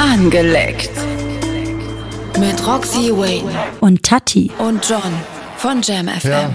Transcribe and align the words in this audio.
Angeleckt. 0.00 0.90
Mit 2.38 2.64
Roxy 2.64 3.10
Wayne 3.10 3.50
Und 3.80 4.00
Tati. 4.04 4.48
und 4.58 4.88
John 4.88 5.00
von 5.56 5.82
Jam 5.82 6.06
FM. 6.06 6.30
Ja. 6.30 6.50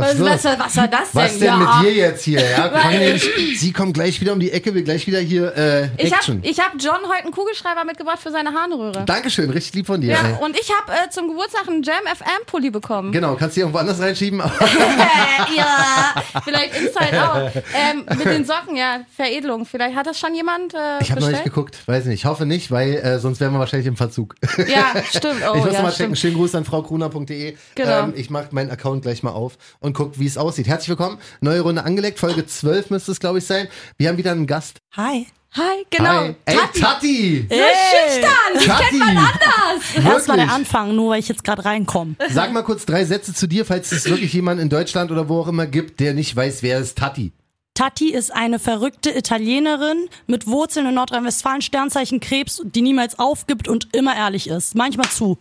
Was, 0.00 0.20
Was, 0.20 0.44
was, 0.44 0.58
was 0.58 0.76
war 0.76 0.88
das 0.88 1.12
denn? 1.12 1.22
Was 1.22 1.38
denn 1.38 1.48
ja. 1.48 1.56
mit 1.56 1.68
dir 1.82 1.94
jetzt 1.94 2.24
hier? 2.24 2.40
Ja, 2.40 2.72
Sie 3.56 3.72
kommt 3.72 3.94
gleich 3.94 4.20
wieder 4.20 4.32
um 4.32 4.40
die 4.40 4.52
Ecke, 4.52 4.74
will 4.74 4.82
gleich 4.82 5.06
wieder 5.06 5.20
hier 5.20 5.56
äh, 5.56 5.84
Ich 5.96 6.12
Action. 6.12 6.38
habe 6.38 6.46
ich 6.46 6.58
hab 6.58 6.72
John 6.78 7.08
heute 7.08 7.24
einen 7.24 7.32
Kugelschreiber 7.32 7.84
mitgebracht 7.84 8.18
für 8.20 8.30
seine 8.30 8.52
Harnröhre. 8.52 9.04
Dankeschön, 9.06 9.50
richtig 9.50 9.74
lieb 9.74 9.86
von 9.86 10.00
dir. 10.00 10.12
Ja, 10.12 10.20
ey. 10.24 10.44
und 10.44 10.58
ich 10.58 10.70
habe 10.70 10.92
äh, 10.92 11.10
zum 11.10 11.28
Geburtstag 11.28 11.68
einen 11.68 11.82
Jam 11.82 12.04
FM 12.06 12.46
Pulli 12.46 12.70
bekommen. 12.70 13.12
Genau, 13.12 13.34
kannst 13.36 13.56
du 13.56 13.60
irgendwo 13.60 13.78
anders 13.78 14.00
reinschieben. 14.00 14.38
ja, 15.56 16.22
vielleicht 16.44 16.76
Inside 16.76 17.30
Out. 17.30 17.52
Ähm, 17.74 18.04
mit 18.16 18.26
den 18.26 18.44
Socken, 18.44 18.76
ja, 18.76 19.00
Veredelung. 19.14 19.66
Vielleicht 19.66 19.96
hat 19.96 20.06
das 20.06 20.18
schon 20.18 20.34
jemand 20.34 20.74
äh, 20.74 21.00
Ich 21.00 21.10
habe 21.10 21.20
noch 21.20 21.30
nicht 21.30 21.44
geguckt, 21.44 21.78
weiß 21.86 22.06
nicht. 22.06 22.20
Ich 22.20 22.24
hoffe 22.24 22.46
nicht, 22.46 22.70
weil 22.70 22.94
äh, 22.96 23.18
sonst 23.18 23.40
wären 23.40 23.52
wir 23.52 23.58
wahrscheinlich 23.58 23.86
im 23.86 23.96
Verzug. 23.96 24.34
Ja, 24.66 24.92
stimmt. 25.10 25.36
Oh, 25.46 25.54
ich 25.54 25.64
muss 25.64 25.74
ja, 25.74 25.82
mal 25.82 25.92
checken. 25.92 26.16
Schönen 26.16 26.34
Gruß 26.34 26.54
an 26.54 26.64
fraukruner.de. 26.64 27.56
Genau. 27.74 28.04
Ähm, 28.04 28.14
ich 28.16 28.30
mache 28.30 28.48
meinen 28.50 28.70
Account 28.70 29.02
gleich 29.02 29.22
mal 29.22 29.30
auf 29.30 29.58
und 29.86 29.92
guck, 29.94 30.18
wie 30.18 30.26
es 30.26 30.36
aussieht. 30.36 30.66
Herzlich 30.66 30.88
willkommen. 30.90 31.18
Neue 31.40 31.60
Runde 31.60 31.84
angelegt. 31.84 32.18
Folge 32.18 32.44
12 32.44 32.90
müsste 32.90 33.12
es, 33.12 33.20
glaube 33.20 33.38
ich, 33.38 33.46
sein. 33.46 33.68
Wir 33.96 34.08
haben 34.08 34.18
wieder 34.18 34.32
einen 34.32 34.46
Gast. 34.46 34.78
Hi. 34.96 35.26
Hi, 35.52 35.86
genau. 35.88 36.10
Hi. 36.10 36.34
Ey, 36.44 36.56
Tati! 36.78 37.46
So 37.48 37.54
schüchtern. 37.54 38.30
Ich 38.58 38.66
Tati! 38.66 38.84
kenn 38.90 38.98
man 38.98 39.16
anders. 39.16 40.04
Das 40.04 40.28
war 40.28 40.36
der? 40.36 40.52
Anfang, 40.52 40.94
nur 40.94 41.10
weil 41.10 41.20
ich 41.20 41.28
jetzt 41.28 41.44
gerade 41.44 41.64
reinkomme. 41.64 42.16
Sag 42.28 42.52
mal 42.52 42.62
kurz 42.62 42.84
drei 42.84 43.06
Sätze 43.06 43.32
zu 43.32 43.46
dir, 43.46 43.64
falls 43.64 43.90
es 43.92 44.04
wirklich 44.10 44.34
jemanden 44.34 44.64
in 44.64 44.68
Deutschland 44.68 45.10
oder 45.10 45.30
wo 45.30 45.40
auch 45.40 45.48
immer 45.48 45.66
gibt, 45.66 46.00
der 46.00 46.12
nicht 46.12 46.36
weiß, 46.36 46.62
wer 46.62 46.78
ist 46.80 46.98
Tati. 46.98 47.32
Tati 47.72 48.12
ist 48.12 48.34
eine 48.34 48.58
verrückte 48.58 49.16
Italienerin 49.16 50.08
mit 50.26 50.46
Wurzeln 50.46 50.86
in 50.86 50.94
Nordrhein-Westfalen, 50.94 51.62
Sternzeichen 51.62 52.20
Krebs, 52.20 52.62
die 52.64 52.82
niemals 52.82 53.18
aufgibt 53.18 53.68
und 53.68 53.94
immer 53.94 54.16
ehrlich 54.16 54.48
ist. 54.48 54.74
Manchmal 54.74 55.08
zu. 55.08 55.38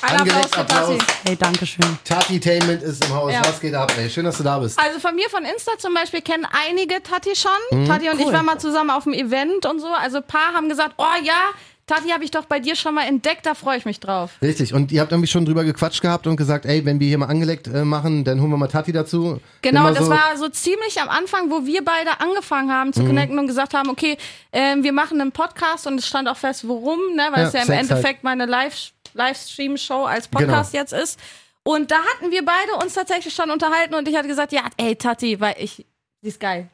Ein 0.00 0.20
Applaus 0.20 0.46
für 0.52 0.60
Applaus. 0.60 0.98
Tati. 0.98 1.12
Hey, 1.26 1.36
Dankeschön. 1.36 1.98
Tati-Tainment 2.04 2.82
ist 2.82 3.04
im 3.04 3.14
Haus. 3.14 3.32
Ja. 3.32 3.40
Was 3.44 3.60
geht 3.60 3.74
ab, 3.74 3.92
ey? 3.98 4.08
Schön, 4.08 4.24
dass 4.24 4.38
du 4.38 4.44
da 4.44 4.58
bist. 4.58 4.78
Also 4.78 5.00
von 5.00 5.14
mir 5.14 5.28
von 5.28 5.44
Insta 5.44 5.72
zum 5.78 5.92
Beispiel 5.94 6.20
kennen 6.20 6.46
einige 6.68 7.02
Tati 7.02 7.34
schon. 7.34 7.86
Tati 7.86 8.08
und 8.08 8.20
ich 8.20 8.26
cool. 8.26 8.32
waren 8.32 8.46
mal 8.46 8.58
zusammen 8.58 8.90
auf 8.90 9.04
dem 9.04 9.12
Event 9.12 9.66
und 9.66 9.80
so. 9.80 9.88
Also 9.88 10.18
ein 10.18 10.22
paar 10.24 10.52
haben 10.54 10.68
gesagt, 10.68 10.94
oh 10.98 11.04
ja, 11.24 11.50
Tati 11.88 12.10
habe 12.10 12.22
ich 12.22 12.30
doch 12.30 12.44
bei 12.44 12.60
dir 12.60 12.76
schon 12.76 12.94
mal 12.94 13.06
entdeckt, 13.06 13.46
da 13.46 13.54
freue 13.54 13.78
ich 13.78 13.86
mich 13.86 13.98
drauf. 13.98 14.32
Richtig. 14.42 14.74
Und 14.74 14.92
ihr 14.92 15.00
habt 15.00 15.10
irgendwie 15.10 15.26
schon 15.26 15.46
drüber 15.46 15.64
gequatscht 15.64 16.02
gehabt 16.02 16.26
und 16.26 16.36
gesagt, 16.36 16.66
ey, 16.66 16.84
wenn 16.84 17.00
wir 17.00 17.08
hier 17.08 17.18
mal 17.18 17.26
angelegt 17.26 17.66
äh, 17.66 17.84
machen, 17.84 18.24
dann 18.24 18.40
holen 18.40 18.50
wir 18.50 18.58
mal 18.58 18.68
Tati 18.68 18.92
dazu. 18.92 19.40
Genau, 19.62 19.88
das 19.88 20.04
so, 20.04 20.10
war 20.10 20.36
so 20.36 20.48
ziemlich 20.50 21.00
am 21.00 21.08
Anfang, 21.08 21.50
wo 21.50 21.64
wir 21.64 21.82
beide 21.82 22.20
angefangen 22.20 22.70
haben 22.70 22.92
zu 22.92 23.04
connecten 23.04 23.38
und 23.38 23.46
gesagt 23.46 23.72
haben, 23.74 23.88
okay, 23.88 24.18
ähm, 24.52 24.84
wir 24.84 24.92
machen 24.92 25.20
einen 25.20 25.32
Podcast 25.32 25.86
und 25.86 25.98
es 25.98 26.06
stand 26.06 26.28
auch 26.28 26.36
fest, 26.36 26.68
worum, 26.68 26.98
ne, 27.16 27.28
weil 27.32 27.42
Ja, 27.42 27.48
es 27.48 27.52
ja 27.54 27.60
im 27.60 27.66
Sex 27.66 27.78
halt. 27.78 27.90
Endeffekt 27.90 28.22
meine 28.22 28.44
Live 28.44 28.92
Livestream-Show 29.18 30.04
als 30.04 30.28
Podcast 30.28 30.72
Genau. 30.72 30.82
jetzt 30.82 30.92
ist. 30.92 31.18
Und 31.64 31.90
da 31.90 31.96
hatten 31.96 32.30
wir 32.30 32.44
beide 32.44 32.82
uns 32.82 32.94
tatsächlich 32.94 33.34
schon 33.34 33.50
unterhalten 33.50 33.94
und 33.94 34.08
ich 34.08 34.16
hatte 34.16 34.28
gesagt, 34.28 34.52
ja, 34.52 34.62
ey, 34.78 34.96
Tati, 34.96 35.38
weil 35.40 35.54
ich, 35.58 35.84
die 36.22 36.28
ist 36.28 36.40
geil. 36.40 36.68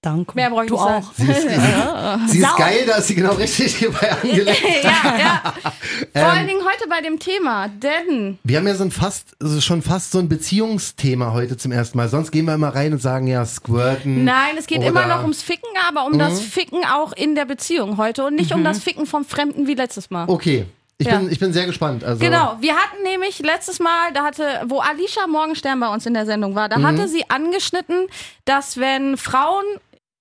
Danke. 0.00 0.32
Mehr 0.34 0.50
brauche 0.50 0.64
ich 0.64 0.68
du 0.70 0.74
nicht 0.76 0.84
auch. 0.84 1.12
Sie 1.16 1.30
ist, 1.30 1.42
sie 2.30 2.38
ist 2.40 2.56
geil, 2.56 2.84
da 2.86 2.96
ist 2.96 3.06
sie 3.06 3.14
genau 3.14 3.32
richtig 3.32 3.74
hierbei 3.78 4.12
angelegt. 4.12 4.84
ja, 4.84 5.18
ja. 5.18 5.42
Vor 5.62 5.72
Ähm. 6.14 6.24
allen 6.26 6.46
Dingen 6.46 6.60
heute 6.62 6.86
bei 6.90 7.00
dem 7.00 7.18
Thema, 7.18 7.68
denn 7.68 8.38
Wir 8.44 8.58
haben 8.58 8.66
ja 8.66 8.74
so 8.74 8.84
ein 8.84 8.90
fast, 8.90 9.28
also 9.40 9.62
schon 9.62 9.80
fast 9.80 10.10
so 10.12 10.18
ein 10.18 10.28
Beziehungsthema 10.28 11.32
heute 11.32 11.56
zum 11.56 11.72
ersten 11.72 11.96
Mal. 11.96 12.10
Sonst 12.10 12.32
gehen 12.32 12.44
wir 12.44 12.52
immer 12.54 12.74
rein 12.74 12.92
und 12.92 13.00
sagen, 13.00 13.26
ja, 13.28 13.44
squirten. 13.46 14.24
nein, 14.24 14.56
es 14.58 14.66
geht 14.66 14.78
oder- 14.80 14.88
immer 14.88 15.06
noch 15.06 15.22
ums 15.22 15.40
Ficken, 15.42 15.70
aber 15.88 16.04
um 16.06 16.18
das 16.18 16.38
Ficken 16.40 16.84
auch 16.84 17.12
in 17.14 17.34
der 17.34 17.46
Beziehung 17.46 17.96
heute 17.96 18.24
und 18.26 18.34
nicht 18.34 18.52
um 18.52 18.62
das 18.62 18.80
Ficken 18.80 19.06
vom 19.06 19.24
Fremden 19.24 19.66
wie 19.66 19.74
letztes 19.74 20.10
Mal. 20.10 20.28
Okay. 20.28 20.66
Ich, 20.98 21.06
Ja. 21.08 21.18
bin, 21.18 21.30
ich 21.30 21.38
bin 21.40 21.52
sehr 21.52 21.66
gespannt. 21.66 22.04
Also, 22.04 22.20
Genau, 22.24 22.56
wir 22.60 22.74
hatten 22.76 23.02
nämlich 23.02 23.40
letztes 23.40 23.80
Mal, 23.80 24.12
da 24.12 24.22
hatte, 24.24 24.62
wo 24.66 24.78
Alicia 24.80 25.26
Morgenstern 25.26 25.80
bei 25.80 25.88
uns 25.92 26.06
in 26.06 26.14
der 26.14 26.24
Sendung 26.24 26.54
war, 26.54 26.68
da 26.68 26.78
Mhm. 26.78 26.86
hatte 26.86 27.08
sie 27.08 27.28
angeschnitten, 27.28 28.06
dass 28.44 28.78
wenn 28.78 29.16
Frauen 29.16 29.64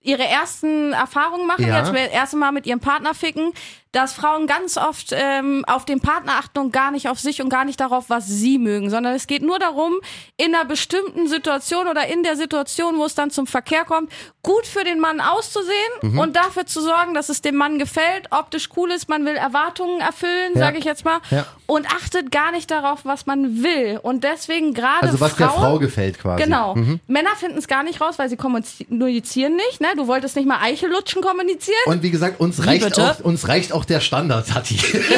ihre 0.01 0.23
ersten 0.23 0.91
Erfahrungen 0.93 1.45
machen, 1.47 1.67
Ja. 1.67 1.77
jetzt 1.79 1.93
das 1.93 2.11
erste 2.11 2.37
Mal 2.37 2.51
mit 2.51 2.65
ihrem 2.65 2.79
Partner 2.79 3.13
ficken, 3.13 3.53
dass 3.93 4.11
Frauen 4.13 4.45
ganz 4.47 4.75
oft 4.77 5.11
ähm, 5.11 5.63
auf 5.67 5.85
den 5.85 6.01
Partner 6.01 6.33
achten 6.39 6.59
und 6.59 6.73
gar 6.73 6.91
nicht 6.91 7.07
auf 7.07 7.19
sich 7.19 7.41
und 7.41 7.47
gar 7.49 7.63
nicht 7.63 7.79
darauf, 7.79 8.09
was 8.09 8.27
sie 8.27 8.57
mögen, 8.57 8.89
sondern 8.89 9.13
es 9.15 9.25
geht 9.27 9.41
nur 9.43 9.59
darum, 9.59 9.93
in 10.35 10.53
einer 10.53 10.65
bestimmten 10.65 11.27
Situation 11.29 11.87
oder 11.87 12.05
in 12.07 12.23
der 12.23 12.35
Situation, 12.35 12.97
wo 12.97 13.05
es 13.05 13.15
dann 13.15 13.29
zum 13.31 13.47
Verkehr 13.47 13.85
kommt, 13.85 14.11
gut 14.41 14.65
für 14.67 14.83
den 14.83 14.99
Mann 14.99 15.21
auszusehen 15.21 15.71
Mhm. 16.01 16.19
und 16.19 16.35
dafür 16.35 16.65
zu 16.65 16.81
sorgen, 16.81 17.13
dass 17.13 17.29
es 17.29 17.41
dem 17.41 17.55
Mann 17.55 17.79
gefällt, 17.79 18.27
optisch 18.31 18.67
cool 18.75 18.91
ist, 18.91 19.07
man 19.09 19.25
will 19.25 19.35
Erwartungen 19.35 20.01
erfüllen, 20.01 20.51
Ja. 20.55 20.59
sage 20.59 20.79
ich 20.79 20.85
jetzt 20.85 21.05
mal, 21.05 21.19
Ja. 21.31 21.45
und 21.67 21.87
achtet 21.87 22.31
gar 22.31 22.51
nicht 22.51 22.69
darauf, 22.71 23.05
was 23.05 23.25
man 23.25 23.63
will. 23.63 23.99
Und 24.01 24.23
deswegen 24.23 24.73
gerade 24.73 25.03
also 25.03 25.19
was 25.19 25.33
Frauen, 25.33 25.49
der 25.51 25.59
Frau 25.59 25.79
gefällt 25.79 26.19
quasi. 26.19 26.43
Genau. 26.43 26.75
Mhm. 26.75 26.99
Männer 27.07 27.35
finden 27.37 27.57
es 27.59 27.67
gar 27.67 27.83
nicht 27.83 28.01
raus, 28.01 28.17
weil 28.17 28.27
sie 28.27 28.37
kommunizieren 28.37 29.55
nicht. 29.55 29.79
Ne? 29.81 29.87
Du 29.95 30.07
wolltest 30.07 30.35
nicht 30.35 30.47
mal 30.47 30.59
Eichelutschen 30.61 31.21
kommunizieren. 31.21 31.77
Und 31.85 32.03
wie 32.03 32.11
gesagt, 32.11 32.39
uns 32.39 32.65
reicht, 32.65 32.83
bitte? 32.83 33.11
auch, 33.11 33.19
uns 33.23 33.47
reicht 33.47 33.71
auch 33.71 33.82
der 33.85 33.99
Standard, 33.99 34.47
Tati. 34.47 34.77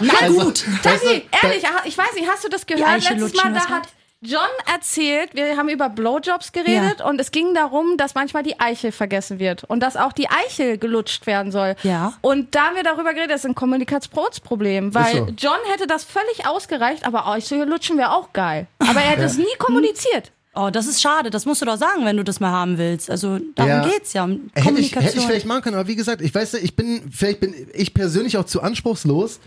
Na 0.00 0.12
Also, 0.20 0.40
gut. 0.40 0.64
weißt 0.84 1.04
du, 1.04 1.08
Tati, 1.08 1.26
ehrlich, 1.42 1.64
ich 1.84 1.98
weiß 1.98 2.14
nicht, 2.14 2.28
hast 2.30 2.44
du 2.44 2.48
das 2.48 2.66
gehört? 2.66 2.88
Letztes 3.02 3.18
lutschen, 3.20 3.52
Mal, 3.52 3.60
da 3.60 3.68
hat 3.68 3.88
John 4.24 4.40
erzählt, 4.72 5.30
wir 5.34 5.56
haben 5.56 5.68
über 5.68 5.88
Blowjobs 5.88 6.52
geredet 6.52 7.00
und 7.00 7.20
es 7.20 7.32
ging 7.32 7.54
darum, 7.54 7.96
dass 7.96 8.14
manchmal 8.14 8.44
die 8.44 8.60
Eichel 8.60 8.92
vergessen 8.92 9.40
wird 9.40 9.64
und 9.64 9.80
dass 9.80 9.96
auch 9.96 10.12
die 10.12 10.28
Eichel 10.30 10.78
gelutscht 10.78 11.26
werden 11.26 11.50
soll. 11.50 11.74
Ja. 11.82 12.12
Und 12.20 12.54
da 12.54 12.66
haben 12.66 12.76
wir 12.76 12.84
darüber 12.84 13.14
geredet, 13.14 13.32
das 13.32 13.40
ist 13.40 13.46
ein 13.46 13.56
Kommunikationsproblem, 13.56 14.94
weil 14.94 15.12
so. 15.16 15.26
John 15.36 15.58
hätte 15.72 15.88
das 15.88 16.04
völlig 16.04 16.46
ausgereicht, 16.46 17.04
aber 17.04 17.26
Eichel 17.26 17.64
lutschen 17.68 17.98
wäre 17.98 18.12
auch 18.12 18.32
geil. 18.32 18.68
Aber 18.78 19.00
er 19.00 19.10
hätte 19.10 19.24
es 19.24 19.38
nie 19.38 19.56
kommuniziert. 19.58 20.30
Oh, 20.54 20.68
das 20.70 20.86
ist 20.86 21.00
schade. 21.00 21.30
Das 21.30 21.46
musst 21.46 21.62
du 21.62 21.66
doch 21.66 21.76
sagen, 21.78 22.04
wenn 22.04 22.16
du 22.16 22.24
das 22.24 22.38
mal 22.40 22.50
haben 22.50 22.76
willst. 22.76 23.10
Also 23.10 23.38
darum 23.54 23.70
Ja. 23.72 23.88
geht's 23.88 24.12
ja. 24.12 24.24
Um 24.24 24.30
Hätte 24.32 24.40
ich, 24.52 24.64
Kommunikation. 24.64 25.02
hätte 25.04 25.18
ich 25.18 25.24
vielleicht 25.26 25.46
machen 25.46 25.62
können, 25.62 25.76
aber 25.76 25.88
wie 25.88 25.96
gesagt, 25.96 26.20
ich 26.20 26.34
weiß, 26.34 26.54
ich 26.54 26.76
bin, 26.76 27.10
vielleicht 27.10 27.40
bin 27.40 27.54
ich 27.72 27.94
persönlich 27.94 28.36
auch 28.36 28.44
zu 28.44 28.60
anspruchslos, 28.60 29.40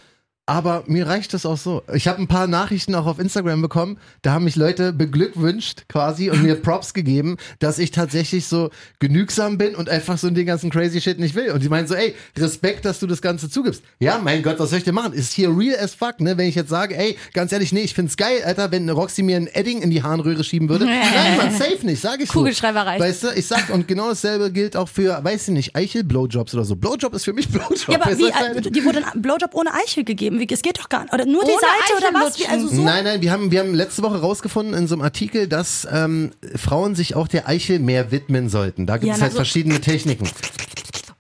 aber 0.47 0.83
mir 0.85 1.07
reicht 1.07 1.33
das 1.33 1.45
auch 1.45 1.57
so. 1.57 1.81
Ich 1.94 2.07
habe 2.07 2.22
ein 2.22 2.28
paar 2.28 2.45
Nachrichten 2.45 2.94
auch 2.94 3.07
auf 3.07 3.17
Instagram 3.17 3.61
bekommen, 3.61 3.97
da 4.22 4.33
haben 4.33 4.45
mich 4.45 4.56
Leute 4.56 4.94
beglückwünscht 4.94 5.88
quasi 5.89 6.29
und 6.29 6.44
mir 6.44 6.56
Props 6.61 6.94
gegeben, 6.94 7.38
dass 7.59 7.79
ich 7.79 7.91
tatsächlich 7.91 8.45
so 8.45 8.69
genügsam 9.00 9.57
bin 9.57 9.75
und 9.75 9.89
einfach 9.89 10.19
so 10.19 10.29
den 10.29 10.45
ganzen 10.45 10.69
crazy 10.69 11.01
Shit 11.01 11.19
nicht 11.19 11.34
will. 11.34 11.51
Und 11.51 11.63
die 11.63 11.69
meinen 11.69 11.88
so, 11.88 11.95
ey, 11.95 12.13
Respekt, 12.38 12.85
dass 12.85 13.00
du 13.00 13.07
das 13.07 13.22
Ganze 13.22 13.50
zugibst. 13.50 13.84
Ja, 14.00 14.19
mein 14.23 14.44
Gott, 14.44 14.59
was 14.59 14.69
soll 14.69 14.79
ich 14.79 14.85
denn 14.85 14.94
machen? 14.94 15.13
Ist 15.13 15.34
hier 15.34 15.50
real 15.50 15.79
as 15.79 15.95
fuck, 15.95 16.19
ne? 16.19 16.38
Wenn 16.38 16.47
ich 16.47 16.55
jetzt 16.55 16.69
sage, 16.69 16.95
ey, 16.95 17.17
ganz 17.34 17.51
ehrlich, 17.51 17.72
nee, 17.72 17.81
ich 17.81 17.95
find's 17.95 18.16
geil, 18.16 18.44
Alter, 18.45 18.72
wenn 18.72 18.88
Roxy 18.89 19.23
mir 19.23 19.38
ein 19.38 19.47
Edding 19.47 19.81
in 19.81 19.89
die 19.89 20.03
Harnröhre 20.03 20.44
schieben 20.44 20.69
würde. 20.69 20.85
Nein, 20.85 21.38
man, 21.38 21.51
safe 21.51 21.84
nicht, 21.84 22.01
sag 22.01 22.22
ich 22.22 22.28
so. 22.28 22.39
Kugelschreiber 22.39 22.85
reicht. 22.85 23.01
Weißt 23.01 23.23
du, 23.23 23.28
ich 23.35 23.47
sag, 23.47 23.69
und 23.72 23.88
genau 23.88 24.09
dasselbe 24.09 24.51
gilt 24.51 24.78
auch 24.78 24.89
für, 24.89 25.23
weiß 25.23 25.47
ich 25.47 25.53
nicht, 25.53 25.75
Eichel-Blowjobs 25.75 26.53
oder 26.53 26.66
so. 26.66 26.75
Blowjob 26.75 27.16
ist 27.16 27.25
für 27.25 27.34
mich 27.34 27.50
Blowjob. 27.50 27.89
ja, 27.89 28.00
aber 28.00 28.11
weißt 28.11 28.19
wie, 28.19 28.72
die 28.72 28.85
wurde 28.85 29.00
ein 29.05 29.22
Blowjob 29.22 29.55
ohne 29.55 29.73
Eichel 29.73 30.03
gegeben. 30.03 30.34
Wie, 30.40 30.47
es 30.51 30.62
geht 30.62 30.79
doch 30.79 30.90
gar 30.90 31.03
nicht. 31.03 31.13
Oder 31.13 31.25
nur 31.25 31.44
die 31.44 31.51
Ohne 31.51 31.59
Seite 31.59 32.07
oder 32.09 32.19
was? 32.25 32.38
Also 32.50 32.68
so. 32.68 32.81
Nein, 32.81 33.03
nein, 33.03 33.22
wir 33.22 33.31
haben, 33.31 33.51
wir 33.51 33.59
haben 33.59 33.73
letzte 33.73 34.03
Woche 34.03 34.19
rausgefunden 34.19 34.73
in 34.73 34.88
so 34.88 34.96
einem 34.96 35.01
Artikel, 35.03 35.47
dass 35.47 35.88
ähm, 35.91 36.31
Frauen 36.56 36.96
sich 36.96 37.16
auch 37.16 37.28
der 37.28 37.47
Eichel 37.47 37.79
mehr 37.79 38.12
widmen 38.12 38.50
sollten. 38.50 38.85
Da 38.85 38.97
gibt 38.97 39.07
Ja, 39.09 39.16
es 39.16 39.22
halt 39.22 39.31
so- 39.31 39.38
verschiedene 39.38 39.79
Techniken. 39.81 40.28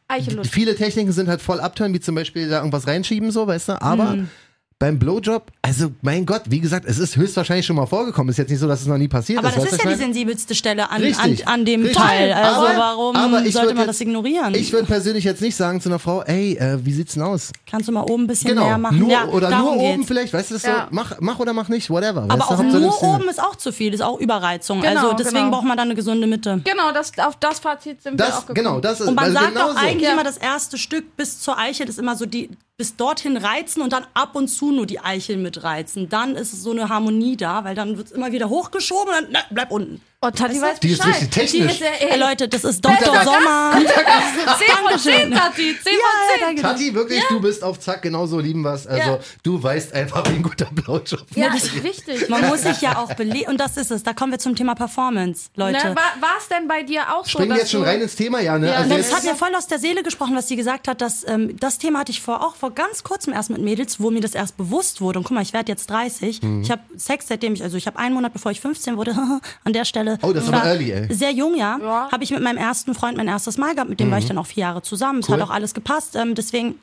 Eichelutschen. 0.07 0.51
Viele 0.51 0.75
Techniken 0.75 1.11
sind 1.11 1.27
halt 1.27 1.41
voll 1.41 1.59
abtören, 1.59 1.93
wie 1.93 1.99
zum 1.99 2.13
Beispiel 2.15 2.47
da 2.49 2.57
irgendwas 2.59 2.85
reinschieben, 2.87 3.31
so, 3.31 3.47
weißt 3.47 3.69
du? 3.69 3.81
Aber 3.81 4.15
Mhm. 4.17 4.29
Beim 4.77 4.99
Blowjob, 4.99 5.51
also 5.61 5.93
mein 6.01 6.25
Gott, 6.25 6.41
wie 6.49 6.59
gesagt, 6.59 6.85
es 6.85 6.97
ist 6.99 7.15
höchstwahrscheinlich 7.15 7.65
schon 7.65 7.77
mal 7.77 7.85
vorgekommen. 7.85 8.29
Ist 8.29 8.37
jetzt 8.37 8.49
nicht 8.49 8.59
so, 8.59 8.67
dass 8.67 8.81
es 8.81 8.87
noch 8.87 8.97
nie 8.97 9.07
passiert 9.07 9.39
Aber 9.39 9.47
ist. 9.47 9.55
das 9.55 9.63
weißt 9.63 9.73
ist 9.75 9.83
ja 9.85 9.89
die 9.91 9.95
sensibelste 9.97 10.53
Stelle 10.53 10.89
an, 10.91 11.01
an, 11.01 11.37
an 11.45 11.63
dem 11.65 11.83
Richtig. 11.83 11.97
Teil. 12.03 12.33
Also 12.33 12.59
Aber- 12.67 12.77
warum 12.77 13.15
aber 13.15 13.45
ich 13.45 13.53
sollte 13.53 13.69
man 13.69 13.77
jetzt- 13.77 13.87
das 13.87 14.01
ignorieren? 14.01 14.53
Ich 14.53 14.73
würde 14.73 14.85
persönlich 14.85 15.23
jetzt 15.23 15.41
nicht 15.41 15.55
sagen 15.55 15.79
zu 15.79 15.87
einer 15.87 15.97
Frau, 15.97 16.23
ey, 16.23 16.57
äh, 16.57 16.77
wie 16.85 16.91
sieht's 16.91 17.13
denn 17.13 17.23
aus? 17.23 17.53
Kannst 17.65 17.87
du 17.87 17.93
mal 17.93 18.01
oben 18.01 18.23
ein 18.23 18.27
bisschen 18.27 18.49
Genau, 18.49 18.65
mehr 18.65 18.77
machen? 18.77 18.99
nur, 18.99 19.09
ja, 19.09 19.23
oder 19.29 19.49
nur 19.49 19.59
darum 19.59 19.77
oben 19.77 19.95
geht's. 19.95 20.07
vielleicht, 20.07 20.33
weißt 20.33 20.49
du, 20.49 20.55
das 20.55 20.63
Ja. 20.63 20.87
so, 20.89 20.95
mach, 20.95 21.13
mach 21.21 21.39
oder 21.39 21.53
mach 21.53 21.69
nicht, 21.69 21.89
whatever. 21.89 22.25
Aber 22.27 22.43
auch 22.51 22.61
nur 22.61 22.81
das 22.81 23.01
oben 23.01 23.29
ist 23.29 23.41
auch 23.41 23.55
zu 23.55 23.71
viel, 23.71 23.93
ist 23.93 24.01
auch 24.03 24.19
Überreizung. 24.19 24.81
Genau, 24.81 24.89
also 25.03 25.13
deswegen 25.13 25.35
genau. 25.45 25.51
braucht 25.51 25.65
man 25.67 25.77
dann 25.77 25.87
eine 25.87 25.95
gesunde 25.95 26.27
Mitte. 26.27 26.59
Genau, 26.65 26.91
das, 26.91 27.13
auf 27.19 27.37
das 27.39 27.59
Fazit 27.59 28.03
sind 28.03 28.19
wir 28.19 28.25
auch 28.25 28.29
Das, 28.29 28.39
gekommen. 28.41 28.55
genau, 28.55 28.79
das 28.81 28.99
ist 28.99 29.07
Und 29.07 29.15
man 29.15 29.23
also 29.23 29.37
sagt 29.39 29.53
genau 29.53 29.67
auch 29.67 29.71
so. 29.71 29.77
eigentlich 29.77 30.03
Ja. 30.03 30.11
immer, 30.11 30.25
das 30.25 30.35
erste 30.35 30.77
Stück 30.77 31.15
bis 31.15 31.39
zur 31.39 31.57
Eichel 31.57 31.87
ist 31.87 31.97
immer 31.97 32.17
so 32.17 32.25
die 32.25 32.49
bis 32.77 32.95
dorthin 32.97 33.37
reizen 33.37 33.81
und 33.81 33.93
dann 33.93 34.05
ab 34.13 34.35
und 34.35 34.47
zu 34.47 34.71
nur 34.71 34.85
die 34.85 34.99
Eichel 34.99 35.37
mitreizen. 35.37 36.09
Dann 36.09 36.35
ist 36.35 36.51
so 36.51 36.71
eine 36.71 36.89
Harmonie 36.89 37.37
da, 37.37 37.63
weil 37.63 37.75
dann 37.75 37.97
wird 37.97 38.07
es 38.07 38.13
immer 38.13 38.31
wieder 38.31 38.49
hochgeschoben 38.49 39.07
und 39.07 39.13
dann 39.13 39.27
na, 39.31 39.39
bleib 39.49 39.71
unten. 39.71 40.01
Und 40.21 40.35
Tati 40.37 40.59
weiß 40.59 40.79
Die 40.79 40.89
ist 40.91 41.05
richtig 41.05 41.29
technisch. 41.29 41.51
Die 41.51 41.59
ist 41.59 41.79
ja, 41.81 42.07
Ey, 42.07 42.17
Leute, 42.19 42.47
das 42.47 42.63
ist 42.63 42.83
Dr. 42.83 43.13
Gast. 43.13 43.25
Sommer. 43.25 43.73
10 43.77 43.87
von 43.87 44.97
10, 44.99 45.31
Dankeschön. 45.31 45.31
Tati. 45.33 45.75
10 45.83 45.93
von 45.93 46.55
10. 46.55 46.61
Tati, 46.63 46.93
wirklich, 46.95 47.23
du 47.29 47.39
bist 47.39 47.63
auf 47.63 47.79
Zack, 47.79 48.01
genauso 48.01 48.39
lieben 48.39 48.63
was. 48.63 48.87
Also, 48.87 49.11
Ja. 49.11 49.19
du 49.43 49.61
weißt 49.61 49.93
einfach, 49.93 50.25
wie 50.29 50.35
ein 50.35 50.41
guter 50.41 50.65
Blowjob 50.71 51.25
Ja, 51.35 51.49
das- 51.49 51.65
ist 51.65 51.83
wichtig. 51.83 52.27
Man 52.29 52.47
muss 52.47 52.63
sich 52.63 52.81
ja 52.81 52.97
auch 52.97 53.13
belegen. 53.13 53.49
Und 53.51 53.59
das 53.59 53.77
ist 53.77 53.91
es. 53.91 54.01
Da 54.01 54.13
kommen 54.13 54.31
wir 54.31 54.39
zum 54.39 54.55
Thema 54.55 54.73
Performance, 54.73 55.49
Leute. 55.55 55.89
Ne, 55.89 55.95
war 55.95 56.35
es 56.39 56.47
denn 56.47 56.67
bei 56.67 56.81
dir 56.81 57.13
auch 57.13 57.23
so, 57.25 57.29
Springen 57.31 57.51
wir 57.51 57.57
jetzt 57.57 57.71
schon 57.71 57.83
rein 57.83 58.01
ins 58.01 58.15
Thema, 58.15 58.39
ja, 58.39 58.57
ne? 58.57 58.67
Ja, 58.67 58.73
also 58.77 58.89
Das 58.89 58.97
jetzt, 58.97 59.15
hat 59.15 59.23
mir 59.25 59.35
voll 59.35 59.53
aus 59.55 59.67
der 59.67 59.77
Seele 59.79 60.01
gesprochen, 60.01 60.35
was 60.35 60.47
sie 60.47 60.55
gesagt 60.55 60.87
hat. 60.87 61.01
Dass, 61.01 61.23
ähm, 61.27 61.55
das 61.59 61.77
Thema 61.77 61.99
hatte 61.99 62.11
ich 62.11 62.21
vor, 62.21 62.43
auch 62.43 62.55
vor 62.55 62.71
ganz 62.71 63.03
kurzem 63.03 63.33
erst 63.33 63.51
mit 63.51 63.61
Mädels, 63.61 63.99
wo 63.99 64.09
mir 64.09 64.21
das 64.21 64.33
erst 64.33 64.57
bewusst 64.57 65.01
wurde. 65.01 65.19
Und 65.19 65.25
guck 65.25 65.35
mal, 65.35 65.41
ich 65.43 65.53
werde 65.53 65.71
jetzt 65.71 65.87
30. 65.89 66.41
Mhm. 66.41 66.61
Ich 66.63 66.71
habe 66.71 66.81
Sex, 66.97 67.27
seitdem 67.27 67.53
ich, 67.53 67.61
also 67.61 67.77
ich 67.77 67.85
habe 67.85 67.99
einen 67.99 68.15
Monat, 68.15 68.33
bevor 68.33 68.51
ich 68.51 68.59
15 68.61 68.97
wurde, 68.97 69.13
an 69.63 69.73
der 69.73 69.85
Stelle. 69.85 70.04
Oh, 70.21 70.33
das 70.33 70.45
Ich 70.45 70.51
war 70.51 70.65
early, 70.65 70.91
ey. 70.91 71.13
Sehr 71.13 71.31
jung, 71.31 71.55
ja. 71.55 71.77
Ja. 71.79 72.09
Habe 72.11 72.23
ich 72.23 72.31
mit 72.31 72.41
meinem 72.41 72.57
ersten 72.57 72.93
Freund 72.95 73.17
mein 73.17 73.27
erstes 73.27 73.57
Mal 73.57 73.73
gehabt. 73.75 73.89
Mit 73.89 73.99
dem 73.99 74.11
war 74.11 74.17
ich 74.17 74.25
dann 74.27 74.37
auch 74.37 74.45
vier 74.47 74.61
Jahre 74.61 74.81
zusammen. 74.81 75.19
Es 75.19 75.27
Mhm. 75.27 75.33
Cool. 75.33 75.41
hat 75.41 75.47
auch 75.49 75.53
alles 75.53 75.73
gepasst. 75.73 76.15
Ähm, 76.15 76.35
deswegen, 76.35 76.79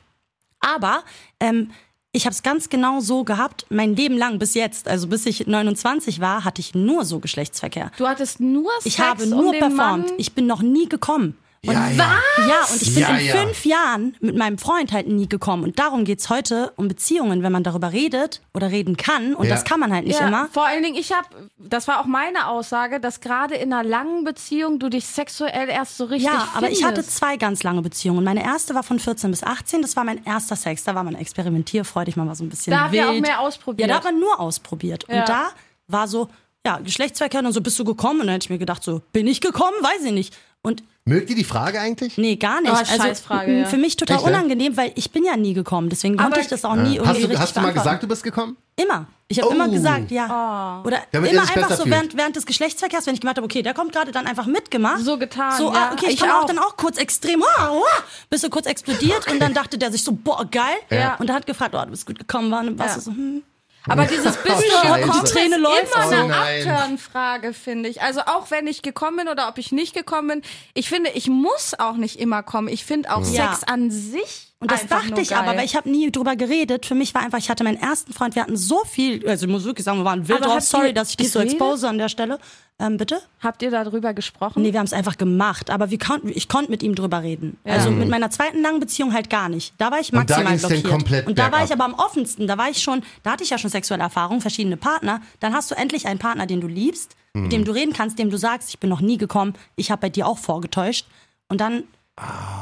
aber 0.59 1.03
ähm, 1.39 1.71
ich 2.11 2.25
habe 2.25 2.33
es 2.33 2.43
ganz 2.43 2.69
genau 2.69 2.99
so 2.99 3.23
gehabt, 3.23 3.65
mein 3.69 3.95
Leben 3.95 4.17
lang 4.17 4.37
bis 4.37 4.53
jetzt, 4.53 4.87
also 4.87 5.07
bis 5.07 5.25
ich 5.25 5.47
29 5.47 6.19
war, 6.19 6.45
hatte 6.45 6.59
ich 6.61 6.75
nur 6.75 7.05
so 7.05 7.19
Geschlechtsverkehr. 7.19 7.91
Du 7.97 8.07
hattest 8.07 8.39
nur 8.39 8.69
Sex 8.81 8.85
Ich 8.85 8.99
habe 8.99 9.23
um 9.23 9.29
nur 9.31 9.51
den 9.51 9.59
performt. 9.61 10.07
Mann. 10.09 10.13
Ich 10.17 10.33
bin 10.33 10.45
noch 10.45 10.61
nie 10.61 10.87
gekommen. 10.87 11.37
Und 11.65 11.73
Ja, 11.73 11.89
ja. 11.91 12.19
ja, 12.47 12.65
und 12.71 12.81
ich 12.81 12.93
bin 12.93 13.03
Ja, 13.03 13.15
in 13.15 13.25
ja. 13.25 13.35
fünf 13.37 13.65
Jahren 13.65 14.15
mit 14.19 14.35
meinem 14.35 14.57
Freund 14.57 14.91
halt 14.91 15.07
nie 15.07 15.29
gekommen. 15.29 15.63
Und 15.63 15.79
darum 15.79 16.03
geht's 16.03 16.29
heute 16.29 16.73
um 16.75 16.89
Beziehungen, 16.89 17.41
wenn 17.41 17.53
man 17.53 17.63
darüber 17.63 17.93
redet 17.93 18.41
oder 18.53 18.69
reden 18.69 18.97
kann. 18.97 19.33
Und 19.33 19.45
Ja. 19.45 19.51
das 19.55 19.63
kann 19.63 19.79
man 19.79 19.93
halt 19.93 20.05
nicht 20.05 20.19
ja, 20.19 20.27
immer. 20.27 20.49
Vor 20.51 20.65
allen 20.65 20.83
Dingen, 20.83 20.95
ich 20.97 21.13
habe, 21.13 21.25
das 21.57 21.87
war 21.87 22.01
auch 22.01 22.05
meine 22.05 22.47
Aussage, 22.47 22.99
dass 22.99 23.21
gerade 23.21 23.55
in 23.55 23.71
einer 23.71 23.87
langen 23.87 24.25
Beziehung 24.25 24.77
du 24.79 24.89
dich 24.89 25.05
sexuell 25.05 25.69
erst 25.69 25.95
so 25.97 26.03
richtig 26.05 26.29
Ja, 26.31 26.49
aber 26.53 26.69
ich 26.69 26.83
hatte 26.83 26.95
findest. 26.95 27.15
zwei 27.17 27.37
ganz 27.37 27.63
lange 27.63 27.81
Beziehungen. 27.81 28.23
Meine 28.25 28.43
erste 28.43 28.75
war 28.75 28.83
von 28.83 28.99
14 28.99 29.31
bis 29.31 29.41
18. 29.43 29.81
Das 29.81 29.95
war 29.95 30.03
mein 30.03 30.23
erster 30.25 30.57
Sex. 30.57 30.83
Da 30.83 30.95
war 30.95 31.03
man 31.05 31.15
experimentierfreudig, 31.15 32.17
man 32.17 32.27
war 32.27 32.35
so 32.35 32.43
ein 32.43 32.49
bisschen 32.49 32.71
Da 32.71 32.91
wild. 32.91 33.03
ihr 33.05 33.09
auch 33.09 33.19
mehr 33.21 33.39
ausprobiert. 33.39 33.87
Ja, 33.89 33.95
da 33.95 34.03
hat 34.03 34.11
man 34.11 34.19
nur 34.19 34.37
ausprobiert. 34.39 35.05
Ja. 35.07 35.21
Und 35.21 35.29
da 35.29 35.49
war 35.87 36.09
so, 36.09 36.27
ja, 36.65 36.79
Geschlechtsverkehr 36.79 37.39
und 37.39 37.53
so, 37.53 37.61
bist 37.61 37.79
du 37.79 37.85
gekommen? 37.85 38.19
Und 38.21 38.27
dann 38.27 38.33
hätte 38.33 38.45
ich 38.47 38.49
mir 38.49 38.57
gedacht, 38.57 38.83
so, 38.83 39.01
bin 39.13 39.27
ich 39.27 39.39
gekommen? 39.39 39.75
Weiß 39.81 40.03
ich 40.03 40.11
nicht. 40.11 40.35
Und 40.61 40.83
Mögt 41.05 41.29
ihr 41.29 41.35
die 41.35 41.43
Frage 41.43 41.81
eigentlich? 41.81 42.17
Nee, 42.17 42.37
gar 42.37 42.61
nicht. 42.61 42.71
Oh, 42.71 42.75
also 42.75 42.95
Scheißfrage, 42.95 43.51
m- 43.51 43.59
ja. 43.63 43.65
für 43.65 43.75
mich 43.77 43.97
total 43.97 44.17
Echt, 44.17 44.25
ne? 44.25 44.31
unangenehm, 44.31 44.77
weil 44.77 44.93
ich 44.95 45.11
bin 45.11 45.25
ja 45.25 45.35
nie 45.35 45.53
gekommen. 45.53 45.89
Deswegen 45.89 46.15
konnte 46.15 46.33
Aber- 46.33 46.41
ich 46.41 46.47
das 46.47 46.63
auch 46.63 46.75
nie 46.75 46.95
irgendwie 46.95 46.99
Hast 47.09 47.17
du, 47.17 47.21
richtig 47.25 47.39
hast 47.39 47.57
du 47.57 47.61
mal 47.61 47.73
gesagt, 47.73 48.03
du 48.03 48.07
bist 48.07 48.23
gekommen? 48.23 48.55
Immer. 48.77 49.07
Ich 49.27 49.39
habe 49.39 49.49
Oh. 49.49 49.53
immer 49.53 49.67
gesagt, 49.67 50.11
ja. 50.11 50.81
Oder 50.85 50.99
Damit 51.11 51.31
er 51.31 51.33
immer 51.33 51.41
einfach 51.41 51.75
so 51.75 51.85
während, 51.87 52.15
während 52.15 52.35
des 52.37 52.45
Geschlechtsverkehrs, 52.45 53.05
wenn 53.05 53.15
ich 53.15 53.19
gemerkt 53.19 53.37
habe, 53.37 53.45
okay, 53.45 53.61
der 53.61 53.73
kommt 53.73 53.91
gerade 53.91 54.11
dann 54.13 54.27
einfach 54.27 54.45
mitgemacht. 54.45 55.01
So 55.03 55.17
getan, 55.17 55.57
So, 55.57 55.73
ja. 55.73 55.89
ah, 55.89 55.93
okay, 55.93 56.05
ich, 56.07 56.13
Ich 56.13 56.19
kann 56.21 56.31
auch 56.31 56.43
auch. 56.43 56.45
dann 56.45 56.57
auch 56.59 56.77
kurz 56.77 56.97
extrem, 56.97 57.43
ah, 57.43 57.47
ah, 57.69 58.03
bist 58.29 58.43
du 58.45 58.49
kurz 58.49 58.65
explodiert 58.65 59.29
und 59.29 59.39
dann 59.41 59.53
dachte 59.53 59.77
der 59.77 59.91
sich 59.91 60.03
so, 60.03 60.13
boah, 60.13 60.45
geil. 60.49 60.63
Ja. 60.89 61.15
Und 61.17 61.29
er 61.29 61.35
hat 61.35 61.45
gefragt, 61.45 61.75
oh, 61.77 61.83
du 61.83 61.91
bist 61.91 62.05
gut 62.05 62.17
gekommen, 62.17 62.49
war, 62.49 62.63
warst 62.77 62.95
Ja. 62.95 62.95
du 62.95 63.01
so, 63.01 63.11
hm. 63.11 63.43
Aber 63.87 64.05
dieses 64.05 64.37
Die 64.43 65.29
Träne 65.31 65.55
ist 65.55 65.61
läuft. 65.61 65.95
immer 65.95 66.05
Oh 66.07 66.11
eine 66.11 66.27
nein. 66.27 66.67
Abturnfrage, 66.69 67.53
finde 67.53 67.89
ich. 67.89 68.01
Also 68.01 68.21
auch 68.21 68.49
wenn 68.51 68.67
ich 68.67 68.81
gekommen 68.81 69.17
bin 69.17 69.27
oder 69.27 69.47
ob 69.49 69.57
ich 69.57 69.71
nicht 69.71 69.93
gekommen 69.93 70.27
bin, 70.29 70.41
ich 70.73 70.89
finde, 70.89 71.09
ich 71.11 71.27
muss 71.27 71.73
auch 71.77 71.95
nicht 71.95 72.19
immer 72.19 72.43
kommen. 72.43 72.67
Ich 72.67 72.85
finde 72.85 73.13
auch 73.13 73.25
Ja. 73.29 73.53
Sex 73.53 73.63
an 73.65 73.91
sich 73.91 74.52
Und 74.63 74.71
das 74.71 74.81
einfach 74.83 75.07
dachte 75.07 75.21
ich 75.21 75.29
geil. 75.29 75.39
aber, 75.39 75.55
weil 75.57 75.65
ich 75.65 75.75
habe 75.75 75.89
nie 75.89 76.11
drüber 76.11 76.35
geredet. 76.35 76.85
Für 76.85 76.95
mich 76.95 77.13
war 77.13 77.21
einfach, 77.21 77.37
ich 77.37 77.49
hatte 77.49 77.63
meinen 77.63 77.77
ersten 77.79 78.11
Freund, 78.13 78.35
wir 78.35 78.41
hatten 78.41 78.57
so 78.57 78.79
viel, 78.85 79.27
also 79.27 79.45
ich 79.45 79.51
muss 79.51 79.63
wirklich 79.65 79.85
sagen, 79.85 79.99
wir 79.99 80.05
waren 80.05 80.27
wild 80.27 80.43
drauf. 80.43 80.61
Sorry, 80.61 80.93
dass 80.93 81.11
ich 81.11 81.17
dich 81.17 81.31
so 81.31 81.39
expose 81.39 81.87
an 81.87 81.97
der 81.97 82.09
Stelle. 82.09 82.39
Ähm, 82.79 82.97
bitte? 82.97 83.21
Habt 83.39 83.61
ihr 83.61 83.69
darüber 83.69 84.13
gesprochen? 84.15 84.63
Nee, 84.63 84.73
wir 84.73 84.79
haben 84.79 84.87
es 84.87 84.93
einfach 84.93 85.17
gemacht, 85.17 85.69
aber 85.69 85.91
wir 85.91 85.99
konnten, 85.99 86.29
ich 86.33 86.49
konnte 86.49 86.71
mit 86.71 86.81
ihm 86.81 86.95
drüber 86.95 87.21
reden. 87.21 87.57
Also 87.63 87.91
mit 87.91 88.09
meiner 88.09 88.31
zweiten 88.31 88.61
langen 88.63 88.79
Beziehung 88.79 89.13
halt 89.13 89.29
gar 89.29 89.47
nicht. 89.47 89.75
Da 89.77 89.91
war 89.91 89.99
ich 89.99 90.11
Und 90.11 90.27
da 90.29 90.37
maximal 90.41 90.45
ging's 90.53 90.61
dann 90.63 90.69
blockiert. 90.71 90.91
komplett 90.91 91.27
und 91.27 91.37
da 91.37 91.51
war 91.51 91.63
ich 91.63 91.71
aber 91.71 91.85
am 91.85 91.93
offensten. 91.93 92.47
Da 92.47 92.57
war 92.57 92.69
ich 92.69 92.81
schon, 92.81 93.03
da 93.21 93.31
hatte 93.33 93.43
ich 93.43 93.51
ja 93.51 93.59
schon 93.59 93.69
sexuelle 93.69 94.01
Erfahrungen, 94.03 94.41
verschiedene 94.41 94.75
Partner. 94.77 95.21
Dann 95.39 95.53
hast 95.53 95.69
du 95.69 95.75
endlich 95.75 96.07
einen 96.07 96.19
Partner, 96.19 96.45
den 96.47 96.61
du 96.61 96.67
liebst, 96.67 97.15
Mhm. 97.35 97.43
mit 97.43 97.51
dem 97.51 97.65
du 97.65 97.71
reden 97.71 97.93
kannst, 97.93 98.17
dem 98.19 98.29
du 98.29 98.37
sagst, 98.37 98.69
ich 98.69 98.79
bin 98.79 98.89
noch 98.91 99.01
nie 99.01 99.17
gekommen, 99.17 99.53
ich 99.75 99.89
habe 99.91 100.01
bei 100.01 100.09
dir 100.09 100.27
auch 100.27 100.37
vorgetäuscht. 100.37 101.07
Und 101.49 101.61
dann 101.61 101.83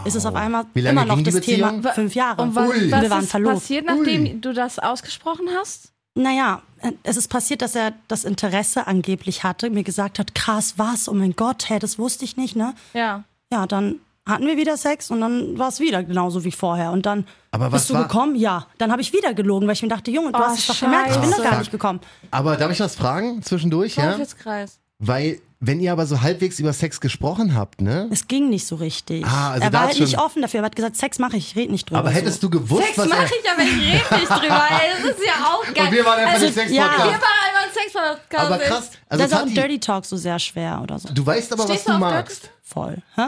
ist 0.06 0.16
es 0.16 0.26
auf 0.26 0.36
einmal 0.36 0.66
Wie 0.74 0.82
lange 0.82 1.02
immer 1.04 1.16
noch 1.16 1.22
das 1.24 1.40
Thema 1.42 1.74
fünf 1.94 2.16
Jahre. 2.16 2.42
Und 2.42 2.56
was, 2.56 2.70
Ui. 2.70 2.92
was 2.92 3.02
wir 3.02 3.10
waren 3.10 3.24
ist 3.24 3.32
verlobt. 3.32 3.56
passiert, 3.56 3.86
nachdem 3.86 4.22
Ui. 4.24 4.38
du 4.42 4.54
das 4.54 4.80
ausgesprochen 4.80 5.48
hast? 5.60 5.92
Naja, 6.16 6.62
es 7.04 7.16
ist 7.18 7.30
passiert, 7.30 7.62
dass 7.62 7.74
er 7.76 7.94
das 8.08 8.26
Interesse 8.26 8.86
angeblich 8.88 9.44
hatte, 9.44 9.70
mir 9.70 9.84
gesagt 9.84 10.20
hat, 10.20 10.36
krass, 10.36 10.74
was? 10.78 11.08
Oh 11.08 11.14
mein 11.14 11.36
Gott, 11.36 11.70
hä, 11.70 11.80
das 11.80 11.98
wusste 12.00 12.26
ich 12.26 12.36
nicht, 12.38 12.56
ne? 12.56 12.74
Ja. 12.94 13.24
Ja, 13.54 13.66
dann 13.66 14.00
hatten 14.28 14.46
wir 14.46 14.58
wieder 14.58 14.76
Sex 14.78 15.10
und 15.10 15.22
dann 15.22 15.58
war 15.58 15.70
es 15.70 15.80
wieder 15.80 16.04
genauso 16.04 16.44
wie 16.44 16.52
vorher. 16.52 16.92
Und 16.92 17.06
dann 17.06 17.26
Aber 17.52 17.72
was 17.72 17.82
bist 17.84 17.90
du 17.92 17.94
war- 17.96 18.04
gekommen? 18.04 18.36
Ja. 18.36 18.68
Dann 18.78 18.92
habe 18.92 19.02
ich 19.02 19.14
wieder 19.14 19.34
gelogen, 19.34 19.68
weil 19.68 19.74
ich 19.74 19.82
mir 19.84 19.88
dachte, 19.90 20.12
Junge, 20.12 20.32
du 20.34 20.40
Oh, 20.40 20.44
hast 20.44 20.60
es 20.60 20.68
doch 20.68 20.80
gemerkt, 20.80 21.12
ich 21.12 21.18
bin 21.22 21.32
doch 21.32 21.44
gar 21.44 21.60
nicht 21.60 21.72
gekommen. 21.72 22.02
Aber 22.30 22.58
darf 22.58 22.72
ich 22.72 22.80
was 22.82 22.96
fragen 22.96 23.42
zwischendurch, 23.42 23.96
ja? 23.96 24.12
Teufelskreis. 24.12 24.80
Weil, 25.04 25.40
wenn 25.60 25.80
ihr 25.80 25.92
aber 25.92 26.06
so 26.06 26.22
halbwegs 26.22 26.60
über 26.60 26.74
Sex 26.74 27.02
gesprochen 27.02 27.56
habt, 27.56 27.82
ne? 27.82 28.08
Es 28.12 28.28
ging 28.28 28.50
nicht 28.50 28.68
so 28.68 28.76
richtig. 28.76 29.26
Ah, 29.26 29.54
also 29.54 29.66
er 29.66 29.74
war 29.74 29.82
halt 29.82 29.98
schon- 29.98 30.06
nicht 30.06 30.20
offen 30.20 30.44
dafür. 30.44 30.60
Er 30.60 30.66
hat 30.68 30.76
gesagt, 30.76 30.96
Sex 30.96 31.18
mache 31.18 31.38
ich, 31.38 31.50
ich 31.50 31.56
rede 31.56 31.72
nicht 31.72 31.90
drüber. 31.90 32.00
Aber 32.00 32.12
hättest 32.12 32.42
du 32.44 32.52
gewusst, 32.52 32.86
Sex 32.86 32.98
was 33.00 33.10
mache 33.10 33.22
er... 33.22 33.26
ich, 33.26 33.52
aber 33.52 33.62
ich 33.64 33.74
rede 33.74 34.20
nicht 34.20 34.30
drüber. 34.30 34.64
ey. 34.70 35.02
Das 35.02 35.18
ist 35.18 35.26
ja 35.26 35.34
auch 35.44 35.74
geil. 35.74 35.86
Und 35.88 35.92
wir 35.92 36.06
waren 36.06 36.20
einfach 36.20 36.34
also, 36.34 36.46
nicht 36.46 36.56
ja. 36.56 36.84
Sex-Podcast. 36.84 36.98
Wir 36.98 37.14
waren 37.14 37.40
einmal 37.48 37.64
ein 37.64 37.74
Sexpodcast. 37.74 38.46
Aber 38.46 38.58
krass, 38.60 38.92
so. 38.92 38.98
also 39.10 39.24
das 39.24 39.32
ist 39.32 39.38
auch 39.38 39.42
ein 39.42 39.48
Tati, 39.48 39.56
Dirty 39.56 39.80
Talk 39.80 40.06
so 40.06 40.18
sehr 40.18 40.38
schwer 40.38 40.80
oder 40.84 41.00
so. 41.00 41.10
du 41.12 41.26
weißt 41.26 41.52
aber, 41.52 41.64
was 41.64 41.70
Stehst 41.72 41.88
du 41.88 41.94
du 41.94 41.98
magst. 41.98 42.52
Voll. 42.62 42.98
Hä? 43.16 43.26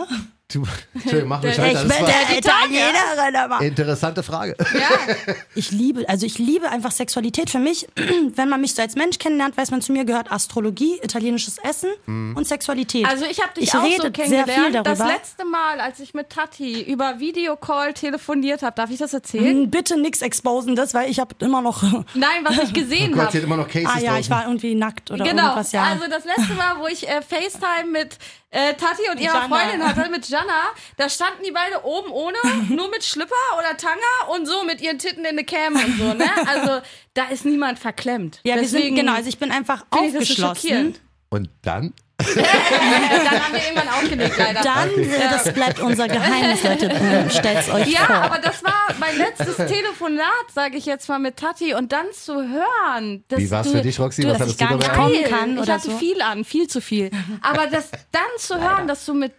Du, 0.53 0.63
Entschuldigung, 0.93 1.29
mach 1.29 1.41
mich 1.41 1.57
weiter. 1.57 1.67
Ich 1.83 1.87
Das 1.87 1.97
bin 1.97 2.05
der 2.05 2.37
Italienerin, 2.37 3.35
aber. 3.35 3.61
interessante 3.61 4.23
Frage. 4.23 4.55
Ja. 4.73 4.89
Ich 5.55 5.71
liebe, 5.71 6.07
also 6.09 6.25
ich 6.25 6.37
liebe 6.39 6.69
einfach 6.69 6.91
Sexualität. 6.91 7.49
Für 7.49 7.59
mich, 7.59 7.87
wenn 8.35 8.49
man 8.49 8.59
mich 8.61 8.73
so 8.73 8.81
als 8.81 8.95
Mensch 8.95 9.19
kennenlernt, 9.19 9.55
weiß 9.57 9.71
man, 9.71 9.81
zu 9.81 9.91
mir 9.91 10.03
gehört 10.05 10.31
Astrologie, 10.31 10.99
italienisches 11.03 11.57
Essen 11.59 11.89
und 12.07 12.47
Sexualität. 12.47 13.05
Also 13.05 13.25
ich 13.25 13.39
habe 13.41 13.53
dich 13.53 13.65
Ich 13.65 13.73
auch 13.75 13.83
rede 13.83 13.95
so 13.97 14.01
sehr 14.03 14.11
kennengelernt. 14.11 14.51
viel 14.51 14.71
darüber. 14.71 14.83
Das 14.89 14.99
letzte 14.99 15.45
Mal, 15.45 15.79
als 15.79 15.99
ich 15.99 16.13
mit 16.13 16.29
Tati 16.29 16.81
über 16.81 17.19
Videocall 17.19 17.93
telefoniert 17.93 18.61
habe, 18.63 18.75
darf 18.75 18.89
ich 18.89 18.97
das 18.97 19.13
erzählen? 19.13 19.63
Hm, 19.63 19.69
Bitte 19.71 19.99
nix 19.99 20.21
exposendes, 20.21 20.93
weil 20.93 21.09
ich 21.09 21.19
habe 21.19 21.35
immer 21.39 21.61
noch. 21.61 21.81
Nein, 22.13 22.43
was 22.43 22.57
ich 22.63 22.73
gesehen 22.73 23.11
Oh 23.13 23.17
Gott, 23.17 23.21
habe. 23.25 23.31
hier 23.31 23.41
hat 23.41 23.45
immer 23.47 23.57
noch 23.57 23.67
Cases 23.67 23.87
ah 23.89 23.99
ja, 23.99 24.17
ich 24.17 24.27
draußen. 24.27 24.29
war 24.31 24.43
irgendwie 24.45 24.75
nackt 24.75 25.11
oder 25.11 25.23
Genau, 25.23 25.43
irgendwas, 25.43 25.71
ja. 25.71 25.83
also 25.83 26.05
das 26.09 26.25
letzte 26.25 26.53
Mal, 26.55 26.79
wo 26.79 26.87
ich 26.87 27.07
äh, 27.07 27.21
FaceTime 27.21 27.91
mit 27.91 28.17
äh, 28.53 28.75
Tati 28.75 29.09
und 29.11 29.19
ihrer 29.19 29.33
Jana. 29.33 29.47
Freundin 29.47 29.87
hatte, 29.87 30.09
mit 30.09 30.29
Jana, 30.29 30.71
da 30.97 31.09
standen 31.09 31.43
die 31.43 31.51
beide 31.51 31.83
oben 31.83 32.11
ohne, 32.11 32.37
nur 32.69 32.89
mit 32.89 33.03
Schlipper 33.03 33.33
oder 33.57 33.75
Tanga 33.75 34.33
und 34.35 34.45
so 34.45 34.63
mit 34.63 34.79
ihren 34.79 34.99
Titten 34.99 35.25
in 35.25 35.35
der 35.35 35.45
Cam 35.45 35.73
und 35.73 35.97
so, 35.97 36.13
ne? 36.13 36.29
Also 36.47 36.81
da 37.15 37.25
ist 37.25 37.45
niemand 37.45 37.79
verklemmt. 37.79 38.39
ja, 38.43 38.55
wir 38.55 38.61
Deswegen 38.61 38.95
sind, 38.95 38.95
genau, 38.95 39.13
also 39.13 39.27
ich 39.27 39.39
bin 39.39 39.51
einfach 39.51 39.85
aufgeschlossen. 39.89 40.95
Und 41.29 41.49
dann? 41.63 41.93
Dann 42.35 43.43
haben 43.43 43.53
wir 43.53 43.63
irgendwann 43.63 43.89
aufgelegt, 43.89 44.35
leider. 44.37 44.61
Dann, 44.61 44.89
äh, 44.89 45.19
das 45.29 45.53
bleibt 45.53 45.79
unser 45.79 46.07
Geheimnis, 46.07 46.63
Leute. 46.63 46.89
Äh, 46.89 47.29
stellt's 47.39 47.69
euch 47.69 47.87
Ja, 47.87 48.05
vor. 48.05 48.15
aber 48.15 48.39
das 48.39 48.63
war 48.63 48.73
mein 48.99 49.17
letztes 49.17 49.55
Telefonat, 49.57 50.23
sage 50.53 50.77
ich 50.77 50.85
jetzt 50.85 51.07
mal 51.09 51.19
mit 51.19 51.37
Tati 51.37 51.73
und 51.73 51.91
dann 51.91 52.05
zu 52.13 52.33
hören. 52.35 53.23
dass 53.27 53.39
Wie 53.39 53.51
war's 53.51 53.67
du, 53.67 53.73
für 53.77 53.81
dich, 53.81 53.99
Roxy? 53.99 54.21
du, 54.21 54.29
Was 54.29 54.39
hattest 54.39 54.51
ich 54.51 54.57
du 54.57 54.65
gar 54.67 54.75
nicht 54.77 54.87
dabei? 54.87 54.97
kommen 54.97 55.23
kann 55.25 55.53
ich 55.55 55.59
oder 55.61 55.73
hatte 55.73 55.91
so. 55.91 55.97
viel 55.97 56.21
an, 56.21 56.43
viel 56.43 56.67
zu 56.67 56.81
viel. 56.81 57.11
Aber 57.41 57.67
das 57.67 57.89
dann 58.11 58.21
zu 58.37 58.59
hören, 58.59 58.87
dass 58.87 59.05
du 59.05 59.13
mit 59.13 59.33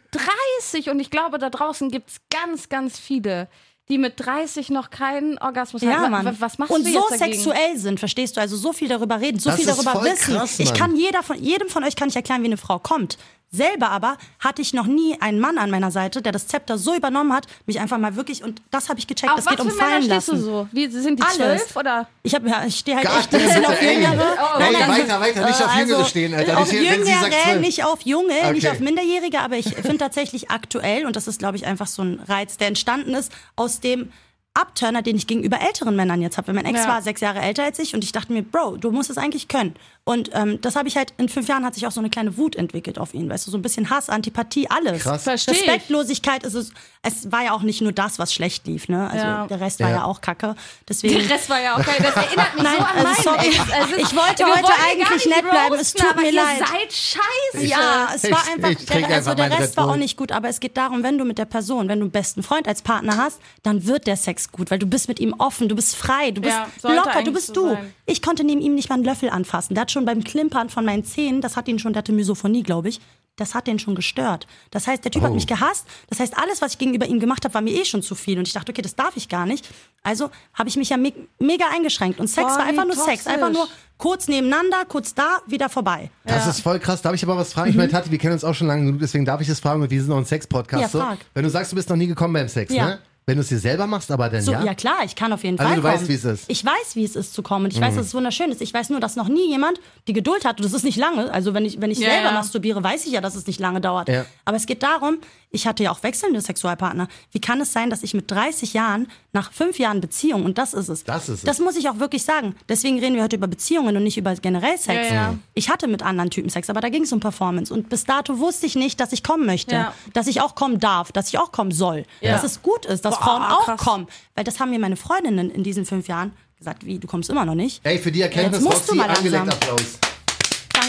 30 0.61 0.91
und 0.91 1.01
ich 1.01 1.11
glaube, 1.11 1.39
da 1.39 1.51
draußen 1.51 1.91
gibt's 1.91 2.17
ganz, 2.31 2.69
ganz 2.69 2.99
viele, 2.99 3.49
die 3.89 3.99
mit 3.99 4.15
30 4.17 4.71
noch 4.71 4.91
keinen 4.91 5.37
Orgasmus 5.39 5.83
Ja, 5.83 5.99
hatten. 5.99 6.11
Mann. 6.11 6.37
Was, 6.39 6.59
machst 6.59 6.73
und 6.73 6.87
du 6.87 6.93
so 6.93 7.07
jetzt 7.11 7.21
dagegen? 7.21 7.37
sexuell 7.43 7.77
sind, 7.77 7.99
verstehst 7.99 8.37
du? 8.37 8.41
Also 8.41 8.57
so 8.57 8.73
viel 8.73 8.89
darüber 8.89 9.21
reden, 9.21 9.39
so 9.39 9.51
Das 9.51 9.59
viel 9.59 9.67
darüber 9.67 10.03
wissen. 10.05 10.37
krass, 10.37 10.59
ich 10.59 10.73
kann 10.73 10.97
jeder 10.97 11.23
von, 11.23 11.39
jedem 11.43 11.69
von 11.69 11.85
euch 11.85 11.95
kann 11.97 12.09
ich 12.09 12.17
erklären, 12.17 12.43
wie 12.43 12.47
eine 12.47 12.57
Frau 12.57 12.79
kommt. 12.79 13.19
Selber 13.51 13.91
aber 13.91 14.17
hatte 14.41 14.63
ich 14.63 14.75
noch 14.75 14.87
nie 14.87 15.17
einen 15.21 15.39
Mann 15.39 15.59
an 15.59 15.71
meiner 15.71 15.93
Seite, 15.93 16.21
der 16.23 16.33
das 16.33 16.49
Zepter 16.49 16.77
so 16.77 16.93
übernommen 16.97 17.33
hat, 17.33 17.47
mich 17.67 17.79
einfach 17.79 17.99
mal 17.99 18.17
wirklich, 18.17 18.43
und 18.43 18.61
das 18.73 18.89
habe 18.89 18.99
ich 18.99 19.07
gecheckt, 19.07 19.33
Auf 19.33 19.39
es 19.39 19.47
was 19.47 19.53
geht 19.55 19.61
um 19.61 19.71
fallen 19.71 20.09
lassen. 20.09 20.39
du 20.39 20.43
so? 20.43 20.69
Wie, 20.73 20.89
sind 20.89 21.21
die 21.21 21.23
Alles. 21.23 21.37
zwölf 21.37 21.77
oder? 21.77 22.09
Ich, 22.25 22.35
hab, 22.35 22.45
ja, 22.45 22.65
ich 22.67 22.75
stehe 22.77 22.97
halt 22.97 23.07
Gott, 23.07 23.33
echt 23.41 23.69
auf. 23.69 23.81
Jüngere. 23.81 24.27
Oh, 24.41 24.61
Ey, 24.61 24.73
ganz- 24.73 24.99
weiter, 24.99 25.21
weiter, 25.21 25.47
nicht 25.47 25.63
auf 25.65 25.77
Äh, 25.77 25.81
Jüngere 25.81 25.97
also, 25.99 26.09
stehen, 26.09 26.35
Alter. 26.35 26.59
Auf 26.59 26.73
Nicht, 26.73 26.91
wenn 26.91 27.05
sie 27.05 27.13
sagt 27.13 27.33
Jüngere, 27.47 27.61
nicht 27.61 27.85
auf 27.85 28.01
Junge, 28.03 28.53
nicht 28.53 28.65
Okay. 28.67 28.71
auf 28.71 28.81
Minderjährige, 28.81 29.39
aber 29.39 29.57
ich 29.57 29.67
finde 29.67 29.99
tatsächlich 29.99 30.51
aktuell, 30.51 31.07
und 31.07 31.15
das 31.15 31.29
ist, 31.29 31.39
glaube 31.39 31.57
ich, 31.57 31.65
einfach 31.65 31.87
so 31.87 32.03
ein 32.03 32.21
Reiz, 32.27 32.57
der 32.57 32.67
entstanden 32.67 33.15
ist 33.15 33.31
aus 33.55 33.74
dem, 33.81 34.11
Abturner, 34.57 35.03
den 35.03 35.17
ich 35.17 35.27
gegenüber 35.27 35.61
älteren 35.61 35.97
Männern 35.97 36.23
jetzt 36.23 36.37
habe. 36.39 36.47
Weil 36.49 36.55
mein 36.55 36.65
Ex 36.67 36.85
Ja. 36.85 36.89
war 36.89 37.03
sechs 37.03 37.21
Jahre 37.21 37.41
älter 37.41 37.65
als 37.65 37.79
ich 37.81 37.93
und 37.95 38.05
ich 38.05 38.13
dachte 38.13 38.33
mir, 38.33 38.43
Bro, 38.43 38.77
du 38.77 38.93
musst 38.93 39.11
es 39.11 39.19
eigentlich 39.19 39.49
können. 39.49 39.75
Und 40.07 40.29
ähm, 40.35 40.61
das 40.61 40.77
habe 40.77 40.87
ich 40.87 40.99
halt, 40.99 41.15
in 41.17 41.31
fünf 41.31 41.49
Jahren 41.49 41.65
hat 41.65 41.73
sich 41.75 41.87
auch 41.87 41.91
so 41.91 41.99
eine 42.01 42.11
kleine 42.11 42.37
Wut 42.37 42.57
entwickelt 42.57 42.99
auf 42.99 43.15
ihn, 43.15 43.31
weißt 43.31 43.47
du, 43.47 43.51
so 43.51 43.57
ein 43.57 43.63
bisschen 43.63 43.89
Hass, 43.89 44.11
Antipathie, 44.11 44.69
alles. 44.69 45.03
Krass. 45.03 45.23
Versteh 45.23 45.53
ich. 45.53 45.61
Respektlosigkeit 45.63 46.43
ist 46.45 46.53
es, 46.53 46.73
es 47.01 47.33
war 47.33 47.43
ja 47.45 47.53
auch 47.53 47.63
nicht 47.63 47.81
nur 47.81 47.93
das, 47.93 48.19
was 48.19 48.35
schlecht 48.35 48.67
lief, 48.67 48.89
ne? 48.89 49.09
Also 49.09 49.25
Ja. 49.25 49.47
der 49.47 49.61
Rest 49.61 49.81
war 49.81 49.89
Ja. 49.89 49.97
ja 49.97 50.05
auch 50.05 50.21
kacke. 50.21 50.57
Deswegen. 50.87 51.19
Der 51.21 51.31
Rest 51.31 51.49
war 51.49 51.59
ja 51.59 51.75
auch 51.75 51.85
geil. 51.85 51.97
Das 52.01 52.17
erinnert 52.17 52.55
mich 52.55 52.63
Nein, 52.65 52.77
so 52.77 52.85
an 52.85 53.07
also 53.07 53.23
sorry. 53.23 53.39
Also, 53.81 53.95
Ich 53.97 54.15
wollte 54.17 54.39
wir 54.45 54.55
heute 54.55 54.73
eigentlich 54.87 55.27
nett 55.27 55.51
bleiben. 55.51 55.75
Es 55.77 55.93
tut 55.95 56.11
aber 56.11 56.21
mir 56.21 56.27
ihr 56.29 56.33
leid. 56.35 56.59
seid 56.59 56.93
scheiße. 56.93 57.67
Ja, 57.67 58.09
es 58.15 58.31
war 58.31 58.43
Ich- 58.47 58.53
einfach, 58.55 58.71
ich 58.71 58.85
trinke 58.85 59.07
der, 59.09 59.17
also 59.17 59.31
einfach 59.31 59.49
der 59.49 59.59
Rest 59.59 59.77
war 59.79 59.89
auch 59.89 59.97
nicht 59.97 60.19
gut, 60.19 60.33
aber 60.33 60.51
es 60.51 60.61
geht 60.61 60.77
darum, 60.77 61.03
wenn 61.03 61.17
du 61.17 61.25
mit 61.25 61.39
der 61.39 61.47
Person, 61.47 61.89
wenn 61.89 61.99
du 62.01 62.05
einen 62.05 62.11
besten 62.13 62.43
Freund 62.43 62.69
als 62.69 62.83
Partner 62.83 63.17
hast, 63.17 63.41
dann 63.63 63.87
wird 63.87 64.07
der 64.07 64.17
Sex 64.19 64.53
gut, 64.53 64.71
weil 64.71 64.79
du 64.79 64.87
bist 64.87 65.09
mit 65.09 65.19
ihm 65.19 65.35
offen, 65.39 65.71
du 65.71 65.75
bist 65.75 65.97
frei, 65.97 66.31
du 66.31 66.43
bist 66.43 66.55
Ja, 66.83 66.93
locker, 66.95 67.23
du 67.23 67.33
bist 67.33 67.47
so 67.49 67.53
du. 67.55 67.69
sein. 67.71 67.95
Ich 68.05 68.21
konnte 68.21 68.45
neben 68.45 68.61
ihm 68.61 68.75
nicht 68.75 68.91
mal 68.91 68.97
einen 68.97 69.05
Löffel 69.05 69.31
anfassen. 69.31 69.75
Der 69.75 69.83
hat 69.83 69.91
schon 69.95 70.05
beim 70.05 70.23
Klimpern 70.23 70.69
von 70.69 70.85
meinen 70.85 71.05
Zähnen, 71.05 71.41
das 71.41 71.57
hat 71.57 71.67
ihn 71.69 71.79
schon, 71.79 71.95
der 71.95 72.01
hatte 72.01 72.13
Misophonie, 72.13 72.63
glaube 72.63 72.91
ich, 72.91 73.01
das 73.37 73.55
hat 73.55 73.67
den 73.67 73.81
schon 73.81 73.97
gestört. 73.97 74.47
Das 74.71 74.87
heißt, 74.87 75.03
der 75.05 75.11
Typ 75.11 75.23
Oh. 75.23 75.27
hat 75.27 75.33
mich 75.35 75.49
gehasst. 75.49 75.87
Das 76.09 76.21
heißt, 76.21 76.39
alles, 76.39 76.63
was 76.63 76.73
ich 76.75 76.79
gegenüber 76.79 77.07
ihm 77.07 77.19
gemacht 77.19 77.45
habe, 77.45 77.53
war 77.55 77.63
mir 77.63 77.73
eh 77.75 77.85
schon 77.85 78.01
zu 78.01 78.15
viel. 78.15 78.39
Und 78.39 78.47
ich 78.47 78.55
dachte, 78.55 78.71
okay, 78.71 78.81
das 78.83 78.95
darf 78.95 79.17
ich 79.17 79.29
gar 79.29 79.45
nicht. 79.45 79.69
Also 80.05 80.31
habe 80.53 80.69
ich 80.69 80.77
mich 80.77 80.91
ja 80.91 80.97
me 80.97 81.13
mega 81.41 81.65
eingeschränkt. 81.75 82.21
Und 82.21 82.29
Sex 82.29 82.47
Boah, 82.47 82.59
war 82.59 82.67
einfach 82.67 82.85
nur 82.85 82.95
Sex. 82.95 83.25
toxisch. 83.25 83.33
Einfach 83.33 83.51
nur 83.51 83.67
kurz 83.99 84.29
nebeneinander, 84.29 84.85
kurz 84.87 85.15
da, 85.15 85.39
wieder 85.49 85.69
vorbei. 85.69 86.11
Das 86.25 86.47
ist 86.47 86.61
voll 86.61 86.79
krass. 86.79 87.03
Darf 87.03 87.15
ich 87.15 87.25
aber 87.25 87.37
was 87.37 87.53
fragen? 87.53 87.71
Ich 87.71 87.77
meine, 87.77 87.91
Tati, 87.91 88.09
wir 88.13 88.19
kennen 88.19 88.35
uns 88.35 88.45
auch 88.45 88.55
schon 88.55 88.69
lange 88.69 88.85
genug, 88.87 89.01
deswegen 89.01 89.25
darf 89.25 89.41
ich 89.41 89.49
das 89.49 89.59
fragen 89.59 89.83
und 89.83 89.91
wir 89.91 89.99
sind 90.01 90.11
noch 90.11 90.19
ein 90.19 90.27
Sex-Podcast. 90.27 90.95
Ja, 90.95 91.17
so. 91.17 91.19
Wenn 91.35 91.43
du 91.43 91.51
sagst, 91.51 91.73
du 91.73 91.77
bist 91.77 91.89
noch 91.89 91.97
nie 91.97 92.07
gekommen 92.07 92.35
beim 92.35 92.47
Sex, 92.49 92.73
Ja. 92.73 92.87
ne? 92.87 92.99
Wenn 93.27 93.37
du 93.37 93.41
es 93.41 93.49
dir 93.49 93.59
selber 93.59 93.87
machst, 93.87 94.11
aber 94.11 94.29
dann 94.29 94.43
So, 94.43 94.53
ja. 94.53 94.63
ja? 94.63 94.75
klar, 94.75 94.99
ich 95.05 95.17
kann 95.17 95.33
auf 95.33 95.43
jeden 95.45 95.59
Also 95.59 95.67
Fall 95.69 95.77
du 95.77 95.83
kommen. 95.83 95.95
weißt, 95.95 96.09
wie 96.09 96.15
es 96.15 96.25
ist. 96.25 96.41
Mhm. 96.43 96.53
Ich 96.53 96.65
weiß, 96.65 96.95
wie 96.95 97.05
es 97.05 97.17
ist 97.17 97.33
zu 97.33 97.43
kommen 97.43 97.65
und 97.65 97.73
ich 97.73 97.81
weiß, 97.81 97.95
dass 97.95 98.07
es 98.07 98.15
wunderschön 98.15 98.51
ist. 98.53 98.61
Ich 98.61 98.75
weiß 98.75 98.91
nur, 98.91 99.01
dass 99.01 99.17
noch 99.17 99.29
nie 99.29 99.49
jemand 99.49 99.81
die 100.09 100.13
Geduld 100.13 100.45
hat 100.45 100.59
und 100.59 100.65
das 100.67 100.75
ist 100.75 100.85
nicht 100.85 100.99
lange. 100.99 101.33
Also 101.33 101.55
wenn 101.55 101.65
ich, 101.65 101.81
wenn 101.81 101.91
ich 101.91 101.99
Ja, 102.01 102.11
selber 102.11 102.29
ja. 102.29 102.33
masturbiere, 102.33 102.83
weiß 102.85 103.07
ich 103.07 103.13
ja, 103.13 103.23
dass 103.23 103.35
es 103.35 103.47
nicht 103.47 103.61
lange 103.61 103.81
dauert. 103.81 104.11
Ja. 104.11 104.27
Aber 104.45 104.59
es 104.59 104.67
geht 104.67 104.83
darum, 104.83 105.19
ich 105.55 105.67
hatte 105.67 105.85
ja 105.85 105.91
auch 105.93 106.03
wechselnde 106.03 106.41
Sexualpartner. 106.41 107.09
Wie 107.31 107.41
kann 107.41 107.61
es 107.61 107.73
sein, 107.73 107.89
dass 107.89 108.03
ich 108.03 108.13
mit 108.13 108.31
30 108.31 108.75
Jahren, 108.75 109.07
nach 109.33 109.53
fünf 109.53 109.79
Jahren 109.79 110.01
Beziehung, 110.01 110.45
und 110.45 110.59
das 110.59 110.75
ist 110.75 110.89
es. 110.89 111.05
Das 111.05 111.29
ist 111.29 111.39
es. 111.39 111.43
Das 111.43 111.61
muss 111.61 111.77
ich 111.77 111.89
auch 111.89 111.99
wirklich 111.99 112.25
sagen. 112.25 112.57
Deswegen 112.69 112.99
reden 112.99 113.15
wir 113.15 113.23
heute 113.23 113.37
über 113.37 113.47
Beziehungen 113.47 113.97
und 113.97 114.03
nicht 114.03 114.19
über 114.19 114.35
generell 114.35 114.77
Sex. 114.77 115.09
Ja, 115.09 115.15
ja. 115.15 115.39
Ich 115.55 115.71
hatte 115.71 115.87
mit 115.87 116.03
anderen 116.03 116.31
Typen 116.31 116.51
Sex, 116.51 116.69
aber 116.69 116.81
da 116.81 116.89
ging 116.89 117.05
es 117.05 117.13
um 117.13 117.21
Performance. 117.21 117.73
Und 117.73 117.89
bis 117.89 118.05
dato 118.05 118.39
wusste 118.39 118.67
ich 118.67 118.75
nicht, 118.75 118.99
dass 119.01 119.13
ich 119.13 119.23
kommen 119.23 119.47
möchte. 119.47 119.75
Ja. 119.75 119.95
Dass 120.13 120.27
ich 120.27 120.41
auch 120.41 120.55
kommen 120.55 120.81
darf, 120.81 121.13
dass 121.13 121.29
ich 121.29 121.39
auch 121.39 121.53
kommen 121.53 121.71
soll. 121.71 122.05
Ja. 122.21 122.33
Dass 122.33 122.43
es 122.43 122.61
gut 122.61 122.85
ist, 122.85 123.05
dass 123.05 123.17
Boah, 123.19 123.25
Frauen 123.25 123.43
auch 123.43 123.65
krass. 123.65 123.81
kommen. 123.81 124.09
Weil 124.35 124.45
das 124.45 124.59
haben 124.59 124.71
mir 124.71 124.81
meine 124.81 124.97
Freundinnen 124.97 125.51
in 125.51 125.63
diesen 125.63 125.87
fünf 125.87 126.09
Jahren 126.09 126.33
gesagt, 126.59 126.85
wie, 126.85 126.99
du 126.99 127.07
kommst 127.07 127.31
immer 127.31 127.45
noch 127.45 127.55
nicht. 127.55 127.81
Ey, 127.85 127.99
für 127.99 128.11
die 128.11 128.23
Erkenntnis, 128.23 128.63
Jetzt 128.63 128.73
musst 128.73 128.91
du 128.91 128.95
mal 128.95 129.09
angelegt 129.09 129.33
langsam. 129.33 129.55
Applaus. 129.55 129.99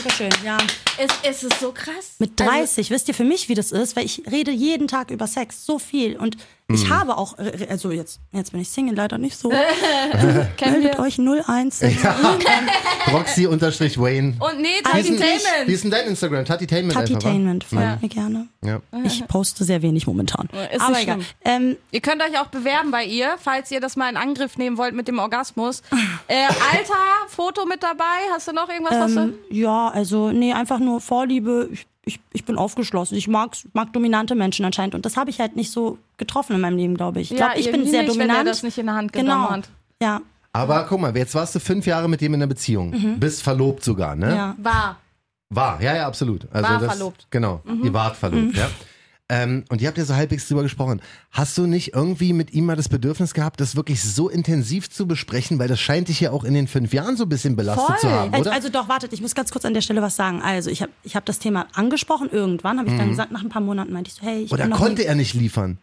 Dankeschön, 0.06 0.30
ja. 0.46 0.58
Es, 0.98 1.12
es 1.24 1.44
ist 1.44 1.60
so 1.60 1.72
krass. 1.72 2.16
Mit 2.20 2.40
Also, 2.40 2.52
30, 2.52 2.92
wisst 2.92 3.08
ihr 3.08 3.14
für 3.16 3.24
mich, 3.24 3.50
wie 3.50 3.56
das 3.56 3.72
ist? 3.72 3.96
Weil 3.96 4.06
ich 4.06 4.22
rede 4.32 4.52
jeden 4.52 4.88
Tag 4.88 5.10
über 5.10 5.26
Sex, 5.26 5.66
so 5.66 5.80
viel. 5.80 6.16
Und 6.16 6.38
ich 6.68 6.90
habe 6.90 7.18
auch, 7.18 7.38
äh, 7.38 7.68
also 7.70 7.92
jetzt, 7.92 8.20
jetzt 8.32 8.52
bin 8.52 8.62
ich 8.62 8.70
Single, 8.70 8.96
leider 8.96 9.18
nicht 9.18 9.38
so. 9.38 9.50
Meldet 10.66 10.98
euch 11.00 11.20
01. 11.20 11.82
Roxy 13.12 13.46
unterstrich 13.46 14.00
Wayne. 14.00 14.36
Und 14.40 14.62
nee, 14.62 14.68
Wie 14.94 15.00
ist, 15.00 15.10
denn, 15.10 15.16
Entertainment. 15.16 15.68
wie 15.68 15.74
ist 15.74 15.84
denn 15.84 15.92
dein 15.92 16.08
Instagram? 16.08 16.46
Tatitainment? 16.46 16.94
Tatitainment, 16.94 17.64
folgt 17.64 18.02
mir 18.02 18.10
gerne. 18.10 18.48
Ja. 18.64 18.82
Ich 19.04 19.28
poste 19.28 19.64
sehr 19.64 19.82
wenig 19.84 20.08
momentan. 20.08 20.50
Ist 20.72 20.82
Aber 20.82 20.92
nicht 20.92 21.04
egal. 21.04 21.16
schlimm. 21.18 21.26
Ähm, 21.44 21.78
Ihr 21.92 22.02
könnt 22.02 22.24
euch 22.24 22.40
auch 22.40 22.48
bewerben 22.48 22.90
bei 22.90 23.04
ihr, 23.06 23.36
falls 23.40 23.70
ihr 23.70 23.80
das 23.80 23.96
mal 23.96 24.10
in 24.10 24.18
Angriff 24.18 24.58
nehmen 24.58 24.78
wollt 24.78 24.96
mit 24.96 25.08
dem 25.08 25.20
Orgasmus. 25.20 25.84
Äh, 26.28 26.46
Alter, 26.74 26.94
Foto 27.28 27.66
mit 27.66 27.84
dabei. 27.84 28.04
Hast 28.34 28.48
du 28.48 28.54
noch 28.54 28.70
irgendwas? 28.70 29.00
was 29.00 29.12
ähm, 29.16 29.36
du? 29.50 29.56
ja, 29.56 29.90
also, 29.96 30.32
nee, 30.32 30.52
einfach 30.52 30.80
nur 30.80 31.00
Vorliebe. 31.00 31.70
Ich, 31.72 31.88
ich, 32.04 32.20
ich 32.34 32.44
bin 32.44 32.58
aufgeschlossen. 32.58 33.18
Ich 33.18 33.30
mag, 33.30 33.56
mag 33.72 33.94
dominante 33.94 34.36
Menschen 34.36 34.66
anscheinend. 34.66 34.94
Und 34.94 35.06
das 35.06 35.16
habe 35.16 35.30
ich 35.30 35.40
halt 35.40 35.56
nicht 35.56 35.72
so 35.72 35.98
getroffen 36.18 36.54
in 36.54 36.62
meinem 36.62 36.76
Leben, 36.76 36.96
glaube 36.96 37.22
ich. 37.22 37.32
Ich 37.32 37.38
glaube, 37.38 37.58
ich 37.58 37.72
bin 37.72 37.86
sehr 37.88 38.02
nicht, 38.02 38.14
dominant. 38.14 38.40
Wenn 38.40 38.46
er 38.46 38.52
das 38.52 38.62
nicht 38.62 38.78
in 38.78 38.88
der 38.88 38.96
Hand 38.96 39.14
genommen 39.14 39.30
genau. 39.42 39.52
hat. 39.52 39.70
Ja, 40.02 40.22
Aber 40.52 40.86
guck 40.90 41.00
mal, 41.00 41.16
jetzt 41.16 41.34
warst 41.34 41.56
du 41.56 41.60
fünf 41.60 41.86
Jahre 41.86 42.10
mit 42.10 42.20
dem 42.20 42.34
in 42.34 42.42
einer 42.42 42.48
Beziehung. 42.48 43.18
Bist 43.20 43.42
verlobt 43.42 43.86
sogar, 43.86 44.18
ne? 44.18 44.26
Mhm. 44.28 44.36
ja. 44.36 44.56
War. 44.58 44.98
War, 45.50 45.82
ja, 45.82 45.96
ja, 45.96 46.08
absolut. 46.08 46.46
Also 46.52 46.70
War 46.70 46.80
das, 46.80 46.92
verlobt. 46.92 47.28
Genau, 47.30 47.62
ihr 47.82 47.94
wart 47.94 48.18
verlobt, 48.18 48.58
ja. 48.58 48.70
Ähm, 49.28 49.64
und 49.70 49.82
ihr 49.82 49.88
habt 49.88 49.98
ja 49.98 50.06
so 50.06 50.16
halbwegs 50.16 50.48
drüber 50.48 50.62
gesprochen. 50.62 51.02
Hast 51.32 51.58
du 51.58 51.66
nicht 51.66 51.96
irgendwie 51.96 52.32
mit 52.32 52.54
ihm 52.54 52.66
mal 52.68 52.76
das 52.76 52.90
Bedürfnis 52.90 53.34
gehabt, 53.34 53.60
das 53.60 53.76
wirklich 53.76 54.04
so 54.04 54.30
intensiv 54.30 54.88
zu 54.92 55.08
besprechen? 55.08 55.58
Weil 55.58 55.68
das 55.68 55.80
scheint 55.80 56.10
dich 56.10 56.20
ja 56.20 56.30
auch 56.32 56.44
in 56.44 56.54
den 56.54 56.68
fünf 56.68 56.94
Jahren 56.94 57.18
so 57.18 57.24
ein 57.24 57.30
bisschen 57.30 57.56
belastet 57.56 57.86
Voll. 57.88 57.98
zu 57.98 58.12
haben, 58.12 58.34
Also, 58.34 58.42
oder? 58.50 58.54
also 58.54 58.70
doch, 58.70 58.88
wartet, 58.88 59.14
ich 59.14 59.22
muss 59.22 59.34
ganz 59.34 59.50
kurz 59.52 59.66
an 59.66 59.74
der 59.74 59.82
Stelle 59.82 60.04
was 60.04 60.16
sagen. 60.16 60.44
Also 60.44 60.70
ich 60.70 60.84
habe 60.84 60.92
ich 61.04 61.16
hab 61.16 61.26
das 61.26 61.40
Thema 61.40 61.66
angesprochen 61.74 62.30
irgendwann, 62.32 62.78
habe 62.78 62.88
ich 62.90 62.96
dann 62.98 63.10
gesagt, 63.10 63.32
nach 63.32 63.42
ein 63.42 63.50
paar 63.50 63.64
Monaten 63.64 63.92
meinte 63.94 64.10
ich 64.10 64.14
so, 64.16 64.22
hey, 64.22 64.44
ich 64.44 64.52
oder 64.52 64.68
konnte 64.70 65.04
er 65.06 65.16
nicht 65.16 65.34
liefern? 65.34 65.80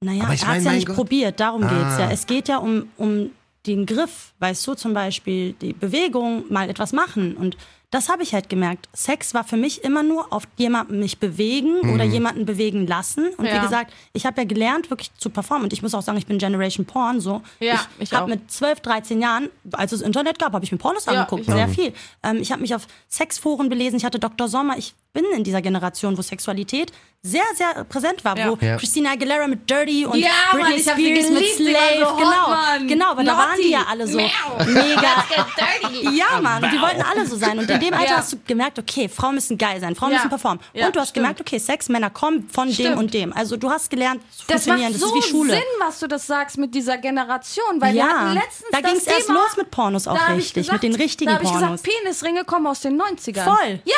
Naja, 0.00 0.24
er 0.24 0.28
hat 0.28 0.58
es 0.58 0.64
ja 0.64 0.72
nicht 0.72 0.86
Gott. 0.88 0.96
probiert, 0.96 1.38
darum 1.38 1.60
geht's 1.62 1.72
Ah. 1.72 2.00
ja. 2.00 2.10
Es 2.10 2.26
geht 2.26 2.48
ja 2.48 2.58
um, 2.58 2.88
um 2.96 3.30
den 3.66 3.86
Griff, 3.86 4.32
weißt 4.40 4.66
du, 4.66 4.74
zum 4.74 4.92
Beispiel 4.92 5.52
die 5.60 5.72
Bewegung, 5.72 6.44
mal 6.50 6.68
etwas 6.68 6.92
machen. 6.92 7.36
Und 7.36 7.56
das 7.90 8.08
habe 8.08 8.22
ich 8.22 8.34
halt 8.34 8.48
gemerkt. 8.48 8.88
Sex 8.92 9.32
war 9.32 9.44
für 9.44 9.56
mich 9.56 9.84
immer 9.84 10.02
nur 10.02 10.32
auf 10.32 10.42
jemanden 10.56 10.98
mich 10.98 11.18
bewegen 11.18 11.78
oder 11.94 12.04
Mhm. 12.04 12.12
jemanden 12.12 12.44
bewegen 12.44 12.86
lassen. 12.86 13.28
Und 13.36 13.46
Ja. 13.46 13.56
wie 13.56 13.60
gesagt, 13.60 13.92
ich 14.12 14.26
habe 14.26 14.40
ja 14.40 14.46
gelernt, 14.46 14.90
wirklich 14.90 15.14
zu 15.14 15.30
performen. 15.30 15.64
Und 15.64 15.72
ich 15.72 15.82
muss 15.82 15.94
auch 15.94 16.02
sagen, 16.02 16.18
ich 16.18 16.26
bin 16.26 16.38
Generation 16.38 16.84
Porn 16.84 17.20
so. 17.20 17.42
Ja, 17.60 17.74
ich 17.98 18.10
ich 18.10 18.12
habe 18.12 18.28
mit 18.30 18.50
12, 18.50 18.80
13 18.80 19.22
Jahren, 19.22 19.48
als 19.72 19.92
es 19.92 20.00
Internet 20.02 20.38
gab, 20.38 20.52
habe 20.52 20.64
ich 20.64 20.72
mir 20.72 20.78
Pornos 20.78 21.06
Ja, 21.06 21.12
angeguckt. 21.12 21.44
Sehr 21.46 21.68
viel. 21.68 21.92
Ähm, 22.22 22.38
ich 22.40 22.50
habe 22.52 22.60
mich 22.60 22.74
auf 22.74 22.86
Sexforen 23.08 23.68
belesen. 23.68 23.96
Ich 23.96 24.04
hatte 24.04 24.18
Dr. 24.18 24.48
Sommer. 24.48 24.76
Ich 24.78 24.94
bin 25.16 25.24
in 25.36 25.42
dieser 25.44 25.62
Generation, 25.62 26.16
wo 26.16 26.22
Sexualität 26.22 26.92
sehr, 27.22 27.42
sehr 27.56 27.82
präsent 27.84 28.24
war. 28.24 28.38
Ja. 28.38 28.50
Wo 28.50 28.58
Ja. 28.64 28.76
Christina 28.76 29.10
Aguilera 29.12 29.48
mit 29.48 29.68
Dirty 29.68 30.04
und 30.06 30.16
Ja, 30.18 30.28
Mann, 30.52 30.60
Britney 30.62 30.78
sie 30.80 30.90
Spears 30.90 31.30
mit 31.30 31.44
Slave. 31.56 32.06
so 32.08 32.16
genau, 32.16 32.48
Mann. 32.48 32.86
genau, 32.86 33.10
aber 33.10 33.24
da 33.24 33.36
waren 33.36 33.56
die 33.56 33.70
Naughty. 33.70 33.72
ja 33.72 33.86
alle 33.90 34.06
so 34.06 34.16
Miau. 34.18 34.28
mega. 34.66 35.24
Ja, 36.12 36.40
Mann, 36.40 36.62
und 36.62 36.72
die 36.72 36.80
wollten 36.80 37.02
alle 37.02 37.26
so 37.26 37.36
sein. 37.36 37.58
Und 37.58 37.68
in 37.70 37.80
dem 37.80 37.94
Alter 37.94 38.10
Ja. 38.10 38.16
hast 38.18 38.32
du 38.34 38.36
gemerkt, 38.46 38.78
okay, 38.78 39.08
Frauen 39.08 39.34
müssen 39.34 39.58
geil 39.58 39.80
sein, 39.80 39.94
Frauen 39.96 40.10
Ja. 40.12 40.18
müssen 40.18 40.28
performen. 40.28 40.60
Ja, 40.72 40.86
und 40.86 40.94
du 40.94 41.00
hast 41.00 41.08
stimmt. 41.10 41.24
gemerkt, 41.24 41.40
okay, 41.40 41.58
Sex, 41.58 41.88
Männer 41.88 42.10
kommen 42.10 42.48
von 42.50 42.68
dem 42.68 42.74
Stimmt. 42.74 42.96
und 42.98 43.14
dem. 43.14 43.32
Also 43.32 43.56
du 43.56 43.70
hast 43.70 43.90
gelernt 43.90 44.20
zu 44.30 44.44
Das 44.46 44.66
macht 44.66 44.78
funktionieren. 44.78 44.92
Das, 44.92 45.00
so 45.00 45.16
ist 45.18 45.24
wie 45.26 45.30
Schule. 45.30 45.50
Sinn, 45.54 45.62
was 45.80 45.98
du 45.98 46.06
das 46.08 46.26
sagst 46.26 46.58
mit 46.58 46.74
dieser 46.74 46.98
Generation, 46.98 47.80
weil 47.80 47.94
Ja, 47.96 48.32
letztens 48.32 48.70
da 48.70 48.80
das 48.82 48.90
ging's 48.92 49.06
erst 49.06 49.28
los 49.28 49.56
mit 49.56 49.70
Pornos 49.70 50.06
auch 50.06 50.28
richtig, 50.30 50.66
gesagt, 50.66 50.82
mit 50.82 50.92
den 50.92 51.00
richtigen 51.00 51.30
da 51.30 51.36
hab 51.36 51.42
ich 51.42 51.50
Pornos. 51.50 51.82
gesagt, 51.82 51.96
Penisringe 52.04 52.44
kommen 52.44 52.66
aus 52.66 52.80
den 52.80 53.00
90ern. 53.00 53.44
Voll. 53.44 53.80
Ja. 53.84 53.94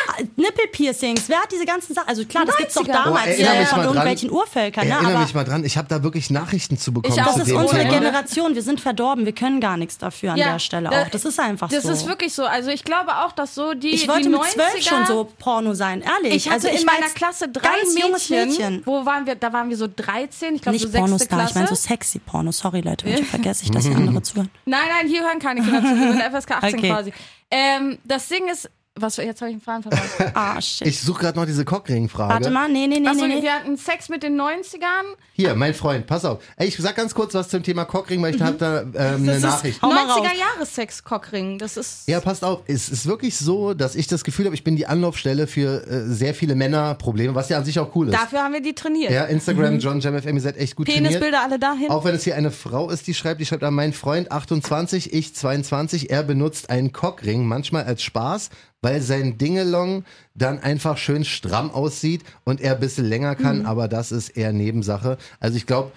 Nippelpiercings. 1.09 1.29
Wer 1.29 1.41
hat 1.43 1.53
diese 1.53 1.65
ganzen 1.65 1.95
Sachen? 1.95 2.09
Also 2.09 2.25
klar, 2.25 2.45
das 2.45 2.57
gibt's 2.57 2.75
doch 2.75 2.83
90er. 2.85 2.93
damals 2.93 3.39
Oh, 3.39 3.43
ja, 3.43 3.65
von 3.67 3.85
irgendwelchen 3.85 4.31
Urvölkern. 4.31 4.87
Ne? 4.89 4.95
Erinnere 4.95 5.19
mich 5.21 5.35
mal 5.35 5.45
dran, 5.45 5.65
ich 5.65 5.77
habe 5.77 5.89
da 5.89 6.03
wirklich 6.03 6.31
Nachrichten 6.31 6.79
zu 6.79 6.93
bekommen 6.93 7.15
Ich 7.15 7.21
auch. 7.23 7.33
zu 7.33 7.39
das 7.41 7.49
ist 7.49 7.55
unsere 7.55 7.79
Thema. 7.83 7.91
Generation. 7.99 8.55
Wir 8.55 8.63
sind 8.63 8.81
verdorben. 8.81 9.25
Wir 9.25 9.33
können 9.35 9.61
gar 9.61 9.77
nichts 9.77 9.99
dafür 9.99 10.33
an 10.33 10.39
Ja, 10.39 10.53
der 10.53 10.59
Stelle 10.59 10.91
auch. 10.91 11.09
Das 11.09 11.25
ist 11.25 11.39
einfach 11.41 11.69
Das 11.69 11.85
so. 11.85 11.91
ist 11.93 12.07
wirklich 12.07 12.33
so. 12.35 12.45
Also 12.45 12.71
ich 12.71 12.85
glaube 12.85 13.17
auch, 13.17 13.33
dass 13.33 13.55
so 13.55 13.75
die, 13.75 13.89
ich 13.91 14.09
wollte 14.09 14.23
die 14.25 14.29
mit 14.29 14.41
90er, 14.41 14.49
zwölf 14.53 14.83
schon 14.85 15.07
so 15.07 15.29
Porno 15.39 15.75
sein, 15.75 16.03
ehrlich. 16.03 16.35
Ich 16.35 16.47
hatte 16.47 16.67
also 16.67 16.69
ich 16.69 16.81
in 16.81 16.87
meiner 16.87 17.09
Klasse 17.13 17.49
drei 17.49 17.63
ganz 17.69 17.99
junges 18.01 18.29
Mädchen, 18.31 18.49
Mädchen. 18.49 18.83
Wo 18.85 19.05
waren 19.07 19.27
wir? 19.27 19.35
Da 19.35 19.53
waren 19.53 19.69
wir 19.69 19.77
so 19.77 19.87
13, 19.95 20.57
ich 20.57 20.63
glaube 20.63 20.75
Nicht 20.75 20.83
so 20.83 20.89
sechste 20.89 20.99
Pornostar, 21.01 21.39
Klasse. 21.39 21.51
ich 21.51 21.55
meine 21.55 21.69
so 21.69 21.75
sexy 21.75 22.19
Porno. 22.19 22.53
Sorry 22.53 22.81
Leute, 22.81 23.07
manchmal 23.07 23.27
vergesse 23.29 23.65
ich, 23.65 23.71
dass 23.71 23.85
die 23.85 23.91
andere 23.95 24.23
zuhören. 24.23 24.51
Nein, 24.65 24.81
nein, 24.97 25.09
hier 25.09 25.23
hören 25.23 25.39
keine 25.39 25.61
Kinder 25.63 25.81
zu. 25.81 25.89
Wir 25.97 26.13
sind 26.13 26.23
FSK 26.23 26.51
18 26.53 26.79
Okay. 26.79 26.89
quasi. 26.91 27.13
Ähm, 27.51 27.99
das 28.05 28.29
Ding 28.29 28.47
ist, 28.49 28.69
was 29.01 29.17
jetzt 29.17 29.41
habe 29.41 29.51
ich 29.51 29.55
einen 29.55 29.61
Faden 29.63 29.83
verpasst. 29.83 30.15
Ah, 30.35 30.61
shit. 30.61 30.87
Ich 30.87 31.01
suche 31.01 31.21
gerade 31.23 31.39
noch 31.39 31.47
diese 31.47 31.65
Cockring-Frage. 31.65 32.33
Warte 32.35 32.51
mal, 32.51 32.69
nee, 32.69 32.87
nee, 32.87 33.01
nee, 33.01 33.09
Achso, 33.09 33.27
nee. 33.27 33.37
nee. 33.37 33.43
wir 33.43 33.53
hatten 33.53 33.77
Sex 33.77 34.09
mit 34.09 34.23
den 34.23 34.41
90ern. 34.41 34.87
Hier, 35.33 35.55
mein 35.55 35.75
Freund, 35.75 36.07
pass 36.07 36.25
auf. 36.25 36.43
Ey, 36.57 36.69
ich 36.69 36.77
sag 36.77 36.97
ganz 36.97 37.15
kurz 37.15 37.35
was 37.35 37.49
zum 37.49 37.63
Thema 37.63 37.85
Cockring, 37.85 38.23
weil 38.23 38.35
ich 38.35 38.43
hab 38.43 38.59
da 38.59 38.83
ähm, 38.83 38.93
eine 38.95 39.33
ist- 39.37 39.43
Nachricht. 39.43 39.83
Hau 39.83 39.89
mal 39.89 40.07
raus. 40.07 40.19
90er 40.21 40.39
Jahre 40.39 40.67
Sex 40.67 41.03
Cockring. 41.05 41.59
Das 41.59 41.77
ist 41.77 42.09
Ja, 42.09 42.21
passt 42.21 42.45
auf. 42.45 42.63
Es 42.67 42.89
ist 42.89 43.07
wirklich 43.07 43.37
so, 43.37 43.75
dass 43.75 43.95
ich 43.95 44.07
das 44.07 44.25
Gefühl 44.25 44.47
habe, 44.47 44.55
ich 44.55 44.65
bin 44.65 44.77
die 44.77 44.87
Anlaufstelle 44.87 45.47
für 45.47 45.87
äh, 45.87 46.07
sehr 46.07 46.35
viele 46.35 46.55
Männerprobleme, 46.55 47.35
was 47.35 47.49
ja 47.49 47.59
an 47.59 47.65
sich 47.65 47.79
auch 47.79 47.95
cool 47.97 48.09
ist. 48.09 48.15
dafür 48.15 48.43
haben 48.43 48.53
wir 48.53 48.61
die 48.63 48.75
trainiert. 48.75 49.11
Ja, 49.13 49.25
Instagram, 49.25 49.79
John 49.79 50.01
Jam 50.01 50.21
FM, 50.21 50.37
ihr 50.37 50.43
seid 50.43 50.57
echt 50.57 50.77
gut 50.77 50.87
trainiert. 50.87 51.07
Penisbilder 51.07 51.43
alle 51.43 51.59
dahin. 51.59 51.91
Auch 51.91 52.05
wenn 52.05 52.15
es 52.15 52.25
hier 52.25 52.37
eine 52.37 52.51
Frau 52.51 52.91
ist, 52.91 53.07
die 53.07 53.15
schreibt, 53.15 53.41
die 53.41 53.47
schreibt 53.47 53.63
an 53.65 53.75
mein 53.75 53.93
Freund 53.93 54.31
28, 54.33 55.13
ich 55.13 55.35
22, 55.35 56.11
er 56.11 56.23
benutzt 56.23 56.71
einen 56.71 56.93
Cockring, 56.93 57.47
manchmal 57.47 57.85
als 57.85 58.03
Spaß, 58.03 58.51
weil 58.81 59.01
sein 59.01 59.39
Dingelong 59.39 60.05
dann 60.35 60.59
einfach 60.61 60.97
schön 60.99 61.25
stramm 61.25 61.71
aussieht 61.71 62.23
und 62.45 62.61
er 62.61 62.75
ein 62.75 62.81
bisschen 62.81 63.07
länger 63.07 63.35
kann, 63.35 63.67
aber 63.67 63.89
das 63.89 64.13
ist 64.13 64.31
eher 64.31 64.53
Nebensache. 64.53 65.19
Also 65.41 65.57
ich 65.57 65.67
glaube, 65.67 65.93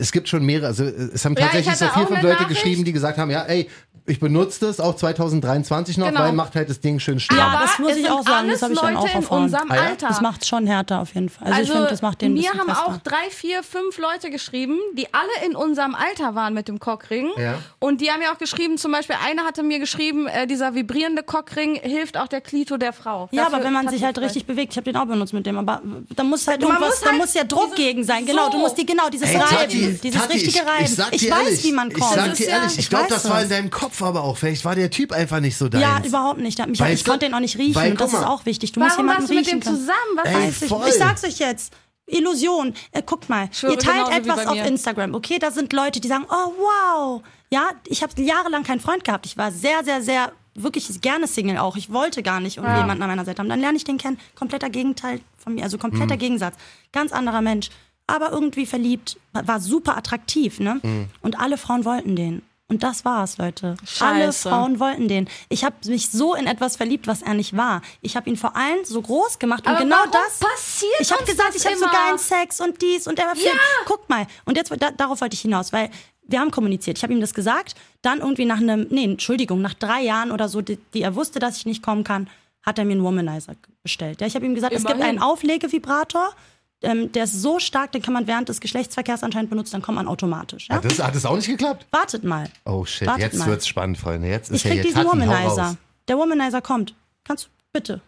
es 0.00 0.12
gibt 0.12 0.28
schon 0.28 0.46
mehrere, 0.46 0.68
also 0.68 0.84
es 0.84 1.24
haben 1.24 1.34
Ja, 1.34 1.40
ich 1.46 1.46
tatsächlich 1.46 1.76
so 1.76 1.86
hatte 1.86 1.98
vier, 1.98 2.06
fünf 2.06 2.22
Leute 2.22 2.42
Nachricht. 2.42 2.50
geschrieben, 2.50 2.84
die 2.84 2.92
gesagt 2.92 3.18
haben, 3.18 3.30
ja, 3.30 3.42
ey, 3.42 3.68
ich 4.08 4.20
benutze 4.20 4.60
das 4.66 4.80
auch 4.80 4.96
2023 4.96 5.98
noch, 5.98 6.08
Genau. 6.08 6.20
weil 6.20 6.32
macht 6.32 6.54
halt 6.54 6.68
das 6.70 6.80
Ding 6.80 6.98
schön 6.98 7.20
stark. 7.20 7.38
Ja, 7.38 7.46
Aber 7.48 7.60
das 7.66 7.78
muss 7.78 7.92
es 7.92 7.98
ich 7.98 8.10
auch 8.10 8.22
sagen, 8.24 8.48
das 8.48 8.62
habe 8.62 8.72
ich 8.74 8.80
dann 8.80 8.96
auch 8.96 9.06
erfahren. 9.14 9.44
unserem 9.44 9.70
Ah 9.70 9.74
ja? 9.76 9.82
Alter. 9.82 10.08
Das 10.08 10.20
macht 10.20 10.46
schon 10.46 10.66
härter 10.66 11.00
auf 11.00 11.14
jeden 11.14 11.28
Fall. 11.28 11.48
Also, 11.48 11.62
ich 11.62 11.70
finde, 11.70 11.88
das 11.88 12.02
macht 12.02 12.20
den 12.22 12.32
mir 12.34 12.42
bisschen 12.42 12.58
haben 12.60 12.68
fester. 12.68 12.86
auch 12.86 12.96
drei, 12.98 13.30
vier, 13.30 13.62
fünf 13.62 13.98
Leute 13.98 14.30
geschrieben, 14.30 14.78
die 14.94 15.12
alle 15.14 15.46
in 15.46 15.54
unserem 15.56 15.94
Alter 15.94 16.34
waren 16.34 16.54
mit 16.54 16.68
dem 16.68 16.78
Cockring. 16.80 17.28
Ja. 17.36 17.54
Und 17.78 18.00
die 18.00 18.10
haben 18.10 18.20
mir 18.20 18.32
auch 18.32 18.38
geschrieben, 18.38 18.78
zum 18.78 18.92
Beispiel 18.92 19.16
eine 19.24 19.42
hatte 19.44 19.62
mir 19.62 19.78
geschrieben, 19.78 20.26
äh, 20.26 20.46
dieser 20.46 20.74
vibrierende 20.74 21.22
Cockring 21.22 21.76
hilft 21.76 22.16
auch 22.16 22.28
der 22.28 22.40
Klito 22.40 22.76
der 22.76 22.92
Frau. 22.92 23.28
Ja, 23.32 23.44
Dafür 23.44 23.56
aber 23.56 23.64
wenn 23.64 23.72
man 23.72 23.88
sich 23.88 24.02
halt 24.04 24.18
richtig 24.18 24.46
bewegt, 24.46 24.72
ich 24.72 24.76
habe 24.76 24.84
den 24.90 24.96
auch 24.96 25.06
benutzt 25.06 25.32
mit 25.32 25.46
dem, 25.46 25.58
aber 25.58 25.82
da 26.14 26.22
muss 26.24 26.46
halt 26.46 26.60
Man 26.60 26.70
irgendwas, 26.70 26.90
muss 26.90 27.00
da 27.00 27.06
halt 27.10 27.18
muss 27.18 27.34
ja 27.34 27.44
Druck 27.44 27.74
gegen 27.76 28.04
sein. 28.04 28.26
Genau, 28.26 28.46
so. 28.46 28.52
du 28.52 28.58
musst 28.58 28.78
die 28.78 28.86
genau 28.86 29.08
dieses 29.08 29.28
Ey, 29.30 29.36
Reiben, 29.36 29.48
Tati, 29.50 29.98
dieses 30.02 30.20
Tati, 30.20 30.32
richtige 30.32 30.58
ich, 30.58 30.66
Reiben. 30.66 30.84
ich 30.84 30.94
sag 30.94 31.10
dir 31.10 31.16
ich 31.16 31.30
weiß, 31.30 31.38
ehrlich, 31.44 31.64
wie 31.64 31.72
man 31.72 31.88
Ich 31.90 31.94
kommt. 31.98 32.14
sag 32.14 32.28
Das 32.28 32.38
dir 32.38 32.48
ja- 32.48 32.56
ehrlich, 32.56 32.72
ich 32.72 32.78
ich 32.78 32.88
glaube, 32.90 33.06
das 33.08 33.28
war 33.28 33.42
in 33.42 33.48
deinem 33.48 33.70
Kopf 33.70 33.97
aber 34.06 34.22
auch. 34.22 34.36
Vielleicht 34.36 34.64
war 34.64 34.74
der 34.74 34.90
Typ 34.90 35.12
einfach 35.12 35.40
nicht 35.40 35.56
so 35.56 35.68
deins. 35.68 35.82
ja, 35.82 36.00
überhaupt 36.04 36.40
nicht. 36.40 36.64
Mich, 36.66 36.80
ich 36.80 37.02
du? 37.04 37.10
konnte 37.10 37.26
den 37.26 37.34
auch 37.34 37.40
nicht 37.40 37.58
riechen 37.58 37.74
Weil, 37.74 37.90
und 37.92 38.00
das 38.00 38.12
ist 38.12 38.24
auch 38.24 38.46
wichtig. 38.46 38.72
Du 38.72 38.80
musst 38.80 38.92
Warum 38.92 39.06
jemanden 39.06 39.22
warst 39.22 39.30
du 39.30 39.34
mit 39.34 39.46
riechen 39.46 39.60
dem 39.60 39.64
können. 39.64 39.76
zusammen? 39.76 40.16
Was 40.16 40.28
Ey, 40.28 40.34
weiß 40.34 40.62
ich? 40.62 40.68
voll. 40.68 40.88
Ich 40.88 40.94
sag's 40.94 41.24
euch 41.24 41.38
jetzt. 41.38 41.72
Illusion. 42.06 42.74
Äh, 42.92 43.02
guckt 43.02 43.28
mal, 43.28 43.48
schwöre, 43.52 43.74
ihr 43.74 43.78
teilt 43.78 44.08
etwas 44.10 44.46
auf. 44.46 44.56
Instagram, 44.56 45.14
okay? 45.14 45.38
Da 45.38 45.50
sind 45.50 45.72
Leute, 45.72 46.00
die 46.00 46.08
sagen, 46.08 46.24
oh 46.30 46.52
wow. 46.58 47.22
Ja, 47.50 47.70
ich 47.86 48.02
habe 48.02 48.12
jahrelang 48.22 48.62
keinen 48.62 48.80
Freund 48.80 49.04
gehabt. 49.04 49.26
Ich 49.26 49.36
war 49.36 49.52
sehr, 49.52 49.84
sehr, 49.84 50.02
sehr 50.02 50.32
wirklich 50.54 50.88
gerne 51.00 51.26
Single 51.26 51.58
auch. 51.58 51.76
Ich 51.76 51.92
wollte 51.92 52.22
gar 52.22 52.40
nicht 52.40 52.56
irgendwie 52.56 52.76
jemanden 52.78 53.02
an 53.02 53.08
meiner 53.10 53.24
Seite 53.24 53.38
haben. 53.40 53.48
Dann 53.48 53.60
lerne 53.60 53.76
ich 53.76 53.84
den 53.84 53.98
kennen. 53.98 54.18
Kompletter 54.34 54.70
Gegenteil 54.70 55.20
von 55.36 55.54
mir, 55.54 55.62
also 55.64 55.78
kompletter 55.78 56.14
Mhm. 56.16 56.18
Gegensatz. 56.18 56.54
Ganz 56.92 57.12
anderer 57.12 57.42
Mensch. 57.42 57.68
Aber 58.06 58.32
irgendwie 58.32 58.64
verliebt, 58.66 59.18
war 59.32 59.60
super 59.60 59.96
attraktiv, 59.96 60.60
ne? 60.60 60.80
Mhm. 60.82 61.08
Und 61.20 61.38
alle 61.38 61.58
Frauen 61.58 61.84
wollten 61.84 62.16
den. 62.16 62.42
Und 62.70 62.82
das 62.82 63.06
war's, 63.06 63.38
Leute. 63.38 63.76
Alle 64.00 64.26
Scheiße. 64.26 64.50
Frauen 64.50 64.78
wollten 64.78 65.08
den. 65.08 65.28
Ich 65.48 65.64
habe 65.64 65.76
mich 65.86 66.10
so 66.10 66.34
in 66.34 66.46
etwas 66.46 66.76
verliebt, 66.76 67.06
was 67.06 67.22
er 67.22 67.32
nicht 67.32 67.56
war. 67.56 67.80
Ich 68.02 68.14
habe 68.14 68.28
ihn 68.28 68.36
vor 68.36 68.54
allem 68.56 68.84
so 68.84 69.00
groß 69.00 69.38
gemacht 69.38 69.64
und 69.66 69.72
Aber 69.72 69.84
genau 69.84 69.96
warum 69.96 70.12
das 70.12 70.38
passiert 70.38 71.00
Ich 71.00 71.10
habe 71.10 71.24
gesagt, 71.24 71.54
ich 71.56 71.64
habe 71.64 71.76
so 71.78 71.86
geilen 71.86 72.18
Sex 72.18 72.60
und 72.60 72.80
dies 72.82 73.06
und 73.06 73.16
der 73.16 73.26
war 73.26 73.36
viel. 73.36 73.50
Guck 73.86 74.06
mal. 74.10 74.26
Und 74.44 74.58
jetzt 74.58 74.70
da, 74.70 74.90
darauf 74.90 75.22
wollte 75.22 75.32
ich 75.34 75.40
hinaus, 75.40 75.72
weil 75.72 75.88
wir 76.24 76.40
haben 76.40 76.50
kommuniziert. 76.50 76.98
Ich 76.98 77.02
habe 77.02 77.14
ihm 77.14 77.22
das 77.22 77.32
gesagt. 77.32 77.74
Dann 78.02 78.18
irgendwie 78.20 78.44
nach 78.44 78.58
einem, 78.58 78.86
nee, 78.90 79.04
Entschuldigung, 79.04 79.62
nach 79.62 79.74
drei 79.74 80.02
Jahren 80.02 80.30
oder 80.30 80.50
so, 80.50 80.60
die, 80.60 80.76
die 80.92 81.00
er 81.00 81.14
wusste, 81.14 81.38
dass 81.38 81.56
ich 81.56 81.64
nicht 81.64 81.82
kommen 81.82 82.04
kann, 82.04 82.28
hat 82.62 82.78
er 82.78 82.84
mir 82.84 82.92
einen 82.92 83.02
Womanizer 83.02 83.54
bestellt. 83.82 84.20
Ja, 84.20 84.26
ich 84.26 84.34
habe 84.34 84.44
ihm 84.44 84.54
gesagt, 84.54 84.74
es 84.74 84.82
gibt 84.82 84.96
Immerhin. 84.96 85.16
einen 85.16 85.22
Auflegevibrator. 85.22 86.34
Ähm, 86.82 87.10
der 87.12 87.24
ist 87.24 87.42
so 87.42 87.58
stark, 87.58 87.90
den 87.92 88.02
kann 88.02 88.14
man 88.14 88.26
während 88.28 88.48
des 88.48 88.60
Geschlechtsverkehrs 88.60 89.24
anscheinend 89.24 89.50
benutzen, 89.50 89.72
dann 89.72 89.82
kommt 89.82 89.96
man 89.96 90.06
automatisch. 90.06 90.68
Ja? 90.68 90.76
Hat 90.76 90.84
das, 90.84 91.02
hat 91.02 91.14
das 91.14 91.26
auch 91.26 91.34
nicht 91.34 91.48
geklappt? 91.48 91.86
Wartet 91.90 92.22
mal. 92.22 92.48
Oh 92.64 92.84
shit, 92.84 93.08
Wartet 93.08 93.24
jetzt 93.24 93.38
mal. 93.38 93.48
wird's 93.48 93.66
spannend, 93.66 93.98
Freunde. 93.98 94.28
Jetzt 94.28 94.50
ist 94.50 94.58
Ich 94.58 94.64
ja 94.64 94.70
krieg 94.70 94.84
jetzt 94.84 94.96
diesen 94.96 95.04
Womanizer. 95.08 95.76
Der 96.06 96.16
Womanizer 96.16 96.60
kommt. 96.62 96.94
Kannst 97.24 97.46
du 97.46 97.48
bitte? 97.72 98.00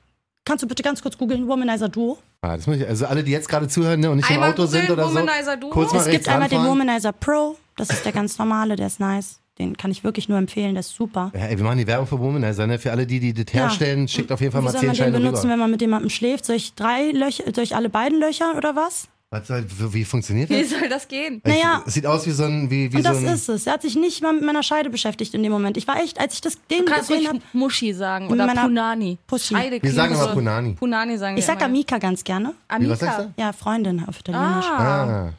Kannst 0.44 0.62
du 0.62 0.68
bitte 0.68 0.82
ganz 0.82 1.02
kurz 1.02 1.18
googeln, 1.18 1.48
Womanizer 1.48 1.88
Duo? 1.88 2.18
Ah, 2.42 2.56
das 2.56 2.66
muss 2.66 2.76
ich, 2.76 2.86
also 2.86 3.06
alle, 3.06 3.22
die 3.24 3.32
jetzt 3.32 3.48
gerade 3.48 3.68
zuhören 3.68 4.00
ne, 4.00 4.10
und 4.10 4.16
nicht 4.18 4.30
Einmal 4.30 4.48
im 4.50 4.54
Auto 4.54 4.66
sind 4.66 4.88
oder 4.88 5.08
so, 5.08 5.14
Womanizer 5.14 5.56
Duo. 5.56 5.70
kurz 5.70 5.92
mal 5.92 6.00
Es 6.00 6.08
gibt 6.08 6.28
einmal 6.28 6.48
den. 6.48 6.64
Womanizer 6.64 7.12
Pro, 7.12 7.56
das 7.76 7.90
ist 7.90 8.04
der 8.04 8.12
ganz 8.12 8.38
normale, 8.38 8.76
der 8.76 8.86
ist 8.86 9.00
nice. 9.00 9.40
Den 9.60 9.76
kann 9.76 9.90
ich 9.90 10.02
wirklich 10.02 10.28
nur 10.28 10.38
empfehlen, 10.38 10.72
der 10.74 10.80
ist 10.80 10.94
super. 10.94 11.30
Ja, 11.34 11.40
ey, 11.46 11.56
wir 11.58 11.64
machen 11.64 11.78
die 11.78 11.86
Werbung 11.86 12.06
für 12.06 12.18
Womanizer, 12.18 12.66
ne? 12.66 12.78
Für 12.78 12.90
alle, 12.92 13.06
die 13.06 13.20
die 13.20 13.34
das 13.34 13.44
Ja. 13.54 13.62
herstellen, 13.64 14.08
schickt 14.08 14.32
auf 14.32 14.40
jeden 14.40 14.52
Fall 14.52 14.62
Wie 14.62 14.64
mal 14.64 14.70
soll 14.72 14.80
10 14.80 14.86
man 14.88 14.96
den 14.96 14.98
Scheine 15.04 15.18
benutzen, 15.18 15.40
rüber. 15.42 15.52
wenn 15.52 15.58
man 15.58 15.70
mit 15.70 15.80
jemandem 15.82 16.08
schläft? 16.10 16.46
Soll 16.46 16.56
ich 16.56 16.74
drei 16.74 17.10
Löcher, 17.12 17.44
soll 17.54 17.64
ich 17.64 17.76
alle 17.76 17.90
beiden 17.90 18.18
Löcher 18.18 18.54
oder 18.56 18.74
was? 18.74 19.08
Was 19.32 19.46
soll, 19.46 19.64
wie 19.78 19.94
wie 19.94 20.04
funktioniert 20.04 20.50
Wie 20.50 20.60
das? 20.62 20.70
soll 20.70 20.88
das 20.88 21.06
gehen? 21.06 21.40
Naja. 21.44 21.84
Es 21.86 21.94
sieht 21.94 22.04
aus 22.04 22.26
wie 22.26 22.32
so 22.32 22.42
ein, 22.44 22.68
wie, 22.68 22.90
wie 22.92 22.96
Und 22.96 23.02
so 23.04 23.10
das 23.10 23.18
ein, 23.18 23.26
ist 23.26 23.48
es. 23.48 23.64
Er 23.66 23.74
hat 23.74 23.82
sich 23.82 23.94
nicht 23.94 24.22
mal 24.22 24.32
mit 24.32 24.42
meiner 24.42 24.64
Scheide 24.64 24.90
beschäftigt 24.90 25.34
in 25.34 25.42
dem 25.44 25.52
Moment. 25.52 25.76
Ich 25.76 25.86
war 25.86 26.02
echt, 26.02 26.18
als 26.18 26.34
ich 26.34 26.40
das 26.40 26.54
den 26.68 26.78
Du 26.80 26.84
kannst 26.86 27.10
gesehen 27.10 27.28
habe. 27.28 27.38
Muschi 27.52 27.92
sagen 27.92 28.26
oder 28.28 28.48
Punani. 28.48 29.18
Pussy. 29.28 29.54
Scheide 29.54 29.80
Wir 29.80 29.92
sagen 29.92 30.14
immer 30.14 30.26
Punani. 30.28 30.72
Punani 30.72 31.16
sagen 31.16 31.36
Ich 31.36 31.42
wir 31.42 31.46
sag 31.46 31.56
immer. 31.58 31.66
Amika 31.66 31.98
ganz 31.98 32.24
gerne. 32.24 32.54
Amika. 32.66 32.90
was 32.92 32.98
sagst 32.98 33.18
du? 33.20 33.32
Ja, 33.36 33.52
Freundin 33.52 34.02
auf 34.04 34.18
Italienisch. 34.18 34.66
Ah. 34.66 35.04
Ah. 35.28 35.32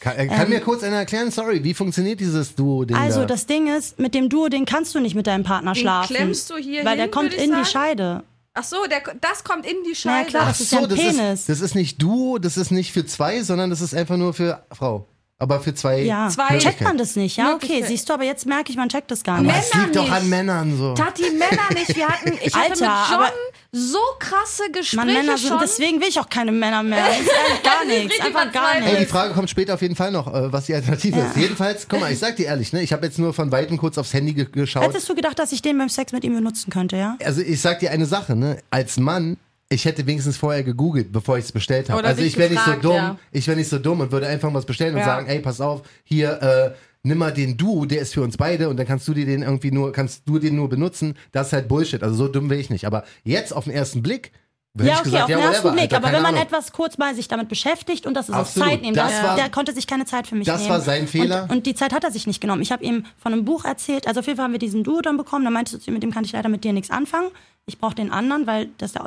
Kann, 0.00 0.16
äh, 0.16 0.26
kann 0.26 0.48
mir 0.48 0.60
kurz 0.60 0.82
einer 0.82 0.96
erklären, 0.96 1.30
sorry, 1.30 1.62
wie 1.64 1.72
funktioniert 1.72 2.20
dieses 2.20 2.54
Duo-Ding 2.54 2.96
Ähm, 2.96 3.02
Also 3.02 3.20
da? 3.20 3.26
das 3.26 3.46
Ding 3.46 3.68
ist, 3.74 3.98
mit 3.98 4.14
dem 4.14 4.28
Duo, 4.28 4.48
den 4.48 4.64
kannst 4.66 4.94
du 4.94 5.00
nicht 5.00 5.14
mit 5.14 5.26
deinem 5.26 5.44
Partner 5.44 5.72
Den 5.72 5.80
schlafen. 5.80 6.14
klemmst 6.14 6.50
du 6.50 6.56
hier 6.56 6.84
Weil 6.84 6.90
hin, 6.92 6.98
der 6.98 7.08
kommt 7.10 7.32
in 7.32 7.50
die 7.50 7.54
sagen. 7.56 7.64
Scheide. 7.64 8.24
Ach 8.54 8.64
so, 8.64 8.76
der, 8.90 9.02
das 9.20 9.42
kommt 9.44 9.66
in 9.66 9.76
die 9.84 9.90
Na 9.90 9.94
Scheide. 9.94 10.24
ja, 10.24 10.28
klar, 10.28 10.42
Ach 10.44 10.48
das 10.48 10.60
ist 10.60 10.72
ja 10.72 10.78
so, 10.78 10.84
ein 10.84 10.90
das 10.90 10.98
Penis. 10.98 11.40
ist, 11.40 11.48
das 11.48 11.60
ist 11.60 11.74
nicht 11.74 12.02
Duo, 12.02 12.38
das 12.38 12.56
ist 12.56 12.70
nicht 12.70 12.92
für 12.92 13.06
zwei, 13.06 13.42
sondern 13.42 13.70
das 13.70 13.80
ist 13.80 13.94
einfach 13.94 14.16
nur 14.16 14.34
für 14.34 14.62
Frau. 14.72 15.06
Aber 15.36 15.58
für 15.60 15.74
zwei 15.74 16.00
ja, 16.02 16.28
Zwei- 16.28 16.58
checkt 16.58 16.80
man 16.80 16.96
das 16.96 17.16
nicht, 17.16 17.36
ja? 17.36 17.54
Okay, 17.54 17.82
siehst 17.84 18.08
du, 18.08 18.14
aber 18.14 18.22
jetzt 18.22 18.46
merke 18.46 18.70
ich, 18.70 18.76
man 18.76 18.88
checkt 18.88 19.10
das 19.10 19.24
gar 19.24 19.38
Aber 19.38 19.46
nicht. 19.48 19.56
es 19.58 19.72
Männer 19.74 19.84
liegt 19.86 19.96
doch 19.96 20.02
nicht. 20.04 20.12
an 20.12 20.28
Männern 20.28 20.78
so. 20.78 20.94
Tati, 20.94 21.24
Männer 21.32 21.68
nicht. 21.74 21.96
Wir 21.96 22.08
hatten, 22.08 22.32
ich 22.42 22.54
hatte 22.54 22.70
Alter, 22.70 22.70
mit 22.70 22.80
John 22.80 22.88
aber- 23.20 23.32
so 23.72 23.98
krasse 24.20 24.70
Gespräche 24.70 24.96
Mann, 24.96 25.06
Männer 25.12 25.36
sind, 25.36 25.48
schon. 25.48 25.58
deswegen 25.60 26.00
will 26.00 26.06
ich 26.08 26.20
auch 26.20 26.28
keine 26.28 26.52
Männer 26.52 26.84
mehr. 26.84 27.04
Das 27.04 27.18
ist 27.18 27.26
ehrlich 27.28 27.62
gar 27.64 27.72
Das 27.74 27.82
ist 27.82 27.88
nichts, 27.88 28.04
richtig 28.12 28.24
einfach 28.26 28.52
gar 28.52 28.62
verzweifelt. 28.62 28.84
Ey, 28.86 28.90
die 28.92 28.98
nichts. 29.00 29.12
Frage 29.12 29.34
kommt 29.34 29.50
später 29.50 29.74
auf 29.74 29.82
jeden 29.82 29.96
Fall 29.96 30.12
noch, 30.12 30.32
äh, 30.32 30.52
was 30.52 30.66
die 30.66 30.74
Alternative 30.74 31.18
ist. 31.18 31.36
Jedenfalls, 31.36 31.88
guck 31.88 31.98
mal, 32.00 32.12
ich 32.12 32.18
sag 32.20 32.36
dir 32.36 32.46
ehrlich, 32.46 32.72
ne, 32.72 32.82
ich 32.82 32.92
habe 32.92 33.04
jetzt 33.04 33.18
nur 33.18 33.34
von 33.34 33.50
Weitem 33.50 33.76
kurz 33.76 33.98
aufs 33.98 34.14
Handy 34.14 34.34
ge 34.34 34.44
geschaut. 34.50 34.84
Hättest 34.84 35.08
du 35.08 35.16
gedacht, 35.16 35.36
dass 35.40 35.50
ich 35.50 35.60
den 35.62 35.76
beim 35.76 35.88
Sex 35.88 36.12
mit 36.12 36.22
ihm 36.22 36.34
benutzen 36.36 36.70
könnte, 36.70 36.96
ja? 36.96 37.16
Also 37.24 37.40
ich 37.40 37.60
sag 37.60 37.80
dir 37.80 37.90
eine 37.90 38.06
Sache, 38.06 38.36
ne, 38.36 38.58
als 38.70 38.96
Mann, 38.98 39.36
ich 39.74 39.84
hätte 39.84 40.06
wenigstens 40.06 40.36
vorher 40.36 40.62
gegoogelt, 40.62 41.12
bevor 41.12 41.36
ich 41.38 41.44
es 41.44 41.52
bestellt 41.52 41.90
habe. 41.90 41.98
Oder 42.00 42.08
Also 42.08 42.22
dich 42.22 42.32
ich 42.32 42.38
wäre 42.38 42.50
nicht 42.50 42.60
so 42.60 42.64
gefragt, 42.66 42.84
dumm, 42.84 42.94
ja. 42.96 43.18
ich 43.32 43.46
wäre 43.46 43.56
nicht 43.56 43.68
so 43.68 43.78
dumm 43.78 44.00
und 44.00 44.12
würde 44.12 44.26
einfach 44.26 44.52
was 44.54 44.64
bestellen 44.64 44.94
und 44.94 45.00
Ja. 45.00 45.06
sagen, 45.06 45.26
ey, 45.26 45.40
pass 45.40 45.60
auf, 45.60 45.82
hier, 46.04 46.40
äh, 46.42 46.70
nimm 47.02 47.18
mal 47.18 47.32
den 47.32 47.56
Du, 47.56 47.84
der 47.84 48.00
ist 48.00 48.14
für 48.14 48.22
uns 48.22 48.36
beide 48.36 48.68
und 48.68 48.76
dann 48.78 48.86
kannst 48.86 49.06
du 49.08 49.12
dir 49.14 49.26
den 49.26 49.42
irgendwie 49.42 49.70
nur, 49.70 49.92
kannst 49.92 50.22
du 50.26 50.38
den 50.38 50.56
nur 50.56 50.68
benutzen. 50.68 51.14
Das 51.32 51.48
ist 51.48 51.52
halt 51.52 51.68
Bullshit. 51.68 52.02
Also 52.02 52.14
so 52.16 52.28
dumm 52.28 52.48
wäre 52.50 52.60
ich 52.60 52.70
nicht. 52.70 52.86
Aber 52.86 53.04
jetzt 53.24 53.52
auf 53.54 53.64
den 53.64 53.72
ersten 53.74 54.02
Blick, 54.02 54.32
hätte 54.76 54.88
Ja, 54.88 54.94
ich 54.94 55.00
okay, 55.00 55.04
gesagt, 55.10 55.24
auf 55.24 55.30
ja, 55.30 55.36
den 55.36 55.44
ersten 55.44 55.64
whatever, 55.64 55.72
Blick. 55.74 55.82
Alter, 55.82 55.96
aber 55.96 56.04
keine 56.06 56.16
wenn 56.16 56.22
man 56.24 56.34
Ahnung. 56.34 56.46
etwas 56.46 56.72
kurz 56.72 56.98
mal 56.98 57.14
sich 57.14 57.28
damit 57.28 57.48
beschäftigt 57.48 58.06
und 58.06 58.14
das 58.14 58.28
ist 58.28 58.34
Absolut. 58.34 58.66
auf 58.68 58.72
Zeit 58.72 58.82
nehmen, 58.82 58.96
Das 58.96 59.12
das 59.12 59.22
war- 59.22 59.36
der 59.36 59.48
konnte 59.50 59.72
sich 59.72 59.86
keine 59.86 60.04
Zeit 60.04 60.26
für 60.26 60.34
mich 60.34 60.46
das 60.46 60.62
nehmen. 60.62 60.70
war 60.70 60.80
sein 60.80 61.06
Fehler. 61.06 61.44
Und, 61.44 61.50
und 61.52 61.66
die 61.66 61.74
Zeit 61.74 61.92
hat 61.92 62.02
er 62.04 62.10
sich 62.10 62.26
nicht 62.26 62.40
genommen. 62.40 62.60
Ich 62.62 62.72
habe 62.72 62.82
ihm 62.82 63.04
von 63.18 63.32
einem 63.32 63.44
Buch 63.44 63.64
erzählt. 63.64 64.08
Also 64.08 64.20
auf 64.20 64.26
jeden 64.26 64.36
Fall 64.36 64.44
haben 64.46 64.52
wir 64.52 64.58
diesen 64.58 64.82
Duo 64.82 65.00
dann 65.00 65.16
bekommen. 65.16 65.44
Dann 65.44 65.52
meinte 65.52 65.76
ich, 65.76 65.86
mit 65.86 66.02
dem 66.02 66.10
kann 66.12 66.24
ich 66.24 66.32
leider 66.32 66.48
mit 66.48 66.64
dir 66.64 66.72
nichts 66.72 66.90
anfangen. 66.90 67.28
Ich 67.66 67.78
brauche 67.78 67.94
den 67.94 68.10
anderen, 68.10 68.46
weil 68.48 68.68
das 68.78 68.94
ja, 68.94 69.06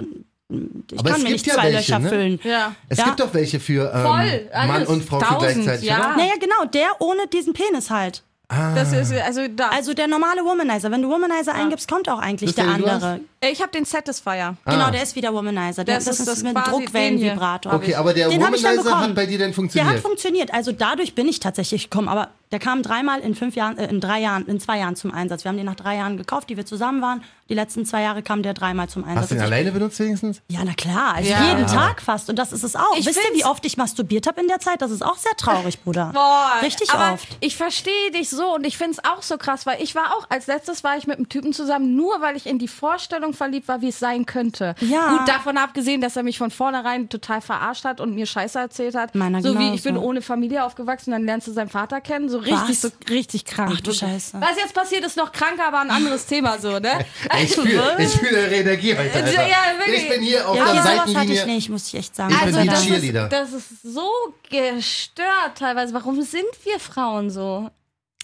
ich 0.49 0.99
Aber 0.99 1.10
kann 1.10 1.17
es 1.19 1.23
mir 1.23 1.29
gibt 1.29 1.31
nicht 1.31 1.47
ja 1.47 1.53
zwei 1.55 1.63
welche, 1.63 1.77
Löcher 1.77 1.99
ne? 1.99 2.10
füllen. 2.10 2.39
Ja. 2.43 2.75
Es 2.89 2.97
Ja. 2.97 3.05
gibt 3.05 3.19
doch 3.19 3.33
welche 3.33 3.60
für 3.60 3.91
ähm, 3.93 4.01
Voll. 4.01 4.49
Mann 4.67 4.86
und 4.88 5.03
Frau 5.03 5.19
für 5.19 5.25
Tausend, 5.25 5.63
gleichzeitig, 5.63 5.89
ja. 5.89 5.97
oder? 5.99 6.15
Naja, 6.17 6.33
genau, 6.39 6.65
der 6.71 6.88
ohne 6.99 7.27
diesen 7.27 7.53
Penis 7.53 7.89
halt. 7.89 8.23
Das 8.49 8.93
ist, 8.93 9.12
also. 9.13 9.41
Also 9.71 9.93
der 9.93 10.07
normale 10.07 10.41
Womanizer. 10.45 10.89
Wenn 10.89 11.01
du 11.01 11.10
Womanizer 11.10 11.53
eingibst, 11.53 11.89
kommt 11.89 12.07
auch 12.07 12.19
eigentlich 12.19 12.55
Das 12.55 12.63
der 12.63 12.73
andere. 12.73 13.19
Ich 13.41 13.62
habe 13.62 13.71
den 13.71 13.86
Satisfier. 13.86 14.56
Genau, 14.65 14.86
Ah. 14.86 14.91
der 14.91 15.04
ist 15.04 15.15
wieder 15.15 15.34
Womanizer. 15.34 15.84
Der, 15.84 15.95
Das 15.95 16.06
das, 16.06 16.19
ist 16.19 16.28
das 16.28 16.43
mit 16.43 16.56
Druckwellenvibrator. 16.56 17.73
Okay, 17.73 17.95
aber 17.95 18.13
der 18.13 18.30
Den 18.30 18.41
Womanizer 18.41 19.00
hat 19.00 19.15
bei 19.15 19.26
dir 19.26 19.38
Der 19.38 19.54
funktioniert. 19.54 19.95
hat 19.95 20.02
funktioniert. 20.02 20.54
Also 20.54 20.71
dadurch 20.71 21.15
bin 21.15 21.28
ich 21.28 21.39
tatsächlich 21.39 21.89
gekommen. 21.89 22.08
Aber 22.10 22.30
der 22.52 22.60
kam 22.60 22.82
dreimal 22.82 23.19
in 23.19 23.36
fünf 23.36 23.56
Jahren, 23.56 23.78
äh, 23.78 23.88
in 23.89 24.00
drei 24.00 24.19
Jahren, 24.19 24.45
in 24.47 24.60
zwei 24.60 24.80
Jahren 24.80 24.95
zum 24.95 25.13
Einsatz. 25.13 25.43
Wir 25.43 25.50
haben 25.50 25.58
den 25.58 25.65
nach 25.65 25.76
drei 25.76 25.97
Jahren 25.97 26.15
gekauft, 26.17 26.50
die 26.50 26.56
wir 26.58 26.65
zusammen 26.65 27.02
waren. 27.02 27.21
Die 27.50 27.54
letzten 27.54 27.86
zwei 27.86 28.02
Jahre 28.02 28.23
kam 28.23 28.41
der 28.41 28.54
dreimal 28.54 28.88
zum 28.89 29.04
Einsatz. 29.04 29.23
Hast 29.23 29.32
du 29.32 29.36
den 29.36 29.41
ich- 29.43 29.47
alleine 29.47 29.71
benutzt 29.71 30.00
wenigstens? 30.00 30.41
ja, 30.50 30.62
na 30.65 30.73
klar. 30.73 31.15
Also 31.15 31.30
Ja. 31.30 31.43
jeden 31.43 31.67
Tag 31.67 32.02
fast. 32.02 32.30
Und 32.30 32.38
das 32.39 32.54
ist 32.54 32.63
es 32.63 32.76
auch. 32.76 32.97
Ich 32.97 33.06
Wisst 33.06 33.19
ihr, 33.30 33.38
wie 33.38 33.45
oft 33.45 33.65
ich 33.65 33.76
masturbiert 33.78 34.28
habe 34.28 34.39
in 34.41 34.47
der 34.47 34.60
Zeit? 34.60 34.82
Das 34.82 34.91
ist 34.91 35.04
auch 35.06 35.17
sehr 35.17 35.36
traurig, 35.38 35.80
Bruder. 35.84 36.12
Boah, 36.13 36.54
Richtig 36.62 36.89
aber 36.91 37.13
oft. 37.13 37.28
Ich 37.41 37.56
verstehe 37.58 38.12
dich 38.12 38.30
so 38.30 38.56
und 38.56 38.65
ich 38.65 38.78
finde 38.78 38.93
es 38.93 39.04
auch 39.04 39.21
so 39.21 39.38
krass, 39.38 39.65
weil 39.65 39.82
ich 39.82 39.93
war 39.95 40.15
auch, 40.17 40.26
als 40.30 40.47
letztes 40.47 40.84
war 40.86 40.97
ich 40.97 41.06
mit 41.08 41.17
einem 41.17 41.28
Typen 41.30 41.52
zusammen, 41.54 41.95
nur 41.95 42.21
weil 42.21 42.36
ich 42.38 42.45
in 42.47 42.60
die 42.60 42.67
Vorstellung 42.69 43.26
verliebt 43.33 43.67
war, 43.67 43.81
wie 43.81 43.89
es 43.89 43.99
sein 43.99 44.25
könnte. 44.25 44.75
Ja. 44.81 45.17
Gut, 45.17 45.27
davon 45.27 45.57
abgesehen, 45.57 46.01
dass 46.01 46.15
er 46.15 46.23
mich 46.23 46.37
von 46.37 46.51
vornherein 46.51 47.09
total 47.09 47.41
verarscht 47.41 47.85
hat 47.85 47.99
und 48.01 48.15
mir 48.15 48.25
Scheiße 48.25 48.59
erzählt 48.59 48.95
hat. 48.95 49.15
Meiner 49.15 49.41
so 49.41 49.57
wie 49.57 49.73
ich 49.73 49.83
bin 49.83 49.97
ohne 49.97 50.21
Familie 50.21 50.63
aufgewachsen, 50.63 51.11
dann 51.11 51.25
lernst 51.25 51.47
du 51.47 51.51
seinen 51.51 51.69
Vater 51.69 52.01
kennen. 52.01 52.29
So 52.29 52.37
richtig, 52.39 52.69
Was? 52.69 52.81
so 52.81 52.89
richtig 53.09 53.45
krank. 53.45 53.73
Ach 53.75 53.81
du 53.81 53.93
Scheiße. 53.93 54.37
Was 54.39 54.57
jetzt 54.57 54.73
passiert, 54.73 55.05
ist 55.05 55.17
noch 55.17 55.31
kranker, 55.31 55.67
aber 55.67 55.79
ein 55.79 55.91
anderes 55.91 56.25
Thema 56.27 56.57
so, 56.59 56.79
ne? 56.79 57.05
Ich 57.41 57.53
fühle 57.55 57.95
ich 57.99 58.09
fühl 58.09 58.35
eure 58.35 58.55
Energie 58.55 58.95
heute, 58.97 59.13
Alter. 59.13 59.47
Ja, 59.47 59.57
wirklich. 59.77 60.03
Ich 60.03 60.09
bin 60.09 60.21
hier 60.21 60.47
auf 60.47 60.55
Ja, 60.55 60.65
der 60.65 60.73
okay, 60.73 60.81
sowas 60.81 60.97
hatte 60.99 61.11
Seitenlinie. 61.13 61.41
ich 61.41 61.45
nicht, 61.47 61.69
muss 61.69 61.87
ich 61.87 61.95
echt 61.95 62.15
sagen. 62.15 62.33
Ich 62.33 62.39
bin 62.39 62.47
die 62.49 62.53
Dank. 62.55 62.69
das 62.71 62.83
Cheerleader. 62.85 63.23
ist, 63.25 63.31
das 63.33 63.53
ist 63.53 63.81
so 63.83 64.09
gestört 64.49 65.57
teilweise. 65.57 65.93
Warum 65.93 66.21
sind 66.21 66.45
wir 66.63 66.79
Frauen 66.79 67.29
so? 67.29 67.69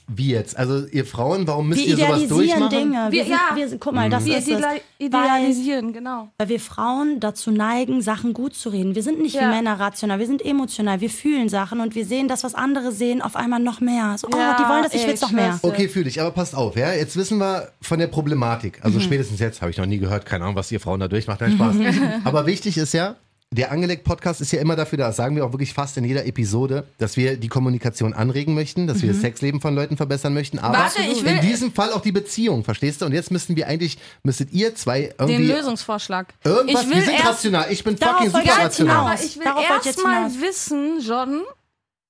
Wie 0.08 0.32
jetzt? 0.32 0.58
Also 0.58 0.86
ihr 0.88 1.06
Frauen, 1.06 1.48
warum 1.48 1.70
müsst 1.70 1.80
wir 1.82 1.88
ihr 1.88 1.96
sowas 1.98 2.22
idealisieren 2.24 2.60
durchmachen? 2.60 2.70
Dinge. 2.92 3.06
Wir, 3.06 3.12
Wir- 3.12 3.24
sind, 3.24 3.32
ja. 3.34 3.56
wir 3.56 3.78
guck 3.80 3.94
mal, 3.94 4.10
das 4.10 4.26
Wir 4.26 4.38
ist 4.38 4.48
es. 4.50 4.54
ideali- 4.58 4.64
Weil, 4.64 4.82
idealisieren, 5.00 5.94
genau. 5.94 6.28
weil 6.38 6.50
wir 6.50 6.60
Frauen 6.60 7.20
dazu 7.20 7.52
neigen, 7.52 8.02
Sachen 8.02 8.34
gut 8.34 8.54
zu 8.56 8.70
reden. 8.70 8.96
Wir 8.96 9.04
sind 9.04 9.22
nicht 9.22 9.36
Ja. 9.36 9.42
wie 9.44 9.46
Männer 9.56 9.80
rational, 9.80 10.20
wir 10.20 10.28
sind 10.28 10.44
emotional. 10.44 11.00
Wir 11.02 11.10
fühlen 11.10 11.48
Sachen 11.50 11.80
und 11.80 11.96
wir 11.96 12.06
sehen 12.06 12.28
das, 12.28 12.44
was 12.44 12.54
andere 12.56 12.92
sehen, 12.92 13.22
auf 13.22 13.36
einmal 13.36 13.60
noch 13.60 13.80
mehr. 13.80 14.16
So, 14.18 14.28
oh, 14.28 14.38
Ja, 14.38 14.58
die 14.60 14.68
wollen 14.70 14.84
das, 14.84 14.94
ich 14.94 15.02
ey, 15.04 15.08
will's 15.08 15.22
noch 15.22 15.32
mehr. 15.32 15.58
Okay, 15.62 15.88
fühle 15.88 16.10
ich. 16.10 16.20
Aber 16.20 16.32
passt 16.32 16.56
auf, 16.56 16.76
ja. 16.76 16.92
Jetzt 16.94 17.16
wissen 17.16 17.38
wir 17.38 17.70
von 17.82 18.00
der 18.00 18.08
Problematik. 18.08 18.80
Mhm. 18.80 18.86
Also 18.86 19.00
spätestens 19.00 19.40
jetzt 19.40 19.62
habe 19.62 19.72
ich 19.72 19.78
noch 19.78 19.86
nie 19.86 20.00
gehört, 20.00 20.26
keine 20.26 20.44
Ahnung, 20.44 20.56
was 20.56 20.72
ihr 20.72 20.80
Frauen 20.80 21.00
da 21.00 21.08
durchmacht. 21.08 21.42
Nein, 21.42 21.54
Spaß. 21.54 21.76
aber 22.26 22.46
wichtig 22.46 22.78
ist 22.78 22.94
ja, 22.94 23.16
der 23.54 23.72
Angelegt-Podcast 23.72 24.42
ist 24.42 24.52
ja 24.52 24.60
immer 24.62 24.76
dafür 24.76 24.98
da, 24.98 25.08
das 25.08 25.16
sagen 25.18 25.36
wir 25.36 25.46
auch 25.46 25.52
wirklich 25.52 25.74
fast 25.74 25.98
in 25.98 26.06
jeder 26.06 26.26
Episode, 26.26 26.88
dass 26.98 27.18
wir 27.18 27.38
die 27.38 27.48
Kommunikation 27.50 28.14
anregen 28.14 28.54
möchten, 28.54 28.88
dass 28.88 29.02
wir 29.02 29.12
das 29.12 29.22
Sexleben 29.22 29.62
von 29.62 29.76
Leuten 29.76 29.98
verbessern 29.98 30.34
möchten, 30.34 30.60
aber 30.60 30.78
Warte, 30.78 31.02
ich 31.02 31.24
will- 31.24 31.34
in 31.36 31.42
diesem 31.42 31.72
Fall 31.74 31.92
auch 31.94 32.02
die 32.02 32.12
Beziehung, 32.12 32.64
verstehst 32.64 33.02
du? 33.02 33.06
Und 33.06 33.12
jetzt 33.14 33.32
müssten 33.32 33.56
wir 33.56 33.68
eigentlich, 33.68 33.98
müsstet 34.24 34.52
ihr 34.54 34.76
zwei 34.76 35.02
Den 35.20 35.30
irgendwie 35.30 35.52
Lösungsvorschlag. 35.52 36.34
irgendwas, 36.44 36.84
ich 36.84 36.90
will 36.90 36.96
wir 36.98 37.04
sind 37.04 37.26
rational, 37.26 37.66
ich 37.72 37.84
bin 37.84 37.98
fucking 37.98 38.32
super 38.32 38.58
rational. 38.64 39.16
ich 39.24 39.38
will 39.38 39.44
Darauf 39.46 39.70
wollte 39.70 39.74
ich 39.82 39.86
jetzt 39.86 39.98
erst 39.98 40.04
mal 40.08 40.30
hinaus. 40.30 40.42
wissen, 40.42 41.00
Jordan, 41.02 41.42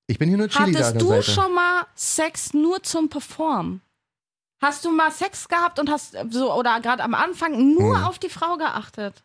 Ich 0.06 0.18
bin 0.18 0.28
hier 0.28 0.38
nur 0.38 0.48
Chili 0.48 0.72
hattest 0.74 1.00
du 1.00 1.08
Seite. 1.08 1.22
schon 1.30 1.54
mal 1.54 1.82
Sex 1.94 2.54
nur 2.54 2.82
zum 2.82 3.08
Performen? 3.08 3.80
Hast 4.62 4.84
du 4.84 4.92
mal 4.92 5.10
Sex 5.10 5.48
gehabt 5.48 5.78
und 5.80 5.90
hast 5.90 6.16
so 6.30 6.54
oder 6.54 6.80
gerade 6.80 7.02
am 7.02 7.14
Anfang 7.14 7.74
nur 7.74 7.98
Hm. 7.98 8.04
auf 8.04 8.18
die 8.18 8.28
Frau 8.30 8.56
geachtet? 8.56 9.23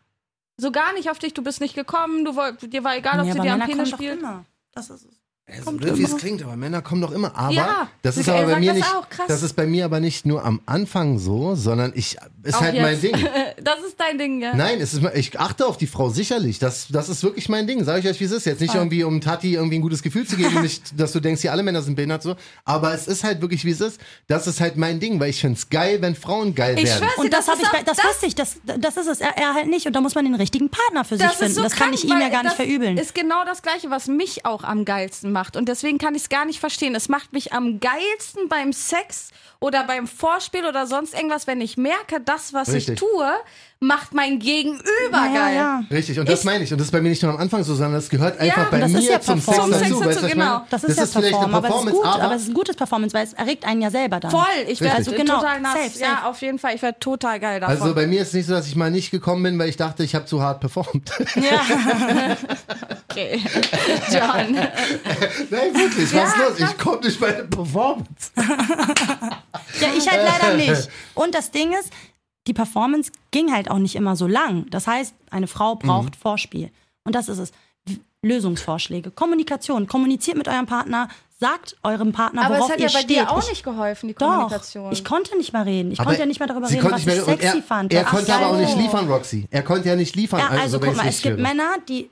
So 0.60 0.70
gar 0.70 0.92
nicht 0.92 1.10
auf 1.10 1.18
dich, 1.18 1.32
du 1.34 1.42
bist 1.42 1.60
nicht 1.60 1.74
gekommen, 1.74 2.24
du 2.24 2.36
wollt, 2.36 2.72
dir 2.72 2.84
war 2.84 2.96
egal, 2.96 3.18
ob 3.20 3.26
Nee, 3.26 3.32
sie 3.32 3.40
dir 3.40 3.54
am 3.54 3.60
Penis 3.60 3.90
spielt. 3.90 4.18
immer. 4.18 4.44
Das 4.72 4.90
ist 4.90 5.04
es. 5.06 5.19
Ja, 5.50 5.58
so 5.58 5.64
Kommt 5.64 5.80
blöd, 5.80 5.98
wie 5.98 6.04
es 6.04 6.16
klingt, 6.16 6.42
aber 6.42 6.56
Männer 6.56 6.80
kommen 6.82 7.00
doch 7.02 7.10
immer. 7.12 7.36
Aber 7.36 7.52
Ja, 7.52 7.88
das 8.02 8.16
ist 8.16 8.28
er 8.28 8.36
aber 8.36 8.52
bei 8.52 8.60
mir 8.60 8.68
das 8.68 8.76
nicht. 8.76 8.94
auch, 8.94 9.08
krass. 9.08 9.26
Das 9.28 9.42
ist 9.42 9.54
bei 9.56 9.66
mir 9.66 9.84
aber 9.84 10.00
nicht 10.00 10.24
nur 10.26 10.44
am 10.44 10.60
Anfang 10.66 11.18
so, 11.18 11.54
sondern 11.56 11.92
ich 11.94 12.16
ist 12.42 12.54
Auch 12.56 12.60
halt 12.60 12.74
mein 12.80 12.92
jetzt. 13.00 13.02
Ding. 13.02 13.14
Das 13.62 13.78
ist 13.86 14.00
dein 14.00 14.16
Ding, 14.16 14.40
ja. 14.40 14.54
Nein, 14.54 14.80
es 14.80 14.94
ist, 14.94 15.02
ich 15.14 15.38
achte 15.38 15.66
auf 15.66 15.76
die 15.76 15.86
Frau 15.86 16.08
sicherlich. 16.08 16.58
Das, 16.58 16.86
das 16.88 17.10
ist 17.10 17.22
wirklich 17.22 17.48
mein 17.50 17.66
Ding. 17.66 17.84
Sag 17.84 17.98
ich 18.02 18.08
euch, 18.08 18.18
wie 18.20 18.24
es 18.24 18.32
ist. 18.32 18.46
Jetzt 18.46 18.60
nicht 18.60 18.74
irgendwie, 18.74 19.04
um 19.04 19.20
Tati 19.20 19.52
irgendwie 19.54 19.76
ein 19.76 19.82
gutes 19.82 20.02
Gefühl 20.02 20.26
zu 20.26 20.36
geben, 20.36 20.60
nicht, 20.62 20.98
dass 20.98 21.12
du 21.12 21.20
denkst, 21.20 21.42
hier 21.42 21.52
alle 21.52 21.62
Männer 21.62 21.82
sind 21.82 21.94
behindert 21.96 22.22
so. 22.22 22.36
Aber 22.64 22.94
es 22.94 23.06
ist 23.06 23.22
halt 23.22 23.42
wirklich, 23.42 23.64
wie 23.66 23.70
es 23.72 23.80
ist. 23.82 24.00
Das 24.28 24.46
ist 24.46 24.60
halt 24.60 24.76
mein 24.78 24.98
Ding, 25.00 25.20
weil 25.20 25.28
ich 25.30 25.40
find's 25.40 25.68
geil, 25.68 25.98
wenn 26.00 26.14
Frauen 26.14 26.54
geil 26.54 26.76
Ich 26.78 26.84
werden. 26.86 27.06
Und 27.18 27.32
das, 27.32 27.46
das 27.46 27.48
habe 27.54 27.62
ist 27.62 27.66
ich, 27.66 27.72
bei- 27.72 27.82
das, 27.82 27.96
das- 27.98 28.06
wusste 28.06 28.26
ich, 28.26 28.34
das, 28.34 28.56
das 28.64 28.96
ist 28.96 29.06
es. 29.08 29.20
Er, 29.20 29.36
er 29.36 29.54
halt 29.54 29.66
nicht. 29.68 29.86
Und 29.86 29.92
da 29.94 30.00
muss 30.00 30.14
man 30.14 30.24
den 30.24 30.34
richtigen 30.36 30.70
Partner 30.70 31.04
für 31.04 31.18
sich 31.18 31.26
finden. 31.28 31.54
so 31.54 31.62
das 31.62 31.72
kann 31.72 31.88
krank, 31.90 31.94
ich 32.02 32.04
ihm 32.04 32.18
ja 32.18 32.28
gar 32.30 32.42
nicht 32.42 32.58
das 32.58 32.64
verübeln. 32.66 32.96
ist 32.96 33.14
genau 33.14 33.44
das 33.44 33.60
Gleiche, 33.60 33.90
was 33.90 34.06
mich 34.06 34.46
auch 34.46 34.64
am 34.64 34.86
geilsten 34.86 35.32
macht. 35.32 35.39
Und 35.56 35.68
deswegen 35.68 35.98
kann 35.98 36.14
ich 36.14 36.22
es 36.22 36.28
gar 36.28 36.44
nicht 36.44 36.60
verstehen. 36.60 36.94
Es 36.94 37.08
macht 37.08 37.32
mich 37.32 37.52
am 37.52 37.80
geilsten 37.80 38.48
beim 38.48 38.72
Sex 38.72 39.30
oder 39.60 39.84
beim 39.84 40.06
Vorspiel 40.06 40.64
oder 40.66 40.86
sonst 40.86 41.14
irgendwas, 41.14 41.46
wenn 41.46 41.60
ich 41.60 41.76
merke, 41.76 42.20
das, 42.20 42.52
was 42.52 42.72
Richtig. 42.72 42.94
ich 42.94 43.00
tue, 43.00 43.30
macht 43.82 44.12
mein 44.12 44.38
Gegenüber 44.38 44.82
ja, 45.12 45.32
geil. 45.34 45.54
ja. 45.56 45.82
Richtig, 45.90 46.18
und 46.20 46.28
das 46.28 46.40
Ich- 46.40 46.44
meine 46.44 46.62
ich. 46.64 46.70
Und 46.70 46.78
das 46.78 46.88
ist 46.88 46.90
bei 46.92 47.00
mir 47.00 47.08
nicht 47.08 47.22
nur 47.22 47.32
am 47.32 47.38
Anfang 47.38 47.64
so, 47.64 47.74
sondern 47.74 47.94
das 47.94 48.10
gehört 48.10 48.38
einfach 48.38 48.70
bei 48.70 48.78
das 48.78 48.90
mir 48.92 48.98
ist 48.98 49.08
ja 49.08 49.20
zum 49.22 49.40
Sex 49.40 49.46
Performance. 49.56 49.84
dazu. 49.88 50.02
Sex 50.20 50.32
genau. 50.32 50.66
Das 50.68 50.84
ist 50.84 50.98
ja 50.98 51.06
vielleicht 51.06 51.34
eine 51.34 51.46
Performen, 51.48 51.54
aber 51.54 51.66
es 51.68 51.72
ist 51.72 51.72
Performance, 51.72 51.96
gut, 51.96 52.06
aber, 52.06 52.22
aber 52.22 52.34
es 52.34 52.42
ist 52.42 52.48
ein 52.48 52.54
gutes 52.54 52.76
Performance, 52.76 53.14
weil 53.14 53.24
es 53.24 53.32
erregt 53.32 53.64
einen 53.64 53.80
ja 53.80 53.90
selber 53.90 54.20
dann. 54.20 54.30
Voll, 54.30 54.44
ich 54.68 54.82
werde 54.82 54.98
Richtig. 54.98 55.16
Genau, 55.16 55.36
total 55.38 55.60
nass. 55.62 55.72
safe, 55.72 55.88
safe. 55.90 56.02
Ja, 56.02 56.28
auf 56.28 56.42
jeden 56.42 56.58
Fall, 56.58 56.74
ich 56.74 56.82
werde 56.82 56.98
total 57.00 57.40
geil 57.40 57.58
davon. 57.60 57.80
Also 57.80 57.94
bei 57.94 58.06
mir 58.06 58.20
ist 58.20 58.28
es 58.28 58.34
nicht 58.34 58.46
so, 58.48 58.52
dass 58.52 58.66
ich 58.66 58.76
mal 58.76 58.90
nicht 58.90 59.10
gekommen 59.10 59.42
bin, 59.44 59.58
weil 59.58 59.70
ich 59.70 59.78
dachte, 59.78 60.04
ich 60.04 60.14
habe 60.14 60.26
zu 60.26 60.42
hart 60.42 60.60
performt. 60.60 61.10
okay. 63.10 63.40
John. 64.12 64.54
Nein, 65.50 65.74
wirklich, 65.74 66.14
was 66.14 66.28
ist 66.28 66.36
los? 66.60 66.70
Ich 66.70 66.78
komme 66.78 67.00
nicht 67.00 67.18
bei 67.18 67.32
der 67.32 67.44
Performance. 67.44 68.06
Ja, 68.36 69.88
ich 69.96 70.06
halt 70.10 70.20
leider 70.22 70.54
nicht. 70.54 70.88
Und 71.14 71.34
das 71.34 71.50
Ding 71.50 71.72
ist, 71.72 71.90
die 72.46 72.54
Performance 72.54 73.12
ging 73.30 73.52
halt 73.52 73.70
auch 73.70 73.78
nicht 73.78 73.94
immer 73.96 74.16
so 74.16 74.26
lang. 74.26 74.66
Das 74.70 74.86
heißt, 74.86 75.14
eine 75.30 75.46
Frau 75.46 75.76
braucht 75.76 76.16
Mhm. 76.16 76.20
Vorspiel. 76.20 76.70
Und 77.04 77.14
das 77.14 77.28
ist 77.28 77.38
es. 77.38 77.52
Lösungsvorschläge, 78.22 79.10
Kommunikation. 79.10 79.86
Kommuniziert 79.86 80.36
mit 80.36 80.46
eurem 80.46 80.66
Partner, 80.66 81.08
sagt 81.38 81.76
eurem 81.82 82.12
Partner, 82.12 82.42
Aber 82.44 82.56
worauf 82.56 82.66
es 82.68 82.72
hat 82.74 82.80
ihr 82.80 82.86
ja 82.86 82.92
bei 82.92 82.98
steht. 83.00 83.16
dir 83.16 83.30
auch 83.30 83.42
ich, 83.42 83.48
nicht 83.48 83.64
geholfen, 83.64 84.08
die 84.08 84.14
doch, 84.14 84.26
Kommunikation. 84.26 84.92
ich 84.92 85.04
konnte 85.04 85.36
nicht 85.38 85.52
mehr 85.54 85.64
reden. 85.64 85.90
Ich 85.92 86.00
Aber 86.00 86.08
konnte 86.10 86.20
ja 86.20 86.26
nicht 86.26 86.38
mehr 86.38 86.46
darüber 86.48 86.68
reden, 86.68 86.90
was 86.90 87.06
ich 87.06 87.12
sexy 87.22 87.56
er, 87.58 87.62
fand. 87.62 87.92
Er 87.94 88.04
konnte 88.04 88.34
aber 88.34 88.48
auch 88.48 88.58
nicht 88.58 88.76
liefern, 88.76 89.08
Roxy. 89.10 89.46
Er 89.50 89.62
konnte 89.62 89.88
ja 89.88 89.96
nicht 89.96 90.14
liefern. 90.16 90.40
Ja, 90.40 90.48
also 90.48 90.80
wenn 90.82 90.88
guck 90.90 90.98
mal, 90.98 91.08
es 91.08 91.22
gibt 91.22 91.38
höre. 91.38 91.42
Männer, 91.42 91.76
die, 91.88 92.10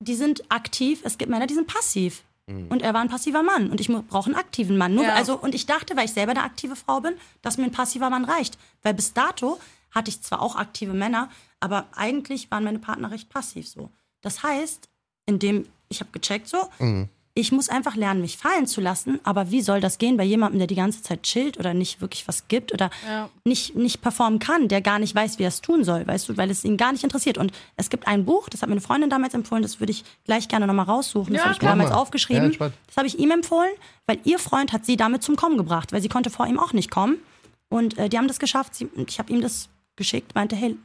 die 0.00 0.14
sind 0.14 0.42
aktiv, 0.50 1.00
es 1.04 1.18
gibt 1.18 1.30
Männer, 1.30 1.46
die 1.46 1.54
sind 1.54 1.66
passiv. 1.66 2.22
Mhm. 2.50 2.68
Und 2.68 2.82
er 2.82 2.92
war 2.94 3.00
ein 3.00 3.08
passiver 3.08 3.42
Mann 3.42 3.70
und 3.70 3.80
ich 3.80 3.88
brauche 3.88 4.26
einen 4.26 4.34
aktiven 4.36 4.76
Mann. 4.76 4.94
Nur, 4.94 5.04
Ja. 5.04 5.14
also, 5.14 5.36
und 5.38 5.54
ich 5.54 5.66
dachte, 5.66 5.96
weil 5.96 6.04
ich 6.06 6.12
selber 6.12 6.32
eine 6.32 6.42
aktive 6.42 6.76
Frau 6.76 7.00
bin, 7.00 7.14
dass 7.42 7.56
mir 7.58 7.64
ein 7.64 7.72
passiver 7.72 8.10
Mann 8.10 8.24
reicht. 8.24 8.58
Weil 8.82 8.94
bis 8.94 9.12
dato 9.12 9.58
hatte 9.92 10.10
ich 10.10 10.20
zwar 10.22 10.40
auch 10.42 10.56
aktive 10.56 10.92
Männer, 10.92 11.28
aber 11.60 11.86
eigentlich 11.94 12.50
waren 12.50 12.64
meine 12.64 12.78
Partner 12.78 13.10
recht 13.10 13.28
passiv 13.28 13.68
so. 13.68 13.90
Das 14.20 14.42
heißt, 14.42 14.88
indem 15.26 15.66
ich 15.88 16.00
habe 16.00 16.10
gecheckt 16.12 16.48
so, 16.48 16.68
Mhm. 16.78 17.08
Ich 17.34 17.52
muss 17.52 17.68
einfach 17.68 17.94
lernen, 17.94 18.20
mich 18.20 18.36
fallen 18.36 18.66
zu 18.66 18.80
lassen. 18.80 19.20
Aber 19.22 19.50
wie 19.50 19.62
soll 19.62 19.80
das 19.80 19.98
gehen 19.98 20.16
bei 20.16 20.24
jemandem, 20.24 20.58
der 20.58 20.66
die 20.66 20.74
ganze 20.74 21.00
Zeit 21.02 21.22
chillt 21.22 21.58
oder 21.58 21.74
nicht 21.74 22.00
wirklich 22.00 22.26
was 22.26 22.48
gibt 22.48 22.72
oder 22.72 22.90
Ja. 23.06 23.30
nicht, 23.44 23.76
nicht 23.76 24.02
performen 24.02 24.38
kann, 24.40 24.66
der 24.68 24.80
gar 24.80 24.98
nicht 24.98 25.14
weiß, 25.14 25.38
wie 25.38 25.44
er 25.44 25.48
es 25.48 25.60
tun 25.60 25.84
soll, 25.84 26.06
weißt 26.06 26.28
du, 26.28 26.36
weil 26.36 26.50
es 26.50 26.64
ihn 26.64 26.76
gar 26.76 26.92
nicht 26.92 27.04
interessiert. 27.04 27.38
Und 27.38 27.52
es 27.76 27.88
gibt 27.88 28.06
ein 28.08 28.24
Buch, 28.24 28.48
das 28.48 28.62
hat 28.62 28.68
mir 28.68 28.72
eine 28.74 28.80
Freundin 28.80 29.10
damals 29.10 29.32
empfohlen, 29.34 29.62
das 29.62 29.78
würde 29.80 29.92
ich 29.92 30.04
gleich 30.24 30.48
gerne 30.48 30.66
nochmal 30.66 30.86
raussuchen. 30.86 31.32
Das 31.32 31.42
Ja, 31.42 31.44
habe 31.46 31.54
ich 31.54 31.62
mir 31.62 31.68
damals 31.68 31.92
aufgeschrieben. 31.92 32.48
Ja, 32.48 32.52
spannend. 32.52 32.74
das 32.88 32.96
habe 32.96 33.06
ich 33.06 33.18
ihm 33.18 33.30
empfohlen, 33.30 33.70
weil 34.06 34.18
ihr 34.24 34.38
Freund 34.40 34.72
hat 34.72 34.84
sie 34.84 34.96
damit 34.96 35.22
zum 35.22 35.36
Kommen 35.36 35.56
gebracht, 35.56 35.92
weil 35.92 36.02
sie 36.02 36.08
konnte 36.08 36.30
vor 36.30 36.46
ihm 36.48 36.58
auch 36.58 36.72
nicht 36.72 36.90
kommen. 36.90 37.18
Und 37.68 37.96
äh, 37.96 38.08
die 38.08 38.18
haben 38.18 38.26
das 38.28 38.40
geschafft. 38.40 38.74
Sie, 38.74 38.86
und 38.86 39.08
ich 39.08 39.20
habe 39.20 39.32
ihm 39.32 39.40
das 39.40 39.68
geschickt, 39.94 40.34
meinte, 40.34 40.56
hey, 40.56 40.76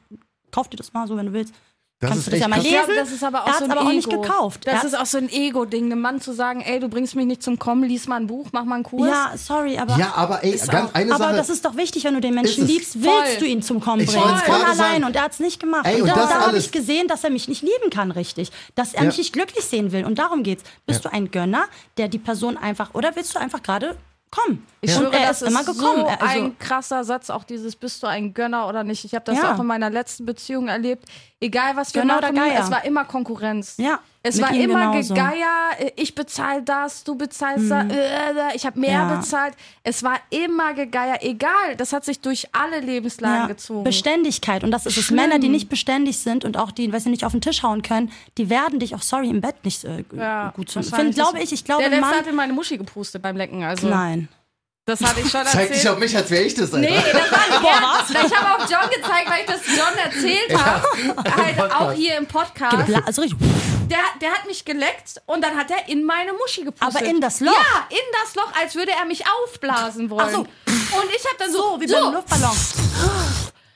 kauf 0.51 0.69
dir 0.69 0.77
das 0.77 0.93
mal 0.93 1.07
so, 1.07 1.17
wenn 1.17 1.25
du 1.25 1.33
willst. 1.33 1.53
Das 2.01 2.09
Kannst 2.09 2.23
ist 2.23 2.27
du 2.27 2.31
das 2.31 2.39
ja 2.41 2.47
mal 2.49 2.59
lesen? 2.59 2.77
das 2.97 3.11
ist 3.13 3.23
aber 3.23 3.43
auch 3.43 3.47
er 3.47 3.53
so 3.53 3.59
hat's 3.61 3.63
ein 3.63 3.71
aber 3.71 3.81
auch 3.81 3.85
Ego. 3.85 3.95
nicht 3.95 4.09
gekauft. 4.09 4.65
Er 4.65 4.73
Das 4.73 4.83
hat's- 4.83 4.93
ist 4.93 4.99
auch 4.99 5.05
so 5.05 5.17
ein 5.17 5.29
Ego-Ding, 5.29 5.85
einem 5.85 6.01
Mann 6.01 6.19
zu 6.19 6.33
sagen, 6.33 6.59
ey, 6.59 6.81
du 6.81 6.89
bringst 6.89 7.15
mich 7.15 7.25
nicht 7.25 7.41
zum 7.41 7.57
Kommen, 7.57 7.83
lies 7.85 8.05
mal 8.07 8.17
ein 8.17 8.27
Buch, 8.27 8.47
mach 8.51 8.65
mal 8.65 8.75
einen 8.75 8.83
Kurs. 8.83 9.07
Ja, 9.09 9.31
sorry, 9.37 9.77
aber. 9.77 9.97
Ja, 9.97 10.11
aber 10.13 10.43
ey, 10.43 10.51
ganz 10.57 10.93
eine 10.93 11.13
aber 11.15 11.23
Sache. 11.23 11.35
das 11.37 11.49
ist 11.49 11.63
doch 11.63 11.77
wichtig, 11.77 12.03
wenn 12.03 12.13
du 12.13 12.19
den 12.19 12.33
Menschen 12.35 12.63
Ist 12.65 12.69
liebst, 12.69 12.95
willst 13.01 13.07
Voll. 13.09 13.37
du 13.39 13.45
ihn 13.45 13.61
zum 13.61 13.79
Kommen 13.79 14.01
Ich 14.01 14.07
bringen. 14.09 14.23
Von 14.23 14.55
allein. 14.55 14.75
sagen. 14.75 15.03
Und 15.05 15.15
er 15.15 15.23
hat 15.23 15.31
es 15.31 15.39
nicht 15.39 15.61
gemacht. 15.61 15.85
Ey, 15.87 15.95
und 16.01 16.09
und 16.09 16.17
da, 16.17 16.25
da 16.27 16.47
habe 16.47 16.57
ich 16.57 16.71
gesehen, 16.73 17.07
dass 17.07 17.23
er 17.23 17.29
mich 17.29 17.47
nicht 17.47 17.61
lieben 17.61 17.89
kann, 17.91 18.11
richtig. 18.11 18.51
Dass 18.75 18.93
er 18.93 19.01
Ja. 19.03 19.07
mich 19.07 19.17
nicht 19.17 19.31
glücklich 19.31 19.63
sehen 19.63 19.93
will. 19.93 20.03
Und 20.03 20.19
darum 20.19 20.43
geht's. 20.43 20.63
Bist 20.85 21.05
du 21.05 21.13
ein 21.13 21.31
Gönner, 21.31 21.63
der 21.95 22.09
die 22.09 22.19
Person 22.19 22.57
einfach, 22.57 22.93
oder 22.93 23.15
willst 23.15 23.33
du 23.35 23.39
einfach 23.39 23.63
gerade 23.63 23.95
kommen? 24.31 24.65
Ich 24.81 24.91
und 24.91 24.97
schwöre, 25.03 25.15
er 25.17 25.27
das 25.29 25.41
ist 25.41 25.47
immer 25.47 25.63
gekommen. 25.63 26.01
so 26.01 26.07
also, 26.07 26.25
ein 26.25 26.59
krasser 26.59 27.05
Satz, 27.05 27.29
auch 27.29 27.45
dieses 27.45 27.77
bist 27.77 28.03
du 28.03 28.07
ein 28.07 28.33
Gönner 28.33 28.67
oder 28.67 28.83
nicht. 28.83 29.05
Ich 29.05 29.15
habe 29.15 29.23
das 29.23 29.37
Ja. 29.37 29.55
auch 29.55 29.59
in 29.59 29.65
meiner 29.65 29.89
letzten 29.89 30.25
Beziehung 30.25 30.67
erlebt. 30.67 31.05
Egal 31.41 31.75
was 31.75 31.93
wir 31.93 32.01
Gönner 32.01 32.17
oder 32.17 32.31
machen, 32.31 32.51
es 32.57 32.71
war 32.71 32.85
immer 32.85 33.03
Konkurrenz. 33.03 33.75
Ja, 33.77 33.99
Es 34.23 34.41
war 34.41 34.51
immer 34.53 34.91
genauso. 34.91 35.13
Mhm. 35.13 35.17
Gegeier, 35.17 35.91
ich 35.97 36.15
bezahle 36.15 36.63
das, 36.63 37.03
du 37.03 37.15
bezahlst 37.15 37.69
das, 37.69 37.85
äh, 37.91 38.55
ich 38.55 38.65
habe 38.65 38.79
mehr 38.79 38.91
Ja. 38.91 39.15
bezahlt. 39.17 39.53
Es 39.83 40.01
war 40.01 40.17
immer 40.29 40.73
Gegeier, 40.73 41.17
egal. 41.21 41.75
Das 41.77 41.91
hat 41.91 42.05
sich 42.05 42.21
durch 42.21 42.47
alle 42.53 42.79
Lebenslagen 42.79 43.41
ja, 43.41 43.47
gezogen. 43.47 43.83
Beständigkeit. 43.83 44.63
Und 44.63 44.71
das 44.71 44.85
ist 44.85 44.97
es. 44.97 45.03
Schlimm. 45.03 45.17
Männer, 45.17 45.37
die 45.39 45.49
nicht 45.49 45.67
beständig 45.69 46.17
sind 46.19 46.45
und 46.45 46.55
auch 46.57 46.71
die, 46.71 46.91
weiß 46.91 47.03
ich 47.05 47.11
nicht, 47.11 47.25
auf 47.25 47.33
den 47.33 47.41
Tisch 47.41 47.63
hauen 47.63 47.81
können, 47.81 48.11
die 48.37 48.49
werden 48.49 48.79
dich 48.79 48.95
auch, 48.95 49.01
sorry, 49.01 49.29
im 49.29 49.41
Bett 49.41 49.57
nicht 49.65 49.83
äh, 49.83 50.05
Ja, 50.15 50.51
gut 50.55 50.69
zu 50.69 50.81
finden. 50.81 51.11
Glaube 51.11 51.39
ich. 51.41 51.51
Ich 51.51 51.65
glaube, 51.65 51.81
Der 51.81 51.89
letzte 51.91 52.05
Mann. 52.05 52.15
hat 52.19 52.27
in 52.27 52.35
meine 52.35 52.53
Muschi 52.53 52.77
gepustet 52.77 53.21
beim 53.21 53.35
Lecken. 53.35 53.61
Also, 53.63 53.89
Nein. 53.89 54.29
Das 54.85 55.01
hatte 55.01 55.19
ich 55.21 55.31
schon 55.31 55.43
Zeig 55.45 55.55
erzählt. 55.55 55.73
dich 55.75 55.89
auf 55.89 55.97
mich, 55.97 56.15
als 56.15 56.29
wäre 56.29 56.43
ich 56.43 56.53
das, 56.53 56.73
Alter. 56.73 56.89
Nee, 56.89 57.03
das 57.11 57.31
war 57.31 57.59
nicht 57.59 58.15
er. 58.15 58.25
Ich 58.25 58.35
habe 58.37 58.63
auf 58.63 58.69
John 58.69 58.89
gezeigt, 58.89 59.29
weil 59.29 59.41
ich 59.41 59.47
das 59.47 59.61
John 59.65 59.97
erzählt 59.97 60.63
habe. 60.63 61.35
halt 61.43 61.73
auch 61.73 61.91
hier 61.91 62.17
im 62.17 62.27
Podcast. 62.27 62.77
Gebla 62.77 63.01
also 63.05 63.21
richtig. 63.23 63.39
Der, 63.89 63.97
der 64.21 64.31
hat 64.31 64.45
mich 64.47 64.65
geleckt 64.65 65.21
und 65.25 65.43
dann 65.43 65.55
hat 65.55 65.69
er 65.69 65.87
in 65.89 66.03
meine 66.03 66.33
Muschi 66.33 66.63
gepustet. 66.63 66.95
Aber 67.01 67.05
in 67.05 67.21
das 67.21 67.39
Loch? 67.39 67.51
Ja, 67.51 67.87
in 67.89 67.97
das 68.23 68.35
Loch, 68.35 68.51
als 68.59 68.75
würde 68.75 68.91
er 68.91 69.05
mich 69.05 69.23
aufblasen 69.43 70.09
wollen. 70.09 70.25
Ach 70.27 70.31
so. 70.31 70.39
Und 70.39 71.09
ich 71.15 71.23
habe 71.25 71.35
dann 71.39 71.51
so, 71.51 71.57
So, 71.57 71.81
wie 71.81 71.87
beim 71.87 72.13
Luftballon. 72.13 72.51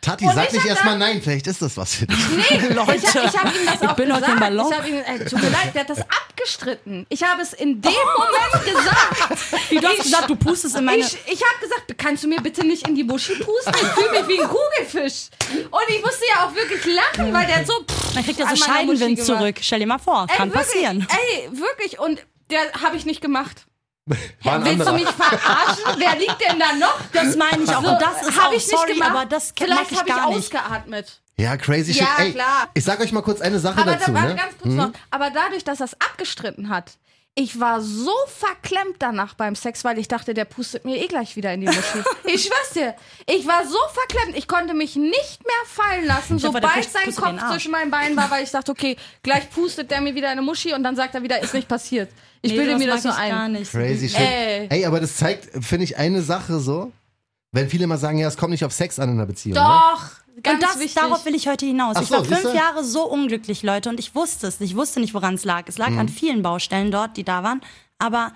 Tati, 0.09 0.25
Und 0.25 0.35
sag 0.35 0.45
ich 0.47 0.53
nicht 0.53 0.61
hab 0.63 0.69
erstmal 0.69 0.97
nein, 0.97 1.21
vielleicht 1.21 1.47
ist 1.47 1.61
das 1.61 1.77
was 1.77 1.95
für 1.95 2.05
dich. 2.07 2.17
Nee, 2.51 2.73
Leute, 2.73 2.95
ich, 2.95 3.05
hab- 3.15 3.25
ich 3.25 3.37
habe 3.39 3.49
ihm 3.57 3.65
das 3.65 3.89
auch 3.89 3.95
bin 3.95 4.09
doch 4.09 4.15
gesagt. 4.19 4.41
Ich 4.71 4.77
habe 4.77 4.87
ihm, 4.89 4.95
äh, 4.95 5.25
tut 5.25 5.41
mir 5.41 5.49
leid, 5.49 5.73
der 5.73 5.81
hat 5.81 5.89
das 5.89 5.99
abgestritten. 5.99 7.05
Ich 7.09 7.23
habe 7.23 7.41
es 7.41 7.53
in 7.53 7.81
dem 7.81 7.91
Moment 7.91 8.65
gesagt. 8.65 9.69
Wie 9.69 9.77
du 9.77 9.87
hast 9.87 9.97
Ich- 9.97 10.03
gesagt, 10.03 10.29
du 10.29 10.35
pustest 10.35 10.75
in 10.77 10.85
meine. 10.85 10.99
Ich, 10.99 11.17
ich 11.25 11.41
habe 11.41 11.59
gesagt, 11.61 11.97
kannst 11.97 12.23
du 12.23 12.27
mir 12.27 12.41
bitte 12.41 12.65
nicht 12.65 12.87
in 12.87 12.95
die 12.95 13.03
Muschi 13.03 13.33
pusten? 13.35 13.73
Ich 13.75 13.87
fühle 13.87 14.11
mich 14.21 14.27
wie 14.27 14.41
ein 14.41 14.47
Kugelfisch. 14.47 15.27
Und 15.71 15.81
ich 15.89 16.01
musste 16.01 16.23
ja 16.33 16.45
auch 16.45 16.55
wirklich 16.55 16.83
lachen, 16.85 17.33
weil 17.33 17.45
der 17.45 17.57
hat 17.57 17.67
so. 17.67 17.73
pff, 17.83 18.15
Man 18.15 18.23
kriegt 18.23 18.39
ja 18.39 18.47
so 18.49 18.55
Scheidenwind 18.55 19.23
zurück. 19.23 19.55
Stell 19.61 19.79
dir 19.79 19.87
mal 19.87 19.99
vor, 19.99 20.25
Ey, 20.29 20.35
kann 20.37 20.49
wirklich, 20.53 20.67
passieren. 20.73 21.07
Ey, 21.09 21.49
wirklich. 21.51 21.99
Und 21.99 22.19
der 22.49 22.61
habe 22.81 22.97
ich 22.97 23.05
nicht 23.05 23.21
gemacht. 23.21 23.65
Ein 24.09 24.65
Willst 24.65 24.65
du 24.65 24.69
anderer. 24.71 24.91
mich 24.93 25.07
verarschen? 25.09 25.83
Wer 25.97 26.15
liegt 26.17 26.41
denn 26.41 26.59
da 26.59 26.73
noch? 26.73 26.99
Das 27.13 27.35
meine 27.35 27.63
ich 27.63 27.69
auch. 27.75 27.83
Und 27.83 28.01
das 28.01 28.21
ist 28.27 28.37
hab 28.37 28.47
auch, 28.47 28.51
ich 28.53 28.57
nicht 28.65 28.69
sorry, 28.69 28.93
gemacht. 28.93 29.11
aber 29.11 29.25
das 29.25 29.53
Vielleicht 29.57 29.91
ich 29.91 29.97
habe 29.99 30.09
ich 30.09 30.15
gar 30.15 30.27
nicht. 30.29 30.37
ausgeatmet. 30.37 31.21
Ja, 31.37 31.55
crazy 31.57 31.93
shit. 31.93 32.01
Ja, 32.01 32.15
Ey, 32.23 32.33
klar. 32.33 32.69
ich 32.73 32.83
sag 32.83 32.99
euch 32.99 33.11
mal 33.13 33.21
kurz 33.21 33.39
eine 33.39 33.59
Sache 33.59 33.79
Aber 33.79 33.93
dazu. 33.93 34.11
da 34.11 34.13
war 34.13 34.27
Ne? 34.27 34.35
ganz 34.35 34.57
kurz 34.61 34.73
noch. 34.73 34.91
Aber 35.11 35.29
dadurch, 35.29 35.63
dass 35.63 35.79
er 35.79 35.85
es 35.85 35.93
abgestritten 36.01 36.69
hat, 36.69 36.97
ich 37.39 37.57
war 37.57 37.79
so 37.79 38.11
verklemmt 38.27 38.97
danach 38.99 39.33
beim 39.33 39.55
Sex, 39.55 39.85
weil 39.85 39.97
ich 39.97 40.09
dachte, 40.09 40.33
der 40.33 40.43
pustet 40.43 40.83
mir 40.83 40.97
eh 40.97 41.07
gleich 41.07 41.37
wieder 41.37 41.53
in 41.53 41.61
die 41.61 41.67
Muschi. 41.67 41.99
ich 42.25 42.43
schwör's 42.43 42.71
dir. 42.73 42.95
Ich 43.27 43.47
war 43.47 43.65
so 43.65 43.77
verklemmt, 43.93 44.37
ich 44.37 44.45
konnte 44.45 44.73
mich 44.73 44.97
nicht 44.97 45.41
mehr 45.45 45.65
fallen 45.65 46.05
lassen, 46.05 46.35
Ich 46.35 46.41
sobald 46.41 46.63
sein 46.91 47.15
Kopf 47.15 47.49
zwischen 47.49 47.71
meinen 47.71 47.91
Beinen 47.91 48.17
war, 48.17 48.29
weil 48.29 48.43
ich 48.43 48.51
dachte, 48.51 48.73
okay, 48.73 48.97
gleich 49.23 49.49
pustet 49.51 49.89
der 49.89 50.01
mir 50.01 50.15
wieder 50.15 50.29
eine 50.29 50.41
Muschi 50.41 50.73
und 50.73 50.83
dann 50.83 50.97
sagt 50.97 51.15
er 51.15 51.23
wieder, 51.23 51.41
ist 51.41 51.53
nicht 51.53 51.69
passiert. 51.69 52.09
Ich 52.41 52.53
bilde 52.53 52.77
mir 52.77 52.87
das 52.87 53.03
so 53.03 53.09
mag 53.09 53.23
ich 53.23 53.29
gar 53.31 53.43
ein. 53.43 53.51
nicht. 53.53 53.71
Crazy 53.71 54.09
shit. 54.09 54.19
Ey. 54.19 54.67
Ey, 54.69 54.85
aber 54.85 54.99
das 54.99 55.15
zeigt, 55.15 55.63
finde 55.63 55.85
ich, 55.85 55.95
eine 55.95 56.21
Sache 56.21 56.59
so. 56.59 56.91
Wenn 57.53 57.69
viele 57.69 57.85
immer 57.85 57.97
sagen, 57.97 58.17
ja, 58.17 58.27
es 58.27 58.35
kommt 58.35 58.51
nicht 58.51 58.65
auf 58.65 58.73
Sex 58.73 58.99
an 58.99 59.09
in 59.09 59.15
einer 59.15 59.25
Beziehung. 59.25 59.55
Ne? 59.55 59.97
Ganz 60.43 60.55
und 60.55 60.63
das, 60.63 60.79
wichtig. 60.79 60.95
darauf 60.95 61.25
will 61.25 61.35
ich 61.35 61.47
heute 61.47 61.65
hinaus. 61.65 61.95
Ach 61.97 62.01
ich 62.01 62.07
so, 62.09 62.15
war 62.15 62.23
fünf? 62.25 62.53
Jahre 62.53 62.83
so 62.83 63.05
unglücklich, 63.07 63.63
Leute, 63.63 63.89
und 63.89 63.99
ich 63.99 64.15
wusste 64.15 64.47
es. 64.47 64.59
Ich 64.61 64.75
wusste 64.75 64.99
nicht, 64.99 65.13
woran 65.13 65.35
es 65.35 65.45
lag. 65.45 65.63
Es 65.67 65.77
lag 65.77 65.89
Mhm. 65.89 65.99
an 65.99 66.09
vielen 66.09 66.41
Baustellen 66.41 66.91
dort, 66.91 67.17
die 67.17 67.23
da 67.23 67.43
waren. 67.43 67.61
Aber 67.97 68.31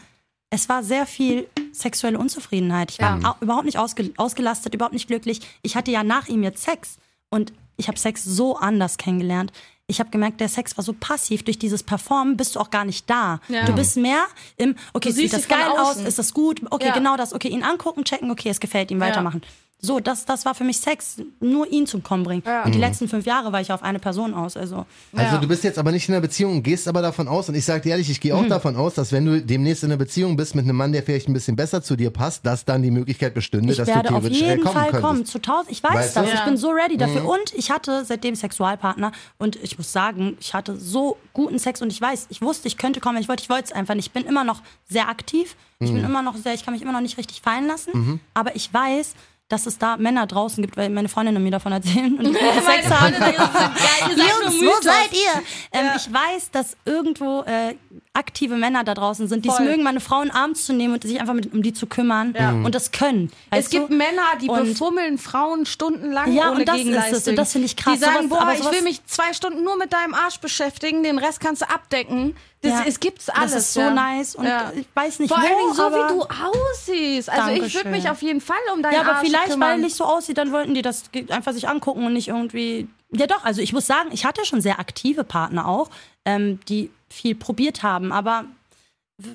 es 0.49 0.69
war 0.69 0.83
sehr 0.83 1.05
viel 1.05 1.47
sexuelle 1.71 2.19
Unzufriedenheit. 2.19 2.91
Ich 2.91 2.99
war 2.99 3.19
au- 3.23 3.35
überhaupt 3.43 3.65
nicht 3.65 3.77
ausge 3.79 4.11
ausgelastet, 4.17 4.73
überhaupt 4.75 4.93
nicht 4.93 5.07
glücklich. 5.07 5.41
Ich 5.61 5.75
hatte 5.75 5.91
ja 5.91 6.03
nach 6.03 6.27
ihm 6.27 6.43
jetzt 6.43 6.63
Sex. 6.63 6.97
Und 7.29 7.51
ich 7.77 7.87
habe 7.87 7.97
Sex 7.97 8.23
so 8.23 8.55
anders 8.57 8.97
kennengelernt. 8.97 9.51
Ich 9.87 9.99
habe 9.99 10.11
gemerkt, 10.11 10.39
der 10.39 10.47
Sex 10.49 10.77
war 10.77 10.83
so 10.83 10.93
passiv. 10.93 11.43
Durch 11.43 11.59
dieses 11.59 11.83
Performen 11.83 12.37
bist 12.37 12.55
du 12.55 12.59
auch 12.59 12.69
gar 12.69 12.85
nicht 12.85 13.09
da. 13.09 13.39
Ja. 13.49 13.65
Du 13.65 13.73
bist 13.73 13.97
mehr 13.97 14.23
im, 14.55 14.75
okay, 14.93 15.09
Du 15.09 15.15
sieht 15.15 15.33
das 15.33 15.47
geil 15.47 15.67
aus, 15.77 15.97
ist 15.97 16.19
das 16.19 16.33
gut, 16.33 16.61
okay, 16.69 16.87
Ja. 16.87 16.93
genau 16.93 17.17
das, 17.17 17.33
okay, 17.33 17.49
ihn 17.49 17.63
angucken, 17.63 18.03
checken, 18.05 18.31
okay, 18.31 18.49
es 18.49 18.59
gefällt 18.61 18.91
ihm, 18.91 18.99
weitermachen. 19.01 19.41
So, 19.85 19.99
das, 19.99 20.23
das 20.23 20.45
war 20.45 20.55
für 20.55 20.63
mich 20.63 20.77
Sex, 20.79 21.17
nur 21.41 21.67
ihn 21.69 21.85
zum 21.85 22.03
Kommen 22.03 22.23
bringen. 22.23 22.41
Ja. 22.45 22.63
Und 22.63 22.71
die 22.73 22.77
Mhm. 22.77 22.85
letzten 22.85 23.09
fünf 23.09 23.25
Jahre 23.25 23.51
war 23.51 23.59
ich 23.59 23.69
auf 23.69 23.83
eine 23.83 23.99
Person 23.99 24.33
aus. 24.33 24.55
Also, 24.55 24.85
Also 25.13 25.35
Ja. 25.35 25.41
du 25.41 25.47
bist 25.49 25.65
jetzt 25.65 25.77
aber 25.77 25.91
nicht 25.91 26.07
in 26.07 26.15
einer 26.15 26.21
Beziehung, 26.21 26.63
gehst 26.63 26.87
aber 26.87 27.01
davon 27.01 27.27
aus, 27.27 27.49
und 27.49 27.55
ich 27.55 27.65
sag 27.65 27.83
dir 27.83 27.89
ehrlich, 27.89 28.09
ich 28.09 28.21
gehe 28.21 28.33
auch 28.33 28.47
davon 28.47 28.77
aus, 28.77 28.93
dass 28.93 29.11
wenn 29.11 29.25
du 29.25 29.41
demnächst 29.41 29.83
in 29.83 29.91
einer 29.91 29.97
Beziehung 29.97 30.37
bist 30.37 30.55
mit 30.55 30.63
einem 30.63 30.77
Mann, 30.77 30.93
der 30.93 31.03
vielleicht 31.03 31.27
ein 31.27 31.33
bisschen 31.33 31.57
besser 31.57 31.83
zu 31.83 31.97
dir 31.97 32.11
passt, 32.11 32.45
dass 32.45 32.63
dann 32.63 32.81
die 32.81 32.91
Möglichkeit 32.91 33.33
bestünde, 33.33 33.73
ich 33.73 33.77
dass 33.77 33.87
werde 33.89 34.07
du 34.07 34.15
auf 34.15 34.21
theoretisch 34.21 34.41
äh, 34.41 34.49
jeden 34.51 34.63
kommen 34.63 34.73
Fall 34.73 34.83
könntest. 34.91 35.03
kommen. 35.03 35.25
Zu 35.25 35.39
tausend, 35.41 35.71
ich 35.71 35.83
weiß 35.83 35.93
Weißt 35.95 36.15
das. 36.15 36.27
Ich 36.27 36.33
Ja. 36.33 36.45
bin 36.45 36.55
so 36.55 36.69
ready 36.69 36.93
Mhm. 36.95 36.99
dafür. 36.99 37.27
Und 37.27 37.53
ich 37.53 37.69
hatte 37.69 38.05
seitdem 38.05 38.35
Sexualpartner 38.35 39.11
und 39.37 39.57
ich 39.57 39.77
muss 39.77 39.91
sagen, 39.91 40.37
ich 40.39 40.53
hatte 40.53 40.77
so 40.77 41.17
guten 41.33 41.59
Sex 41.59 41.81
und 41.81 41.91
ich 41.91 41.99
weiß, 41.99 42.27
ich 42.29 42.41
wusste, 42.41 42.69
ich 42.69 42.77
könnte 42.77 43.01
kommen, 43.01 43.15
wenn 43.15 43.23
ich 43.23 43.27
wollte, 43.27 43.43
ich 43.43 43.49
wollte 43.49 43.65
es 43.65 43.71
einfach 43.73 43.95
nicht. 43.95 44.07
Ich 44.07 44.13
bin 44.13 44.23
immer 44.23 44.45
noch 44.45 44.61
sehr 44.89 45.09
aktiv. 45.09 45.57
Ich 45.79 45.91
Mhm. 45.91 45.95
bin 45.95 46.05
immer 46.05 46.21
noch 46.21 46.37
sehr, 46.37 46.53
ich 46.53 46.63
kann 46.63 46.73
mich 46.73 46.81
immer 46.83 46.93
noch 46.93 47.01
nicht 47.01 47.17
richtig 47.17 47.41
fallen 47.41 47.67
lassen. 47.67 48.21
Aber 48.33 48.55
ich 48.55 48.73
weiß, 48.73 49.13
dass 49.49 49.65
es 49.65 49.77
da 49.77 49.97
Männer 49.97 50.25
draußen 50.25 50.63
gibt, 50.63 50.77
weil 50.77 50.89
meine 50.89 51.09
Freundinnen 51.09 51.43
mir 51.43 51.51
davon 51.51 51.71
erzählen 51.71 52.13
und 52.19 52.33
Sex 52.33 52.89
haben. 52.89 53.13
Jungs, 54.15 54.61
wo 54.61 54.81
seid 54.81 55.13
ihr? 55.13 55.43
Ähm, 55.71 55.91
Ich 55.95 56.11
weiß, 56.11 56.51
dass 56.51 56.75
irgendwo 56.85 57.41
äh, 57.43 57.75
aktive 58.15 58.55
Männer 58.57 58.83
da 58.83 58.93
draußen 58.93 59.27
sind, 59.27 59.43
die 59.43 59.49
es 59.49 59.59
mögen, 59.59 59.81
meine 59.81 59.99
Frauen 59.99 60.29
abends 60.29 60.65
zu 60.65 60.73
nehmen 60.73 60.93
und 60.93 61.03
sich 61.03 61.19
einfach 61.19 61.33
mit, 61.33 61.51
um 61.51 61.63
die 61.63 61.73
zu 61.73 61.87
kümmern 61.87 62.35
und 62.63 62.75
das 62.75 62.91
können. 62.91 63.31
Es 63.49 63.69
gibt 63.71 63.89
du? 63.89 63.95
Männer, 63.95 64.21
die 64.39 64.49
Und- 64.49 64.65
befummeln 64.65 65.17
Frauen 65.17 65.65
stundenlang 65.65 66.31
Ja, 66.31 66.51
ohne 66.51 66.59
und 66.59 66.67
das 66.67 66.75
ist 66.75 66.81
es. 66.81 66.85
Gegenleistung. 66.87 67.31
Und 67.31 67.35
das 67.37 67.51
finde 67.51 67.65
ich 67.65 67.75
krass. 67.75 67.93
Die 67.95 67.99
sagen, 67.99 68.15
Sowas- 68.15 68.29
boah, 68.29 68.41
aber 68.41 68.53
ich 68.53 68.71
will 68.71 68.81
mich 68.83 69.03
zwei 69.07 69.33
Stunden 69.33 69.63
nur 69.63 69.77
mit 69.77 69.93
deinem 69.93 70.13
Arsch 70.13 70.37
beschäftigen, 70.39 71.01
den 71.01 71.17
Rest 71.17 71.39
kannst 71.39 71.63
du 71.63 71.69
abdecken. 71.69 72.35
Das, 72.61 72.71
Ja. 72.71 72.83
Es 72.87 72.99
gibt's 72.99 73.29
alles. 73.29 73.51
Das 73.53 73.61
ist 73.63 73.73
so 73.73 73.79
ja. 73.81 73.89
nice 73.89 74.35
und 74.35 74.45
Ja. 74.45 74.71
ich 74.75 74.85
weiß 74.93 75.19
nicht 75.19 75.29
Vor 75.33 75.41
wo, 75.41 75.45
allen 75.47 75.57
Dingen 75.57 75.73
so, 75.73 75.83
aber 75.83 76.07
wie 76.09 76.13
du 76.13 76.21
aussiehst. 76.21 77.29
Also 77.29 77.41
ich 77.49 77.55
würde 77.61 77.61
Dankeschön. 77.61 77.91
mich 77.91 78.09
auf 78.09 78.21
jeden 78.21 78.41
Fall 78.41 78.55
um 78.73 78.81
deinen 78.83 78.93
Ja, 78.93 79.01
aber 79.01 79.15
Arsch 79.15 79.27
vielleicht, 79.27 79.49
kümmern. 79.49 79.81
weil 79.81 79.85
ich 79.87 79.95
so 79.95 80.03
aussieht, 80.05 80.37
dann 80.37 80.51
wollten 80.51 80.73
die 80.75 80.81
das 80.81 81.03
einfach 81.29 81.51
sich 81.53 81.67
angucken 81.67 82.05
und 82.05 82.13
nicht 82.13 82.27
irgendwie. 82.29 82.87
Ja, 83.11 83.27
doch, 83.27 83.43
also 83.43 83.61
ich 83.61 83.73
muss 83.73 83.85
sagen, 83.85 84.09
ich 84.11 84.25
hatte 84.25 84.45
schon 84.45 84.61
sehr 84.61 84.79
aktive 84.79 85.23
Partner 85.23 85.67
auch, 85.67 85.89
ähm, 86.25 86.59
die 86.69 86.89
viel 87.13 87.35
probiert 87.35 87.83
haben, 87.83 88.11
aber 88.11 88.45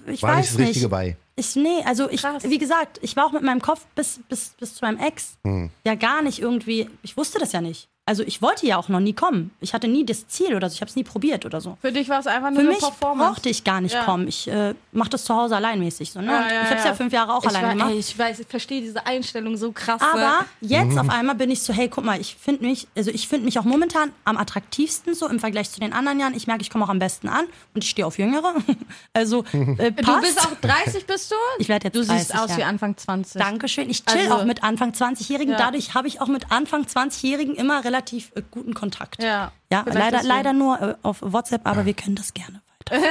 ich 0.07 0.23
War 0.23 0.37
nicht 0.37 0.39
weiß 0.41 0.49
das 0.49 0.59
nicht. 0.59 0.69
Richtige 0.69 0.89
bei. 0.89 1.17
Ich, 1.37 1.55
nee, 1.55 1.83
also 1.85 2.11
ich, 2.11 2.21
Krass. 2.23 2.43
wie 2.45 2.59
gesagt, 2.59 2.99
ich 3.01 3.15
war 3.15 3.27
auch 3.27 3.33
mit 3.33 3.43
meinem 3.43 3.63
Kopf 3.63 3.87
bis, 3.95 4.21
bis, 4.29 4.51
bis 4.59 4.75
zu 4.75 4.85
meinem 4.85 4.99
Ex 4.99 5.39
Hm. 5.47 5.71
ja 5.85 5.95
gar 5.95 6.21
nicht 6.23 6.41
irgendwie, 6.41 6.91
ich 7.03 7.17
wusste 7.17 7.39
das 7.39 7.53
ja 7.53 7.61
nicht. 7.61 7.89
Also 8.09 8.23
ich 8.23 8.41
wollte 8.41 8.67
ja 8.67 8.79
auch 8.79 8.89
noch 8.89 9.01
nie 9.01 9.13
kommen. 9.13 9.51
Ich 9.61 9.75
hatte 9.75 9.87
nie 9.87 10.05
das 10.07 10.27
Ziel 10.29 10.55
oder 10.55 10.71
so, 10.71 10.75
ich 10.75 10.81
habe 10.81 10.89
es 10.89 10.97
nie 10.97 11.05
probiert 11.05 11.45
oder 11.45 11.61
so. 11.61 11.77
Für 11.83 11.93
dich 11.93 12.09
war 12.09 12.21
es 12.21 12.27
einfach 12.27 12.49
nur 12.49 12.57
Für 12.61 12.61
eine 12.61 12.69
mich 12.71 12.79
Performance. 12.81 13.33
brauchte 13.35 13.49
ich 13.51 13.65
gar 13.65 13.81
nicht 13.83 13.93
Ja. 13.95 14.05
kommen. 14.05 14.27
Ich 14.29 14.49
äh, 14.49 14.75
mache 14.93 15.11
das 15.11 15.25
zu 15.25 15.35
Hause 15.35 15.57
alleinmäßig. 15.57 16.11
So, 16.13 16.21
ne? 16.21 16.27
Ja, 16.33 16.41
ja, 16.41 16.47
ich 16.47 16.55
habe 16.69 16.75
es 16.77 16.85
ja. 16.85 16.91
ja. 16.91 16.95
fünf 16.95 17.13
Jahre 17.13 17.35
auch 17.35 17.43
ich 17.45 17.51
alleine 17.51 17.67
war, 17.67 17.73
gemacht. 17.75 17.91
ey, 17.91 17.99
ich 17.99 18.19
weiß, 18.19 18.41
ich 18.41 18.47
verstehe 18.47 18.81
diese 18.81 19.07
Einstellung 19.07 19.57
so 19.59 19.73
krass. 19.73 20.01
Aber 20.01 20.47
jetzt 20.63 20.93
Mhm. 20.93 20.99
auf 20.99 21.11
einmal 21.11 21.35
bin 21.35 21.51
ich 21.51 21.63
so, 21.63 21.73
hey, 21.75 21.89
guck 21.91 22.03
mal, 22.05 22.19
ich 22.19 22.35
finde 22.35 22.65
mich, 22.65 22.89
also 22.97 23.11
ich 23.11 23.29
finde 23.29 23.45
mich 23.45 23.59
auch 23.59 23.65
momentan 23.65 24.11
am 24.25 24.39
attraktivsten 24.39 25.15
so 25.15 25.29
im 25.29 25.39
Vergleich 25.39 25.71
zu 25.71 25.79
den 25.81 25.93
anderen 25.93 26.19
Jahren. 26.19 26.35
Ich 26.35 26.47
merke, 26.47 26.63
ich 26.63 26.71
komme 26.71 26.85
auch 26.87 26.89
am 26.89 26.99
besten 26.99 27.29
an 27.29 27.45
und 27.75 27.85
ich 27.85 27.91
stehe 27.91 28.07
auf 28.07 28.19
Jüngere. 28.19 28.55
Also 29.13 29.45
äh, 29.53 29.91
passt. 29.93 30.09
Du 30.09 30.21
bist 30.21 30.41
auch 30.41 30.55
30, 30.61 31.07
bist 31.07 31.31
du? 31.31 31.35
Ich 31.59 31.69
werd 31.69 31.85
jetzt 31.85 31.95
Du 31.97 32.03
siehst 32.03 32.33
30, 32.33 32.35
aus 32.39 32.51
ja. 32.53 32.57
wie 32.59 32.63
Anfang 32.65 32.97
20. 32.97 33.41
Dankeschön. 33.41 33.91
Ich 33.91 34.05
chill 34.05 34.21
Also- 34.23 34.35
auch 34.37 34.45
mit 34.45 34.63
Anfang 34.63 34.93
20-Jährigen. 34.93 35.53
Ja. 35.53 35.59
Dadurch 35.59 35.95
habe 35.95 36.07
ich 36.09 36.21
auch 36.21 36.29
mit 36.29 36.51
Anfang 36.53 36.85
20-Jährigen 36.85 37.55
immer 37.57 37.85
relativ 37.85 37.98
äh, 38.35 38.43
guten 38.51 38.75
Kontakt. 38.75 39.23
Ja. 39.23 39.53
Ja, 39.71 39.85
leider, 39.87 40.23
leider 40.23 40.53
nur 40.53 40.81
äh, 40.81 40.95
auf 41.03 41.19
WhatsApp, 41.21 41.63
aber 41.65 41.85
wir 41.85 41.95
können 41.95 42.17
das 42.17 42.33
gerne 42.35 42.61
weiter. 42.91 43.03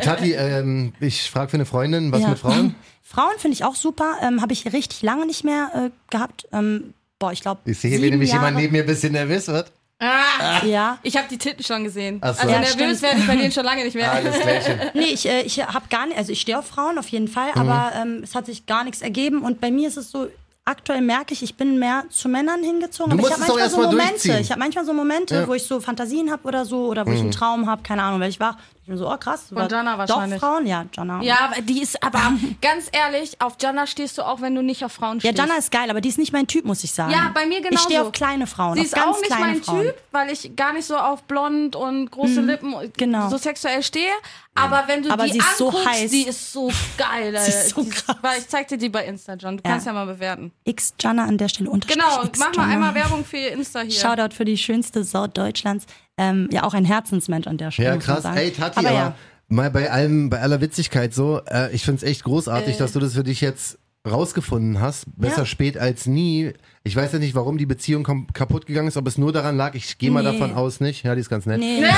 Tati, 0.02 0.32
ähm, 0.32 0.92
ich 1.00 1.30
frage 1.30 1.50
für 1.50 1.56
eine 1.56 1.66
Freundin, 1.66 2.12
was 2.12 2.20
Ja. 2.22 2.28
mit 2.28 2.38
Frauen? 2.38 2.74
Frauen 3.02 3.38
finde 3.38 3.54
ich 3.54 3.64
auch 3.64 3.76
super. 3.76 4.16
Ähm, 4.22 4.42
habe 4.42 4.52
ich 4.52 4.72
richtig 4.72 5.02
lange 5.02 5.26
nicht 5.26 5.44
mehr 5.44 5.70
äh, 5.74 5.90
gehabt. 6.10 6.48
Ähm, 6.52 6.92
boah, 7.18 7.30
ich 7.32 7.40
glaube. 7.40 7.60
Ich 7.64 7.78
sehe, 7.78 8.02
wie 8.02 8.10
nämlich 8.10 8.32
jemand 8.32 8.56
neben 8.56 8.72
mir 8.72 8.82
ein 8.82 8.86
bisschen 8.86 9.12
nervös 9.12 9.46
wird. 9.48 9.70
Ja. 9.98 10.98
Ich 11.02 11.16
habe 11.16 11.26
die 11.30 11.38
Titten 11.38 11.64
schon 11.64 11.84
gesehen. 11.84 12.18
So. 12.20 12.26
Also 12.28 12.42
Ja, 12.48 12.58
nervös 12.60 12.72
stimmt. 12.72 13.02
werde 13.02 13.18
ich 13.20 13.26
bei 13.26 13.36
denen 13.36 13.52
schon 13.52 13.64
lange 13.64 13.84
nicht 13.84 13.94
mehr. 13.94 14.12
Alles 14.12 14.38
Klärchen. 14.38 14.78
Nee, 14.94 15.04
ich, 15.06 15.26
äh, 15.26 15.40
ich 15.42 15.58
habe 15.64 15.86
gar 15.88 16.06
nicht, 16.06 16.18
also 16.18 16.32
ich 16.32 16.40
stehe 16.42 16.58
auf 16.58 16.66
Frauen 16.66 16.98
auf 16.98 17.08
jeden 17.08 17.28
Fall, 17.28 17.50
aber 17.54 17.92
ähm, 17.94 18.20
es 18.22 18.34
hat 18.34 18.44
sich 18.44 18.66
gar 18.66 18.84
nichts 18.84 19.00
ergeben 19.00 19.40
und 19.42 19.60
bei 19.60 19.70
mir 19.70 19.88
ist 19.88 19.96
es 19.96 20.10
so, 20.10 20.26
aktuell 20.66 21.00
merke 21.00 21.32
ich, 21.32 21.42
ich 21.42 21.56
bin 21.56 21.78
mehr 21.78 22.04
zu 22.10 22.28
Männern 22.28 22.62
hingezogen. 22.62 23.16
Du 23.16 23.18
aber 23.18 23.28
ich 23.28 23.32
habe 23.32 23.40
manchmal 23.48 23.70
so 23.70 23.80
Momente, 23.82 24.38
ich 24.40 24.50
habe 24.50 24.58
manchmal 24.58 24.84
so 24.84 24.92
Momente, 24.92 25.34
Ja. 25.36 25.48
wo 25.48 25.54
ich 25.54 25.64
so 25.64 25.80
Fantasien 25.80 26.30
habe 26.30 26.46
oder 26.46 26.64
so 26.66 26.86
oder 26.86 27.06
wo 27.06 27.10
ich 27.12 27.20
einen 27.20 27.30
Traum 27.30 27.66
habe, 27.68 27.82
keine 27.82 28.02
Ahnung, 28.02 28.20
weil 28.20 28.28
ich 28.30 28.40
wach, 28.40 28.56
ich 28.86 28.88
bin 28.88 28.98
so, 28.98 29.10
oh 29.12 29.16
krass. 29.16 29.46
Von 29.52 29.68
Jana 29.68 29.96
Doch 29.96 29.98
wahrscheinlich. 29.98 30.38
Frauen, 30.38 30.64
ja, 30.64 30.84
Jana. 30.94 31.20
Ja, 31.20 31.50
die 31.60 31.82
ist 31.82 32.00
aber 32.04 32.20
ganz 32.62 32.88
ehrlich, 32.92 33.32
auf 33.40 33.56
Jana 33.60 33.84
stehst 33.88 34.16
du 34.16 34.22
auch, 34.22 34.40
wenn 34.40 34.54
du 34.54 34.62
nicht 34.62 34.84
auf 34.84 34.92
Frauen 34.92 35.16
Ja, 35.18 35.32
stehst. 35.32 35.38
Jana 35.38 35.56
ist 35.58 35.72
geil, 35.72 35.90
aber 35.90 36.00
die 36.00 36.08
ist 36.08 36.18
nicht 36.18 36.32
mein 36.32 36.46
Typ, 36.46 36.64
muss 36.64 36.84
ich 36.84 36.92
sagen. 36.92 37.10
Ja, 37.10 37.32
bei 37.34 37.46
mir 37.46 37.58
Ich 37.68 37.80
stehe 37.80 38.00
auf 38.00 38.12
kleine 38.12 38.46
Frauen, 38.46 38.76
Sie 38.76 38.82
ist 38.84 38.96
auch 38.96 39.20
nicht 39.20 39.30
mein 39.40 39.60
Frauen. 39.60 39.82
Typ, 39.86 39.94
weil 40.12 40.30
ich 40.30 40.54
gar 40.54 40.72
nicht 40.72 40.84
so 40.86 40.96
auf 40.96 41.24
blond 41.24 41.74
und 41.74 42.12
große 42.12 42.40
Lippen 42.42 42.74
und 42.74 42.96
genau. 42.96 43.28
so 43.28 43.38
sexuell 43.38 43.82
stehe. 43.82 44.12
Aber 44.54 44.84
wenn 44.86 45.02
du 45.02 45.10
Aber 45.10 45.24
die 45.24 45.32
sie 45.32 45.38
ist 45.38 45.58
so 45.58 45.66
anguckst, 45.68 45.88
heiß. 45.88 46.10
die 46.12 46.22
ist 46.22 46.52
so 46.52 46.70
geil. 46.96 47.36
Sie 47.44 47.50
ist 47.50 47.70
so 47.70 47.84
krass. 47.84 48.16
Weil 48.22 48.38
ich 48.38 48.48
zeig 48.48 48.68
dir 48.68 48.78
die 48.78 48.88
bei 48.88 49.04
Insta, 49.04 49.34
John. 49.34 49.56
Du 49.58 49.62
Ja. 49.64 49.70
kannst 49.72 49.86
ja 49.86 49.92
mal 49.92 50.06
bewerten. 50.06 50.50
X 50.64 50.94
Jana 51.00 51.24
an 51.24 51.36
der 51.36 51.48
Stelle 51.48 51.68
unterstrich 51.70 52.02
Genau, 52.02 52.22
mach 52.38 52.54
mal 52.56 52.70
einmal 52.70 52.94
Werbung 52.94 53.24
für 53.24 53.36
ihr 53.36 53.52
Insta 53.52 53.80
hier. 53.80 53.90
Shoutout 53.90 54.34
für 54.34 54.44
die 54.46 54.56
schönste 54.56 55.02
Sau 55.04 55.26
Deutschlands. 55.26 55.84
Ähm, 56.18 56.48
ja, 56.50 56.62
auch 56.62 56.74
ein 56.74 56.84
Herzensmensch 56.84 57.46
an 57.46 57.58
der 57.58 57.70
Stelle. 57.70 57.90
Ja, 57.90 57.96
krass. 57.96 58.22
sagen. 58.22 58.38
Ey, 58.38 58.50
Tati, 58.50 58.78
aber 58.78 58.88
aber, 58.88 58.98
ja. 58.98 59.14
mal 59.48 59.70
bei 59.70 59.90
allem, 59.90 60.30
bei 60.30 60.40
aller 60.40 60.60
Witzigkeit 60.60 61.12
so, 61.12 61.40
äh, 61.46 61.74
ich 61.74 61.84
find's 61.84 62.02
echt 62.02 62.24
großartig, 62.24 62.76
dass 62.78 62.92
du 62.92 63.00
das 63.00 63.14
für 63.14 63.24
dich 63.24 63.40
jetzt 63.40 63.78
rausgefunden 64.06 64.80
hast. 64.80 65.04
Besser 65.16 65.40
Ja. 65.40 65.46
spät 65.46 65.76
als 65.78 66.06
nie. 66.06 66.52
Ich 66.84 66.94
weiß 66.94 67.12
ja 67.12 67.18
nicht, 67.18 67.34
warum 67.34 67.58
die 67.58 67.66
Beziehung 67.66 68.04
kaputt 68.32 68.66
gegangen 68.66 68.86
ist, 68.88 68.96
ob 68.96 69.06
es 69.08 69.18
nur 69.18 69.32
daran 69.32 69.56
lag. 69.56 69.74
Ich 69.74 69.98
gehe 69.98 70.10
mal 70.10 70.22
Nee. 70.22 70.38
davon 70.38 70.54
aus, 70.54 70.78
nicht. 70.80 71.02
Ja, 71.04 71.14
die 71.16 71.20
ist 71.20 71.28
ganz 71.28 71.44
nett. 71.46 71.58
Nee. 71.58 71.82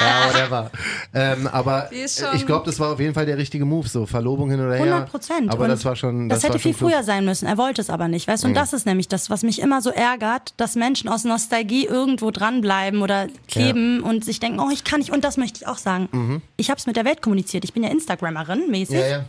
Ja, 0.00 0.28
whatever. 0.32 0.70
ähm, 1.12 1.46
aber 1.46 1.90
ich 1.92 2.46
glaube, 2.46 2.64
das 2.64 2.80
war 2.80 2.92
auf 2.92 3.00
jeden 3.00 3.12
Fall 3.12 3.26
der 3.26 3.36
richtige 3.36 3.66
Move, 3.66 3.86
so 3.86 4.06
Verlobung 4.06 4.48
hin 4.50 4.58
oder 4.60 4.74
her. 4.74 4.84
100 4.84 5.10
Prozent. 5.10 5.50
Aber 5.52 5.64
Und 5.64 5.68
das 5.70 5.84
war 5.84 5.94
schon. 5.94 6.28
Das, 6.30 6.40
Das, 6.40 6.48
hätte 6.48 6.58
viel 6.58 6.72
früher 6.72 7.02
sein 7.02 7.24
müssen. 7.26 7.46
Er 7.46 7.58
wollte 7.58 7.82
es 7.82 7.90
aber 7.90 8.08
nicht, 8.08 8.26
weißt 8.26 8.44
du? 8.44 8.48
Und 8.48 8.54
das 8.54 8.72
ist 8.72 8.86
nämlich 8.86 9.08
das, 9.08 9.28
was 9.28 9.42
mich 9.42 9.60
immer 9.60 9.82
so 9.82 9.90
ärgert, 9.90 10.54
dass 10.56 10.74
Menschen 10.74 11.08
aus 11.10 11.24
Nostalgie 11.24 11.84
irgendwo 11.84 12.30
dranbleiben 12.30 13.02
oder 13.02 13.26
kleben 13.48 14.00
und 14.00 14.24
sich 14.24 14.40
denken, 14.40 14.58
oh, 14.60 14.70
ich 14.72 14.84
kann 14.84 15.00
nicht. 15.00 15.12
Und 15.12 15.22
das 15.22 15.36
möchte 15.36 15.60
ich 15.60 15.66
auch 15.68 15.78
sagen. 15.78 16.40
Ich 16.56 16.70
habe 16.70 16.78
es 16.78 16.86
mit 16.86 16.96
der 16.96 17.04
Welt 17.04 17.20
kommuniziert. 17.20 17.64
Ich 17.64 17.74
bin 17.74 17.82
ja 17.82 17.90
Instagrammerin 17.90 18.70
mäßig. 18.70 18.96
Ja, 19.00 19.06
ja. 19.06 19.24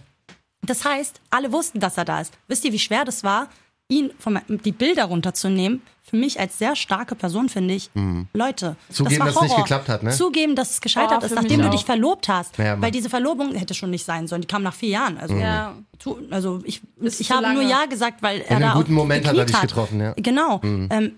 Das 0.63 0.85
heißt, 0.85 1.21
alle 1.29 1.51
wussten, 1.51 1.79
dass 1.79 1.97
er 1.97 2.05
da 2.05 2.21
ist. 2.21 2.33
Wisst 2.47 2.63
ihr, 2.65 2.71
wie 2.73 2.79
schwer 2.79 3.03
das 3.05 3.23
war, 3.23 3.47
ihn 3.87 4.11
von 4.19 4.39
die 4.47 4.71
Bilder 4.71 5.05
runterzunehmen? 5.05 5.81
Für 6.03 6.17
mich 6.17 6.39
als 6.39 6.57
sehr 6.57 6.75
starke 6.75 7.15
Person 7.15 7.47
finde 7.47 7.73
ich, 7.73 7.89
Leute, 8.33 8.75
Zugeben, 8.91 9.19
das 9.19 9.19
war 9.19 9.25
dass 9.27 9.35
es 9.35 9.41
nicht 9.43 9.55
geklappt 9.57 9.87
hat, 9.87 10.03
ne? 10.03 10.11
Zugeben, 10.11 10.55
dass 10.57 10.71
es 10.71 10.81
gescheitert 10.81 11.19
Oh, 11.21 11.25
ist, 11.25 11.35
nachdem 11.35 11.61
du 11.61 11.67
auch. 11.67 11.71
dich 11.71 11.85
verlobt 11.85 12.27
hast. 12.27 12.57
Ja. 12.57 12.81
Weil 12.81 12.91
diese 12.91 13.09
Verlobung 13.09 13.55
hätte 13.55 13.73
schon 13.73 13.91
nicht 13.91 14.05
sein 14.05 14.27
sollen. 14.27 14.41
Die 14.41 14.47
kam 14.47 14.61
nach 14.61 14.73
vier 14.73 14.89
Jahren. 14.89 15.17
Also, 15.17 15.35
Ja. 15.35 15.73
tu, 15.99 16.17
also 16.29 16.59
ich, 16.65 16.81
Ist 16.99 17.21
ich 17.21 17.31
habe 17.31 17.43
nur 17.53 17.61
lange. 17.63 17.69
Ja 17.69 17.85
gesagt, 17.85 18.21
weil 18.21 18.41
er 18.41 18.57
einem 18.57 18.61
da 18.61 18.73
guten 18.73 18.93
auch 18.93 18.97
Moment 18.97 19.25
hat 19.25 19.37
er 19.37 19.45
dich 19.45 19.61
getroffen, 19.61 20.01
ja. 20.01 20.09
Mhm. 20.17 20.23
Genau. 20.23 20.59
Ähm, 20.63 20.89
in- 20.91 21.15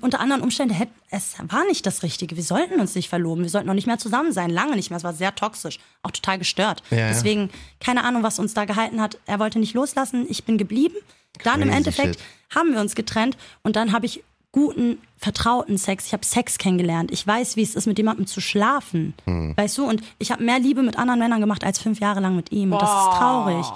unter 0.00 0.20
anderen 0.20 0.42
Umständen 0.42 0.74
hätte 0.74 0.92
es 1.10 1.36
war 1.48 1.64
nicht 1.66 1.86
das 1.86 2.02
Richtige. 2.02 2.36
Wir 2.36 2.42
sollten 2.42 2.80
uns 2.80 2.94
nicht 2.94 3.08
verloben. 3.08 3.42
Wir 3.42 3.50
sollten 3.50 3.66
noch 3.68 3.74
nicht 3.74 3.86
mehr 3.86 3.98
zusammen 3.98 4.32
sein. 4.32 4.50
Lange 4.50 4.76
nicht 4.76 4.90
mehr. 4.90 4.96
Es 4.96 5.04
war 5.04 5.14
sehr 5.14 5.34
toxisch. 5.34 5.78
Auch 6.02 6.10
total 6.10 6.38
gestört. 6.38 6.82
Ja. 6.90 7.08
Deswegen, 7.08 7.50
keine 7.80 8.04
Ahnung, 8.04 8.22
was 8.22 8.38
uns 8.38 8.54
da 8.54 8.64
gehalten 8.64 9.00
hat. 9.00 9.18
Er 9.26 9.38
wollte 9.38 9.58
nicht 9.58 9.74
loslassen. 9.74 10.26
Ich 10.28 10.44
bin 10.44 10.58
geblieben. 10.58 10.96
Dann 11.44 11.62
im 11.62 11.70
Endeffekt 11.70 12.16
shit. 12.16 12.24
haben 12.54 12.72
wir 12.72 12.80
uns 12.80 12.94
getrennt 12.94 13.36
und 13.62 13.76
dann 13.76 13.92
habe 13.92 14.06
ich 14.06 14.22
guten, 14.52 14.98
vertrauten 15.18 15.76
Sex. 15.76 16.06
Ich 16.06 16.12
habe 16.14 16.24
Sex 16.24 16.56
kennengelernt. 16.56 17.10
Ich 17.10 17.26
weiß, 17.26 17.56
wie 17.56 17.62
es 17.62 17.74
ist, 17.74 17.86
mit 17.86 17.98
jemandem 17.98 18.26
zu 18.26 18.40
schlafen. 18.40 19.12
Hm. 19.24 19.54
Weißt 19.54 19.76
du? 19.76 19.84
Und 19.84 20.02
ich 20.18 20.32
habe 20.32 20.42
mehr 20.42 20.58
Liebe 20.58 20.82
mit 20.82 20.98
anderen 20.98 21.20
Männern 21.20 21.40
gemacht 21.40 21.62
als 21.62 21.78
fünf 21.78 22.00
Jahre 22.00 22.20
lang 22.20 22.36
mit 22.36 22.52
ihm. 22.52 22.72
Und 22.72 22.80
das 22.80 22.88
ist 22.88 23.18
traurig. 23.18 23.66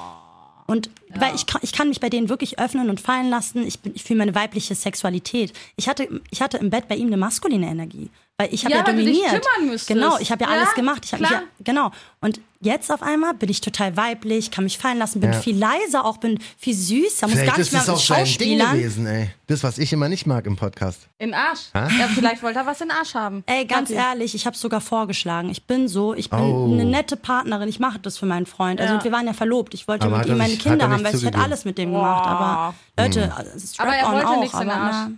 Und 0.67 0.91
weil 1.15 1.35
ich 1.35 1.47
kann, 1.47 1.61
ich 1.63 1.73
kann 1.73 1.89
mich 1.89 2.01
bei 2.01 2.09
denen 2.09 2.29
wirklich 2.29 2.59
öffnen 2.59 2.91
und 2.91 3.01
fallen 3.01 3.31
lassen. 3.31 3.67
Ich, 3.67 3.81
bin- 3.81 3.93
ich 3.95 4.05
fühle 4.05 4.19
meine 4.19 4.35
weibliche 4.35 4.75
Sexualität. 4.75 5.53
Ich 5.77 5.89
hatte, 5.89 6.09
ich 6.31 6.41
hatte 6.43 6.59
im 6.59 6.71
Bett 6.71 6.89
bei 6.89 6.97
ihm 6.97 7.09
eine 7.09 7.17
maskuline 7.17 7.67
Energie. 7.67 8.11
Weil 8.37 8.49
ich 8.55 8.65
habe 8.65 8.73
Ja, 8.73 8.81
ja, 8.81 8.87
weil 8.87 8.97
du 8.97 9.05
dich 9.05 9.19
dominiert. 9.19 9.87
Genau, 9.87 10.17
ich 10.19 10.33
habe 10.33 10.45
ja, 10.45 10.51
Ja, 10.51 10.57
alles 10.57 10.75
gemacht. 10.75 11.05
Ich 11.05 11.13
habe 11.13 11.23
mich 11.23 11.31
ja, 11.31 11.43
genau. 11.63 11.91
Und 12.23 12.41
jetzt 12.61 12.91
auf 12.91 13.03
einmal 13.03 13.35
bin 13.35 13.51
ich 13.51 13.61
total 13.61 13.99
weiblich, 13.99 14.51
kann 14.51 14.65
mich 14.65 14.79
fallen 14.79 14.97
lassen, 14.99 15.21
bin 15.21 15.31
Ja. 15.33 15.39
viel 15.39 15.59
leiser, 15.59 16.07
auch 16.07 16.17
bin 16.17 16.39
viel 16.57 16.73
süßer, 16.75 17.27
muss 17.27 17.33
Vielleicht 17.37 17.47
gar 17.51 17.59
nicht 17.59 17.67
ist 17.67 17.73
mehr 17.73 17.81
mit 17.81 17.87
sein 17.87 18.17
Ding 18.17 18.27
Schauspielern. 18.27 18.73
gewesen, 18.79 19.07
ey. 19.07 19.31
Das, 19.47 19.63
was 19.63 19.77
ich 19.77 19.93
immer 19.93 20.09
nicht 20.09 20.27
mag 20.27 20.47
im 20.47 20.57
Podcast. 20.57 21.07
In 21.19 21.35
Arsch. 21.35 21.61
Ja, 21.75 21.89
vielleicht 22.15 22.43
wollte 22.43 22.61
er 22.61 22.67
was 22.67 22.81
in 22.81 22.89
den 22.89 22.97
Arsch 22.97 23.13
haben. 23.15 23.43
Ey, 23.47 23.67
ganz 23.67 23.91
Kathi. 23.91 24.01
ehrlich, 24.01 24.35
ich 24.35 24.47
habe 24.47 24.57
sogar 24.57 24.81
vorgeschlagen. 24.81 25.51
Ich 25.51 25.65
bin 25.67 25.87
so, 25.89 26.15
ich 26.15 26.31
bin 26.31 26.39
Oh. 26.41 26.73
eine 26.73 26.87
nette 26.87 27.17
Partnerin. 27.17 27.69
Ich 27.69 27.79
mache 27.79 27.99
das 27.99 28.17
für 28.17 28.27
meinen 28.27 28.47
Freund. 28.47 28.81
Also 28.81 28.95
Ja. 28.95 29.05
wir 29.05 29.13
waren 29.13 29.27
ja 29.27 29.35
verlobt. 29.35 29.75
Ich 29.75 29.87
wollte 29.87 30.07
Aber 30.07 30.19
mit 30.19 30.29
ihm 30.29 30.39
meine 30.39 30.51
nicht- 30.55 30.65
hat 30.65 30.71
Kinder 30.73 30.87
er 30.87 30.91
haben, 30.93 31.00
ich 31.07 31.25
hätte 31.25 31.39
alles 31.39 31.65
mit 31.65 31.79
dem 31.79 31.93
gemacht. 31.93 32.27
Aber 32.27 32.75
Leute, 32.99 33.33
Aber 33.33 33.45
er 33.45 33.59
Strap-on 33.59 34.13
wollte 34.15 34.29
auch. 34.29 34.41
nichts 34.41 34.55
in 34.55 34.61
den 34.61 34.71
aber 34.71 34.91
na, 34.93 35.11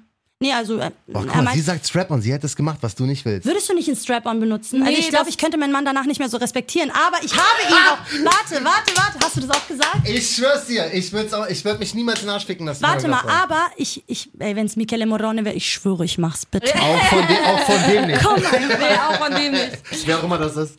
nee, 0.43 0.53
also 0.53 0.79
äh, 0.79 0.91
Boah, 1.07 1.25
guck 1.27 1.43
mal, 1.43 1.55
sie 1.55 1.61
sagt 1.61 1.87
Strap-on, 1.87 2.21
sie 2.21 2.35
hat 2.35 2.45
das 2.45 2.55
gemacht, 2.57 2.79
was 2.83 2.95
du 2.95 3.05
nicht 3.05 3.25
willst. 3.25 3.47
Würdest 3.47 3.69
du 3.69 3.75
nicht 3.75 3.89
einen 3.89 3.97
Strap-on 3.97 4.39
benutzen? 4.41 4.81
Nee, 4.81 4.89
also 4.89 4.99
ich 4.99 5.09
glaube, 5.09 5.31
ich 5.31 5.39
könnte 5.39 5.57
meinen 5.57 5.73
Mann 5.73 5.85
danach 5.85 6.05
nicht 6.05 6.19
mehr 6.19 6.29
so 6.29 6.37
respektieren. 6.37 6.91
Aber 6.91 7.23
ich 7.25 7.33
habe 7.33 7.43
ihn 7.69 7.75
auch. 7.75 7.99
Warte, 8.33 8.65
warte, 8.65 8.93
warte. 8.97 9.19
Hast 9.25 9.37
du 9.37 9.41
das 9.41 9.51
auch 9.51 9.67
gesagt? 9.67 10.09
Ich 10.09 10.35
schwör's 10.37 10.67
dir, 10.67 10.93
ich 10.93 11.13
würde 11.13 11.31
würd 11.31 11.79
mich 11.79 11.95
niemals 11.95 12.21
in 12.21 12.27
den 12.27 12.35
Arsch 12.35 12.45
ficken 12.47 12.67
lassen. 12.67 12.83
Warte 12.83 13.09
mal, 13.09 13.23
aber 13.27 13.67
ich, 13.77 14.03
ich, 14.07 14.31
ey, 14.39 14.55
wenn 14.57 14.67
es 14.67 14.77
Michele 14.77 15.07
Morone 15.07 15.45
wäre, 15.45 15.55
ich 15.55 15.71
schwöre, 15.71 16.05
ich 16.05 16.19
mach's 16.19 16.45
bitte. 16.45 16.73
Auch 16.79 17.03
von, 17.07 17.27
de 17.27 17.37
auch 17.39 17.59
von 17.61 17.91
dem 17.91 18.07
nicht. 18.07 18.23
Nee, 18.23 18.27
auch 19.09 19.15
von 19.25 19.35
dem 19.35 19.53
nicht. 19.53 19.79
Wer 20.07 20.19
auch 20.19 20.25
immer 20.25 20.39
das 20.39 20.57
ist. 20.57 20.79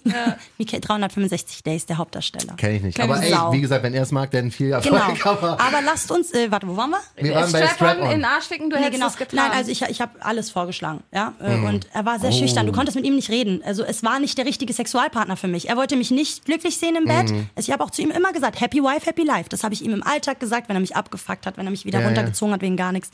Michele 0.58 0.82
365 0.82 1.64
Days, 1.64 1.86
der 1.86 1.98
Hauptdarsteller. 1.98 2.56
Kenn 2.58 2.76
ich 2.76 2.82
nicht. 2.84 2.96
Kenn 2.98 3.10
aber 3.10 3.22
ey, 3.24 3.34
wie 3.52 3.62
gesagt, 3.62 3.84
wenn 3.84 3.94
er 3.94 4.04
es 4.04 4.12
mag, 4.12 4.32
dann 4.32 4.52
viel 4.52 4.68
Genau. 4.82 4.96
Erfolg. 4.98 5.26
Aber 5.26 5.60
Aber 5.60 5.82
lasst 5.82 6.12
uns, 6.12 6.32
äh, 6.34 6.52
warte, 6.52 6.68
wo 6.68 6.76
waren 6.76 6.90
wir? 6.92 7.00
wir 7.16 7.36
waren 7.36 7.52
bei 7.52 7.60
Strap-on 7.68 7.68
in 7.70 7.76
Strap-on. 7.76 8.10
den 8.10 8.26
Arsch 8.26 8.46
ficken, 8.46 8.70
du 8.70 8.76
Nee, 8.76 8.84
hättest 8.84 9.00
genau. 9.00 9.08
es 9.12 9.18
getan. 9.18 9.36
Nein, 9.50 9.53
also 9.54 9.72
ich, 9.72 9.82
ich 9.84 10.02
habe 10.02 10.24
alles 10.24 10.50
vorgeschlagen, 10.52 11.02
ja. 11.14 11.34
Äh, 11.42 11.58
Mhm. 11.58 11.66
Und 11.66 11.88
er 11.94 12.06
war 12.06 12.20
sehr 12.20 12.30
Oh. 12.30 12.34
schüchtern. 12.34 12.66
Du 12.66 12.72
konntest 12.72 12.96
mit 12.96 13.06
ihm 13.06 13.16
nicht 13.16 13.30
reden. 13.30 13.62
Also 13.64 13.84
es 13.84 14.04
war 14.04 14.20
nicht 14.20 14.38
der 14.38 14.46
richtige 14.46 14.74
Sexualpartner 14.74 15.38
für 15.38 15.48
mich. 15.48 15.70
Er 15.70 15.78
wollte 15.78 15.96
mich 15.96 16.12
nicht 16.12 16.46
glücklich 16.46 16.78
sehen 16.78 16.96
im 16.96 17.06
Bett. 17.06 17.30
Mhm. 17.32 17.48
Also 17.56 17.70
ich 17.70 17.72
habe 17.72 17.84
auch 17.84 17.92
zu 17.92 18.02
ihm 18.02 18.12
immer 18.12 18.34
gesagt, 18.34 18.60
Happy 18.62 18.82
Wife, 18.84 19.06
Happy 19.06 19.24
Life. 19.24 19.50
Das 19.50 19.64
habe 19.64 19.74
ich 19.74 19.84
ihm 19.84 19.94
im 19.94 20.04
Alltag 20.04 20.40
gesagt, 20.40 20.70
wenn 20.70 20.76
er 20.78 20.82
mich 20.82 20.96
abgefuckt 20.96 21.46
hat, 21.46 21.58
wenn 21.58 21.66
er 21.68 21.72
mich 21.72 21.86
wieder 21.86 22.00
Ja, 22.00 22.04
ja. 22.04 22.08
runtergezogen 22.08 22.54
hat 22.54 22.62
wegen 22.62 22.78
gar 22.78 22.92
nichts. 22.92 23.10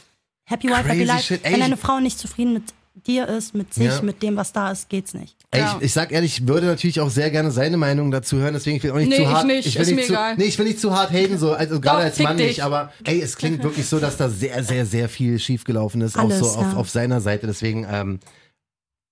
Happy 0.46 0.68
Wife, 0.70 0.84
Crazy 0.84 0.90
Happy 0.98 1.04
Life. 1.06 1.24
shit. 1.24 1.44
Wenn 1.44 1.56
ich- 1.56 1.64
eine 1.64 1.78
Frau 1.78 2.00
nicht 2.00 2.18
zufrieden 2.18 2.54
mit 2.54 2.64
dir 3.08 3.28
ist, 3.28 3.54
mit 3.56 3.74
sich, 3.74 3.86
Ja. 3.86 4.02
mit 4.02 4.22
dem, 4.24 4.36
was 4.38 4.52
da 4.54 4.72
ist, 4.72 4.90
geht's 4.90 5.14
nicht. 5.14 5.36
Ey, 5.52 5.62
Ja. 5.62 5.76
ich, 5.80 5.86
ich 5.88 5.94
sag 5.94 6.12
ehrlich, 6.12 6.40
ich 6.40 6.48
würde 6.48 6.68
natürlich 6.68 7.00
auch 7.02 7.10
sehr 7.10 7.32
gerne 7.32 7.52
seine 7.52 7.78
Meinung 7.78 8.12
dazu 8.12 8.38
hören, 8.38 8.54
deswegen 8.54 8.78
ich 8.78 8.84
will 8.84 8.92
auch 8.92 8.96
nicht 8.96 9.10
Nee, 9.10 9.16
zu 9.18 9.22
ich 9.24 9.28
hart. 9.28 9.46
nicht, 9.48 9.76
will 9.76 9.82
ist 9.82 9.90
mir 9.90 9.96
nicht 9.96 10.08
zu, 10.08 10.14
egal. 10.14 10.36
Nee, 10.38 10.44
ich 10.46 10.58
will 10.60 10.66
nicht 10.68 10.80
zu 10.80 10.96
hart 10.96 11.12
haten, 11.12 11.38
so, 11.38 11.54
also 11.54 11.80
gerade 11.82 11.98
Doch, 12.00 12.06
als 12.06 12.18
fick 12.18 12.26
Mann 12.26 12.38
dich. 12.38 12.48
nicht, 12.48 12.64
aber 12.64 12.92
ey, 13.06 13.20
es 13.22 13.36
klingt 13.38 13.64
wirklich 13.64 13.88
so, 13.88 14.00
dass 14.00 14.18
da 14.18 14.30
sehr, 14.30 14.64
sehr, 14.64 14.86
sehr 14.86 15.10
viel 15.10 15.40
schiefgelaufen 15.40 16.02
ist, 16.02 16.18
Alles, 16.18 16.42
auch 16.42 16.54
so 16.54 16.60
auf, 16.60 16.72
ja. 16.74 16.78
auf 16.78 16.90
seiner 16.90 17.20
Seite, 17.22 17.48
deswegen, 17.48 17.88
ähm, 17.90 18.20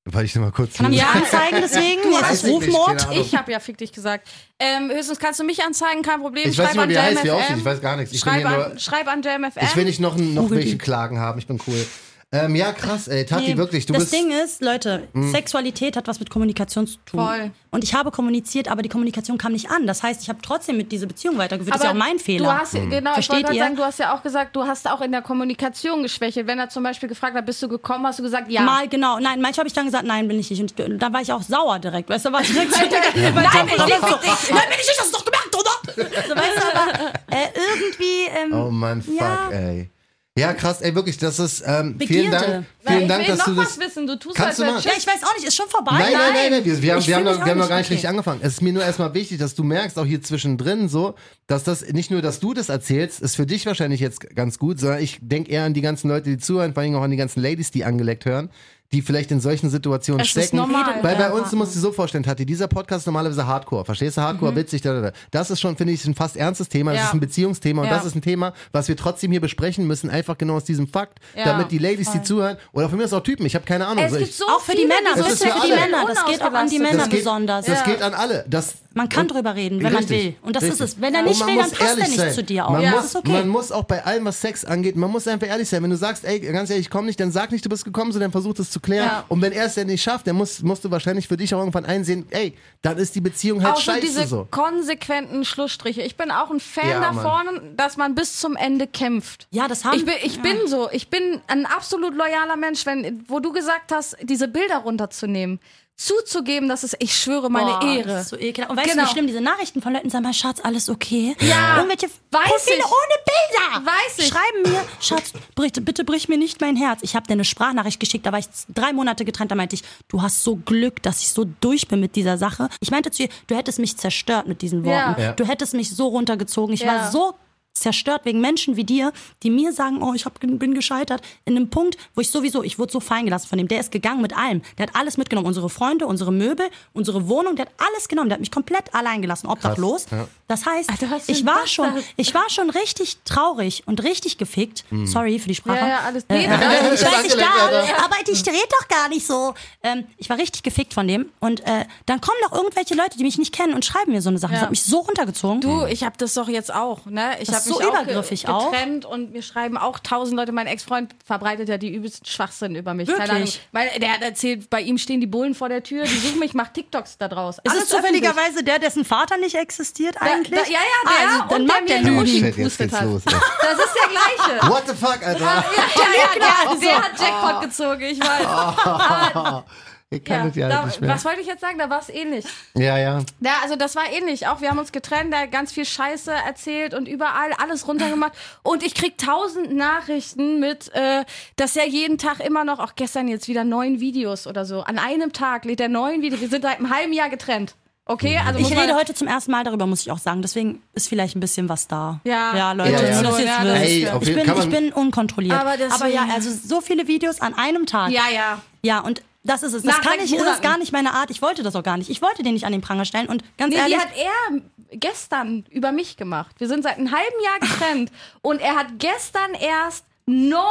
wollte 0.10 0.26
ich 0.28 0.36
noch 0.36 0.44
mal 0.44 0.52
kurz 0.52 0.76
Kann 0.76 0.90
mich 0.92 1.00
Ja. 1.02 1.10
anzeigen 1.10 1.58
deswegen? 1.62 2.02
Du 2.04 2.12
Ist 2.12 2.24
hast 2.24 2.44
nicht, 2.46 2.54
Rufmord? 2.54 3.08
Ich 3.14 3.36
habe 3.36 3.52
ja 3.52 3.60
fick 3.60 3.78
dich 3.78 3.92
gesagt. 3.92 4.26
Ähm, 4.58 4.90
höchstens 4.90 5.20
kannst 5.20 5.38
du 5.42 5.44
mich 5.44 5.62
anzeigen, 5.64 6.02
kein 6.02 6.22
Problem. 6.22 6.50
Ich 6.50 6.58
weiß 6.58 6.68
schreib 6.68 6.68
nicht 6.68 6.76
mal, 6.78 6.84
an 6.84 6.90
wie 6.90 6.94
er 6.94 7.04
heißt, 7.04 7.24
wie 7.26 7.28
er 7.28 7.36
aussieht, 7.36 7.58
ich 7.58 7.66
weiß 7.66 7.82
gar 7.82 7.98
nichts. 7.98 8.14
Ich 8.14 8.22
schreib, 8.22 8.46
an, 8.46 8.70
nur- 8.70 8.80
schreib 8.80 9.08
an 9.10 9.22
JamFM. 9.22 9.60
Ich 9.64 9.76
will 9.76 9.84
nicht 9.84 10.00
noch, 10.00 10.16
noch 10.16 10.50
welche. 10.50 10.78
Klagen 10.78 11.20
haben, 11.20 11.40
ich 11.40 11.48
bin 11.48 11.60
cool. 11.68 11.86
Ähm, 12.34 12.56
ja, 12.58 12.74
krass, 12.74 13.08
ey, 13.08 13.26
Tati, 13.26 13.52
Nee, 13.54 13.58
wirklich, 13.58 13.86
du 13.86 13.94
das 13.94 14.04
bist. 14.10 14.14
Hm. 14.14 14.30
Ding 14.30 14.38
ist, 14.38 14.62
Leute, 14.62 15.08
Sexualität 15.14 15.96
hat 15.96 16.08
was 16.10 16.20
mit 16.20 16.30
Kommunikation 16.30 16.86
zu 16.86 16.98
tun. 17.06 17.22
Voll. 17.22 17.52
Und 17.72 17.86
ich 17.86 17.94
habe 17.94 18.12
kommuniziert, 18.12 18.68
aber 18.70 18.82
die 18.82 18.90
Kommunikation 18.90 19.38
kam 19.38 19.54
nicht 19.54 19.72
an. 19.72 19.88
Das 19.88 20.04
heißt, 20.04 20.24
ich 20.24 20.28
habe 20.28 20.40
trotzdem 20.42 20.76
mit 20.76 20.92
dieser 20.92 21.06
Beziehung 21.08 21.38
weitergeführt. 21.38 21.74
Das 21.76 21.82
ist 21.82 21.86
ja 21.86 21.92
auch 21.92 21.96
mein 21.96 22.20
Fehler. 22.20 22.50
Du 22.52 22.60
hast, 22.60 22.74
genau, 22.74 22.90
ich 23.12 23.14
Versteht 23.14 23.30
wollte 23.34 23.44
gerade 23.46 23.56
ihr? 23.56 23.64
sagen, 23.64 23.76
du 23.78 23.84
hast 23.84 24.00
ja 24.00 24.14
auch 24.14 24.24
gesagt, 24.24 24.54
du 24.58 24.64
hast 24.66 24.90
auch 24.90 25.00
in 25.00 25.14
der 25.14 25.22
Kommunikation 25.22 26.04
geschwächelt. 26.04 26.48
Wenn 26.48 26.60
er 26.60 26.68
zum 26.68 26.84
Beispiel 26.84 27.08
gefragt 27.08 27.34
hat, 27.38 27.46
bist 27.46 27.64
du 27.64 27.70
gekommen, 27.70 28.06
hast 28.06 28.20
du 28.20 28.24
gesagt, 28.24 28.52
ja. 28.52 28.62
Mal, 28.62 28.90
genau. 28.90 29.20
Nein, 29.20 29.40
manchmal 29.40 29.60
habe 29.60 29.68
ich 29.70 29.74
dann 29.74 29.86
gesagt, 29.86 30.04
nein, 30.06 30.28
bin 30.28 30.38
ich 30.38 30.50
nicht. 30.52 30.62
Und 30.82 31.00
da 31.02 31.14
war 31.14 31.22
ich 31.22 31.32
auch 31.32 31.42
sauer 31.42 31.80
direkt. 31.80 32.10
Weißt 32.10 32.26
du, 32.26 32.34
war 32.34 32.42
ich 32.42 32.52
direkt 32.52 32.74
so, 32.76 32.80
Nein, 32.82 32.94
Nein, 32.94 33.68
ich 33.68 33.74
fick 33.74 34.22
dich. 34.22 34.52
nein, 34.52 34.64
bin 34.68 34.80
ich 34.82 34.88
nicht, 34.88 35.00
hast 35.00 35.14
du 35.14 35.18
doch 35.18 35.24
gemerkt, 35.26 35.56
oder? 35.56 36.28
So, 36.28 36.36
weißt 36.36 36.58
du, 36.58 36.78
aber 36.78 37.14
äh, 37.32 37.48
irgendwie. 37.56 38.28
Ähm, 38.36 38.54
Oh 38.54 38.70
Mann, 38.70 39.02
fuck, 39.02 39.16
Ja. 39.18 39.50
ey. 39.50 39.90
Ja, 40.38 40.54
krass, 40.54 40.82
ey, 40.82 40.94
wirklich, 40.96 41.18
das 41.18 41.40
ist, 41.40 41.64
ähm, 41.66 41.96
vielen 41.98 42.30
Begierde. 42.30 42.30
Dank, 42.32 42.66
vielen 42.86 43.02
ich 43.02 43.08
Dank, 43.08 43.22
will 43.22 43.28
dass 43.36 43.38
noch 43.40 43.46
du 43.46 43.56
das. 43.56 43.66
was 43.66 43.80
wissen. 43.80 44.08
Du 44.08 44.16
tust 44.20 44.36
Kannst 44.36 44.60
du 44.60 44.64
als 44.64 44.74
mal- 44.74 44.86
wär 44.86 44.92
ja, 44.92 44.98
ich 44.98 45.08
weiß 45.08 45.24
auch 45.24 45.36
nicht, 45.36 45.48
ist 45.48 45.56
schon 45.56 45.68
vorbei. 45.68 45.92
Nein, 45.98 46.14
nein, 46.14 46.22
nein, 46.34 46.52
nein, 46.52 46.66
wir, 46.66 46.82
wir, 46.82 46.92
haben, 46.94 47.00
Ich 47.00 47.08
wir, 47.08 47.16
haben, 47.16 47.24
fühl 47.24 47.32
noch, 47.32 47.38
mich 47.40 47.46
wir 47.46 47.52
haben 47.52 47.60
noch 47.60 47.70
gar 47.70 47.78
nicht 47.78 47.90
nicht 47.90 47.98
richtig 47.98 48.10
angefangen. 48.10 48.40
Es 48.44 48.54
ist 48.54 48.62
mir 48.62 48.74
nur 48.74 48.84
erstmal 48.84 49.14
wichtig, 49.14 49.40
dass 49.40 49.56
du 49.56 49.64
merkst, 49.64 49.98
auch 49.98 50.06
hier 50.06 50.22
zwischendrin 50.22 50.90
so, 50.90 51.16
dass 51.48 51.64
das 51.64 51.82
nicht 51.92 52.12
nur, 52.12 52.22
dass 52.22 52.40
du 52.40 52.54
das 52.54 52.70
erzählst, 52.70 53.20
ist 53.22 53.36
für 53.36 53.46
dich 53.46 53.66
wahrscheinlich 53.66 54.00
jetzt 54.00 54.22
ganz 54.36 54.60
gut, 54.60 54.80
sondern 54.80 55.02
ich 55.02 55.18
denke 55.22 55.52
eher 55.52 55.64
an 55.64 55.74
die 55.74 55.82
ganzen 55.82 56.08
Leute, 56.10 56.30
die 56.30 56.38
zuhören, 56.38 56.74
vor 56.74 56.84
allem 56.84 56.96
auch 56.96 57.02
an 57.04 57.12
die 57.12 57.18
ganzen 57.18 57.42
Ladies, 57.42 57.72
die 57.72 57.84
angeleckt 57.84 58.26
hören, 58.26 58.50
die 58.94 59.02
vielleicht 59.02 59.32
in 59.32 59.42
solchen 59.42 59.70
Situationen 59.70 60.22
Es 60.22 60.28
ist 60.28 60.32
stecken. 60.32 60.58
normal. 60.58 61.04
Weil 61.04 61.16
bei 61.18 61.30
uns, 61.32 61.50
du 61.50 61.58
musst 61.58 61.76
dir 61.76 61.80
so 61.80 61.92
vorstellen, 61.92 62.24
Tati, 62.24 62.46
dieser 62.46 62.68
Podcast 62.68 63.02
ist 63.02 63.06
normalerweise 63.08 63.46
Hardcore. 63.46 63.84
Verstehst 63.84 64.16
du? 64.18 64.22
Hardcore, 64.22 64.56
witzig, 64.56 64.82
da, 64.82 64.94
da, 64.94 65.02
da. 65.02 65.12
Das 65.32 65.52
ist 65.52 65.60
schon, 65.60 65.76
finde 65.76 65.92
ich, 65.94 66.06
ein 66.06 66.16
fast 66.16 66.38
ernstes 66.38 66.70
Thema. 66.70 66.92
Das 66.92 67.00
Mhm. 67.00 67.04
Ja. 67.04 67.08
ist 67.08 67.14
ein 67.16 67.20
Beziehungsthema 67.20 67.82
und 67.82 67.90
Ja. 67.90 67.96
das 67.96 68.06
ist 68.06 68.16
ein 68.16 68.22
Thema, 68.22 68.54
was 68.72 68.88
wir 68.88 68.96
trotzdem 68.96 69.32
hier 69.32 69.42
besprechen 69.42 69.88
müssen, 69.88 70.10
einfach 70.10 70.38
genau 70.38 70.56
aus 70.56 70.64
diesem 70.64 70.88
Fakt, 70.88 71.20
Ja, 71.36 71.44
damit 71.46 71.72
die 71.72 71.80
Ladies, 71.80 72.12
die 72.12 72.22
zuhören, 72.24 72.58
oder 72.72 72.88
von 72.88 72.98
mir 72.98 73.04
ist 73.04 73.14
auch 73.14 73.22
Typen, 73.24 73.46
ich 73.46 73.56
habe 73.56 73.66
keine 73.66 73.88
Ahnung. 73.88 74.06
Es 74.06 74.14
so, 74.14 74.20
gibt 74.20 74.34
so 74.34 74.46
Auch 74.48 74.62
für 74.62 74.72
die 74.72 74.78
viele, 74.78 74.88
Männer, 74.90 75.10
Das 75.16 75.20
so 75.20 75.26
ist 75.28 75.34
ist 75.34 75.44
ja 75.44 75.52
für 75.52 75.60
für 75.62 75.68
die 75.68 75.74
alle. 75.74 75.82
Männer. 75.82 76.06
Das 76.08 76.26
geht 76.26 76.42
auch 76.42 76.54
an 76.54 76.70
die 76.70 76.80
Männer 76.80 76.98
das 77.00 77.10
geht, 77.10 77.20
besonders. 77.20 77.66
Das 77.66 77.84
geht 77.84 78.02
an 78.02 78.14
alle. 78.14 78.46
Das, 78.48 78.76
Man 78.98 79.08
kann 79.10 79.22
und- 79.28 79.34
drüber 79.36 79.56
reden, 79.56 79.78
wenn 79.78 79.94
man 79.94 80.04
Richtig, 80.04 80.26
will. 80.26 80.36
Und 80.42 80.56
das 80.56 80.64
richtig. 80.64 80.82
ist 80.82 80.96
es. 80.96 81.02
Wenn 81.02 81.14
er 81.16 81.22
nicht 81.24 81.40
man 81.40 81.48
will, 81.50 81.56
dann 81.58 81.72
passt 81.72 81.98
er 81.98 82.08
nicht 82.08 82.18
sein. 82.18 82.34
zu 82.34 82.44
dir 82.44 82.66
auch. 82.66 82.72
Man, 82.72 82.82
Ja. 82.82 82.92
muss, 82.92 83.16
okay. 83.16 83.32
man 83.32 83.48
muss 83.48 83.72
auch 83.72 83.84
bei 83.86 84.04
allem, 84.06 84.26
was 84.26 84.42
Sex 84.42 84.66
angeht, 84.66 84.96
man 84.96 85.10
muss 85.12 85.28
einfach 85.28 85.48
ehrlich 85.48 85.70
sein. 85.70 85.82
Wenn 85.84 85.90
du 85.92 85.98
sagst, 85.98 86.26
ey, 86.26 86.40
ganz 86.40 86.70
ehrlich, 86.70 86.88
ich 86.88 86.90
komm 86.90 87.06
nicht, 87.06 87.20
dann 87.20 87.32
sag 87.32 87.52
nicht, 87.52 87.64
du 87.64 87.70
bist 87.70 87.86
gekommen, 87.86 88.12
sondern 88.12 88.32
versuch 88.32 88.54
das 88.56 88.70
zu 88.72 88.80
klären. 88.80 89.06
Ja. 89.08 89.26
Und 89.30 89.42
wenn 89.42 89.52
er 89.54 89.66
es 89.66 89.76
dann 89.76 89.88
nicht 89.88 90.02
schafft, 90.02 90.28
dann 90.28 90.36
musst, 90.36 90.64
musst 90.64 90.84
du 90.84 90.92
wahrscheinlich 90.92 91.28
für 91.28 91.38
dich 91.38 91.54
auch 91.56 91.60
irgendwann 91.60 91.86
einsehen, 91.86 92.26
ey, 92.32 92.54
dann 92.82 92.98
ist 92.98 93.16
die 93.16 93.22
Beziehung 93.22 93.64
halt 93.64 93.76
auch 93.76 93.78
so 93.78 93.84
scheiße 93.92 94.02
diese 94.02 94.28
so. 94.28 94.48
konsequenten 94.52 95.46
Schlussstriche. 95.46 96.02
Ich 96.02 96.18
bin 96.18 96.32
auch 96.32 96.52
ein 96.52 96.60
Fan 96.60 96.90
Ja, 96.90 97.00
davon, 97.00 97.46
dass 97.76 97.98
man 97.98 98.16
bis 98.16 98.40
zum 98.40 98.56
Ende 98.56 98.88
kämpft. 98.88 99.48
Ja, 99.52 99.68
das 99.68 99.86
haben 99.86 99.98
Ich 99.98 100.06
bin, 100.06 100.16
ich 100.24 100.42
bin 100.42 100.58
so, 100.68 100.90
ich 100.92 101.10
bin 101.10 101.42
ein 101.48 101.66
absolut 101.66 102.16
loyaler 102.16 102.56
Mensch, 102.58 102.86
wenn, 102.86 103.24
wo 103.28 103.40
du 103.40 103.52
gesagt 103.52 103.92
hast, 103.92 104.18
diese 104.24 104.48
Bilder 104.48 104.78
runterzunehmen, 104.78 105.60
zuzugeben, 105.98 106.70
dass 106.70 106.84
es, 106.84 106.96
ich 107.00 107.16
schwöre, 107.16 107.50
meine 107.50 107.72
Boah, 107.80 107.84
Ehre. 107.98 108.08
Das 108.10 108.24
ist 108.26 108.30
so 108.30 108.38
ekelhaft. 108.38 108.70
Und 108.72 108.78
weißt 108.78 108.88
du, 108.88 108.92
Genau. 108.94 109.08
wie 109.08 109.12
schlimm 109.12 109.28
diese 109.28 109.42
Nachrichten 109.42 109.82
von 109.82 109.94
Leuten 109.94 110.10
sagen, 110.10 110.24
mal, 110.24 110.34
Schatz, 110.34 110.60
alles 110.64 110.90
okay? 110.90 111.36
Ja, 111.42 111.78
Irgendwelche 111.78 112.08
weiß 112.32 112.44
Profile 112.50 112.78
ich. 112.78 112.86
ohne 112.86 113.82
Bilder. 113.82 113.92
Weiß 113.92 114.18
ich. 114.20 114.28
Schreiben 114.28 114.62
mir, 114.72 114.86
Schatz, 115.02 115.34
brich, 115.56 115.74
bitte 115.74 116.04
brich 116.06 116.30
mir 116.30 116.38
nicht 116.38 116.62
mein 116.62 116.76
Herz. 116.76 117.00
Ich 117.02 117.16
habe 117.16 117.26
dir 117.26 117.34
eine 117.34 117.46
Sprachnachricht 117.46 118.00
geschickt, 118.00 118.26
da 118.28 118.32
war 118.32 118.40
ich 118.40 118.46
drei 118.70 118.94
Monate 118.94 119.26
getrennt, 119.26 119.50
da 119.52 119.56
meinte 119.56 119.76
ich, 119.76 119.84
du 120.08 120.22
hast 120.22 120.44
so 120.44 120.56
Glück, 120.56 121.02
dass 121.02 121.22
ich 121.22 121.30
so 121.30 121.46
durch 121.62 121.88
bin 121.88 122.00
mit 122.00 122.16
dieser 122.16 122.38
Sache. 122.38 122.70
Ich 122.80 122.92
meinte 122.92 123.10
zu 123.12 123.24
ihr, 123.24 123.30
du 123.48 123.56
hättest 123.56 123.80
mich 123.80 123.98
zerstört 123.98 124.48
mit 124.48 124.62
diesen 124.62 124.86
Worten. 124.86 125.20
Ja. 125.20 125.28
Ja. 125.28 125.32
Du 125.34 125.46
hättest 125.48 125.74
mich 125.74 125.94
so 125.96 126.08
runtergezogen. 126.08 126.74
Ich 126.76 126.82
Ja. 126.82 126.88
war 126.88 127.12
so 127.12 127.34
zerstört 127.80 128.22
wegen 128.26 128.42
Menschen 128.42 128.76
wie 128.76 128.84
dir, 128.84 129.12
die 129.44 129.50
mir 129.50 129.74
sagen, 129.74 130.02
oh, 130.02 130.14
ich 130.14 130.26
hab, 130.26 130.40
bin 130.40 130.74
gescheitert. 130.74 131.22
In 131.46 131.56
einem 131.56 131.70
Punkt, 131.70 131.98
wo 132.16 132.22
ich 132.22 132.30
sowieso, 132.30 132.64
ich 132.64 132.80
wurde 132.80 132.92
so 132.92 133.00
fein 133.00 133.26
gelassen 133.26 133.48
von 133.48 133.60
ihm. 133.60 133.68
Der 133.68 133.80
ist 133.80 133.92
gegangen 133.92 134.22
mit 134.22 134.36
allem. 134.38 134.62
Der 134.78 134.88
hat 134.88 134.96
alles 134.96 135.18
mitgenommen. 135.18 135.48
Unsere 135.48 135.70
Freunde, 135.70 136.08
unsere 136.08 136.32
Möbel, 136.32 136.68
unsere 136.94 137.28
Wohnung. 137.28 137.56
Der 137.56 137.66
hat 137.66 137.74
alles 137.78 138.08
genommen. 138.08 138.30
Der 138.30 138.36
hat 138.36 138.40
mich 138.42 138.52
komplett 138.52 138.94
allein 138.94 139.22
gelassen, 139.22 139.48
obdachlos. 139.48 140.08
ja. 140.12 140.28
Das 140.50 140.66
heißt, 140.66 140.90
Alter, 140.90 141.20
ich 141.28 141.46
war 141.46 141.56
Bastard. 141.56 141.70
schon, 141.70 142.04
ich 142.16 142.34
war 142.34 142.50
schon 142.50 142.70
richtig 142.70 143.18
traurig 143.26 143.84
und 143.86 144.02
richtig 144.04 144.38
gefickt. 144.38 144.86
Sorry 145.04 145.40
für 145.40 145.50
die 145.50 145.56
Sprache. 145.56 145.78
Ja, 145.80 145.88
ja, 145.88 146.00
alles- 146.06 146.24
Äh, 146.30 146.46
äh, 146.46 146.48
das 146.48 147.02
ich 147.02 147.06
weiß 147.08 147.24
nicht, 147.24 147.38
da, 147.38 148.04
aber 148.06 148.16
ich 148.26 148.44
dreht 148.44 148.68
doch 148.80 148.88
gar 148.88 149.10
nicht 149.10 149.28
so. 149.28 149.54
Ähm, 149.84 150.06
ich 150.18 150.30
war 150.30 150.38
richtig 150.38 150.64
gefickt 150.64 150.94
von 150.94 151.06
dem. 151.08 151.26
Und 151.42 151.60
äh, 151.68 151.86
dann 152.06 152.22
kommen 152.22 152.38
doch 152.44 152.54
irgendwelche 152.54 152.96
Leute, 152.96 153.18
die 153.18 153.24
mich 153.24 153.38
nicht 153.38 153.54
kennen 153.54 153.74
und 153.74 153.84
schreiben 153.84 154.14
mir 154.14 154.22
so 154.22 154.30
eine 154.30 154.38
Sache. 154.38 154.54
Das 154.54 154.62
Ja. 154.62 154.64
hat 154.68 154.70
mich 154.72 154.84
so 154.84 155.00
runtergezogen. 155.00 155.60
Du, 155.60 155.86
ich 155.86 156.04
habe 156.06 156.16
das 156.18 156.34
doch 156.36 156.48
jetzt 156.48 156.74
auch, 156.74 157.06
ne? 157.08 157.36
Ich 157.42 157.48
Das 157.50 157.66
habe 157.66 157.67
so 157.68 157.82
übergriffig 157.82 158.46
ge 158.46 158.54
auch. 158.54 158.72
getrennt 158.72 159.06
und 159.06 159.32
mir 159.34 159.42
schreiben 159.42 159.78
auch 159.78 160.00
tausend 160.00 160.38
Leute. 160.38 160.52
Mein 160.52 160.68
Ex-Freund 160.68 161.14
verbreitet 161.26 161.70
ja 161.70 161.78
die 161.78 161.94
übelsten 161.94 162.26
Schwachsinn 162.26 162.76
über 162.76 162.94
mich. 162.94 163.08
Keine 163.10 163.24
Ahnung. 163.24 163.36
Wirklich? 163.44 163.62
Weil 163.72 163.90
der 164.00 164.14
hat 164.14 164.22
erzählt, 164.22 164.70
bei 164.70 164.82
ihm 164.82 164.98
stehen 164.98 165.20
die 165.22 165.28
Bullen 165.28 165.56
vor 165.56 165.70
der 165.70 165.84
Tür, 165.84 166.04
die 166.04 166.18
suchen 166.18 166.40
mich, 166.40 166.54
macht 166.54 166.74
TikToks 166.74 167.18
da 167.18 167.28
draus. 167.28 167.58
Ist 167.64 167.72
Alles 167.72 167.84
es 167.84 167.90
zufälligerweise 167.90 168.64
der, 168.64 168.80
dessen 168.80 169.06
Vater 169.06 169.38
nicht 169.38 169.56
existiert 169.56 170.16
Da, 170.16 170.26
eigentlich? 170.26 170.60
da, 170.62 170.66
ja, 170.70 170.80
ja, 170.80 170.80
der. 171.10 171.12
Ah, 171.12 171.32
also, 171.34 171.50
dann 171.50 171.62
und 171.62 171.68
mag 171.68 171.86
der 171.88 172.02
der 172.02 172.12
mir 172.12 172.28
Shit, 172.28 172.58
jetzt 172.58 172.78
geht's 172.78 172.94
hat. 172.94 173.04
los. 173.06 173.22
Ey. 173.26 173.34
Das 173.62 173.80
ist 173.80 173.96
der 173.96 174.10
gleiche. 174.10 174.68
What 174.72 174.84
the 174.88 174.94
fuck, 174.94 175.26
Alter? 175.26 175.40
Ja, 175.40 175.56
ja, 175.56 176.74
der, 176.74 176.76
der 176.80 176.98
hat 177.04 177.20
Jackpot 177.20 177.62
gezogen, 177.64 178.02
ich 178.02 178.20
weiß. 178.20 179.64
Ich 180.10 180.24
kann 180.24 180.38
Ja, 180.38 180.46
das 180.48 180.56
ja 180.56 180.70
da, 180.70 180.86
nicht 180.86 181.02
mehr. 181.02 181.10
was 181.10 181.26
wollte 181.26 181.42
ich 181.42 181.48
jetzt 181.48 181.60
sagen? 181.60 181.78
Da 181.78 181.90
war 181.90 182.00
es 182.00 182.08
ähnlich. 182.10 182.46
Ja, 182.76 182.98
ja. 182.98 183.20
Ja, 183.42 183.56
also 183.62 183.76
das 183.76 183.96
war 183.98 184.04
ähnlich. 184.10 184.48
Auch 184.48 184.62
wir 184.62 184.70
haben 184.70 184.80
uns 184.80 184.94
getrennt, 184.94 185.36
hat 185.36 185.52
ganz 185.52 185.74
viel 185.74 185.84
Scheiße 185.84 186.32
erzählt 186.32 186.94
und 186.94 187.10
überall 187.10 187.52
alles 187.62 187.88
runtergemacht. 187.90 188.32
Und 188.64 188.84
ich 188.84 188.94
krieg 188.96 189.18
tausend 189.18 189.74
Nachrichten 189.76 190.62
mit, 190.62 190.94
äh, 190.94 191.26
dass 191.58 191.76
er 191.76 191.86
jeden 191.88 192.18
Tag 192.18 192.40
immer 192.40 192.64
noch, 192.64 192.80
auch 192.80 192.96
gestern 192.96 193.28
jetzt 193.28 193.50
wieder 193.50 193.66
neun 193.66 194.00
Videos 194.00 194.48
oder 194.48 194.64
so. 194.64 194.82
An 194.82 194.98
einem 194.98 195.34
Tag 195.34 195.66
lädt 195.66 195.82
er 195.82 195.90
neun 195.90 196.22
Videos. 196.22 196.40
Wir 196.40 196.50
sind 196.50 196.62
seit 196.62 196.78
einem 196.78 196.90
halben 196.90 197.12
Jahr 197.12 197.30
getrennt. 197.30 197.76
Okay, 198.06 198.40
also 198.46 198.60
Ich 198.60 198.72
rede 198.72 198.96
heute 198.96 199.14
zum 199.14 199.28
ersten 199.28 199.52
Mal 199.52 199.66
darüber, 199.66 199.86
muss 199.88 200.00
ich 200.00 200.12
auch 200.12 200.18
sagen. 200.20 200.42
Deswegen 200.42 200.82
ist 200.94 201.10
vielleicht 201.10 201.36
ein 201.36 201.42
bisschen 201.42 201.68
was 201.68 201.90
da. 201.90 202.22
Ja. 202.24 202.56
ja 202.56 202.72
Leute, 202.72 202.92
Ja, 202.94 203.02
ja. 203.02 203.22
das 203.22 203.82
Ey, 203.82 204.04
ja- 204.04 204.14
auf 204.14 204.24
ich, 204.26 204.34
bin, 204.34 204.50
ich 204.58 204.70
bin 204.70 204.94
unkontrolliert. 204.94 205.60
Aber 205.60 205.76
deswegen- 205.76 206.14
ja, 206.14 206.26
also 206.34 206.50
so 206.50 206.80
viele 206.80 207.10
Videos 207.10 207.42
an 207.42 207.54
einem 207.56 207.86
Tag. 207.86 208.12
Ja, 208.12 208.30
ja. 208.34 208.62
Ja, 208.82 209.00
und 209.02 209.22
Das 209.48 209.64
ist 209.64 209.74
es. 209.74 209.84
Nach 209.84 209.96
Das 209.96 210.04
kann 210.06 210.16
ich, 210.20 210.30
das 210.30 210.32
ist 210.34 210.38
Monaten. 210.40 210.62
gar 210.62 210.78
nicht 210.78 210.92
meine 210.92 211.14
Art. 211.14 211.32
Ich 211.32 211.42
wollte 211.42 211.64
das 211.64 211.76
auch 211.76 211.84
gar 211.84 211.98
nicht. 211.98 212.10
Ich 212.10 212.22
wollte 212.22 212.44
den 212.44 212.54
nicht 212.54 212.66
an 212.66 212.72
den 212.72 212.82
Pranger 212.82 213.06
stellen. 213.06 213.28
Und 213.28 213.44
ganz 213.58 213.74
Nee, 213.74 213.82
die 213.88 213.92
ehrlich, 213.94 213.98
hat 213.98 214.10
er 214.16 214.62
gestern 214.98 215.66
über 215.70 215.92
mich 215.92 216.18
gemacht. 216.18 216.56
Wir 216.60 216.68
sind 216.68 216.84
seit 216.84 216.98
einem 216.98 217.12
halben 217.12 217.44
Jahr 217.44 217.60
getrennt 217.60 218.12
und 218.42 218.62
er 218.62 218.76
hat 218.76 218.88
gestern 219.00 219.54
erst 219.54 220.06
neun 220.30 220.62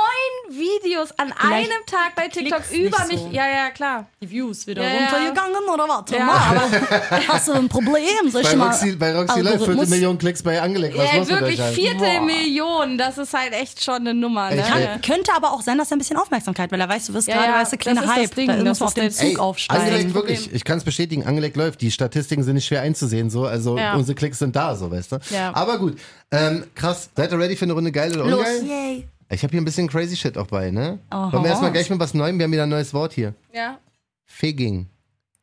Videos 0.50 1.10
an 1.18 1.32
Vielleicht 1.36 1.70
einem 1.72 1.86
Tag 1.86 2.14
bei 2.14 2.28
TikTok 2.28 2.60
über 2.72 3.04
mich. 3.08 3.18
so. 3.18 3.30
Ja, 3.32 3.48
ja, 3.48 3.70
klar. 3.70 4.06
die 4.22 4.30
Views 4.30 4.66
wieder 4.66 4.82
Ja, 4.82 4.88
ja. 4.90 4.98
runtergegangen 5.08 5.68
oder 5.72 5.84
was? 5.88 6.10
Ja. 6.10 6.28
Aber 6.28 7.28
hast 7.28 7.48
du 7.48 7.52
ein 7.54 7.68
Problem? 7.68 8.30
Soll 8.30 8.42
ich 8.42 8.48
Bei 8.50 8.56
mal 8.56 8.66
Roxy, 8.68 8.92
bei 8.96 9.16
Roxy 9.16 9.40
Live 9.40 9.54
14 9.56 9.74
Algorithmus- 9.78 9.88
Millionen 9.90 10.18
Klicks 10.18 10.42
bei 10.42 10.60
angelegt. 10.60 10.96
Was 10.98 11.04
Ja, 11.10 11.18
los 11.18 11.28
mit 11.28 11.40
wirklich 11.40 11.58
euch 11.60 11.64
allen? 11.66 11.74
Viertelmillion. 11.74 12.98
Das 12.98 13.16
ist 13.18 13.32
halt 13.32 13.54
echt 13.54 13.82
schon 13.82 13.96
eine 13.96 14.12
Nummer. 14.14 14.50
Ne? 14.50 14.62
Kann, 14.62 14.82
Ja. 14.82 14.98
Könnte 14.98 15.32
aber 15.34 15.52
auch 15.52 15.62
sein, 15.62 15.78
dass 15.78 15.90
er 15.90 15.96
ein 15.96 16.00
bisschen 16.00 16.18
Aufmerksamkeit, 16.18 16.70
weil 16.70 16.80
er 16.80 16.88
weiß, 16.90 17.06
du 17.06 17.14
wirst 17.14 17.26
Ja, 17.28 17.36
gerade, 17.36 17.48
ja, 17.52 17.58
weißt 17.60 17.72
du, 17.72 17.76
das 17.78 17.86
ist 17.94 18.02
das 18.02 18.10
Hype. 18.14 18.34
Ding, 18.34 18.46
da 18.48 18.56
muss 18.62 18.82
auf 18.82 18.92
den 18.94 19.10
Zug 19.10 19.24
Ey, 19.26 19.36
aufsteigen. 19.38 19.82
Angelegt 19.84 20.14
wirklich, 20.14 20.52
ich 20.52 20.64
kann 20.64 20.76
es 20.78 20.84
bestätigen, 20.84 21.24
angelegt 21.24 21.56
läuft. 21.56 21.80
Die 21.80 21.90
Statistiken 21.90 22.42
sind 22.44 22.56
nicht 22.56 22.66
schwer 22.66 22.82
einzusehen, 22.82 23.30
so. 23.30 23.46
Also 23.46 23.78
Ja. 23.78 23.94
unsere 23.94 24.14
Klicks 24.14 24.38
sind 24.38 24.54
da, 24.54 24.76
so, 24.76 24.90
weißt 24.90 25.12
du. 25.12 25.18
Ja. 25.30 25.54
Aber 25.54 25.78
gut, 25.78 25.98
ähm, 26.30 26.64
krass. 26.74 27.08
Seid 27.16 27.32
ihr 27.32 27.38
ready 27.38 27.56
für 27.56 27.64
eine 27.64 27.72
Runde 27.72 27.90
geil 27.90 28.12
oder 28.20 28.30
Los. 28.30 28.40
ungeil? 28.40 28.64
Yay. 28.66 29.08
Ich 29.28 29.42
habe 29.42 29.50
hier 29.50 29.60
ein 29.60 29.64
bisschen 29.64 29.88
crazy 29.88 30.16
shit 30.16 30.38
auch 30.38 30.46
bei, 30.46 30.70
ne? 30.70 30.98
Oh, 31.12 31.32
Wollen 31.32 31.42
wir 31.42 31.50
erstmal 31.50 31.72
gleich 31.72 31.90
mit 31.90 31.98
was 31.98 32.14
Neuem? 32.14 32.38
Wir 32.38 32.44
haben 32.44 32.52
wieder 32.52 32.62
ein 32.62 32.68
neues 32.68 32.94
Wort 32.94 33.12
hier. 33.12 33.34
Ja. 33.52 33.78
Figging. 34.24 34.86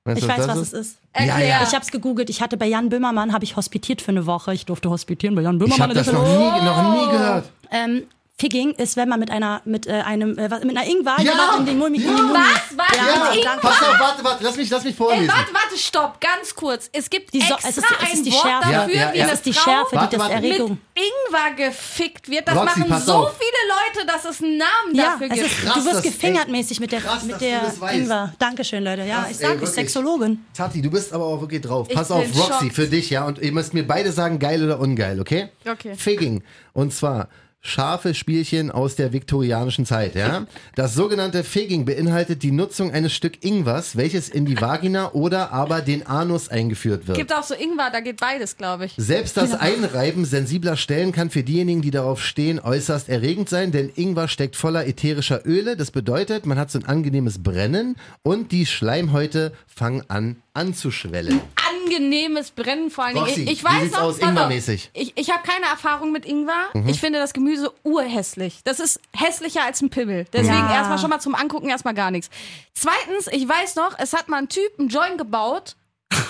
Weißt 0.06 0.20
Ich 0.20 0.26
du, 0.26 0.30
weiß, 0.30 0.38
das 0.38 0.48
was 0.48 0.58
ist? 0.58 0.74
es 0.74 0.88
ist. 0.88 0.98
Ja, 1.18 1.40
ja. 1.40 1.64
Ich 1.64 1.74
habe 1.74 1.84
es 1.84 1.92
gegoogelt. 1.92 2.30
Ich 2.30 2.42
hatte 2.42 2.58
bei 2.58 2.66
Jan 2.68 2.90
Böhmermann, 2.90 3.32
habe 3.34 3.44
ich 3.44 3.56
hospitiert 3.56 4.02
für 4.02 4.12
eine 4.12 4.26
Woche. 4.26 4.54
Ich 4.54 4.66
durfte 4.66 4.90
hospitieren 4.90 5.36
bei 5.36 5.42
Jan 5.42 5.56
Ich 5.56 5.60
Böhmermann. 5.60 5.82
habe 5.82 5.94
das 5.94 6.12
noch 6.12 6.24
nie, 6.26 6.66
noch 6.66 6.94
nie 7.06 7.12
gehört. 7.12 7.50
ähm, 7.72 8.04
Figging 8.40 8.72
ist, 8.72 8.98
wenn 8.98 9.08
man 9.08 9.20
mit 9.20 9.30
einer, 9.30 9.62
mit 9.64 9.86
äh, 9.86 9.92
einem, 9.92 10.38
äh, 10.40 10.50
was- 10.50 10.64
mit 10.64 10.76
einer 10.76 10.88
Ingwer 10.90 11.16
Ja! 11.20 11.24
jemand 11.32 11.60
in 11.60 11.66
den 11.68 11.78
Mund, 11.78 11.98
Mund. 12.04 12.34
Was? 12.34 12.76
Was? 12.78 12.98
Ja, 12.98 13.32
Mit 13.36 13.46
danke. 13.46 13.62
Pass 13.62 13.82
auf, 13.84 14.00
warte, 14.00 14.24
warte, 14.24 14.44
lass 14.44 14.58
mich, 14.58 14.70
lass 14.72 14.84
mich 14.84 14.96
vorlesen. 14.96 15.26
Ey, 15.26 15.30
warte, 15.30 15.54
warte, 15.54 15.78
stopp, 15.78 16.20
ganz 16.20 16.54
kurz. 16.56 16.90
Es 16.92 17.10
gibt 17.12 17.32
Die 17.32 17.42
so- 17.42 17.54
extra 17.54 17.70
es 17.70 17.78
ist- 17.78 17.86
es 18.02 18.14
ist 18.16 18.26
die 18.26 18.32
Wort 18.32 18.42
Schärfe. 18.42 18.72
dafür, 18.72 18.94
Ja, 18.96 19.02
ja, 19.10 19.14
wie 19.14 19.18
ja. 19.20 19.26
eine 19.28 19.38
die 19.38 19.54
Frau 19.54 19.62
Schärfe, 19.72 19.96
Warte, 19.96 20.08
die 20.10 20.16
das 20.18 20.30
warte. 20.30 20.42
mit 20.42 20.52
Erregung. 20.52 20.78
Ingwer 20.96 21.56
gefickt 21.68 22.30
wird. 22.30 22.48
Das 22.48 22.56
Roxy, 22.58 22.80
machen 22.80 23.04
so 23.06 23.14
auf. 23.14 23.36
viele 23.38 24.02
Leute, 24.02 24.08
dass 24.08 24.26
es 24.26 24.42
einen 24.42 24.58
Namen 24.58 24.96
Ja, 24.96 25.04
dafür 25.12 25.30
gibt. 25.30 25.46
ist, 25.46 25.58
Krass, 25.62 25.74
du 25.76 25.86
wirst 25.86 25.96
dass- 25.98 26.02
gefingert 26.04 26.46
ey, 26.48 26.52
mäßig 26.52 26.80
mit 26.80 26.92
der, 26.92 27.02
krass, 27.02 27.24
mit 27.24 27.40
der. 27.40 27.62
Ingwer. 27.94 28.34
Dankeschön, 28.40 28.84
Leute. 28.84 29.04
Ja, 29.04 29.22
Krass, 29.22 29.26
ich 29.32 29.38
ey, 29.38 29.42
sag, 29.44 29.50
ich 29.56 29.62
wirklich. 29.62 29.70
Sexologin. 29.70 30.44
Tati, 30.58 30.82
du 30.82 30.90
bist 30.90 31.14
aber 31.14 31.26
auch 31.26 31.40
wirklich 31.40 31.62
drauf. 31.62 31.88
Ich 31.88 31.96
Pass 31.96 32.10
auf, 32.10 32.26
Roxy, 32.36 32.72
für 32.72 32.88
dich, 32.88 33.12
ja. 33.12 33.26
Und 33.26 33.38
ihr 33.38 33.52
müsst 33.52 33.76
mir 33.76 33.84
beide 33.88 34.12
sagen, 34.12 34.40
geil 34.40 34.64
oder 34.66 34.80
ungeil, 34.80 35.20
okay? 35.22 35.50
Okay. 35.70 35.94
Figging. 35.96 36.44
Und 36.74 36.94
zwar 36.94 37.30
scharfe 37.66 38.14
Spielchen 38.14 38.70
aus 38.70 38.96
der 38.96 39.14
viktorianischen 39.14 39.86
Zeit, 39.86 40.16
ja. 40.16 40.46
Das 40.76 40.94
sogenannte 40.94 41.44
Figging 41.46 41.86
beinhaltet 41.86 42.44
die 42.44 42.52
Nutzung 42.52 42.92
eines 42.92 43.14
Stück 43.14 43.44
Ingwers, 43.44 43.96
welches 43.96 44.28
in 44.28 44.46
die 44.46 44.60
Vagina 44.60 45.14
oder 45.14 45.52
aber 45.52 45.82
den 45.82 46.06
Anus 46.06 46.50
eingeführt 46.50 47.08
wird. 47.08 47.18
Gibt 47.18 47.34
auch 47.34 47.44
so 47.44 47.56
Ingwer, 47.56 47.90
da 47.90 48.02
geht 48.02 48.20
beides, 48.20 48.58
glaube 48.58 48.86
ich. 48.86 48.94
Selbst 48.98 49.38
das 49.38 49.54
Einreiben 49.54 50.26
sensibler 50.26 50.76
Stellen 50.76 51.14
kann 51.14 51.30
für 51.30 51.44
diejenigen, 51.44 51.82
die 51.82 51.92
darauf 51.92 52.22
stehen, 52.22 52.60
äußerst 52.60 53.08
erregend 53.08 53.48
sein, 53.48 53.72
denn 53.72 53.90
Ingwer 53.96 54.28
steckt 54.28 54.58
voller 54.58 54.86
ätherischer 54.86 55.46
Öle. 55.46 55.78
Das 55.78 55.92
bedeutet, 55.92 56.46
man 56.46 56.60
hat 56.60 56.70
so 56.70 56.80
ein 56.80 56.86
angenehmes 56.86 57.42
Brennen 57.42 57.96
und 58.24 58.52
die 58.52 58.66
Schleimhäute 58.66 59.54
fangen 59.68 60.04
an 60.10 60.36
anzuschwellen. 60.54 61.42
Angenehmes 61.86 62.52
Brennen 62.52 62.90
vor 62.90 63.06
allen 63.06 63.16
Dingen. 63.16 63.26
Roxy, 63.28 63.42
Ich, 63.44 63.52
ich 63.52 63.64
weiß 63.64 63.92
noch, 63.92 64.02
aus, 64.02 64.20
Ingwermäßig? 64.20 64.92
Ich, 64.94 65.14
ich 65.16 65.32
habe 65.32 65.42
keine 65.48 65.66
Erfahrung 65.66 66.12
mit 66.12 66.26
Ingwer. 66.26 66.70
Mhm. 66.74 66.88
Ich 66.88 67.00
finde 67.00 67.20
das 67.20 67.34
Gemüse 67.34 67.53
urhässlich. 67.84 68.62
Das 68.64 68.80
ist 68.80 69.00
hässlicher 69.16 69.64
als 69.64 69.82
ein 69.82 69.90
Pimmel. 69.90 70.26
Deswegen 70.34 70.54
Ja. 70.54 70.74
erstmal 70.76 71.00
schon 71.00 71.10
mal 71.10 71.20
zum 71.20 71.36
Angucken 71.36 71.70
erstmal 71.70 71.94
gar 71.94 72.12
nichts. 72.12 72.30
Zweitens, 72.74 73.28
ich 73.32 73.48
weiß 73.48 73.76
noch, 73.76 73.98
es 74.00 74.14
hat 74.14 74.28
mal 74.30 74.38
ein 74.38 74.50
Typ 74.50 74.80
einen 74.80 74.90
Joint 74.90 75.18
gebaut, 75.18 75.76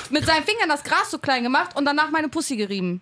mit 0.10 0.26
seinen 0.26 0.44
Fingern 0.44 0.70
das 0.70 0.84
Gras 0.84 1.12
so 1.12 1.18
klein 1.20 1.44
gemacht 1.44 1.76
und 1.76 1.86
danach 1.86 2.10
meine 2.12 2.30
Pussy 2.30 2.56
gerieben. 2.56 3.02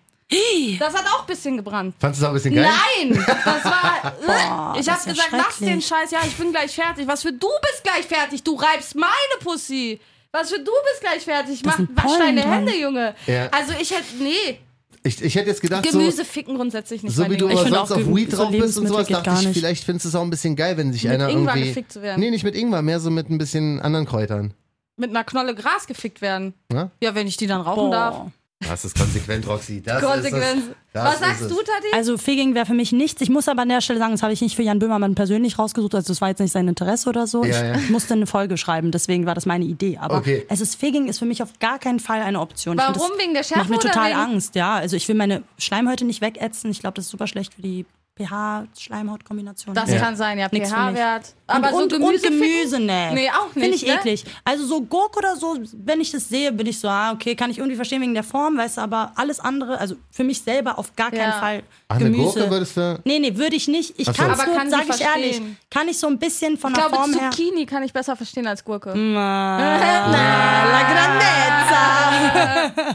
Das 0.78 0.94
hat 0.94 1.04
auch 1.08 1.20
ein 1.20 1.26
bisschen 1.26 1.58
gebrannt. 1.58 1.94
Fandest 2.00 2.22
du 2.22 2.24
das 2.24 2.28
auch 2.28 2.32
ein 2.32 2.34
bisschen 2.36 2.54
geil? 2.54 2.70
Nein, 3.06 3.24
das 3.44 3.64
war. 3.66 4.12
Boah, 4.26 4.74
ich 4.80 4.86
ja 4.86 4.94
gesagt, 4.94 5.28
lass 5.30 5.58
den. 5.58 5.82
Scheiß. 5.82 6.10
Ja, 6.10 6.20
ich 6.26 6.34
bin 6.36 6.52
gleich 6.52 6.74
fertig. 6.74 7.06
Was 7.06 7.20
für 7.20 7.32
du 7.34 7.48
bist 7.60 7.84
gleich 7.84 8.06
fertig? 8.06 8.42
Du 8.42 8.54
reibst 8.54 8.94
meine 8.94 9.10
Pussy. 9.40 10.00
Was 10.30 10.48
für 10.50 10.58
du 10.58 10.72
bist 10.90 11.02
gleich 11.02 11.22
fertig? 11.22 11.62
Mach, 11.66 11.78
wasch 11.78 12.18
deine. 12.18 12.50
Hände, 12.50 12.74
Junge. 12.74 13.14
Ja. 13.26 13.48
Also 13.50 13.74
ich 13.78 13.90
hätte, 13.90 14.16
nee, 14.20 14.58
Ich, 15.04 15.20
ich 15.20 15.34
hätte 15.34 15.48
jetzt 15.48 15.60
gedacht, 15.60 15.82
Gemüse 15.82 16.24
ficken 16.24 16.54
grundsätzlich 16.54 17.02
nicht. 17.02 17.14
so, 17.14 17.24
so 17.24 17.30
wie 17.30 17.36
du 17.36 17.48
aber 17.48 17.58
sonst 17.58 17.74
auch 17.74 17.90
auf 17.90 18.14
Weed 18.14 18.30
so 18.30 18.36
drauf 18.36 18.50
bist 18.50 18.78
und 18.78 18.86
sowas, 18.86 19.08
dachte 19.08 19.30
ich, 19.40 19.48
nicht. 19.48 19.58
vielleicht 19.58 19.84
findest 19.84 20.04
du 20.04 20.08
es 20.10 20.14
auch 20.14 20.22
ein 20.22 20.30
bisschen 20.30 20.54
geil, 20.54 20.76
wenn 20.76 20.92
sich 20.92 21.04
Mit 21.04 21.12
einer 21.12 21.28
Ingwer 21.28 21.54
irgendwie... 21.54 21.68
gefickt 21.68 21.92
zu 21.92 22.02
werden. 22.02 22.20
Nee, 22.20 22.30
nicht 22.30 22.44
mit 22.44 22.54
Ingwer, 22.54 22.82
mehr 22.82 23.00
so 23.00 23.10
mit 23.10 23.28
ein 23.28 23.38
bisschen 23.38 23.80
anderen 23.80 24.06
Kräutern. 24.06 24.54
Mit 24.96 25.10
einer 25.10 25.24
Knolle 25.24 25.54
Gras 25.54 25.86
gefickt 25.88 26.20
werden. 26.20 26.54
Ja? 26.72 26.90
Ja, 27.02 27.14
wenn 27.16 27.26
ich 27.26 27.36
die 27.36 27.48
dann 27.48 27.62
rauchen 27.62 27.90
darf. 27.90 28.26
Das 28.68 28.84
ist 28.84 28.96
konsequent, 28.98 29.46
Roxy. 29.46 29.82
Das 29.82 30.02
Konsequenz. 30.02 30.62
Ist 30.62 30.68
es. 30.68 30.74
Das 30.92 31.04
Was 31.04 31.14
ist 31.14 31.20
sagst 31.20 31.40
es. 31.42 31.48
du, 31.48 31.54
Tati? 31.56 31.86
Also 31.94 32.18
Figging 32.18 32.54
wäre 32.54 32.66
für 32.66 32.74
mich 32.74 32.92
nichts. 32.92 33.20
Ich 33.22 33.30
muss 33.30 33.48
aber 33.48 33.62
an 33.62 33.68
der 33.68 33.80
Stelle 33.80 33.98
sagen, 33.98 34.12
das 34.12 34.22
habe 34.22 34.32
ich 34.32 34.40
nicht 34.42 34.56
für 34.56 34.62
Jan 34.62 34.78
Böhmermann 34.78 35.14
persönlich 35.14 35.58
rausgesucht. 35.58 35.94
Also 35.94 36.08
das 36.12 36.20
war 36.20 36.28
jetzt 36.28 36.40
nicht 36.40 36.52
sein 36.52 36.68
Interesse 36.68 37.08
oder 37.08 37.26
so. 37.26 37.44
Ja, 37.44 37.74
ich 37.76 37.82
ja. 37.84 37.90
musste 37.90 38.14
eine 38.14 38.26
Folge 38.26 38.56
schreiben, 38.56 38.90
deswegen 38.90 39.24
war 39.26 39.34
das 39.34 39.46
meine 39.46 39.64
Idee. 39.64 39.98
Aber 39.98 40.16
Okay. 40.16 40.44
es 40.48 40.60
ist 40.60 40.74
Figging 40.76 41.08
ist 41.08 41.18
für 41.18 41.24
mich 41.24 41.42
auf 41.42 41.50
gar 41.60 41.78
keinen 41.78 41.98
Fall 42.00 42.20
eine 42.20 42.40
Option. 42.40 42.76
Ich 42.78 42.84
find 42.84 42.96
Warum? 42.98 43.18
Wegen 43.18 43.34
der 43.34 43.42
Schärfe 43.42 43.60
Macht 43.60 43.70
mir 43.70 43.78
total 43.78 44.12
Angst, 44.12 44.54
ja. 44.54 44.74
Also 44.74 44.96
ich 44.96 45.08
will 45.08 45.14
meine 45.16 45.42
Schleimhäute 45.58 46.04
nicht 46.04 46.20
wegätzen. 46.20 46.70
Ich 46.70 46.80
glaube, 46.80 46.94
das 46.94 47.06
ist 47.06 47.10
super 47.10 47.26
schlecht 47.26 47.54
für 47.54 47.62
die 47.62 47.86
pH-Schleimhautkombination. 48.18 49.74
das 49.74 49.88
Nee. 49.90 49.98
kann 49.98 50.16
sein, 50.16 50.38
ja. 50.38 50.48
PH-Wert. 50.48 51.34
Und, 51.48 51.54
Aber 51.54 51.70
so 51.70 51.76
und, 51.78 51.92
Gemüse 51.92 52.12
und 52.14 52.22
Gemüse, 52.22 52.70
ficken? 52.76 52.86
nee. 52.86 53.14
Nee, 53.14 53.30
auch 53.30 53.54
nicht. 53.54 53.64
Finde 53.64 53.76
ich 53.76 53.86
ne? 53.86 53.94
eklig. 53.94 54.24
Also 54.44 54.66
so 54.66 54.80
Gurke 54.82 55.18
oder 55.18 55.36
so, 55.36 55.56
wenn 55.84 56.00
ich 56.00 56.10
das 56.10 56.28
sehe, 56.28 56.52
bin 56.52 56.66
ich 56.66 56.78
so, 56.78 56.88
ah, 56.88 57.12
okay, 57.12 57.34
kann 57.34 57.50
ich 57.50 57.58
irgendwie 57.58 57.76
verstehen 57.76 58.00
wegen 58.02 58.14
der 58.14 58.22
Form, 58.22 58.56
weißt 58.58 58.76
du, 58.78 58.82
aber 58.82 59.12
alles 59.16 59.40
andere, 59.40 59.78
also 59.78 59.96
für 60.10 60.24
mich 60.24 60.40
selber 60.42 60.78
auf 60.78 60.94
gar 60.94 61.10
keinen 61.10 61.30
Ja. 61.30 61.40
Fall 61.40 61.62
Ach, 61.88 61.96
eine 61.96 62.10
Gemüse. 62.10 62.38
Gurke 62.40 62.50
würdest 62.50 62.76
du... 62.76 63.00
Nee, 63.04 63.18
nee, 63.18 63.36
würde 63.36 63.56
ich 63.56 63.68
nicht. 63.68 63.98
Ich 63.98 64.06
so. 64.06 64.12
kann 64.12 64.30
es 64.30 64.38
Aber 64.40 64.48
gut, 64.50 64.58
kann 64.58 64.70
sie 64.70 64.76
sag 64.76 64.88
ich 64.94 65.00
ehrlich. 65.00 65.36
verstehen. 65.36 65.56
Kann 65.70 65.88
ich 65.88 65.98
so 65.98 66.06
ein 66.06 66.18
bisschen 66.18 66.58
von 66.58 66.72
Ich 66.72 66.78
der 66.78 66.88
glaube, 66.88 67.04
Form 67.04 67.18
her. 67.18 67.30
Zucchini 67.30 67.66
kann 67.66 67.82
ich 67.82 67.92
besser 67.92 68.16
verstehen 68.16 68.46
als 68.46 68.64
Gurke. 68.64 68.92
Na, 68.96 69.58
la 70.70 70.82
grandezza. 70.92 72.92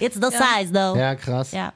It's 0.00 0.16
the 0.16 0.30
size, 0.30 0.72
though. 0.72 0.96
Ja, 0.96 1.14
krass. 1.14 1.52
Ja. 1.52 1.72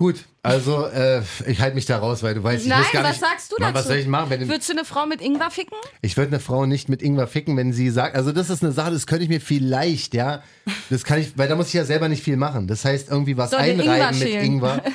Gut, 0.00 0.24
also 0.42 0.86
äh, 0.86 1.20
ich 1.46 1.60
halte 1.60 1.74
mich 1.74 1.84
da 1.84 1.98
raus, 1.98 2.22
weil 2.22 2.32
du 2.34 2.42
weißt, 2.42 2.62
ich 2.62 2.70
Nein, 2.70 2.78
muss 2.78 2.90
gar 2.90 3.02
was 3.04 3.10
nicht... 3.10 3.20
sagst 3.20 3.52
du 3.52 3.56
Mann, 3.60 3.74
dazu? 3.74 3.84
Was 3.84 3.88
soll 3.88 3.98
ich 3.98 4.06
machen, 4.06 4.30
wenn... 4.30 4.48
Würdest 4.48 4.70
du 4.70 4.72
eine 4.72 4.86
Frau 4.86 5.04
mit 5.04 5.20
Ingwer 5.20 5.50
ficken? 5.50 5.76
Ich 6.00 6.16
würde 6.16 6.28
eine 6.28 6.40
Frau 6.40 6.64
nicht 6.64 6.88
mit 6.88 7.02
Ingwer 7.02 7.26
ficken, 7.26 7.54
wenn 7.58 7.74
sie 7.74 7.90
sagt, 7.90 8.16
also 8.16 8.32
das 8.32 8.48
ist 8.48 8.64
eine 8.64 8.72
Sache, 8.72 8.92
das 8.92 9.06
könnte 9.06 9.24
ich 9.24 9.28
mir 9.28 9.42
vielleicht, 9.42 10.14
ja, 10.14 10.42
das 10.88 11.04
kann 11.04 11.20
ich, 11.20 11.36
weil 11.36 11.48
da 11.48 11.54
muss 11.54 11.66
ich 11.66 11.74
ja 11.74 11.84
selber 11.84 12.08
nicht 12.08 12.22
viel 12.22 12.38
machen. 12.38 12.66
Das 12.66 12.82
heißt 12.82 13.10
irgendwie 13.10 13.36
was 13.36 13.50
Soll 13.50 13.60
einreiben 13.60 13.82
Ingwer 13.92 14.08
mit 14.12 14.18
schälen? 14.18 14.44
Ingwer. 14.46 14.82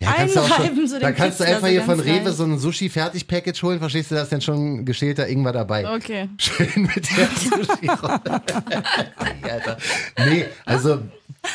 Ja, 0.00 0.12
kannst 0.12 0.36
du 0.36 0.40
auch 0.40 0.44
Einreiben, 0.44 0.76
schon, 0.76 0.86
so 0.86 0.98
da 1.00 1.06
den 1.08 1.16
kannst 1.16 1.40
du 1.40 1.44
Kitzler 1.44 1.56
einfach 1.56 1.66
so 1.68 1.72
hier 1.72 1.82
von 1.82 1.96
ganz 1.96 2.08
Rewe 2.08 2.24
leicht. 2.26 2.36
so 2.36 2.44
ein 2.44 2.58
Sushi-Fertig-Package 2.58 3.62
holen, 3.64 3.78
verstehst 3.80 4.12
du, 4.12 4.14
da 4.14 4.22
ist 4.22 4.30
dann 4.32 4.40
schon 4.40 4.84
geschälter 4.84 5.26
Ingwer 5.28 5.52
dabei. 5.52 5.92
Okay. 5.92 6.28
Schön 6.38 6.68
mit 6.76 7.04
der 7.18 7.26
Sushi-Rolle. 7.36 8.20
Alter. 9.42 9.76
Nee, 10.24 10.46
also 10.64 11.00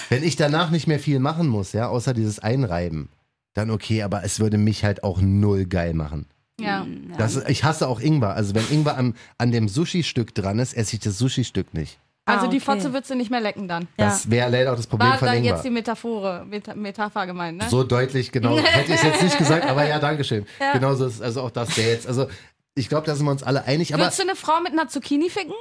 wenn 0.09 0.23
ich 0.23 0.35
danach 0.35 0.69
nicht 0.69 0.87
mehr 0.87 0.99
viel 0.99 1.19
machen 1.19 1.47
muss, 1.47 1.73
ja, 1.73 1.87
außer 1.87 2.13
dieses 2.13 2.39
Einreiben, 2.39 3.09
dann 3.53 3.69
okay, 3.71 4.03
aber 4.03 4.23
es 4.23 4.39
würde 4.39 4.57
mich 4.57 4.83
halt 4.83 5.03
auch 5.03 5.19
null 5.21 5.65
geil 5.65 5.93
machen. 5.93 6.27
Ja. 6.59 6.85
Das, 7.17 7.35
ich 7.47 7.63
hasse 7.63 7.87
auch 7.87 7.99
Ingwer. 7.99 8.35
Also 8.35 8.53
wenn 8.55 8.69
Ingwer 8.69 8.97
am, 8.97 9.15
an 9.37 9.51
dem 9.51 9.67
Sushi-Stück 9.67 10.35
dran 10.35 10.59
ist, 10.59 10.73
esse 10.73 10.95
ich 10.95 10.99
das 11.01 11.17
Sushi-Stück 11.17 11.73
nicht. 11.73 11.99
Also 12.25 12.45
Ah, 12.45 12.49
die 12.49 12.57
okay. 12.57 12.65
Fotze 12.65 12.93
würdest 12.93 13.11
du 13.11 13.15
nicht 13.15 13.31
mehr 13.31 13.41
lecken 13.41 13.67
dann. 13.67 13.87
Ja. 13.97 14.05
Das 14.05 14.29
wäre 14.29 14.49
leider 14.49 14.71
auch 14.71 14.77
das 14.77 14.87
Problem 14.87 15.09
War 15.09 15.17
von 15.17 15.27
dann 15.27 15.37
Ingwer. 15.37 15.53
jetzt 15.55 15.65
die 15.65 15.69
Metaphore, 15.69 16.45
Meta 16.47 16.73
Metapher 16.73 17.25
gemeint, 17.25 17.57
ne? 17.57 17.69
So 17.69 17.83
deutlich, 17.83 18.31
genau. 18.31 18.57
Hätte 18.63 18.93
ich 18.93 18.97
es 18.99 19.03
jetzt 19.03 19.23
nicht 19.23 19.37
gesagt, 19.37 19.65
aber 19.65 19.85
ja, 19.85 19.99
Dankeschön. 19.99 20.45
Genau 20.71 20.95
so 20.95 21.05
ist 21.05 21.21
also 21.21 21.41
auch 21.41 21.51
das 21.51 21.75
der 21.75 21.85
jetzt. 21.89 22.07
Also 22.07 22.27
ich 22.75 22.87
glaube, 22.87 23.05
da 23.07 23.15
sind 23.15 23.25
wir 23.25 23.31
uns 23.31 23.43
alle 23.43 23.65
einig, 23.65 23.93
aber 23.93 24.03
Würdest 24.03 24.19
du 24.19 24.23
eine 24.23 24.35
Frau 24.35 24.61
mit 24.61 24.71
einer 24.71 24.87
Zucchini 24.87 25.29
ficken? 25.29 25.53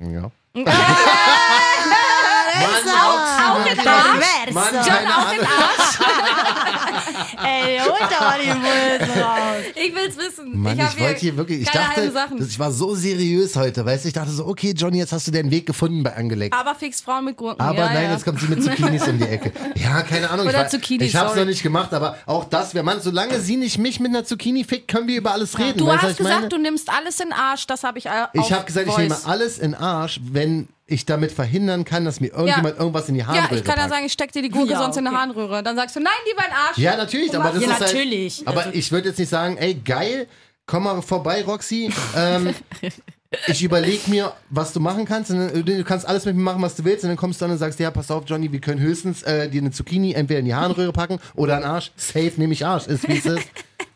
ja. 0.00 0.30
auch 3.50 3.66
in 3.66 3.88
Arsch? 3.88 4.54
Mann, 4.54 4.74
so. 4.74 4.90
Ey, 7.44 7.78
holt 7.78 8.10
da 8.10 8.24
mal 8.24 8.38
die 8.40 8.48
Bullen 8.48 9.20
raus. 9.22 9.62
Ich 9.74 9.94
will's 9.94 10.16
wissen. 10.16 10.60
Mann, 10.60 10.78
ich 10.78 10.84
ich, 10.84 11.00
wollte 11.00 11.20
hier 11.20 11.36
wirklich, 11.36 11.62
ich 11.62 11.70
dachte, 11.70 12.10
das, 12.10 12.48
ich 12.48 12.58
war 12.58 12.70
so 12.72 12.94
seriös 12.94 13.56
heute, 13.56 13.84
weißt 13.84 14.04
du, 14.04 14.08
ich 14.08 14.14
dachte 14.14 14.30
so, 14.30 14.46
okay, 14.46 14.72
Johnny, 14.76 14.98
jetzt 14.98 15.12
hast 15.12 15.26
du 15.26 15.30
deinen 15.30 15.50
Weg 15.50 15.66
gefunden 15.66 16.02
bei 16.02 16.14
angelegt. 16.16 16.54
Aber 16.54 16.74
fix 16.74 17.00
Frauen 17.00 17.24
mit 17.26 17.36
Gurken. 17.36 17.60
Aber 17.60 17.78
ja, 17.78 17.92
nein, 17.92 18.04
ja. 18.04 18.12
jetzt 18.12 18.24
kommt 18.24 18.40
sie 18.40 18.48
mit 18.48 18.62
Zucchinis 18.62 19.06
um 19.06 19.18
die 19.18 19.24
Ecke. 19.24 19.52
Ja, 19.78 20.02
keine 20.02 20.28
Ahnung. 20.28 20.46
Oder 20.46 20.54
ich, 20.56 20.60
war- 20.62 20.68
Zucchini, 20.68 21.04
ich 21.04 21.16
hab's 21.16 21.28
sorry. 21.30 21.40
noch 21.40 21.46
nicht 21.46 21.62
gemacht, 21.62 21.94
aber 21.94 22.16
auch 22.26 22.44
das, 22.44 22.74
wer 22.74 22.82
Mann, 22.82 23.00
solange 23.00 23.40
sie 23.40 23.56
nicht 23.56 23.78
mich 23.78 24.00
mit 24.00 24.10
einer 24.10 24.24
Zucchini 24.24 24.64
fickt, 24.64 24.88
können 24.88 25.06
wir 25.08 25.16
über 25.16 25.32
alles 25.32 25.58
reden. 25.58 25.78
Du 25.78 25.86
weißt 25.86 26.02
hast 26.02 26.12
ich 26.12 26.20
meine? 26.20 26.34
gesagt, 26.36 26.52
du 26.52 26.58
nimmst 26.58 26.90
alles 26.90 27.20
in 27.20 27.32
Arsch, 27.32 27.66
das 27.66 27.84
habe 27.84 27.98
ich 27.98 28.06
äh, 28.06 28.26
Ich 28.32 28.52
habe 28.52 28.64
gesagt, 28.64 28.86
ich 28.86 28.92
Voice. 28.92 29.02
nehme 29.02 29.16
alles 29.24 29.58
in 29.58 29.74
Arsch, 29.74 30.20
wenn 30.22 30.68
ich 30.90 31.04
damit 31.04 31.32
verhindern 31.32 31.84
kann, 31.84 32.06
dass 32.06 32.18
mir 32.20 32.28
irgendjemand 32.32 32.78
irgendwas 32.78 33.08
in 33.10 33.14
die 33.14 33.24
Harnröhre 33.26 33.50
Ja, 33.52 33.58
ich 33.58 33.64
kann 33.64 33.78
ja 33.78 33.88
sagen, 33.90 34.06
ich 34.06 34.12
steck 34.12 34.32
dir 34.32 34.40
die 34.40 34.48
Gurke 34.48 34.72
Ja, 34.72 34.78
sonst 34.78 34.96
in 34.96 35.04
die 35.04 35.10
okay. 35.10 35.18
Harnröhre. 35.18 35.62
Dann 35.62 35.76
sagst 35.76 35.94
du, 35.96 36.00
nein, 36.00 36.12
lieber 36.26 36.46
in 36.46 36.52
Arsch. 36.52 36.77
Ja, 36.78 36.96
natürlich, 36.96 37.36
aber 37.36 37.50
das 37.52 37.62
Ja, 37.62 37.72
ist 37.72 37.80
natürlich. 37.80 38.38
halt. 38.38 38.48
Aber 38.48 38.60
Also- 38.66 38.78
ich 38.78 38.90
würde 38.92 39.08
jetzt 39.08 39.18
nicht 39.18 39.28
sagen, 39.28 39.56
ey, 39.56 39.74
geil, 39.74 40.26
komm 40.66 40.84
mal 40.84 41.00
vorbei, 41.02 41.42
Roxy. 41.44 41.90
Ähm, 42.16 42.54
ich 43.46 43.62
überlege 43.62 44.10
mir, 44.10 44.32
was 44.50 44.72
du 44.72 44.80
machen 44.80 45.04
kannst. 45.04 45.30
Dann, 45.30 45.64
du 45.64 45.84
kannst 45.84 46.06
alles 46.06 46.24
mit 46.24 46.36
mir 46.36 46.42
machen, 46.42 46.62
was 46.62 46.76
du 46.76 46.84
willst. 46.84 47.04
Und 47.04 47.10
dann 47.10 47.16
kommst 47.16 47.40
du 47.40 47.44
dann 47.44 47.52
und 47.52 47.58
sagst, 47.58 47.78
ja, 47.80 47.90
pass 47.90 48.10
auf, 48.10 48.24
Johnny, 48.26 48.50
wir 48.52 48.60
können 48.60 48.80
höchstens 48.80 49.22
äh, 49.22 49.48
dir 49.48 49.60
eine 49.60 49.70
Zucchini 49.70 50.12
entweder 50.12 50.40
in 50.40 50.46
die 50.46 50.54
Harnröhre 50.54 50.92
packen 50.92 51.18
oder 51.34 51.56
einen 51.56 51.64
Arsch. 51.64 51.92
Safe 51.96 52.32
nehme 52.36 52.52
ich 52.52 52.64
Arsch. 52.64 52.86
Ist 52.86 53.08
wie 53.08 53.18
es 53.18 53.26
ist. 53.26 53.46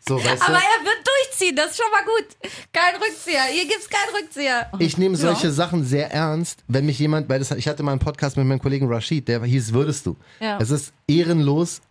So, 0.07 0.17
weißt 0.17 0.43
Aber 0.43 0.55
du? 0.55 0.59
er 0.59 0.85
wird 0.85 1.07
durchziehen, 1.07 1.55
das 1.55 1.71
ist 1.71 1.77
schon 1.77 1.91
mal 1.93 2.03
gut. 2.05 2.51
Kein 2.73 2.97
Rückzieher. 2.97 3.43
Hier 3.53 3.69
gibt's 3.69 3.89
keinen 3.89 4.17
Rückzieher. 4.21 4.67
Ich 4.81 4.99
nehme 4.99 5.17
solche 5.17 5.53
Sachen 5.53 5.85
sehr 5.85 6.11
ernst, 6.11 6.65
wenn 6.67 6.87
mich 6.87 6.99
jemand, 6.99 7.29
weil 7.29 7.39
das, 7.39 7.53
ich 7.53 7.69
hatte 7.69 7.85
mal 7.85 7.93
einen 7.93 8.01
Podcast 8.01 8.37
mit 8.37 8.45
meinem 8.45 8.59
Kollegen 8.59 8.89
Rashid, 8.93 9.29
der 9.29 9.45
hieß 9.45 9.73
Würdest 9.73 10.07
du. 10.07 10.17
Ja. 10.41 10.59
Es 10.61 10.71
ist 10.71 10.93
ehrenlos, 11.07 11.83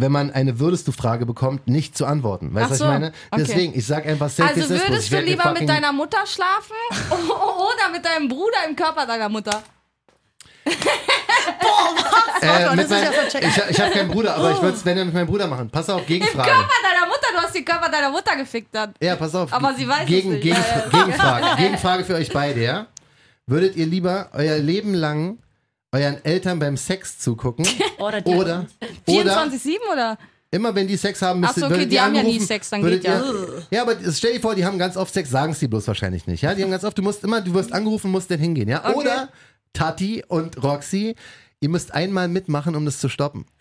wenn 0.00 0.12
man 0.12 0.30
eine 0.30 0.58
Würdest 0.60 0.86
du 0.88 0.92
Frage 0.92 1.26
bekommt, 1.26 1.66
nicht 1.68 1.96
zu 1.96 2.06
antworten. 2.06 2.54
Weißt 2.54 2.66
du, 2.66 2.70
was 2.70 2.78
so, 2.78 2.84
ich 2.84 2.90
meine? 2.90 3.12
okay. 3.30 3.44
Deswegen, 3.46 3.78
ich 3.78 3.86
sag 3.86 4.06
einfach 4.06 4.26
es 4.26 4.40
Also 4.40 4.68
würdest 4.68 5.12
du 5.12 5.20
lieber 5.20 5.52
mit 5.52 5.68
deiner 5.68 5.92
Mutter 5.92 6.18
schlafen 6.26 6.76
oder 7.10 7.90
mit 7.92 8.04
deinem 8.04 8.28
Bruder 8.28 8.58
im 8.68 8.76
Körper 8.76 9.06
deiner 9.06 9.28
Mutter? 9.28 9.62
äh, 12.40 12.70
mit 12.76 12.84
ist 12.84 12.90
mein, 12.90 13.04
ja 13.04 13.12
so 13.12 13.28
check. 13.28 13.42
ich, 13.46 13.70
ich 13.70 13.80
habe 13.80 13.90
keinen 13.90 14.10
Bruder, 14.10 14.34
aber 14.36 14.52
ich 14.52 14.60
würde 14.60 14.76
es, 14.76 14.84
wenn 14.84 14.98
mit 14.98 15.14
meinem 15.14 15.26
Bruder 15.26 15.46
machen. 15.46 15.70
Pass 15.70 15.88
auf, 15.88 16.04
Gegenfrage. 16.06 16.50
Körper 16.50 16.74
deiner 16.82 17.06
Mutter, 17.06 17.26
du 17.32 17.38
hast 17.38 17.54
den 17.54 17.64
Körper 17.64 17.88
deiner 17.88 18.10
Mutter 18.10 18.36
gefickt 18.36 18.74
dann. 18.74 18.94
Ja, 19.00 19.16
pass 19.16 19.34
auf. 19.34 19.52
Aber 19.52 19.74
sie 19.74 19.88
weiß 19.88 20.02
es 20.02 20.06
Gegen, 20.06 20.30
nicht. 20.30 20.42
Gegen, 20.42 20.56
Ja, 20.56 20.62
ja. 20.62 20.88
Gegenfrage. 21.04 21.62
Gegenfrage 21.62 22.04
für 22.04 22.14
euch 22.14 22.30
beide, 22.30 22.62
ja? 22.62 22.86
Würdet 23.46 23.76
ihr 23.76 23.86
lieber 23.86 24.28
euer 24.34 24.58
Leben 24.58 24.92
lang 24.92 25.38
euren 25.92 26.24
Eltern 26.24 26.58
beim 26.58 26.76
Sex 26.76 27.18
zugucken? 27.18 27.66
Oder 27.98 28.20
die- 28.20 28.30
Oder, 28.30 28.66
oder 29.06 29.42
24-7 29.50 29.76
oder? 29.92 30.18
immer 30.50 30.74
wenn 30.74 30.86
die 30.88 30.96
Sex 30.96 31.20
haben, 31.20 31.40
müsst 31.40 31.52
Ach 31.56 31.60
so, 31.60 31.66
okay, 31.66 31.86
die 31.86 31.96
ihr 31.96 32.02
haben 32.04 32.14
ja 32.14 32.22
nie 32.22 32.40
Sex, 32.40 32.70
dann 32.70 32.82
geht 32.82 33.04
ja. 33.04 33.20
ihr, 33.20 33.62
ja, 33.70 33.82
aber 33.82 33.96
stell 34.12 34.32
dir 34.34 34.40
vor, 34.40 34.54
die 34.54 34.64
haben 34.64 34.78
ganz 34.78 34.96
oft 34.96 35.12
Sex, 35.12 35.28
sagen 35.30 35.52
es 35.52 35.58
die 35.58 35.68
bloß 35.68 35.86
wahrscheinlich 35.88 36.26
nicht. 36.26 36.42
Ja, 36.42 36.54
die 36.54 36.62
haben 36.62 36.70
ganz 36.70 36.84
oft, 36.84 36.96
du 36.96 37.02
musst 37.02 37.22
immer, 37.24 37.40
du 37.42 37.52
wirst 37.54 37.72
angerufen, 37.72 38.10
musst 38.10 38.30
dann 38.30 38.38
hingehen. 38.38 38.68
Ja, 38.68 38.82
Okay. 38.84 38.94
oder 38.96 39.28
Tati 39.74 40.24
und 40.26 40.62
Roxy, 40.62 41.14
ihr 41.60 41.68
müsst 41.68 41.92
einmal 41.92 42.28
mitmachen, 42.28 42.74
um 42.76 42.84
das 42.84 42.98
zu 43.00 43.08
stoppen. 43.08 43.46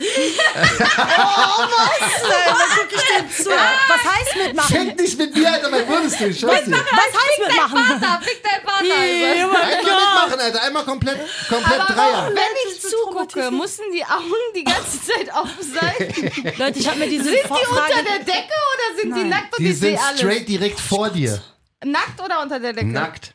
zu. 3.38 3.50
Was 3.50 4.04
heißt 4.04 4.36
mitmachen? 4.36 4.76
Fick 4.76 5.00
nicht 5.00 5.18
mit 5.18 5.36
mir, 5.36 5.52
Alter, 5.52 5.72
was 5.72 5.88
würdest 5.88 6.20
du? 6.20 6.28
Ich 6.28 6.40
schwör's 6.40 6.66
dir. 6.66 6.72
Was 6.72 6.82
heißt 6.82 7.40
mitmachen? 7.48 8.00
Vater, 8.00 8.22
fick 8.24 8.44
dein 8.44 8.62
Vater. 8.62 8.78
Alter. 8.80 9.46
oh 9.46 9.52
mein 9.52 9.64
Einmal 9.64 9.96
mitmachen, 9.96 10.40
Alter, 10.40 10.64
einmal 10.64 10.84
komplett, 10.86 11.20
komplett 11.50 11.80
Aber 11.80 11.94
Dreier. 11.94 12.32
wenn 12.34 12.72
ich 12.72 12.82
zugucke, 12.82 13.52
müssen 13.52 13.86
die 13.94 14.04
Augen 14.06 14.34
die 14.56 14.64
ganze 14.64 15.02
Zeit 15.04 15.34
offen 15.34 15.74
sein? 15.74 16.54
Leute, 16.58 16.80
ich 16.80 16.88
habe 16.88 17.00
mir 17.00 17.10
diese 17.10 17.24
Sind 17.26 17.36
die 17.36 17.50
unter 17.50 17.66
Frage... 17.66 17.94
der 18.04 18.20
Decke 18.20 18.54
oder 18.74 19.02
sind 19.02 19.16
die 19.16 19.24
nackt 19.24 19.58
und 19.58 19.64
Die 19.64 19.72
ich 19.72 19.80
sehe 19.80 19.92
sind 19.98 20.06
alles? 20.08 20.20
straight 20.20 20.48
direkt 20.48 20.80
vor 20.80 21.10
dir. 21.10 21.42
Nackt 21.84 22.20
oder 22.24 22.42
unter 22.42 22.60
der 22.60 22.74
Decke? 22.74 22.88
Nackt. 22.88 23.34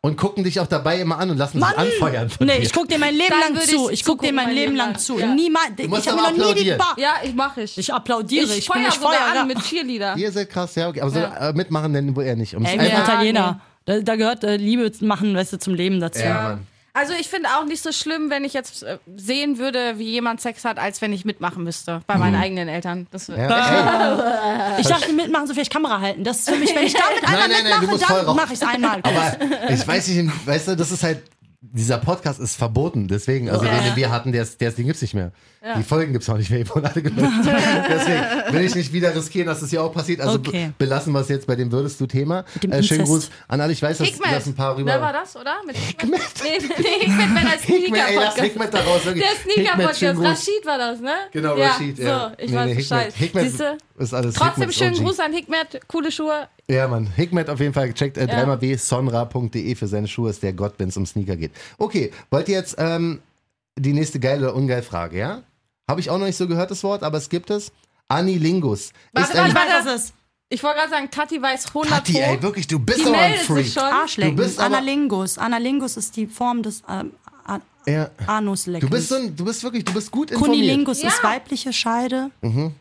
Und 0.00 0.16
gucken 0.16 0.44
dich 0.44 0.60
auch 0.60 0.68
dabei 0.68 1.00
immer 1.00 1.18
an 1.18 1.30
und 1.30 1.38
lassen 1.38 1.58
sich 1.58 1.76
anfeuern 1.76 2.30
von 2.30 2.46
Nee, 2.46 2.58
dir. 2.58 2.62
ich 2.62 2.72
guck 2.72 2.88
dir 2.88 3.00
mein 3.00 3.14
Leben 3.16 3.30
Dann 3.30 3.54
lang 3.54 3.64
zu. 3.66 3.88
ich 3.90 3.94
Ich 4.00 4.04
guck 4.04 4.22
dir 4.22 4.32
mein 4.32 4.50
Leben 4.54 4.76
lang 4.76 4.92
lang. 4.92 4.98
zu. 4.98 5.18
Ja. 5.18 5.26
Niemals. 5.34 5.72
Ich 5.76 5.90
habe 6.08 6.22
mir 6.22 6.38
noch 6.38 6.54
nie 6.54 6.62
die. 6.62 6.70
Bar. 6.70 6.94
Ja, 6.96 7.14
ich 7.24 7.34
mache 7.34 7.62
ich. 7.62 7.76
Ich 7.76 7.92
applaudiere. 7.92 8.44
Ich 8.44 8.58
Ich, 8.58 8.66
bin 8.68 8.74
feuer 8.76 8.86
nicht 8.86 9.00
sogar 9.00 9.12
Feuer. 9.14 9.40
an 9.42 9.48
mit 9.48 9.58
Cheerleader. 9.60 10.16
Ihr 10.16 10.30
seid 10.30 10.50
krass, 10.50 10.72
ja, 10.76 10.88
okay. 10.88 11.00
Aber 11.00 11.10
so, 11.10 11.18
Ja. 11.18 11.48
äh, 11.48 11.52
mitmachen 11.52 11.92
denn 11.92 12.14
wohl 12.14 12.22
eher 12.24 12.36
nicht. 12.36 12.54
Ums 12.54 12.70
Ey, 12.70 12.78
wir 12.78 12.86
Italiener. 12.86 13.60
Da, 13.86 13.98
da 14.00 14.14
gehört 14.14 14.44
äh, 14.44 14.56
Liebe 14.56 14.88
machen, 15.00 15.34
weißt 15.34 15.54
du, 15.54 15.58
zum 15.58 15.74
Leben 15.74 15.98
dazu. 15.98 16.20
ja, 16.22 16.42
Mann. 16.42 16.66
Also 16.98 17.12
ich 17.18 17.28
finde 17.28 17.48
auch 17.50 17.64
nicht 17.64 17.82
so 17.82 17.92
schlimm, 17.92 18.28
wenn 18.30 18.44
ich 18.44 18.52
jetzt 18.54 18.82
äh, 18.82 18.98
sehen 19.16 19.58
würde, 19.58 19.98
wie 19.98 20.10
jemand 20.10 20.40
Sex 20.40 20.64
hat, 20.64 20.78
als 20.78 21.00
wenn 21.00 21.12
ich 21.12 21.24
mitmachen 21.24 21.62
müsste 21.62 22.00
bei 22.06 22.16
meinen 22.16 22.34
eigenen 22.34 22.68
Eltern. 22.68 23.06
Das, 23.10 23.28
Mhm. 23.28 23.36
Ja, 23.38 24.74
Ich 24.78 24.86
dachte, 24.86 25.12
mitmachen, 25.12 25.46
so 25.46 25.54
vielleicht 25.54 25.72
Kamera 25.72 26.00
halten. 26.00 26.24
Das 26.24 26.38
ist 26.38 26.50
für 26.50 26.56
mich, 26.56 26.74
wenn 26.74 26.84
ich 26.86 26.94
damit 26.94 27.24
einmal 27.24 27.48
Nein, 27.48 27.50
nein, 27.50 27.70
nein, 27.70 27.80
du 27.80 27.86
mitmache, 27.86 27.90
musst 27.92 28.04
voll 28.06 28.24
dann 28.26 28.36
mache 28.36 28.52
ich 28.54 28.60
es 28.60 28.66
einmal. 28.66 29.00
aber 29.02 29.72
ich 29.72 29.86
weiß 29.86 30.08
nicht, 30.08 30.46
weißt 30.46 30.68
du, 30.68 30.76
das 30.76 30.90
ist 30.90 31.02
halt, 31.02 31.22
dieser 31.60 31.98
Podcast 31.98 32.38
ist 32.38 32.54
verboten. 32.56 33.08
Deswegen, 33.08 33.50
also 33.50 33.64
den, 33.64 33.82
den 33.84 33.96
wir 33.96 34.10
hatten, 34.12 34.30
der, 34.32 34.44
der, 34.44 34.70
den 34.70 34.86
gibt's 34.86 35.02
nicht 35.02 35.14
mehr. 35.14 35.32
Die 35.76 35.82
Folgen 35.82 36.12
gibt's 36.12 36.28
auch 36.30 36.36
nicht 36.38 36.50
mehr, 36.50 36.60
die 36.62 36.68
wurden 36.70 36.86
alle 36.86 37.02
gelöscht. 37.02 37.48
Deswegen 37.88 38.52
will 38.54 38.64
ich 38.64 38.74
nicht 38.76 38.92
wieder 38.92 39.14
riskieren, 39.14 39.48
dass 39.48 39.58
das 39.60 39.70
hier 39.70 39.82
auch 39.82 39.92
passiert. 39.92 40.20
Also 40.20 40.36
Okay. 40.38 40.66
be- 40.68 40.74
belassen 40.84 41.12
wir 41.12 41.20
es 41.20 41.28
jetzt 41.28 41.46
bei 41.48 41.56
dem 41.56 41.72
Würdest 41.72 42.00
du 42.00 42.06
Thema. 42.06 42.44
dem 42.62 42.70
Äh, 42.70 42.82
schönen. 42.82 43.04
Gruß 43.04 43.30
an 43.48 43.60
alle. 43.60 43.72
Ich 43.72 43.82
weiß, 43.82 43.98
dass, 43.98 44.06
Hikmet. 44.06 44.46
ein 44.46 44.54
paar 44.54 44.76
rüber. 44.76 44.92
Wer 44.92 45.00
war 45.00 45.12
das, 45.12 45.34
oder? 45.34 45.56
Mit 45.66 45.76
Hikmet? 45.76 46.20
Nee, 46.44 46.58
nee, 46.78 46.84
Hikmet, 47.00 47.18
wenn 47.34 47.44
lass 47.44 47.62
Sneaker-Podcast. 47.62 48.40
Hikmet 48.40 48.74
da 48.74 48.78
raus. 48.80 49.04
Wirklich. 49.04 49.24
Der 49.24 49.52
Sneaker-Podcast. 49.52 50.20
Rashid 50.22 50.64
war 50.66 50.78
das, 50.78 51.00
ne? 51.00 51.10
Genau, 51.32 51.56
ja, 51.56 51.70
Rashid. 51.70 51.98
Ja. 51.98 52.28
So, 52.38 52.42
ich 52.44 52.50
Nee, 52.50 52.56
weiß 52.56 52.66
nee, 52.66 52.74
Bescheid. 52.74 53.12
Hikmet? 53.14 53.44
Hikmet 53.46 53.78
ist 53.98 54.14
alles 54.14 54.34
Trotzdem 54.34 54.68
Hikmets 54.70 54.76
schönen 54.78 54.94
OG. 54.96 55.04
Gruß 55.04 55.20
an 55.20 55.32
Hikmet. 55.32 55.80
Coole 55.88 56.10
Schuhe. 56.12 56.48
Ja, 56.68 56.88
Mann. 56.88 57.06
Hikmet 57.16 57.48
auf 57.50 57.60
jeden 57.60 57.72
Fall. 57.74 57.92
Checkt 57.94 58.16
äh, 58.18 58.26
dreimal 58.26 58.60
wsonra.de 58.60 59.74
für 59.74 59.86
seine 59.86 60.08
Schuhe. 60.08 60.30
Ist 60.30 60.42
der 60.42 60.52
Gott, 60.52 60.74
wenn 60.78 60.88
es 60.88 60.96
um 60.96 61.06
Sneaker 61.06 61.36
geht. 61.36 61.52
Okay, 61.78 62.12
wollt 62.30 62.48
ihr 62.48 62.56
jetzt 62.56 62.76
ähm, 62.78 63.20
die 63.78 63.92
nächste 63.92 64.20
geil 64.20 64.40
oder 64.42 64.54
ungeil 64.54 64.82
Frage, 64.82 65.18
ja? 65.18 65.42
Habe 65.88 66.00
ich 66.00 66.10
auch 66.10 66.18
noch 66.18 66.26
nicht 66.26 66.36
so 66.36 66.46
gehört, 66.46 66.70
das 66.70 66.82
Wort, 66.84 67.02
aber 67.02 67.18
es 67.18 67.28
gibt 67.28 67.50
es. 67.50 67.72
Anilingus. 68.08 68.92
Warte, 69.12 69.32
ist 69.32 69.38
warte, 69.54 69.54
was 69.86 69.94
es 69.94 70.02
ist. 70.04 70.14
Ich 70.50 70.62
wollte 70.62 70.78
gerade 70.78 70.90
sagen, 70.90 71.10
Tati 71.10 71.40
weiß 71.42 71.66
100 71.68 71.90
Tati, 71.90 72.18
ey, 72.18 72.42
wirklich, 72.42 72.66
du 72.66 72.78
bist 72.78 73.00
Die 73.00 73.04
aber 73.06 73.18
ein 73.18 73.30
meldet 73.32 73.46
Freak. 73.46 73.64
sich 73.66 73.74
schon. 73.74 73.82
Arschlecken. 73.82 74.36
Du 74.36 74.42
bist 74.42 74.58
aber- 74.58 74.76
Analingus. 74.78 75.36
Analingus 75.36 75.96
ist 75.98 76.16
die 76.16 76.26
Form 76.26 76.62
des 76.62 76.82
ähm, 76.88 77.12
Ja. 77.86 78.10
Anusleckens. 78.26 78.88
Du 78.90 78.96
bist 78.96 79.08
so 79.10 79.16
ein, 79.16 79.36
du 79.36 79.44
bist 79.44 79.62
wirklich, 79.62 79.84
du 79.84 79.92
bist 79.92 80.10
gut 80.10 80.30
informiert. 80.30 80.56
Kunilingus 80.58 80.98
ist 81.02 81.20
Ja. 81.22 81.28
weibliche 81.30 81.72
Scheide. 81.72 82.30
Mhm. 82.40 82.72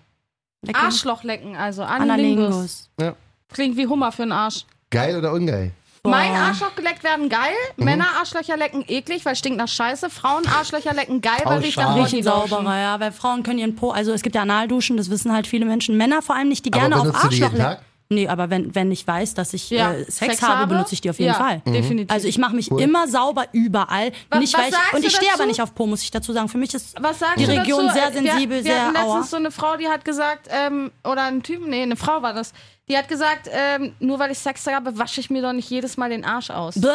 Lecken. 0.66 0.80
Arschloch 0.82 1.24
lecken, 1.24 1.56
also 1.56 1.84
Analingus. 1.84 2.90
Ja. 3.00 3.14
Klingt 3.54 3.78
wie 3.78 3.88
Hummer 3.88 4.12
für 4.12 4.24
einen 4.24 4.32
Arsch. 4.32 4.66
Geil 4.90 5.18
oder 5.18 5.34
ungeil? 5.34 5.72
Mein 6.04 6.32
Boah. 6.32 6.38
Arschloch 6.40 6.76
geleckt 6.76 7.04
werden 7.04 7.28
geil, 7.28 7.54
Mhm. 7.76 7.84
Männer 7.86 8.06
Arschlöcher 8.20 8.56
lecken 8.56 8.84
eklig, 8.88 9.26
weil 9.26 9.36
stinkt 9.36 9.58
nach 9.58 9.68
Scheiße. 9.68 10.10
Frauen 10.10 10.48
Arschlöcher 10.48 10.94
lecken 10.94 11.20
geil, 11.22 11.42
weil 11.44 11.60
riecht 11.60 11.78
nach 11.78 11.96
Bodylotion. 11.96 12.24
sauberer, 12.24 12.78
ja, 12.80 13.00
weil 13.00 13.12
Frauen 13.12 13.44
können 13.44 13.60
ihren 13.60 13.76
Po, 13.76 13.92
also 13.92 14.14
es 14.14 14.22
gibt 14.22 14.36
ja 14.36 14.44
Analduschen, 14.44 14.96
das 14.96 15.10
wissen 15.10 15.34
halt 15.34 15.48
viele 15.48 15.66
Menschen, 15.66 15.98
Männer 15.98 16.22
vor 16.22 16.36
allem 16.36 16.48
nicht, 16.48 16.66
die 16.66 16.72
Aber 16.72 16.82
gerne 16.90 17.02
auf 17.02 17.14
Arschloch 17.26 17.52
lecken. 17.52 17.78
Nee, 18.10 18.28
aber 18.30 18.50
wenn, 18.50 18.74
wenn 18.74 18.90
ich 18.92 19.06
weiß, 19.06 19.34
dass 19.34 19.54
ich 19.54 19.70
Ja, 19.70 19.92
äh, 19.92 20.10
Sex, 20.10 20.42
habe, 20.42 20.68
benutze 20.68 20.94
ich 20.94 21.02
die 21.02 21.10
auf 21.10 21.20
jeden 21.20 21.34
ja, 21.34 21.38
Fall. 21.38 21.62
Mhm. 21.66 21.74
Definitiv. 21.74 22.12
Also 22.12 22.28
ich 22.28 22.38
mache 22.38 22.56
mich 22.56 22.72
Cool. 22.72 22.82
immer 22.82 23.08
sauber 23.08 23.46
überall. 23.52 24.12
Was- 24.30 24.40
nicht, 24.40 24.54
was 24.54 24.62
weil 24.62 24.70
ich, 24.70 24.76
sagst 24.76 24.94
und 24.94 25.06
ich 25.06 25.16
stehe 25.16 25.34
aber 25.34 25.46
nicht 25.46 25.62
auf 25.62 25.76
Po, 25.76 25.86
muss 25.88 26.02
ich 26.04 26.12
dazu 26.12 26.32
sagen. 26.32 26.48
Für 26.48 26.58
mich 26.58 26.74
ist 26.74 26.96
Was 27.02 27.20
sagst 27.20 27.40
die 27.40 27.44
Region 27.46 27.88
dazu? 27.88 28.00
sehr 28.00 28.12
sensibel, 28.14 28.58
wir, 28.60 28.64
wir 28.64 28.72
sehr 28.74 28.86
hatten 28.88 28.96
aua. 28.98 29.06
letztens 29.16 29.30
so 29.32 29.38
eine 29.38 29.52
Frau, 29.52 29.76
die 29.76 29.88
hat 29.90 30.06
gesagt, 30.06 30.48
ähm, 30.50 30.92
oder 31.04 31.24
ein 31.24 31.44
Typ, 31.44 31.68
nee, 31.68 31.82
eine 31.84 31.98
Frau 31.98 32.22
war 32.22 32.34
das, 32.34 32.54
die 32.88 32.98
hat 32.98 33.10
gesagt, 33.10 33.50
ähm, 33.52 33.94
nur 34.00 34.18
weil 34.20 34.32
ich 34.32 34.40
Sex 34.40 34.66
habe, 34.68 34.98
wasche 34.98 35.20
ich 35.20 35.30
mir 35.30 35.42
doch 35.42 35.52
nicht 35.54 35.70
jedes 35.70 35.98
Mal 35.98 36.10
den 36.10 36.24
Arsch 36.24 36.50
aus. 36.50 36.80
Bäh. 36.80 36.88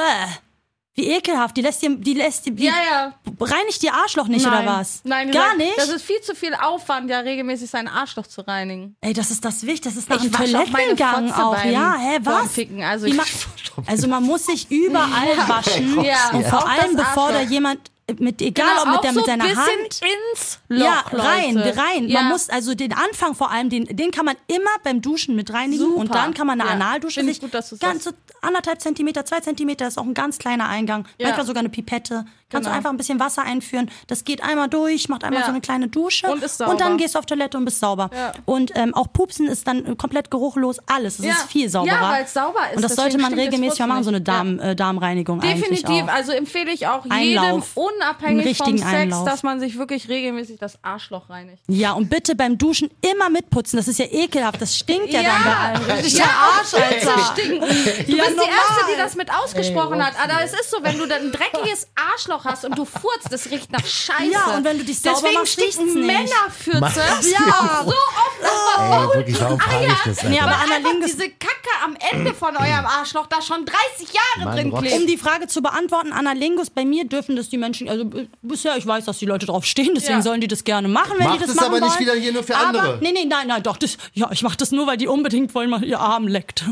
Wie 0.94 1.08
ekelhaft. 1.08 1.56
Die 1.56 1.62
lässt 1.62 1.80
dir, 1.82 1.96
die 1.96 2.12
lässt 2.12 2.44
dir, 2.44 2.52
die 2.52 2.64
ja, 2.64 2.72
ja. 2.90 3.14
reinigt 3.40 3.82
ihr 3.82 3.94
Arschloch 3.94 4.28
nicht 4.28 4.44
Nein. 4.44 4.64
oder 4.64 4.76
was? 4.78 5.00
Nein, 5.04 5.30
Gar 5.30 5.56
nicht? 5.56 5.78
Das 5.78 5.88
ist 5.88 6.02
viel 6.04 6.20
zu 6.20 6.34
viel 6.34 6.54
Aufwand, 6.54 7.08
ja 7.08 7.20
regelmäßig 7.20 7.70
sein 7.70 7.88
Arschloch 7.88 8.26
zu 8.26 8.42
reinigen. 8.46 8.94
Ey, 9.00 9.14
das 9.14 9.30
ist 9.30 9.42
das 9.42 9.62
Wichtigste. 9.62 9.88
Das 9.88 9.96
ist 9.96 10.10
nach 10.10 10.16
Ich 10.22 10.30
dem 10.30 10.34
auch 10.34 10.64
Toilettengang 10.68 11.32
auch. 11.32 11.56
beim- 11.56 11.72
Ja, 11.72 11.96
hä, 11.98 12.18
was? 12.22 12.58
Also 12.86 13.06
also 13.86 14.08
man 14.08 14.22
muss 14.22 14.44
sich 14.46 14.70
überall 14.70 15.36
waschen. 15.48 16.02
Ja, 16.04 16.30
Und 16.34 16.46
vor 16.46 16.58
auch 16.58 16.68
allem, 16.68 16.94
bevor 16.94 17.32
da 17.32 17.40
jemand 17.40 17.90
mit, 18.18 18.42
egal 18.42 18.66
Genau, 18.68 18.82
ob 18.82 18.92
mit, 18.96 19.04
der, 19.04 19.12
so 19.12 19.20
mit 19.20 19.26
seiner 19.26 19.44
Hand. 19.44 20.00
ins 20.32 20.58
Loch, 20.68 20.84
ja, 20.84 21.04
rein, 21.12 21.54
Leute. 21.54 21.76
rein. 21.76 22.08
Ja. 22.08 22.22
Man 22.22 22.32
muss 22.32 22.48
also 22.50 22.74
den 22.74 22.92
Anfang 22.92 23.34
vor 23.34 23.50
allem, 23.50 23.70
den, 23.70 23.84
den 23.84 24.10
kann 24.10 24.24
man 24.24 24.36
immer 24.48 24.70
beim 24.82 25.00
Duschen 25.00 25.36
mit 25.36 25.52
reinigen 25.52 25.78
Super. 25.84 25.96
und 26.00 26.14
dann 26.14 26.34
kann 26.34 26.46
man 26.46 26.60
eine 26.60 26.68
Ja. 26.70 26.74
Analdusche 26.74 27.24
sich 27.24 27.40
gut, 27.40 27.54
dass 27.54 27.70
du's 27.70 27.78
ganz 27.78 28.04
so 28.04 28.10
anderthalb 28.40 28.80
Zentimeter, 28.80 29.24
zwei 29.24 29.40
Zentimeter 29.40 29.86
ist 29.86 29.98
auch 29.98 30.04
ein 30.04 30.14
ganz 30.14 30.38
kleiner 30.38 30.68
Eingang. 30.68 31.06
Ja. 31.18 31.28
Manchmal 31.28 31.46
sogar 31.46 31.60
eine 31.60 31.68
Pipette. 31.68 32.24
Kannst 32.52 32.66
Genau. 32.66 32.70
du 32.70 32.76
einfach 32.76 32.90
ein 32.90 32.96
bisschen 32.96 33.18
Wasser 33.18 33.42
einführen. 33.42 33.90
Das 34.06 34.24
geht 34.24 34.42
einmal 34.42 34.68
durch, 34.68 35.08
macht 35.08 35.24
einmal 35.24 35.40
Ja. 35.40 35.46
so 35.46 35.52
eine 35.52 35.60
kleine 35.60 35.88
Dusche 35.88 36.26
Und 36.28 36.42
ist 36.42 36.60
und 36.60 36.80
dann 36.80 36.98
gehst 36.98 37.14
du 37.14 37.18
auf 37.18 37.26
Toilette 37.26 37.56
und 37.56 37.64
bist 37.64 37.80
sauber. 37.80 38.10
Ja. 38.14 38.32
Und 38.44 38.72
ähm, 38.74 38.94
auch 38.94 39.12
Pupsen 39.12 39.48
ist 39.48 39.66
dann 39.66 39.96
komplett 39.96 40.30
geruchlos. 40.30 40.76
Alles. 40.86 41.18
Es 41.18 41.24
Ja. 41.24 41.32
ist 41.32 41.44
viel 41.50 41.68
sauberer. 41.68 41.94
Ja, 41.94 42.10
weil's 42.12 42.32
sauber 42.32 42.60
ist. 42.70 42.76
Und 42.76 42.82
das 42.82 42.92
Deswegen 42.94 43.10
sollte 43.12 43.18
man 43.18 43.30
das 43.32 43.40
regelmäßig 43.40 43.78
mal 43.80 43.86
machen, 43.88 44.04
so 44.04 44.10
eine 44.10 44.20
Darm, 44.20 44.58
äh, 44.60 44.76
Darmreinigung 44.76 45.40
Definitiv, 45.40 46.04
also 46.08 46.32
empfehle 46.32 46.70
ich 46.72 46.86
auch 46.86 47.04
jedem, 47.04 47.38
Einlauf. 47.42 47.70
Unabhängig 47.76 48.56
vom 48.58 48.76
Sex, 48.78 48.88
Einlauf. 48.92 49.24
dass 49.24 49.42
man 49.42 49.60
sich 49.60 49.78
wirklich 49.78 50.08
regelmäßig 50.08 50.58
das 50.58 50.78
Arschloch 50.82 51.30
reinigt. 51.30 51.62
Ja, 51.68 51.92
und 51.92 52.10
bitte 52.10 52.34
beim 52.36 52.58
Duschen 52.58 52.90
immer 53.00 53.30
mitputzen. 53.30 53.76
Das 53.78 53.88
ist 53.88 53.98
ja 53.98 54.06
ekelhaft. 54.10 54.60
Das 54.60 54.76
stinkt 54.76 55.12
ja, 55.12 55.22
dann 55.22 55.44
bei 55.44 55.56
allen. 55.56 55.90
Richtig 55.98 56.18
ja, 56.18 56.24
Arsch, 56.26 56.74
Alter. 56.74 57.34
Du 57.36 57.60
bist 57.60 58.08
die. 58.08 58.16
Erste, 58.18 58.92
die 58.92 58.96
das 58.98 59.14
mit 59.16 59.28
ausgesprochen 59.32 60.04
hat. 60.04 60.14
Aber 60.22 60.42
es 60.44 60.52
ist 60.52 60.70
so, 60.70 60.78
wenn 60.82 60.98
du 60.98 61.06
dann 61.06 61.22
ein 61.22 61.32
dreckiges 61.32 61.88
Arschloch 62.12 62.41
hast 62.44 62.64
und 62.64 62.76
du 62.76 62.84
furzt, 62.84 63.30
das 63.30 63.50
riecht 63.50 63.70
nach 63.72 63.84
Scheiße. 63.84 64.30
Ja, 64.32 64.56
und 64.56 64.64
wenn 64.64 64.78
du 64.78 64.84
dich 64.84 65.00
sauber 65.00 65.18
Deswegen 65.22 65.38
machst, 65.38 65.58
riecht's 65.58 65.78
nicht. 65.78 65.94
Männerfürze 65.94 66.80
Mach's 66.80 67.30
ja, 67.30 67.82
so 67.84 67.90
oft 67.90 68.42
nach 68.42 69.12
Ey, 69.12 69.18
wirklich, 69.18 69.40
warum 69.40 69.60
ich 69.86 69.94
das? 70.04 70.22
Nee, 70.24 70.40
aber 70.40 70.56
diese 71.04 71.28
Kack 71.30 71.52
Kacke 71.62 71.84
am 71.84 71.96
Ende 72.12 72.34
von 72.34 72.56
eurem 72.56 72.86
Arschloch, 72.86 73.26
da 73.26 73.40
schon 73.42 73.64
30 73.64 74.08
Jahre 74.14 74.48
Mann, 74.48 74.56
drin 74.56 74.74
klebt. 74.74 74.94
Um 75.00 75.06
die 75.06 75.16
Frage 75.16 75.46
zu 75.46 75.62
beantworten, 75.62 76.12
Analingus, 76.12 76.70
bei 76.70 76.84
mir 76.84 77.04
dürfen 77.04 77.36
das 77.36 77.48
die 77.48 77.58
Menschen, 77.58 77.88
also 77.88 78.08
bisher, 78.42 78.76
ich 78.76 78.86
weiß, 78.86 79.04
dass 79.04 79.18
die 79.18 79.26
Leute 79.26 79.46
drauf 79.46 79.64
stehen, 79.64 79.90
deswegen 79.94 80.18
Ja. 80.18 80.22
sollen 80.22 80.40
die 80.40 80.48
das 80.48 80.64
gerne 80.64 80.88
machen, 80.88 81.12
wenn 81.18 81.26
Macht 81.26 81.36
die 81.36 81.40
das 81.40 81.50
es 81.50 81.56
machen 81.56 81.66
aber 81.74 81.80
nicht 81.80 81.98
wieder 81.98 82.14
hier 82.14 82.32
nur 82.32 82.42
für 82.42 82.56
aber, 82.56 82.80
andere. 82.80 82.98
Nee, 83.02 83.12
nee, 83.12 83.24
nein, 83.24 83.46
nein, 83.48 83.62
doch, 83.62 83.76
das, 83.76 83.96
ja, 84.14 84.30
ich 84.32 84.42
mache 84.42 84.56
das 84.56 84.72
nur, 84.72 84.86
weil 84.86 84.96
die 84.96 85.06
unbedingt 85.08 85.54
wollen, 85.54 85.70
mal 85.70 85.84
ihr 85.84 86.00
Arm 86.00 86.26
leckt. 86.28 86.64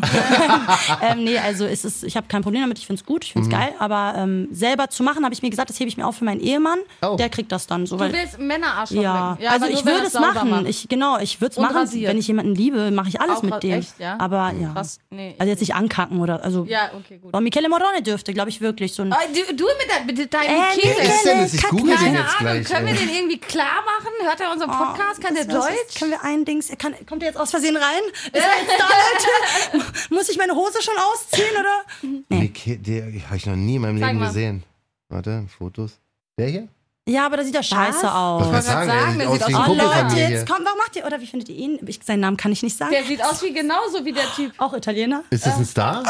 ähm, 1.03 1.25
nee, 1.25 1.39
also 1.39 1.65
es 1.65 1.85
ist, 1.85 2.05
ich 2.05 2.17
habe 2.17 2.27
kein 2.29 2.43
Problem 2.43 2.63
damit, 2.63 2.79
ich 2.79 2.87
find's 2.87 3.05
gut, 3.05 3.25
ich 3.25 3.33
find's 3.33 3.49
Mhm. 3.49 3.53
geil, 3.53 3.75
aber 3.79 4.15
ähm, 4.17 4.49
selber 4.53 4.89
zu 4.91 5.03
machen, 5.03 5.25
habe 5.25 5.35
ich 5.35 5.43
mir 5.43 5.51
gesagt, 5.51 5.60
das 5.69 5.79
hebe 5.81 5.89
ich 5.89 5.97
mir 5.97 6.07
auf 6.07 6.17
für 6.17 6.25
meinen 6.25 6.41
Ehemann, 6.41 6.79
Oh. 7.03 7.17
der 7.17 7.29
kriegt 7.29 7.51
das 7.53 7.67
dann 7.67 7.87
so. 7.87 7.97
Du 7.97 8.13
willst 8.13 8.39
Männerarschloch 8.39 9.03
ja, 9.03 9.33
lecken. 9.39 9.47
also 9.53 9.67
ich 9.67 9.85
würde 9.85 10.07
es 10.07 10.15
machen. 10.15 10.51
macht. 10.51 10.67
Ich, 10.67 10.89
genau, 10.89 11.19
ich 11.19 11.41
würde 11.41 11.53
es 11.53 11.59
machen. 11.59 11.77
rasiert. 11.77 12.11
Wenn 12.11 12.19
ich 12.19 12.29
jemanden 12.29 12.55
liebe, 12.55 12.91
mache 12.91 13.09
ich 13.09 13.21
alles 13.21 13.39
Auch 13.39 13.43
mit 13.43 13.63
dem. 13.63 13.73
echt, 13.81 13.99
ja? 13.99 14.17
Aber 14.19 14.53
ja. 14.61 14.73
Krass. 14.73 14.99
Nee, 15.11 15.35
Also 15.39 15.51
jetzt 15.51 15.61
nicht 15.61 15.75
ankacken 15.75 16.21
oder 16.21 16.43
also. 16.45 16.65
Ja, 16.65 16.91
okay, 16.97 17.19
gut. 17.19 17.33
Aber 17.35 17.41
Michele 17.41 17.69
Morone 17.69 18.03
dürfte, 18.03 18.33
glaube 18.33 18.51
ich, 18.51 18.61
wirklich 18.61 18.95
so 18.95 19.03
ein. 19.03 19.13
Ah, 19.13 19.19
Du, 19.29 19.55
du 19.55 19.65
mit, 19.65 19.89
der, 19.89 20.05
mit 20.25 20.33
deinem 20.35 20.45
Äh. 20.47 20.61
Wer 20.83 20.99
ist 21.05 21.25
denn 21.25 21.41
das? 21.41 21.55
Ich 21.55 21.61
Kack- 21.63 21.71
google 21.71 21.89
den 21.91 21.97
Keine 21.97 22.19
jetzt 22.19 22.41
Ahnung, 22.41 22.53
gleich. 22.53 22.67
können 22.69 22.87
wir 22.87 22.95
den 22.95 23.09
irgendwie 23.09 23.39
klar 23.39 23.83
machen? 23.85 24.13
Hört 24.23 24.41
er 24.41 24.53
unseren 24.53 24.71
Podcast? 24.71 25.21
Kann 25.23 25.35
der 25.35 25.45
Deutsch? 25.45 25.99
Können 25.99 26.11
wir 26.13 26.23
ein 26.25 26.45
Dings. 26.45 26.69
Kann, 26.79 26.95
kommt 27.09 27.23
er 27.23 27.29
jetzt 27.29 27.39
aus 27.39 27.51
Versehen 27.51 27.77
rein? 27.77 28.03
Ist 28.33 28.35
er 28.35 28.41
jetzt 28.41 28.79
da, 28.79 29.79
Leute? 29.79 29.87
Muss 30.11 30.29
ich 30.29 30.37
meine 30.39 30.55
Hose 30.55 30.83
schon 30.83 30.95
ausziehen 30.97 31.51
oder? 31.59 32.23
Nee, 32.29 32.53
habe 33.27 33.37
ich 33.37 33.47
noch 33.47 33.57
nie 33.57 33.77
in 33.77 33.83
meinem 33.83 33.99
Sag 33.99 34.09
Leben 34.09 34.21
mal. 34.21 34.27
gesehen. 34.29 34.63
Warte, 35.11 35.45
Fotos. 35.59 35.99
Der 36.39 36.49
hier? 36.49 36.69
Ja, 37.09 37.27
aber 37.27 37.39
da 37.39 37.45
sieht 37.45 37.55
er 37.57 37.63
scheiße 37.63 38.13
aus. 38.13 38.43
Was 38.43 38.53
wollte 38.53 38.63
sagen, 38.67 38.89
grad 38.89 38.97
ey, 38.97 39.01
sagen, 39.03 39.13
sieht 39.13 39.21
der 39.21 39.29
aus 39.31 39.39
sieht 39.39 39.49
wie 39.49 39.55
ein 39.55 39.57
aus- 39.57 39.63
Oh 39.63 39.67
Kumpel 39.71 39.87
von 39.89 40.03
Leute, 40.03 40.15
mir 40.15 40.21
jetzt 40.21 40.29
hier. 40.31 40.45
kommt, 40.55 40.67
warum 40.67 40.79
macht 40.79 40.97
ihr, 40.97 41.05
oder 41.07 41.21
wie 41.21 41.27
findet 41.27 41.49
ihr 41.49 41.57
ihn? 41.57 41.79
Ich, 41.87 42.01
seinen 42.05 42.21
Namen 42.21 42.37
kann 42.37 42.53
ich 42.53 42.63
nicht 42.63 42.77
sagen. 42.77 42.93
Der 42.93 43.03
sieht 43.05 43.25
aus 43.25 43.43
wie 43.43 43.53
genauso 43.53 44.05
wie 44.05 44.13
der 44.13 44.27
Typ. 44.37 44.53
Auch 44.59 44.73
Italiener? 44.75 45.25
Ist 45.31 45.45
das 45.47 45.57
ein 45.57 45.65
Star? 45.65 46.05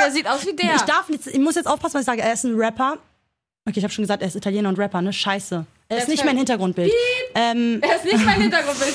Der 0.00 0.10
sieht 0.12 0.28
aus 0.28 0.46
wie 0.46 0.54
der. 0.54 0.76
Ich 0.76 0.82
darf 0.82 1.08
jetzt, 1.10 1.26
ich 1.26 1.38
muss 1.40 1.56
jetzt 1.56 1.66
aufpassen, 1.66 1.94
was 1.94 2.00
ich 2.02 2.06
sage. 2.06 2.22
Er 2.22 2.32
ist 2.32 2.44
ein 2.44 2.54
Rapper. 2.54 2.98
Okay, 3.66 3.78
ich 3.78 3.84
habe 3.84 3.92
schon 3.92 4.02
gesagt, 4.04 4.22
er 4.22 4.28
ist 4.28 4.36
Italiener 4.36 4.68
und 4.68 4.78
Rapper, 4.78 5.00
ne? 5.02 5.12
Scheiße. 5.12 5.64
Er 5.88 5.96
ist 5.96 6.04
ist 6.04 6.08
nicht 6.10 6.24
mein 6.24 6.36
Hintergrundbild. 6.36 6.92
Ähm, 7.34 7.80
Der 7.80 7.96
ist 7.96 8.04
nicht 8.04 8.24
mein 8.24 8.40
Hintergrundbild. 8.40 8.94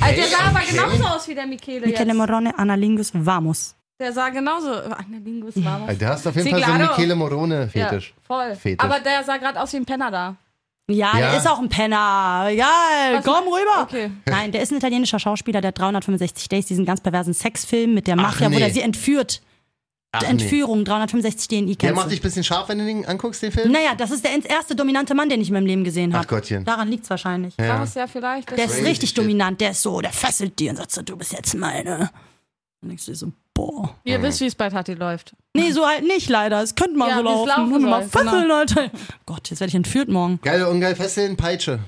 Also 0.00 0.14
der 0.20 0.28
sah 0.28 0.38
aber 0.48 0.60
genauso 0.68 1.04
aus 1.04 1.26
wie 1.28 1.34
der 1.34 1.46
Michele 1.46 1.86
Michele 1.86 2.06
jetzt. 2.08 2.16
Morone, 2.16 2.56
Analingus, 2.58 3.10
vamos. 3.14 3.74
Der 4.04 4.12
sah 4.12 4.28
genauso. 4.28 4.70
Analingus 4.70 5.54
war 5.64 5.80
Du 5.94 6.06
hast 6.06 6.26
auf 6.26 6.36
jeden 6.36 6.50
Fall 6.50 6.62
so 6.62 6.72
einen. 6.72 6.88
Michele 6.88 7.14
Morone-Fetisch. 7.14 8.08
Ja, 8.14 8.22
voll. 8.22 8.54
Fetisch. 8.54 8.84
Aber 8.84 9.00
der 9.00 9.24
sah 9.24 9.38
gerade 9.38 9.58
aus 9.62 9.72
wie 9.72 9.78
ein 9.78 9.86
Penner 9.86 10.10
da. 10.10 10.36
Ja, 10.88 11.18
Ja. 11.18 11.30
der 11.30 11.38
ist 11.38 11.48
auch 11.48 11.58
ein 11.58 11.70
Penner. 11.70 12.50
Ja, 12.50 12.68
Was- 13.14 13.24
komm 13.24 13.44
rüber. 13.44 13.84
Okay. 13.84 14.10
Nein, 14.26 14.52
der 14.52 14.60
ist 14.60 14.72
ein 14.72 14.76
italienischer 14.76 15.18
Schauspieler, 15.18 15.62
der 15.62 15.68
hat 15.68 15.78
365 15.78 16.50
Days, 16.50 16.66
diesen 16.66 16.84
ganz 16.84 17.00
perversen 17.00 17.32
Sexfilm 17.32 17.94
mit 17.94 18.06
der 18.06 18.16
Mafia, 18.16 18.48
wo 18.48 18.50
nee. 18.50 18.58
der 18.58 18.70
sie 18.70 18.82
entführt. 18.82 19.40
Ach, 20.12 20.20
nee. 20.20 20.28
Entführung, 20.28 20.84
365 20.84 21.48
DNI 21.48 21.76
Der 21.76 21.94
macht 21.94 22.10
dich 22.10 22.20
ein 22.20 22.22
bisschen 22.22 22.44
scharf, 22.44 22.68
wenn 22.68 22.78
du 22.78 22.84
den 22.84 23.06
anguckst, 23.06 23.42
den 23.42 23.52
Film? 23.52 23.72
Naja, 23.72 23.94
das 23.96 24.10
ist 24.10 24.22
der 24.22 24.32
erste 24.44 24.76
dominante 24.76 25.14
Mann, 25.14 25.30
den 25.30 25.40
ich 25.40 25.48
in 25.48 25.54
meinem 25.54 25.66
Leben 25.66 25.82
gesehen 25.82 26.12
habe. 26.12 26.24
Ach 26.26 26.28
Gottchen. 26.28 26.66
Daran 26.66 26.88
liegt's 26.88 27.08
wahrscheinlich. 27.08 27.54
Ja. 27.58 27.78
Krass, 27.78 27.94
ja, 27.94 28.06
vielleicht. 28.06 28.50
Der 28.50 28.66
ist 28.66 28.84
richtig 28.84 29.08
shit. 29.08 29.18
dominant, 29.18 29.62
der 29.62 29.70
ist 29.70 29.80
so, 29.80 30.02
der 30.02 30.12
fesselt 30.12 30.58
dir 30.58 30.70
und 30.70 30.76
sagt 30.76 30.92
so, 30.92 31.00
du 31.00 31.16
bist 31.16 31.32
jetzt 31.32 31.54
meine. 31.54 32.10
Dann 32.80 32.90
denkst 32.90 33.06
du 33.06 33.14
so, 33.14 33.32
boah. 33.54 33.94
Ihr 34.04 34.20
wisst, 34.22 34.40
wie 34.40 34.46
es 34.46 34.54
bei 34.54 34.68
Tati 34.68 34.94
läuft. 34.94 35.34
Nee, 35.54 35.70
so 35.70 35.86
halt 35.86 36.02
nicht 36.04 36.28
leider. 36.28 36.60
Es 36.62 36.74
könnte 36.74 36.96
mal 36.96 37.08
Ja, 37.08 37.18
so 37.18 37.24
wie 37.24 37.28
es 37.28 37.34
laufen. 37.34 37.48
laufen 37.48 37.70
Nur 37.70 37.80
mal 37.90 38.02
soll, 38.08 38.22
fesseln, 38.24 38.48
Leute. 38.48 38.90
Gott, 39.26 39.50
jetzt 39.50 39.60
werde 39.60 39.68
ich 39.68 39.74
entführt 39.74 40.08
morgen. 40.08 40.40
Geil 40.42 40.60
oder 40.62 40.70
ungeil 40.70 40.96
fesseln, 40.96 41.36
Peitsche. 41.36 41.78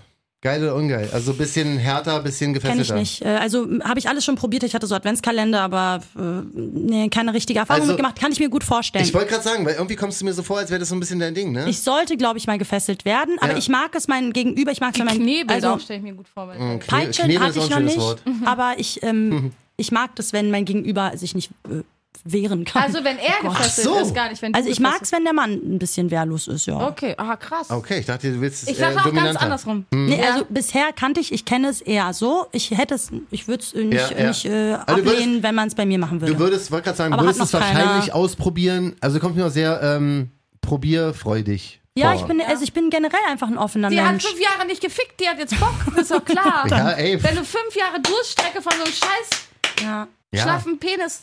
Geil 0.42 0.62
oder 0.62 0.76
ungeil. 0.76 1.08
Also 1.12 1.32
ein 1.32 1.38
bisschen 1.38 1.76
härter, 1.78 2.18
ein 2.18 2.22
bisschen 2.22 2.52
Kenn 2.52 2.62
ich 2.62 2.62
gefesselter. 2.88 2.94
nicht. 2.94 3.22
Äh, 3.22 3.28
Also 3.40 3.66
habe 3.82 3.98
ich 3.98 4.08
alles 4.08 4.24
schon 4.24 4.36
probiert. 4.36 4.62
Ich 4.62 4.74
hatte 4.76 4.86
so 4.86 4.94
Adventskalender, 4.94 5.60
aber 5.62 6.02
äh, 6.16 6.20
nee, 6.54 7.08
keine 7.08 7.34
richtige 7.34 7.58
Erfahrung 7.58 7.80
Also, 7.80 7.92
mitgemacht. 7.94 8.20
Kann 8.20 8.30
ich 8.30 8.38
mir 8.38 8.48
gut 8.48 8.62
vorstellen. 8.62 9.04
Ich 9.04 9.12
wollte 9.14 9.30
gerade 9.30 9.42
sagen, 9.42 9.64
weil 9.66 9.74
irgendwie 9.74 9.96
kommst 9.96 10.20
du 10.20 10.24
mir 10.24 10.34
so 10.34 10.44
vor, 10.44 10.58
als 10.58 10.70
wäre 10.70 10.78
das 10.78 10.90
so 10.90 10.94
ein 10.94 11.00
bisschen 11.00 11.18
dein 11.18 11.34
Ding, 11.34 11.50
ne? 11.50 11.68
Ich 11.68 11.80
sollte, 11.80 12.16
glaube 12.16 12.38
ich, 12.38 12.46
mal 12.46 12.58
gefesselt 12.58 13.04
werden, 13.04 13.36
aber 13.40 13.52
Ja. 13.52 13.58
ich 13.58 13.68
mag 13.68 13.92
es 13.96 14.06
mein 14.06 14.32
Gegenüber. 14.32 14.70
Ich 14.70 14.80
mag 14.80 14.92
es, 14.92 15.00
wenn 15.00 15.06
mein 15.06 15.18
Knebel 15.20 15.52
also 15.56 15.68
auch, 15.70 15.80
stelle 15.80 15.98
ich 15.98 16.04
mir 16.04 16.14
gut 16.14 16.28
vor. 16.28 16.46
bei 16.46 16.58
Mhm. 16.58 16.78
dir. 16.80 16.86
Peitsche 16.86 17.22
Knebel 17.22 17.40
hatte 17.40 17.58
ist 17.58 17.64
auch 17.64 17.68
ich 17.70 17.74
ein 17.74 17.84
noch 17.84 17.90
schönes 17.92 17.96
nicht, 17.96 18.06
Wort. 18.06 18.22
aber 18.44 18.74
ich 18.76 19.02
ähm, 19.02 19.52
ich 19.76 19.92
mag 19.92 20.14
das, 20.16 20.32
wenn 20.32 20.50
mein 20.50 20.64
Gegenüber 20.64 21.16
sich 21.16 21.34
nicht 21.34 21.50
äh, 21.68 21.82
wehren 22.24 22.64
kann. 22.64 22.82
Also 22.82 23.04
wenn 23.04 23.18
er 23.18 23.40
gefesselt 23.48 23.86
so. 23.86 23.98
ist, 23.98 24.14
gar 24.14 24.30
nicht, 24.30 24.42
wenn 24.42 24.52
Also 24.54 24.68
ich 24.68 24.80
mag 24.80 24.98
es, 25.02 25.12
wenn 25.12 25.22
der 25.22 25.32
Mann 25.34 25.52
ein 25.52 25.78
bisschen 25.78 26.10
wehrlos 26.10 26.48
ist, 26.48 26.66
ja. 26.66 26.88
Okay, 26.88 27.14
aha, 27.16 27.36
krass. 27.36 27.70
Okay, 27.70 27.98
ich 28.00 28.06
dachte, 28.06 28.32
du 28.32 28.40
willst 28.40 28.64
es 28.64 28.68
Ich 28.70 28.78
äh, 28.78 28.80
sage 28.80 28.98
auch 29.00 29.12
ganz 29.14 29.36
andersrum. 29.36 29.84
Nee, 29.92 30.20
Ja. 30.20 30.32
also 30.32 30.46
bisher 30.48 30.92
kannte 30.92 31.20
ich, 31.20 31.30
ich 31.32 31.44
kenne 31.44 31.68
es 31.68 31.80
eher 31.82 32.12
so. 32.14 32.46
Ich 32.52 32.70
hätte 32.72 32.94
es, 32.94 33.10
ich 33.30 33.46
würde 33.46 33.62
es 33.62 33.74
äh, 33.74 33.84
nicht, 33.84 34.10
Ja, 34.10 34.18
ja. 34.18 34.28
nicht 34.28 34.44
äh, 34.46 34.50
Also 34.50 34.84
du 34.86 34.92
würdest- 35.04 35.14
ablehnen, 35.14 35.42
wenn 35.42 35.54
man 35.54 35.68
es 35.68 35.74
bei 35.74 35.86
mir 35.86 35.98
machen 35.98 36.20
würde. 36.20 36.32
Du 36.32 36.38
würdest, 36.40 36.70
wollte 36.72 36.84
gerade 36.86 36.96
sagen, 36.98 37.12
Aber 37.12 37.22
du 37.22 37.28
würdest 37.28 37.40
hat 37.40 37.46
es 37.48 37.52
noch 37.52 37.60
keiner. 37.60 37.80
wahrscheinlich 37.80 38.12
ausprobieren. 38.12 38.96
Also 39.00 39.20
kommt 39.20 39.36
mir 39.36 39.46
auch 39.46 39.50
sehr 39.50 39.80
ähm, 39.82 40.30
probierfreudig 40.62 41.80
ja, 41.98 42.14
ich 42.14 42.20
bin, 42.24 42.42
also 42.42 42.62
ich 42.62 42.74
bin 42.74 42.90
generell 42.90 43.18
einfach 43.26 43.48
ein 43.48 43.56
offener 43.56 43.88
Die 43.88 43.98
hat 43.98 44.10
Mensch. 44.10 44.26
fünf 44.26 44.38
Jahre 44.38 44.66
nicht 44.66 44.82
gefickt, 44.82 45.18
die 45.18 45.26
hat 45.26 45.38
jetzt 45.38 45.58
Bock, 45.58 45.72
ist 45.98 46.10
doch 46.10 46.22
klar. 46.22 46.66
Ja, 46.70 46.90
ey. 46.90 47.22
Wenn 47.22 47.36
du 47.36 47.42
fünf 47.42 47.74
Jahre 47.74 47.98
Durststrecke 48.02 48.60
von 48.60 48.72
so 48.72 48.84
einem 48.84 48.92
scheiß 48.92 49.45
Ja. 49.80 50.08
Ja. 50.32 50.42
schlaffen 50.42 50.78
Penis. 50.78 51.22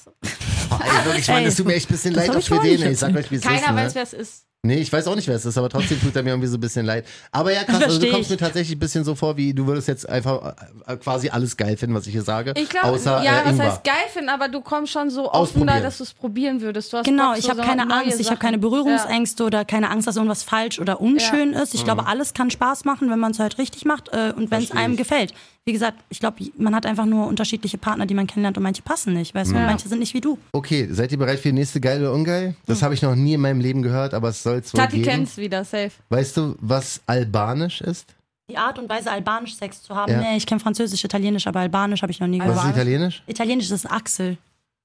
Boah, 0.70 0.80
ey, 0.84 1.06
wirklich, 1.06 1.28
Mann, 1.28 1.44
das 1.44 1.56
tut 1.56 1.68
mir 1.68 1.76
echt 1.76 1.90
ein 1.90 1.94
bisschen 1.94 2.14
das 2.14 2.28
leid 2.28 2.36
auch 2.36 2.40
ich 2.40 2.48
für 2.48 2.60
den. 2.60 2.92
Ich 2.92 3.00
sag 3.00 3.16
euch, 3.16 3.30
wie 3.30 3.36
es 3.36 3.42
ist. 3.44 3.48
Keiner 3.48 3.72
Ne? 3.74 3.84
weiß, 3.84 3.96
wer 3.96 4.04
es 4.04 4.14
ist. 4.14 4.46
Nee, 4.66 4.78
ich 4.78 4.94
weiß 4.94 5.08
auch 5.08 5.16
nicht, 5.16 5.28
wer 5.28 5.36
es 5.36 5.46
ist, 5.46 5.58
aber 5.58 5.68
trotzdem 5.68 6.00
tut 6.00 6.16
er 6.16 6.24
mir 6.24 6.30
irgendwie 6.30 6.48
so 6.48 6.56
ein 6.56 6.62
bisschen 6.62 6.86
leid. 6.86 7.06
Aber 7.34 7.52
ja, 7.52 7.66
krass, 7.66 7.84
also 7.84 8.00
du 8.00 8.10
kommst 8.10 8.28
ich. 8.28 8.30
mir 8.30 8.38
tatsächlich 8.38 8.78
ein 8.78 8.80
bisschen 8.80 9.04
so 9.04 9.14
vor, 9.14 9.36
wie 9.36 9.54
du 9.54 9.68
würdest 9.68 9.90
jetzt 9.90 10.08
einfach 10.08 10.56
äh, 10.88 10.96
quasi 10.96 11.28
alles 11.28 11.58
geil 11.58 11.76
finden, 11.76 11.94
was 11.94 12.08
ich 12.08 12.14
hier 12.14 12.22
sage. 12.22 12.54
Ich 12.56 12.70
glaube, 12.70 12.88
außer 12.88 13.22
ja, 13.26 13.42
äh, 13.42 13.46
was 13.46 13.60
heißt 13.60 13.84
geil 13.84 13.96
finden, 14.14 14.30
aber 14.30 14.48
du 14.48 14.62
kommst 14.62 14.94
schon 14.94 15.10
so 15.10 15.30
offen 15.30 15.68
da, 15.68 15.82
dass 15.82 15.98
du 15.98 16.04
es 16.06 16.14
probieren 16.14 16.62
würdest. 16.62 16.94
Du 16.94 16.98
hast 16.98 17.04
Genau, 17.04 17.32
Bock, 17.32 17.40
ich 17.40 17.44
so 17.44 17.50
habe 17.50 17.62
so 17.62 17.68
keine 17.68 17.94
Angst, 17.94 18.22
ich 18.22 18.30
habe 18.30 18.40
keine 18.40 18.58
Berührungsängste 18.58 19.44
oder 19.44 19.66
keine 19.66 19.90
Angst, 19.90 20.08
dass 20.08 20.16
irgendwas 20.16 20.44
falsch 20.44 20.80
oder 20.80 21.02
unschön 21.02 21.52
ist. 21.52 21.74
Ich 21.74 21.84
glaube, 21.84 22.08
alles 22.08 22.34
kann 22.34 22.50
Spaß 22.50 22.86
machen, 22.86 23.10
wenn 23.12 23.20
man 23.20 23.32
es 23.34 23.40
halt 23.40 23.58
richtig 23.58 23.84
macht 23.84 24.14
äh, 24.14 24.32
und 24.34 24.50
wenn 24.50 24.64
es 24.64 24.72
einem 24.72 24.96
gefällt. 24.96 25.34
Wie 25.66 25.72
gesagt, 25.72 26.00
ich 26.10 26.20
glaube, 26.20 26.44
man 26.58 26.76
hat 26.76 26.86
einfach 26.86 27.06
nur 27.06 27.26
unterschiedliche 27.26 27.78
Partner, 27.78 28.06
die 28.06 28.14
man 28.14 28.28
kennenlernt 28.28 28.58
und 28.58 28.64
manche 28.64 28.82
passen 28.82 29.14
nicht, 29.14 29.34
weißt 29.34 29.52
du, 29.52 29.56
und 29.56 29.66
manche 29.66 29.88
sind 29.88 30.00
nicht 30.00 30.14
wie 30.14 30.20
du. 30.20 30.38
Okay, 30.52 30.90
seid 30.92 31.14
ihr 31.14 31.18
bereit 31.18 31.40
für 31.40 31.48
die 31.50 31.54
nächste 31.54 31.80
geil 31.80 32.02
oder 32.02 32.12
ungeil? 32.12 32.56
Das 32.66 32.80
Hm. 32.80 32.84
habe 32.86 32.94
ich 32.96 33.02
noch 33.02 33.16
nie 33.16 33.36
in 33.36 33.40
meinem 33.42 33.62
Leben 33.62 33.82
gehört, 33.82 34.14
aber 34.14 34.28
es 34.30 34.44
soll 34.44 34.58
es 34.58 34.74
wohl 34.74 34.82
Tati 34.82 34.98
geben. 34.98 35.08
kennt's 35.10 35.38
wieder, 35.38 35.64
safe. 35.64 35.92
Weißt 36.10 36.36
du, 36.36 36.56
was 36.60 37.02
albanisch 37.08 37.80
ist? 37.80 38.14
Die 38.50 38.58
Art 38.58 38.78
und 38.78 38.90
Weise, 38.90 39.10
albanisch 39.10 39.56
Sex 39.56 39.82
zu 39.82 39.96
haben, 39.96 40.12
Ja. 40.12 40.20
nee, 40.20 40.36
ich 40.36 40.46
kenne 40.46 40.60
Französisch, 40.60 41.02
Italienisch, 41.06 41.48
aber 41.48 41.62
albanisch 41.62 42.02
habe 42.02 42.12
ich 42.12 42.20
noch 42.20 42.28
nie 42.28 42.40
Was 42.42 42.50
ist 42.50 42.56
gehört. 42.56 42.76
italienisch? 42.76 43.24
Italienisch 43.26 43.72
ist 43.72 43.90
Achsel. 43.90 44.38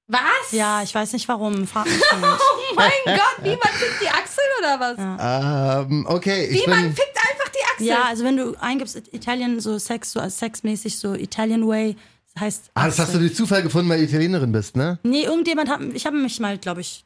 Was? 0.07 0.51
Ja, 0.53 0.81
ich 0.81 0.95
weiß 0.95 1.11
nicht 1.11 1.27
warum. 1.27 1.67
Frag 1.67 1.85
mich 1.87 1.93
nicht. 1.99 2.05
Oh 2.23 2.75
mein 2.75 2.89
Gott, 3.05 3.35
wie 3.43 3.49
man 3.49 3.73
fickt 3.73 4.01
die 4.01 4.07
Achsel 4.07 4.43
oder 4.59 4.79
was? 4.79 5.87
Ähm, 5.89 6.05
okay, 6.07 6.45
ich 6.45 6.65
Wie 6.65 6.69
man 6.69 6.83
bin. 6.83 6.93
fickt 6.95 7.18
Achsel. 7.79 7.87
Ja, 7.87 8.03
also 8.07 8.23
wenn 8.23 8.37
du 8.37 8.55
eingibst 8.59 9.01
Italien, 9.11 9.59
so 9.59 9.77
Sex, 9.77 10.11
so 10.11 10.19
als 10.19 10.39
sexmäßig, 10.39 10.97
so 10.97 11.13
Italian 11.15 11.67
Way, 11.67 11.95
das 12.33 12.41
heißt. 12.41 12.71
Ah, 12.73 12.85
das 12.85 12.99
hast 12.99 13.13
du 13.13 13.19
durch 13.19 13.35
Zufall 13.35 13.63
gefunden, 13.63 13.89
weil 13.89 13.99
du 13.99 14.05
Italienerin 14.05 14.51
bist, 14.51 14.75
ne? 14.75 14.99
Nee, 15.03 15.23
irgendjemand 15.23 15.69
hat, 15.69 15.79
ich 15.93 16.05
habe 16.05 16.17
mich 16.17 16.39
mal, 16.39 16.57
glaube 16.57 16.81
ich, 16.81 17.05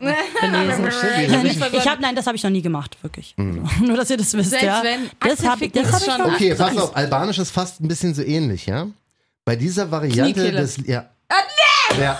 Stimmt, 0.00 1.72
ich, 1.72 1.86
habe, 1.88 2.02
nein, 2.02 2.14
das 2.16 2.26
habe 2.26 2.36
ich 2.36 2.42
noch 2.42 2.50
nie 2.50 2.62
gemacht, 2.62 2.96
wirklich. 3.02 3.34
Mhm. 3.36 3.68
Nur, 3.86 3.96
dass 3.96 4.10
ihr 4.10 4.16
das 4.16 4.34
wisst, 4.34 4.50
Selbst 4.50 4.64
ja. 4.66 4.82
wenn, 4.82 5.10
das 5.20 5.40
habe 5.40 5.52
Achselficken 5.52 5.82
das 5.82 5.92
hab 5.92 6.00
ich 6.00 6.12
schon- 6.12 6.34
Okay, 6.34 6.54
pass 6.54 6.76
auf, 6.76 6.96
Albanisch 6.96 7.38
ist 7.38 7.50
fast 7.50 7.80
ein 7.80 7.88
bisschen 7.88 8.14
so 8.14 8.22
ähnlich, 8.22 8.66
ja? 8.66 8.86
Bei 9.44 9.56
dieser 9.56 9.90
Variante 9.90 10.52
des. 10.52 10.76
Ja. 10.86 11.08
Ja. 11.98 12.18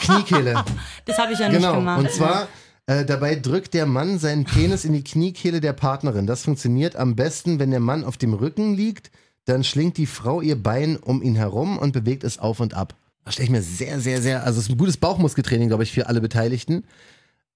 Kniekehle. 0.00 0.64
Das 1.04 1.18
habe 1.18 1.32
ich 1.32 1.38
ja 1.40 1.48
nicht 1.48 1.56
Genau. 1.58 1.74
gemacht. 1.74 1.98
Und 1.98 2.12
zwar. 2.12 2.46
Äh, 2.86 3.04
dabei 3.04 3.36
drückt 3.36 3.74
der 3.74 3.86
Mann 3.86 4.18
seinen 4.18 4.44
Penis 4.44 4.84
in 4.84 4.92
die 4.92 5.04
Kniekehle 5.04 5.60
der 5.60 5.72
Partnerin. 5.72 6.26
Das 6.26 6.44
funktioniert 6.44 6.96
am 6.96 7.14
besten, 7.14 7.58
wenn 7.58 7.70
der 7.70 7.80
Mann 7.80 8.04
auf 8.04 8.16
dem 8.16 8.34
Rücken 8.34 8.74
liegt. 8.74 9.10
Dann 9.44 9.64
schlingt 9.64 9.96
die 9.96 10.06
Frau 10.06 10.40
ihr 10.40 10.60
Bein 10.60 10.96
um 10.96 11.22
ihn 11.22 11.36
herum 11.36 11.78
und 11.78 11.92
bewegt 11.92 12.24
es 12.24 12.38
auf 12.38 12.60
und 12.60 12.74
ab. 12.74 12.96
Das 13.24 13.34
stelle 13.34 13.44
ich 13.44 13.50
mir 13.50 13.62
sehr, 13.62 14.00
sehr, 14.00 14.20
sehr. 14.20 14.44
Also, 14.44 14.58
es 14.58 14.66
ist 14.66 14.72
ein 14.72 14.78
gutes 14.78 14.96
Bauchmuskeltraining, 14.96 15.68
glaube 15.68 15.84
ich, 15.84 15.92
für 15.92 16.08
alle 16.08 16.20
Beteiligten. 16.20 16.84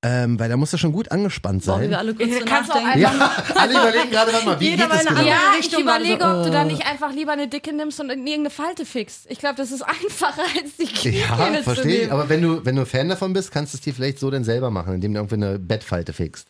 Ähm, 0.02 0.38
weil 0.38 0.48
da 0.48 0.56
muss 0.56 0.72
er 0.72 0.78
schon 0.78 0.92
gut 0.92 1.10
angespannt 1.10 1.64
sein. 1.64 1.88
wir 1.90 1.98
alle 1.98 2.14
kurz 2.14 2.28
Ja, 2.28 2.38
so 2.38 2.44
kannst 2.44 2.68
nachdenken. 2.68 3.00
Ja, 3.00 3.32
alle 3.54 3.72
überlegen 3.72 4.10
gerade, 4.10 4.32
warte 4.32 4.46
mal, 4.46 4.60
wie 4.60 4.68
Jeder 4.70 4.88
geht 4.88 4.92
eine 4.92 5.08
genau? 5.08 5.28
Ja, 5.28 5.38
ich 5.58 5.72
überlege, 5.76 6.24
ob 6.24 6.44
du 6.44 6.50
da 6.50 6.62
äh. 6.62 6.66
nicht 6.66 6.86
einfach 6.86 7.12
lieber 7.12 7.32
eine 7.32 7.48
Dicke 7.48 7.72
nimmst 7.72 7.98
und 7.98 8.10
in 8.10 8.26
irgendeine 8.26 8.50
Falte 8.50 8.84
fixst. 8.84 9.26
Ich 9.30 9.38
glaube, 9.38 9.56
das 9.56 9.72
ist 9.72 9.82
einfacher 9.82 10.42
als 10.56 10.76
die 10.76 10.86
Kniekehle 10.86 11.18
Ja, 11.18 11.56
zu 11.56 11.62
verstehe 11.62 12.02
ich. 12.02 12.12
Aber 12.12 12.28
wenn 12.28 12.42
du, 12.42 12.64
wenn 12.64 12.76
du 12.76 12.84
Fan 12.84 13.08
davon 13.08 13.32
bist, 13.32 13.50
kannst 13.50 13.72
du 13.72 13.78
es 13.78 13.82
dir 13.82 13.94
vielleicht 13.94 14.18
so 14.18 14.30
dann 14.30 14.44
selber 14.44 14.70
machen, 14.70 14.94
indem 14.94 15.14
du 15.14 15.20
irgendwie 15.20 15.36
eine 15.36 15.58
Bettfalte 15.58 16.12
fixst. 16.12 16.48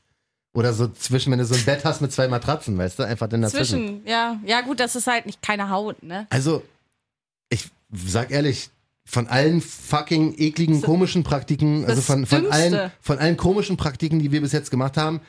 Oder 0.53 0.73
so 0.73 0.89
zwischen, 0.89 1.31
wenn 1.31 1.39
du 1.39 1.45
so 1.45 1.55
ein 1.55 1.65
Bett 1.65 1.85
hast 1.85 2.01
mit 2.01 2.13
zwei 2.13 2.29
Matratzen, 2.29 2.77
weißt 2.77 2.99
du, 2.99 3.03
einfach 3.05 3.29
dann 3.29 3.43
dazwischen. 3.43 3.87
Zwischen, 3.87 4.07
ja. 4.07 4.41
Ja, 4.45 4.63
gut, 4.63 4.81
das 4.81 4.97
ist 4.97 5.07
halt 5.07 5.27
nicht 5.27 5.41
keine 5.43 5.71
Haut, 5.71 6.03
ne? 6.03 6.27
Also, 6.31 6.63
ich 7.51 7.69
sag 7.93 8.31
ehrlich, 8.31 8.71
von 9.09 9.29
allen 9.29 9.61
fucking 9.61 10.35
ekligen, 10.37 10.83
komischen 10.83 11.23
Praktiken, 11.23 11.85
also 11.87 12.03
von, 12.03 12.27
von, 12.27 12.51
allen, 12.51 12.91
von 13.01 13.19
allen 13.19 13.37
komischen 13.37 13.77
Praktiken, 13.77 14.19
die 14.19 14.33
wir 14.33 14.41
bis 14.41 14.51
jetzt 14.51 14.73
gemacht 14.73 14.97
haben, 14.97 15.21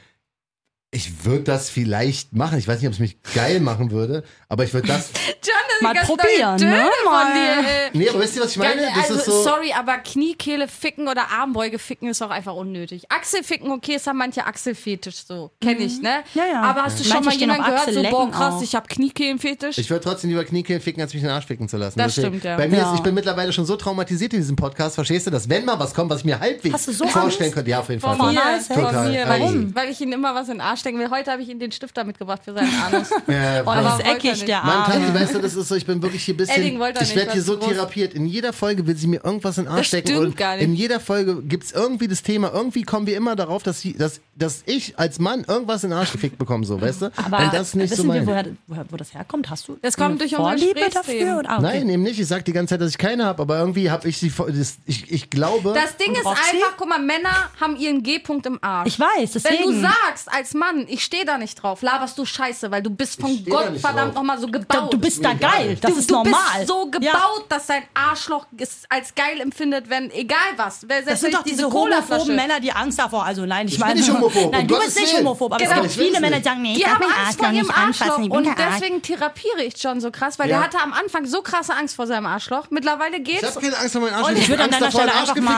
ich 0.89 1.25
würde 1.25 1.43
das 1.43 1.69
vielleicht 1.69 2.31
machen. 2.33 2.57
Ich 2.57 2.67
weiß 2.67 2.79
nicht, 2.79 2.88
ob 2.88 2.93
es 2.93 2.99
mich 2.99 3.17
geil 3.35 3.59
machen 3.59 3.91
würde, 3.91 4.23
aber 4.47 4.63
ich 4.63 4.73
würde 4.73 4.88
das. 4.88 5.09
John 5.43 5.53
Mal 5.81 5.93
Ganz 5.93 6.07
neue 6.07 6.17
probieren, 6.17 6.55
ne? 6.61 6.89
Von 7.03 7.13
Mal. 7.13 7.33
dir, 7.33 7.67
ey. 7.69 7.89
Nee, 7.93 8.09
aber 8.09 8.19
wisst 8.21 8.35
ihr, 8.38 8.41
was 8.41 8.51
ich 8.51 8.57
meine? 8.57 8.81
Das 8.95 8.97
also, 9.11 9.13
ist 9.15 9.25
so. 9.25 9.43
sorry, 9.43 9.73
aber 9.77 9.97
Kniekehle 9.97 10.67
ficken 10.67 11.07
oder 11.07 11.29
Armbeuge 11.29 11.77
ficken 11.77 12.07
ist 12.09 12.21
auch 12.23 12.31
einfach 12.31 12.55
unnötig. 12.55 13.11
Achsel 13.11 13.43
ficken, 13.43 13.69
okay, 13.71 13.95
es 13.95 14.07
haben 14.07 14.17
manche 14.17 14.45
Achselfetisch 14.45 15.25
so. 15.27 15.51
Kenn 15.61 15.79
ich, 15.79 16.01
ne? 16.01 16.23
Ja, 16.33 16.43
ja. 16.51 16.61
Aber 16.63 16.83
hast 16.85 16.99
du 16.99 17.03
schon 17.03 17.23
Manche 17.23 17.45
mal 17.45 17.53
jemanden 17.55 17.63
auf 17.75 17.85
gehört, 17.85 18.05
so, 18.05 18.09
boah, 18.09 18.31
krass, 18.31 18.53
auch. 18.55 18.61
ich 18.63 18.73
hab 18.73 18.88
Kniekehlenfetisch? 18.89 19.77
Ich 19.77 19.89
würde 19.89 20.03
trotzdem 20.03 20.29
lieber 20.31 20.45
Kniekehlen 20.45 20.81
ficken, 20.81 21.01
als 21.03 21.13
mich 21.13 21.21
in 21.21 21.27
den 21.27 21.35
Arsch 21.35 21.45
ficken 21.45 21.67
zu 21.69 21.77
lassen. 21.77 21.99
Das 21.99 22.13
stimmt, 22.13 22.43
ja. 22.43 22.57
Bei 22.57 22.67
mir 22.67 22.77
Ja. 22.77 22.91
ist, 22.93 22.97
ich 22.97 23.03
bin 23.03 23.13
mittlerweile 23.13 23.51
schon 23.53 23.65
so 23.65 23.75
traumatisiert 23.75 24.33
in 24.33 24.39
diesem 24.39 24.55
Podcast, 24.55 24.95
verstehst 24.95 25.27
du, 25.27 25.31
dass 25.31 25.47
wenn 25.49 25.65
mal 25.65 25.77
was 25.77 25.93
kommt, 25.93 26.09
was 26.09 26.19
ich 26.19 26.25
mir 26.25 26.39
halbwegs 26.39 26.85
so 26.85 27.05
vorstellen 27.07 27.47
Angst? 27.49 27.55
könnte, 27.55 27.69
ja, 27.69 27.79
auf 27.81 27.89
jeden 27.89 28.01
Fall. 28.01 28.15
Von 28.15 28.27
mir, 28.33 28.33
Nice, 28.33 28.67
von 28.67 28.75
Total. 28.77 29.11
mir, 29.11 29.25
Ei. 29.25 29.29
weil 29.29 29.41
ich, 29.67 29.75
weil 29.75 29.89
ich 29.91 30.01
ihn 30.01 30.11
immer 30.11 30.33
was 30.33 30.47
in 30.47 30.55
den 30.55 30.61
Arsch 30.61 30.76
stecken 30.78 30.99
will. 30.99 31.09
Heute 31.09 31.32
habe 31.32 31.41
ich 31.41 31.49
ihm 31.49 31.59
den 31.59 31.71
Stifter 31.71 32.03
mitgebracht 32.03 32.41
für 32.45 32.53
seinen 32.53 32.73
Anus. 32.82 33.09
Ja, 33.28 33.61
Oh, 33.65 33.73
Das 33.73 33.99
ist 33.99 34.05
eckig, 34.05 34.45
der 34.45 34.61
Mann, 34.63 34.78
Arm. 34.84 34.91
Tanti, 34.91 35.13
weißt 35.13 35.36
du, 35.36 35.39
das 35.39 35.55
ist 35.55 35.67
so, 35.67 35.75
ich 35.75 35.86
bin 35.86 36.01
wirklich 36.01 36.23
hier 36.23 36.34
ein 36.34 36.38
bisschen, 36.38 36.63
ich 36.63 37.15
werde 37.15 37.32
hier 37.34 37.41
so 37.41 37.57
groß. 37.57 37.69
therapiert. 37.69 38.13
In 38.13 38.25
jeder 38.25 38.53
Folge 38.53 38.86
will 38.88 38.95
sie 38.95 39.07
mir 39.07 39.23
irgendwas 39.23 39.57
in 39.57 39.65
den 39.65 39.71
Arsch 39.71 39.80
Das 39.80 39.88
stecken. 39.88 40.07
stimmt 40.09 40.25
und 40.25 40.38
gar 40.38 40.55
nicht. 40.55 40.63
In 40.65 40.73
jeder 40.73 40.99
Folge 40.99 41.41
gibt 41.41 41.65
es 41.65 41.71
irgendwie 41.71 42.07
das 42.07 42.23
Thema, 42.23 42.51
irgendwie 42.53 42.84
kommen 42.84 43.07
wir 43.07 43.17
immer 43.17 43.36
darauf, 43.36 43.63
dass, 43.63 43.82
sie, 43.82 43.93
dass, 43.93 44.21
dass 44.36 44.63
ich 44.65 44.97
als 44.97 45.19
Mann 45.19 45.43
irgendwas 45.47 45.84
in 45.84 45.89
den 45.91 45.99
Arsch 45.99 46.11
gefickt 46.11 46.38
bekomme, 46.38 46.65
so, 46.65 46.80
weißt 46.80 47.01
du? 47.03 47.05
Aber 47.17 47.38
Weil 47.39 47.49
das 47.49 47.73
nicht 47.73 47.89
so 47.93 47.97
wissen 48.03 48.07
wir, 48.07 48.13
mein. 48.21 48.28
woher, 48.28 48.45
woher, 48.67 48.86
wo 48.89 48.97
das 48.97 49.13
herkommt? 49.13 49.49
Hast 49.49 49.67
du 49.67 49.78
Das 49.82 49.95
kommt 49.97 50.09
eine 50.11 50.17
durch 50.19 50.38
unsere 50.38 50.57
Vorliebe 50.57 50.89
dafür? 50.93 51.39
Oder? 51.39 51.49
Ah, 51.49 51.57
okay. 51.57 51.80
Nein, 51.80 51.89
eben 51.89 52.03
nicht. 52.03 52.19
Ich 52.19 52.28
sag 52.28 52.45
die 52.45 52.53
ganze 52.53 52.73
Zeit, 52.75 52.82
dass 52.82 52.91
ich 52.91 52.97
keine 52.97 53.25
habe, 53.25 53.41
aber 53.41 53.57
irgendwie 53.59 53.89
habe 53.91 54.07
ich 54.07 54.17
sie. 54.17 54.30
vor- 54.30 54.51
Das, 54.51 54.78
ich, 54.86 55.11
ich 55.11 55.30
glaube. 55.30 55.73
Das 55.73 55.97
Ding 55.97 56.13
ist 56.13 56.25
einfach, 56.25 56.75
guck 56.78 56.88
mal, 56.89 56.99
Männer 56.99 57.30
haben 57.59 57.75
ihren 57.78 58.03
G-Punkt 58.03 58.45
im 58.45 58.59
Arsch. 58.61 58.88
Ich 58.88 58.99
weiß, 58.99 59.36
Wenn 59.36 59.41
deswegen. 59.43 59.63
du 59.71 59.82
sagst 59.82 60.32
als 60.32 60.53
Mann, 60.53 60.66
ich 60.88 61.03
stehe 61.03 61.26
da 61.26 61.38
nicht 61.38 61.61
drauf, 61.61 61.82
laberst 61.82 62.18
du 62.18 62.26
Scheiße, 62.26 62.70
weil 62.72 62.82
du 62.84 62.89
bist 62.89 63.20
von 63.22 63.43
Gott 63.45 63.78
verdammt 63.80 64.15
nochmal 64.15 64.38
so 64.39 64.45
du, 64.47 64.51
gebaut. 64.59 64.93
du 64.93 64.97
bist 64.97 65.24
da 65.24 65.34
geil. 65.34 65.78
Das 65.82 65.91
du, 65.93 65.99
ist 65.99 66.09
du 66.09 66.15
normal. 66.15 66.34
bist 66.57 66.68
so 66.68 66.86
gebaut, 66.86 67.03
Ja. 67.03 67.20
dass 67.49 67.68
dein 67.68 67.84
Arschloch 67.93 68.45
es 68.57 68.84
als 68.89 69.13
geil 69.15 69.39
empfindet, 69.41 69.89
wenn 69.89 70.11
egal 70.11 70.38
was. 70.57 70.88
Wer- 70.88 71.01
Das 71.03 71.22
sind 71.22 71.34
doch 71.34 71.45
ich 71.45 71.51
diese 71.53 71.72
homophoben 71.72 72.36
Männer, 72.36 72.59
die 72.59 72.72
Angst 72.72 72.99
davor. 72.99 73.24
Also 73.26 73.45
nein, 73.45 73.68
ich, 73.68 73.74
Ich 73.74 73.80
bin 73.80 73.88
meine. 73.88 73.99
nicht 73.99 74.11
homophob, 74.11 74.51
Nein, 74.51 74.61
um 74.61 74.68
du 74.68 74.80
bist 74.80 74.99
nicht 74.99 75.18
homophob, 75.18 75.51
aber 75.53 75.63
Genau. 75.63 75.76
es 75.78 75.82
gibt 75.82 75.91
Ich 75.95 75.97
viele 76.07 76.20
Männer, 76.20 76.36
nicht. 76.38 76.45
die 76.45 76.49
sagen, 76.49 76.61
nee, 76.61 76.72
ich 76.74 76.78
Die 76.78 76.84
darf 76.84 76.93
haben 76.93 77.03
Angst 77.26 77.39
vor 77.39 77.51
ihrem 77.51 77.72
Arschloch. 77.72 78.20
Ich 78.20 78.30
bin 78.30 78.32
und 78.32 78.47
deswegen 78.57 79.01
therapiere 79.01 79.63
ich 79.63 79.82
John 79.82 80.01
so 80.01 80.11
krass, 80.11 80.38
weil 80.39 80.49
Ja. 80.49 80.57
der 80.57 80.65
hatte 80.65 80.80
am 80.80 80.93
Anfang 80.93 81.26
so 81.26 81.41
krasse 81.41 81.74
Angst 81.74 81.95
vor 81.95 82.07
seinem 82.07 82.26
Arschloch. 82.26 82.68
Mittlerweile 82.70 83.18
ich 83.18 83.24
geht's. 83.24 83.43
habe 83.55 83.61
keine 83.61 83.78
Angst 83.78 83.93
vor 83.93 84.01
meinem 84.01 84.13
Arsch. 84.15 84.28
Und 84.30 84.38
ich 84.38 84.49
würde 84.49 84.63
an 84.63 84.70
Angst 84.70 84.82
deiner 84.82 84.91
Stelle 84.91 85.13
einfach 85.15 85.36
mal, 85.38 85.57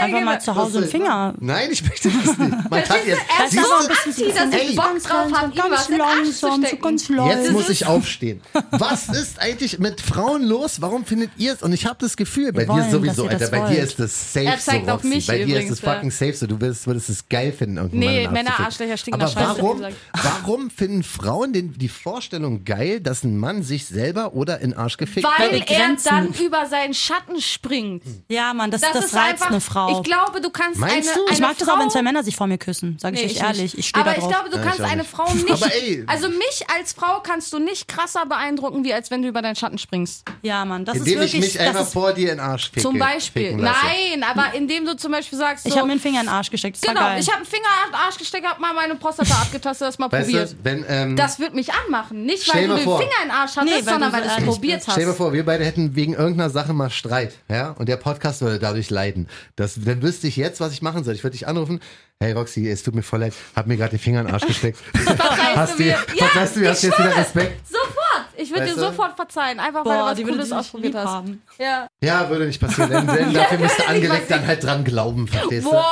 einfach 0.00 0.20
mal 0.22 0.40
zu 0.40 0.54
Hause 0.56 0.78
einen 0.78 0.88
Finger. 0.88 1.34
Nein, 1.40 1.68
ich 1.72 1.82
möchte 1.82 2.10
das 2.10 2.38
nicht. 2.38 2.70
Man 2.70 2.84
kann 2.84 2.98
jetzt. 3.06 3.20
Ist 3.44 3.56
du? 3.56 4.19
Anti, 4.22 4.32
dass 4.34 4.62
ich. 4.62 4.76
Bock 4.76 5.02
drauf 5.02 5.32
habe, 5.32 5.52
zu 5.84 5.96
langsam, 5.96 6.64
so 6.64 6.76
ganz 6.76 7.08
leise. 7.08 7.38
Jetzt 7.40 7.52
muss 7.52 7.68
ich 7.68 7.86
aufstehen. 7.86 8.40
Was 8.70 9.08
ist 9.08 9.40
eigentlich 9.40 9.78
mit 9.78 10.00
Frauen 10.00 10.42
los? 10.44 10.80
Warum 10.80 11.04
findet 11.04 11.30
ihr 11.36 11.52
es? 11.54 11.62
Und 11.62 11.72
ich 11.72 11.86
habe 11.86 11.96
das 12.00 12.16
Gefühl, 12.16 12.52
bei 12.52 12.62
dir 12.64 12.68
wollen, 12.68 12.90
sowieso, 12.90 13.24
ihr 13.24 13.30
das 13.30 13.42
Alter, 13.42 13.56
bei 13.58 13.68
dir 13.70 13.76
wollt. 13.78 13.88
ist 13.88 14.00
das 14.00 14.32
safe 14.32 14.46
Er 14.46 14.58
zeigt 14.58 14.86
so, 14.86 14.92
auf 14.92 15.02
mich 15.04 15.26
Bei 15.26 15.38
dir 15.38 15.46
übrigens, 15.46 15.72
ist 15.72 15.78
es 15.78 15.84
fucking 15.84 16.10
safe 16.10 16.32
so. 16.34 16.46
Du 16.46 16.60
würdest, 16.60 16.86
würdest 16.86 17.10
es 17.10 17.28
geil 17.28 17.52
finden, 17.52 17.76
irgendwann 17.76 17.98
Nee, 18.00 18.28
Männer. 18.28 18.58
Arschlöcher 18.60 18.96
stinken 18.96 19.22
Aber 19.22 19.34
warum, 19.34 19.84
warum 20.22 20.70
finden 20.70 21.02
Frauen 21.02 21.52
den, 21.52 21.76
die 21.78 21.88
Vorstellung 21.88 22.64
geil, 22.64 23.00
dass 23.00 23.24
ein 23.24 23.38
Mann 23.38 23.62
sich 23.62 23.86
selber 23.86 24.34
oder 24.34 24.60
in 24.60 24.74
Arsch 24.74 24.96
gefickt 24.96 25.26
Weil 25.26 25.52
wird? 25.52 25.68
die 25.68 25.74
er 25.74 25.96
dann 26.04 26.28
über 26.34 26.66
seinen 26.66 26.94
Schatten 26.94 27.40
springt. 27.40 28.02
Ja, 28.28 28.54
Mann, 28.54 28.70
das, 28.70 28.80
Das, 28.80 28.92
das, 28.92 29.04
ist 29.06 29.14
reizt 29.14 29.32
einfach, 29.42 29.46
eine 29.50 29.60
Frau. 29.60 29.98
Ich 29.98 30.02
glaube, 30.04 30.40
du 30.40 30.50
kannst 30.50 30.78
Meinst 30.78 31.10
eine, 31.10 31.18
du? 31.18 31.24
eine 31.26 31.32
Ich 31.34 31.40
mag 31.40 31.56
das 31.58 31.66
Frau, 31.68 31.76
auch, 31.76 31.80
wenn 31.80 31.90
zwei 31.90 32.02
Männer 32.02 32.22
sich 32.22 32.36
vor 32.36 32.46
mir 32.46 32.58
küssen, 32.58 32.96
sage 32.98 33.16
ich 33.16 33.22
Nee, 33.22 33.26
euch 33.26 33.32
ich 33.36 33.42
ehrlich. 33.42 33.62
nicht. 33.62 33.78
Ich 33.78 33.88
stehe 33.88 34.04
Aber 34.10 34.18
ich 34.18 34.24
drauf. 34.24 34.32
glaube, 34.32 34.50
du 34.50 34.56
Ja, 34.56 34.62
kannst 34.62 34.80
eine 34.80 34.96
nicht. 35.02 35.10
Frau 35.10 35.32
nicht. 35.34 35.50
Aber 35.50 35.74
ey. 35.74 36.04
Also 36.06 36.28
mich 36.28 36.64
als 36.76 36.92
Frau 36.92 37.20
kannst 37.20 37.52
du 37.52 37.58
nicht 37.58 37.88
krasser 37.88 38.26
beeindrucken, 38.26 38.84
wie 38.84 38.92
als 38.92 39.10
wenn 39.10 39.22
du 39.22 39.28
über 39.28 39.42
deinen 39.42 39.56
Schatten 39.56 39.78
springst. 39.78 40.24
ja, 40.42 40.64
Mann, 40.64 40.84
das 40.84 40.96
ist 40.96 41.06
Indem 41.06 41.22
ich 41.22 41.32
wirklich. 41.34 41.54
mich 41.54 41.60
einfach 41.60 41.80
das 41.80 41.86
ist, 41.88 41.92
vor 41.92 42.12
dir 42.12 42.32
in 42.32 42.38
den 42.38 42.40
Arsch 42.40 42.66
ficke. 42.70 42.80
Zum 42.82 42.98
Beispiel. 42.98 43.54
Nein, 43.56 44.22
aber 44.28 44.54
indem 44.54 44.84
du 44.86 44.96
zum 44.96 45.12
Beispiel 45.12 45.38
sagst, 45.38 45.64
so, 45.64 45.68
ich 45.70 45.76
habe 45.76 45.86
mir 45.86 45.94
den 45.94 46.00
Finger 46.00 46.20
in 46.20 46.26
den 46.26 46.32
Arsch 46.34 46.50
gesteckt. 46.50 46.76
Das 46.76 46.82
genau, 46.88 47.00
war 47.00 47.10
geil. 47.10 47.20
ich 47.20 47.28
habe 47.28 47.36
einen 47.38 47.46
Finger 47.46 47.68
in 47.86 47.90
den 47.92 47.94
Arsch 48.00 48.18
gesteckt, 48.18 48.46
hab 48.46 48.58
mal 48.60 48.74
meine 48.74 48.94
Prostata 48.96 49.34
abgetastet, 49.42 49.88
das 49.88 49.98
mal 49.98 50.10
Weißt 50.10 50.28
probiert. 50.30 50.50
du, 50.52 50.56
wenn, 50.62 50.84
ähm, 50.88 51.16
Das 51.16 51.38
wird 51.38 51.54
mich 51.54 51.72
anmachen. 51.72 52.24
Nicht, 52.24 52.52
weil 52.54 52.66
du 52.68 52.74
den 52.74 52.84
vor. 52.84 52.98
Finger 52.98 53.10
in 53.22 53.28
den 53.28 53.36
Arsch 53.36 53.56
hattest, 53.56 53.64
Nee, 53.74 53.86
weil 53.86 53.92
sondern 53.92 54.12
weil 54.12 54.22
du 54.22 54.28
es 54.28 54.44
probiert 54.44 54.86
hast. 54.86 54.92
Stell 54.94 55.06
dir 55.06 55.14
vor, 55.14 55.32
wir 55.32 55.44
beide 55.44 55.64
hätten 55.64 55.94
wegen 55.96 56.14
irgendeiner 56.14 56.50
Sache 56.50 56.72
mal 56.72 56.90
Streit, 56.90 57.34
ja, 57.48 57.70
und 57.78 57.88
der 57.88 57.96
Podcast 57.96 58.40
würde 58.42 58.58
dadurch 58.58 58.90
leiden. 58.90 59.28
Das, 59.56 59.74
dann 59.76 60.02
wüsste 60.02 60.26
ich 60.26 60.36
jetzt, 60.36 60.60
was 60.60 60.72
ich 60.72 60.82
machen 60.82 61.04
soll. 61.04 61.14
Ich 61.14 61.22
würde 61.24 61.32
dich 61.36 61.46
anrufen. 61.48 61.80
Hey 62.22 62.32
Roxy, 62.32 62.68
es 62.68 62.82
tut 62.82 62.94
mir 62.94 63.02
voll 63.02 63.20
leid, 63.20 63.32
hab 63.56 63.66
mir 63.66 63.78
gerade 63.78 63.92
den 63.92 63.98
Finger 63.98 64.20
in 64.20 64.26
den 64.26 64.34
Arsch 64.34 64.46
gesteckt. 64.46 64.78
Verzeihst 64.94 65.56
hast 65.56 65.78
du 65.78 65.84
mir? 65.84 65.88
Ja, 65.88 65.96
verzeihst 66.26 66.56
du 66.56 66.68
hast 66.68 66.82
du 66.82 66.86
jetzt 66.88 66.98
wieder. 66.98 67.16
Respekt? 67.16 67.66
Sofort. 67.66 67.89
Ich 68.40 68.50
würde 68.50 68.66
dir 68.66 68.74
du? 68.74 68.80
sofort 68.80 69.16
verzeihen, 69.16 69.60
einfach 69.60 69.84
weil 69.84 69.92
Boah, 69.96 70.02
du 70.04 70.10
was 70.10 70.16
die 70.16 70.24
würde 70.24 70.36
Cooles 70.38 70.52
ausprobiert 70.52 70.94
hast. 70.94 71.06
haben. 71.06 71.42
Ja. 71.58 71.86
Ja, 72.02 72.28
würde 72.30 72.46
nicht 72.46 72.60
passieren. 72.60 72.90
Denn, 72.90 73.06
denn 73.06 73.34
dafür 73.34 73.58
müsste 73.58 73.86
angelegt 73.86 74.10
weiß 74.22 74.28
dann 74.28 74.46
halt 74.46 74.62
dran 74.64 74.84
glauben, 74.84 75.28
verstehst 75.28 75.66
du? 75.66 75.70
Boah, 75.70 75.84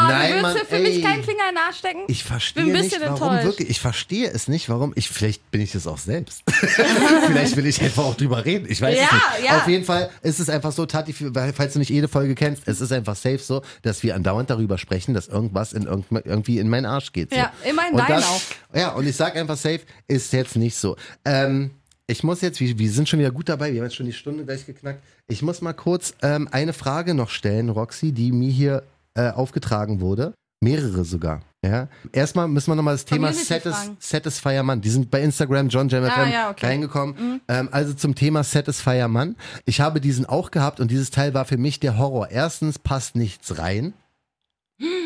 Nein, 0.00 0.32
du 0.36 0.40
Mann, 0.42 0.54
würdest 0.54 0.64
dir 0.72 0.76
für 0.76 0.82
ey. 0.82 0.82
mich 0.94 1.02
keinen 1.04 1.22
Finger 1.22 1.48
in 1.48 1.54
den 1.54 1.64
Arsch 1.64 1.76
stecken? 1.78 2.00
Ich 2.08 2.24
verstehe 2.24 2.64
nicht, 2.64 3.00
warum 3.00 3.12
enttäuscht. 3.14 3.44
wirklich. 3.44 3.70
Ich 3.70 3.80
verstehe 3.80 4.28
es 4.30 4.48
nicht, 4.48 4.68
warum. 4.68 4.92
Ich 4.96 5.08
vielleicht 5.08 5.50
bin 5.50 5.60
ich 5.60 5.74
es 5.74 5.86
auch 5.86 5.98
selbst. 5.98 6.42
vielleicht 7.26 7.56
will 7.56 7.66
ich 7.66 7.80
einfach 7.82 8.04
auch 8.04 8.14
drüber 8.16 8.44
reden. 8.44 8.66
Ich 8.68 8.80
weiß 8.80 8.96
Ja, 8.96 9.04
es 9.04 9.38
nicht. 9.40 9.50
ja. 9.50 9.58
Auf 9.58 9.68
jeden 9.68 9.84
Fall 9.84 10.10
ist 10.22 10.40
es 10.40 10.48
einfach 10.48 10.72
so, 10.72 10.86
Tati, 10.86 11.14
weil- 11.34 11.52
falls 11.52 11.74
du 11.74 11.78
nicht 11.78 11.90
jede 11.90 12.08
Folge 12.08 12.34
kennst, 12.34 12.62
es 12.66 12.80
ist 12.80 12.92
einfach 12.92 13.16
safe 13.16 13.38
so, 13.38 13.62
dass 13.82 14.02
wir 14.02 14.14
andauernd 14.14 14.50
darüber 14.50 14.78
sprechen, 14.78 15.14
dass 15.14 15.28
irgendwas 15.28 15.72
in 15.72 15.84
irgend, 15.84 16.06
irgendwie 16.10 16.58
in 16.58 16.68
meinen 16.68 16.86
Arsch 16.86 17.12
geht. 17.12 17.30
So. 17.30 17.36
Ja, 17.36 17.52
immer 17.68 17.88
in 17.88 17.96
deinen 17.96 18.08
das, 18.08 18.24
auch. 18.26 18.40
Ja, 18.74 18.90
und 18.92 19.06
ich 19.06 19.16
sag 19.16 19.36
einfach 19.36 19.56
safe, 19.56 19.80
ist 20.08 20.32
jetzt 20.32 20.56
nicht 20.56 20.76
so. 20.76 20.96
Ähm, 21.24 21.70
ich 22.06 22.22
muss 22.24 22.40
jetzt, 22.40 22.60
wir, 22.60 22.78
wir 22.78 22.90
sind 22.90 23.08
schon 23.08 23.18
wieder 23.20 23.30
gut 23.30 23.48
dabei, 23.48 23.72
wir 23.72 23.80
haben 23.80 23.86
jetzt 23.86 23.96
schon 23.96 24.06
die 24.06 24.12
Stunde 24.12 24.44
gleich 24.44 24.66
geknackt. 24.66 25.02
Ich 25.28 25.42
muss 25.42 25.60
mal 25.60 25.72
kurz 25.72 26.14
ähm, 26.22 26.48
eine 26.50 26.72
Frage 26.72 27.14
noch 27.14 27.30
stellen, 27.30 27.68
Roxy, 27.68 28.12
die 28.12 28.32
mir 28.32 28.50
hier 28.50 28.82
äh, 29.14 29.30
aufgetragen 29.30 30.00
wurde. 30.00 30.34
Mehrere 30.62 31.04
sogar. 31.04 31.42
Ja. 31.64 31.88
Erstmal 32.12 32.46
müssen 32.46 32.70
wir 32.70 32.76
nochmal 32.76 32.94
das 32.94 33.04
Thema 33.04 33.32
Satis. 33.32 33.90
Satisfier 33.98 34.62
Mann. 34.62 34.80
Die 34.80 34.90
sind 34.90 35.10
bei 35.10 35.20
Instagram, 35.20 35.68
John 35.68 35.88
Jam 35.88 36.04
Ah, 36.04 36.28
ja, 36.28 36.50
okay. 36.50 36.66
reingekommen. 36.66 37.40
Ähm, 37.48 37.68
also 37.72 37.94
zum 37.94 38.14
Thema 38.14 38.44
Satisfier 38.44 39.08
Mann. 39.08 39.36
Ich 39.64 39.80
habe 39.80 40.00
diesen 40.00 40.24
auch 40.24 40.52
gehabt 40.52 40.78
und 40.78 40.90
dieses 40.90 41.10
Teil 41.10 41.34
war 41.34 41.44
für 41.46 41.56
mich 41.56 41.80
der 41.80 41.98
Horror. 41.98 42.30
Erstens 42.30 42.78
passt 42.78 43.16
nichts 43.16 43.58
rein. 43.58 43.92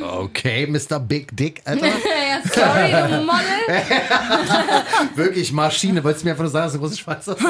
Okay, 0.01 0.67
Mr. 0.67 0.99
Big 1.01 1.37
Dick, 1.37 1.61
Alter. 1.65 1.87
ja, 1.87 1.93
sorry, 2.45 2.91
du 3.11 3.25
Model. 3.25 3.57
Wirklich 5.17 5.53
Maschine. 5.53 6.03
Wolltest 6.03 6.25
du 6.25 6.27
mir 6.27 6.33
einfach 6.33 6.45
nur 6.45 6.51
sagen, 6.51 6.65
dass 6.65 6.73
du 6.73 6.79
einen 6.79 6.89
großen 6.89 6.99
Schwanz 6.99 7.27
hast? 7.27 7.41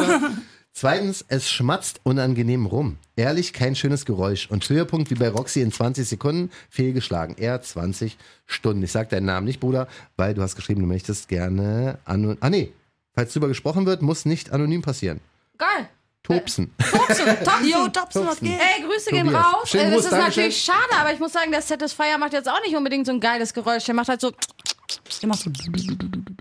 Zweitens, 0.72 1.24
es 1.28 1.50
schmatzt 1.50 2.00
unangenehm 2.02 2.66
rum. 2.66 2.98
Ehrlich, 3.16 3.52
kein 3.52 3.74
schönes 3.74 4.04
Geräusch. 4.04 4.50
Und 4.50 4.68
Höhepunkt 4.68 5.10
wie 5.10 5.14
bei 5.14 5.28
Roxy 5.28 5.62
in 5.62 5.72
20 5.72 6.06
Sekunden, 6.06 6.50
fehlgeschlagen. 6.68 7.36
Er 7.38 7.62
20 7.62 8.18
Stunden. 8.44 8.82
Ich 8.82 8.92
sag 8.92 9.08
deinen 9.08 9.24
Namen 9.24 9.46
nicht, 9.46 9.60
Bruder, 9.60 9.88
weil 10.16 10.34
du 10.34 10.42
hast 10.42 10.56
geschrieben, 10.56 10.82
du 10.82 10.86
möchtest 10.86 11.28
gerne 11.28 11.98
anonym. 12.04 12.36
Ah, 12.40 12.50
nee. 12.50 12.72
Falls 13.14 13.32
drüber 13.32 13.48
gesprochen 13.48 13.86
wird, 13.86 14.02
muss 14.02 14.26
nicht 14.26 14.52
anonym 14.52 14.82
passieren. 14.82 15.20
Geil. 15.56 15.88
Topsen. 16.26 16.72
Topsen, 16.78 17.26
Topsen. 17.44 17.68
Jo, 17.68 17.88
Topsen, 17.88 18.26
was 18.26 18.40
geht? 18.40 18.52
Ey, 18.58 18.82
Grüße 18.84 19.10
gehen 19.10 19.26
Tobias. 19.26 19.44
raus. 19.44 19.68
Schönen 19.70 19.86
Äh, 19.86 19.94
Gruß, 19.94 20.04
das 20.04 20.04
ist 20.06 20.10
Dankeschön. 20.12 20.42
natürlich 20.44 20.62
schade, 20.62 21.00
aber 21.00 21.12
ich 21.12 21.18
muss 21.20 21.32
sagen, 21.32 21.50
der 21.52 21.62
Satisfier 21.62 22.18
macht 22.18 22.32
jetzt 22.32 22.48
auch 22.48 22.60
nicht 22.64 22.74
unbedingt 22.76 23.06
so 23.06 23.12
ein 23.12 23.20
geiles 23.20 23.52
Geräusch. 23.54 23.84
Der 23.84 23.94
macht 23.94 24.08
halt 24.08 24.20
so, 24.20 24.30
Der 25.22 25.28
macht 25.28 25.40
so, 25.40 25.50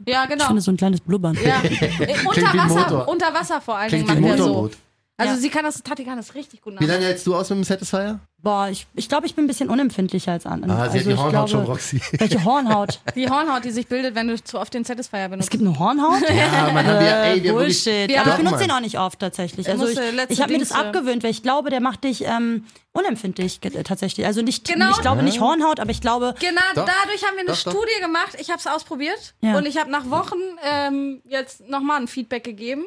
ja, 0.07 0.23
ich 0.23 0.29
genau. 0.29 0.45
finde 0.47 0.61
so 0.61 0.71
ein 0.71 0.77
kleines 0.77 1.01
Blubbern. 1.01 1.37
Ja. 1.43 1.61
Äh, 1.99 2.15
unter 2.25 2.53
Wasser, 2.53 3.07
unter 3.07 3.33
Wasser 3.33 3.61
vor 3.61 3.77
allen 3.77 3.91
Dingen 3.91 4.05
macht 4.07 4.17
er 4.17 4.37
so. 4.37 4.47
Motorboot. 4.47 4.77
Also 5.17 5.33
Ja. 5.35 5.39
sie 5.39 5.49
kann 5.49 5.63
das, 5.63 5.81
Tati 5.81 6.03
kann 6.03 6.17
das 6.17 6.35
richtig 6.35 6.61
gut 6.61 6.73
Wie 6.77 6.83
nach. 6.85 6.91
lange 6.93 7.05
hältst 7.05 7.25
du 7.25 7.35
aus 7.35 7.49
mit 7.49 7.59
dem 7.59 7.63
Satisfier? 7.63 8.19
Boah, 8.43 8.67
ich, 8.69 8.85
ich 8.95 9.07
glaube, 9.07 9.25
ich 9.25 9.33
bin 9.33 9.45
ein 9.45 9.47
bisschen 9.47 9.69
unempfindlicher 9.69 10.33
als 10.33 10.45
andere. 10.45 10.73
Ah, 10.73 10.75
sie 10.75 10.81
hat 10.81 10.91
also 10.91 11.09
die 11.09 11.13
ich 11.13 11.17
Hornhaut 11.17 11.31
glaube, 11.31 11.49
schon, 11.49 11.63
Roxy. 11.63 12.01
Welche 12.19 12.43
Hornhaut? 12.43 12.99
Die 13.15 13.27
Hornhaut, 13.29 13.63
die 13.63 13.71
sich 13.71 13.87
bildet, 13.87 14.13
wenn 14.13 14.27
du 14.27 14.43
zu 14.43 14.59
oft 14.59 14.73
den 14.73 14.83
Satisfier 14.83 15.29
benutzt. 15.29 15.45
Es 15.47 15.49
gibt 15.49 15.63
eine 15.63 15.79
Hornhaut? 15.79 16.21
Ja, 16.29 16.69
man 16.71 16.85
hat 16.85 17.01
ja, 17.01 17.23
ey, 17.23 17.41
wir 17.43 17.51
haben 17.53 17.59
wirklich- 17.59 17.83
Bullshit. 17.85 18.11
Ja, 18.11 18.21
aber 18.21 18.31
ich 18.31 18.35
doch, 18.35 18.43
benutze 18.43 18.63
den 18.65 18.71
auch 18.71 18.79
nicht 18.81 18.99
oft 18.99 19.17
tatsächlich. 19.19 19.67
Also 19.69 19.87
ich, 19.87 19.95
letzte 19.95 20.33
ich 20.33 20.41
habe 20.41 20.51
mir 20.53 20.59
das 20.59 20.73
abgewöhnt, 20.73 21.23
weil 21.23 21.31
ich 21.31 21.41
glaube, 21.43 21.69
der 21.71 21.79
macht 21.79 22.03
dich 22.03 22.25
ähm, 22.25 22.65
unempfindlich 22.91 23.61
ge- 23.61 23.81
tatsächlich. 23.83 24.25
Also 24.27 24.41
nicht, 24.41 24.67
Genau. 24.67 24.91
ich 24.91 25.01
glaube 25.01 25.23
nicht 25.23 25.39
Hornhaut, 25.39 25.79
aber 25.79 25.91
ich 25.91 26.01
glaube, 26.01 26.35
Genau, 26.39 26.61
Doch. 26.75 26.85
dadurch 26.85 27.23
haben 27.25 27.35
wir 27.35 27.39
eine 27.39 27.47
Doch, 27.47 27.63
doch. 27.63 27.71
Studie 27.71 28.01
gemacht. 28.01 28.35
Ich 28.37 28.49
habe 28.49 28.59
es 28.59 28.67
ausprobiert 28.67 29.33
Ja. 29.41 29.57
und 29.57 29.65
ich 29.65 29.77
habe 29.77 29.89
nach 29.89 30.09
Wochen 30.11 30.35
ähm, 30.63 31.21
jetzt 31.25 31.67
nochmal 31.67 32.01
ein 32.01 32.07
Feedback 32.07 32.43
gegeben. 32.43 32.83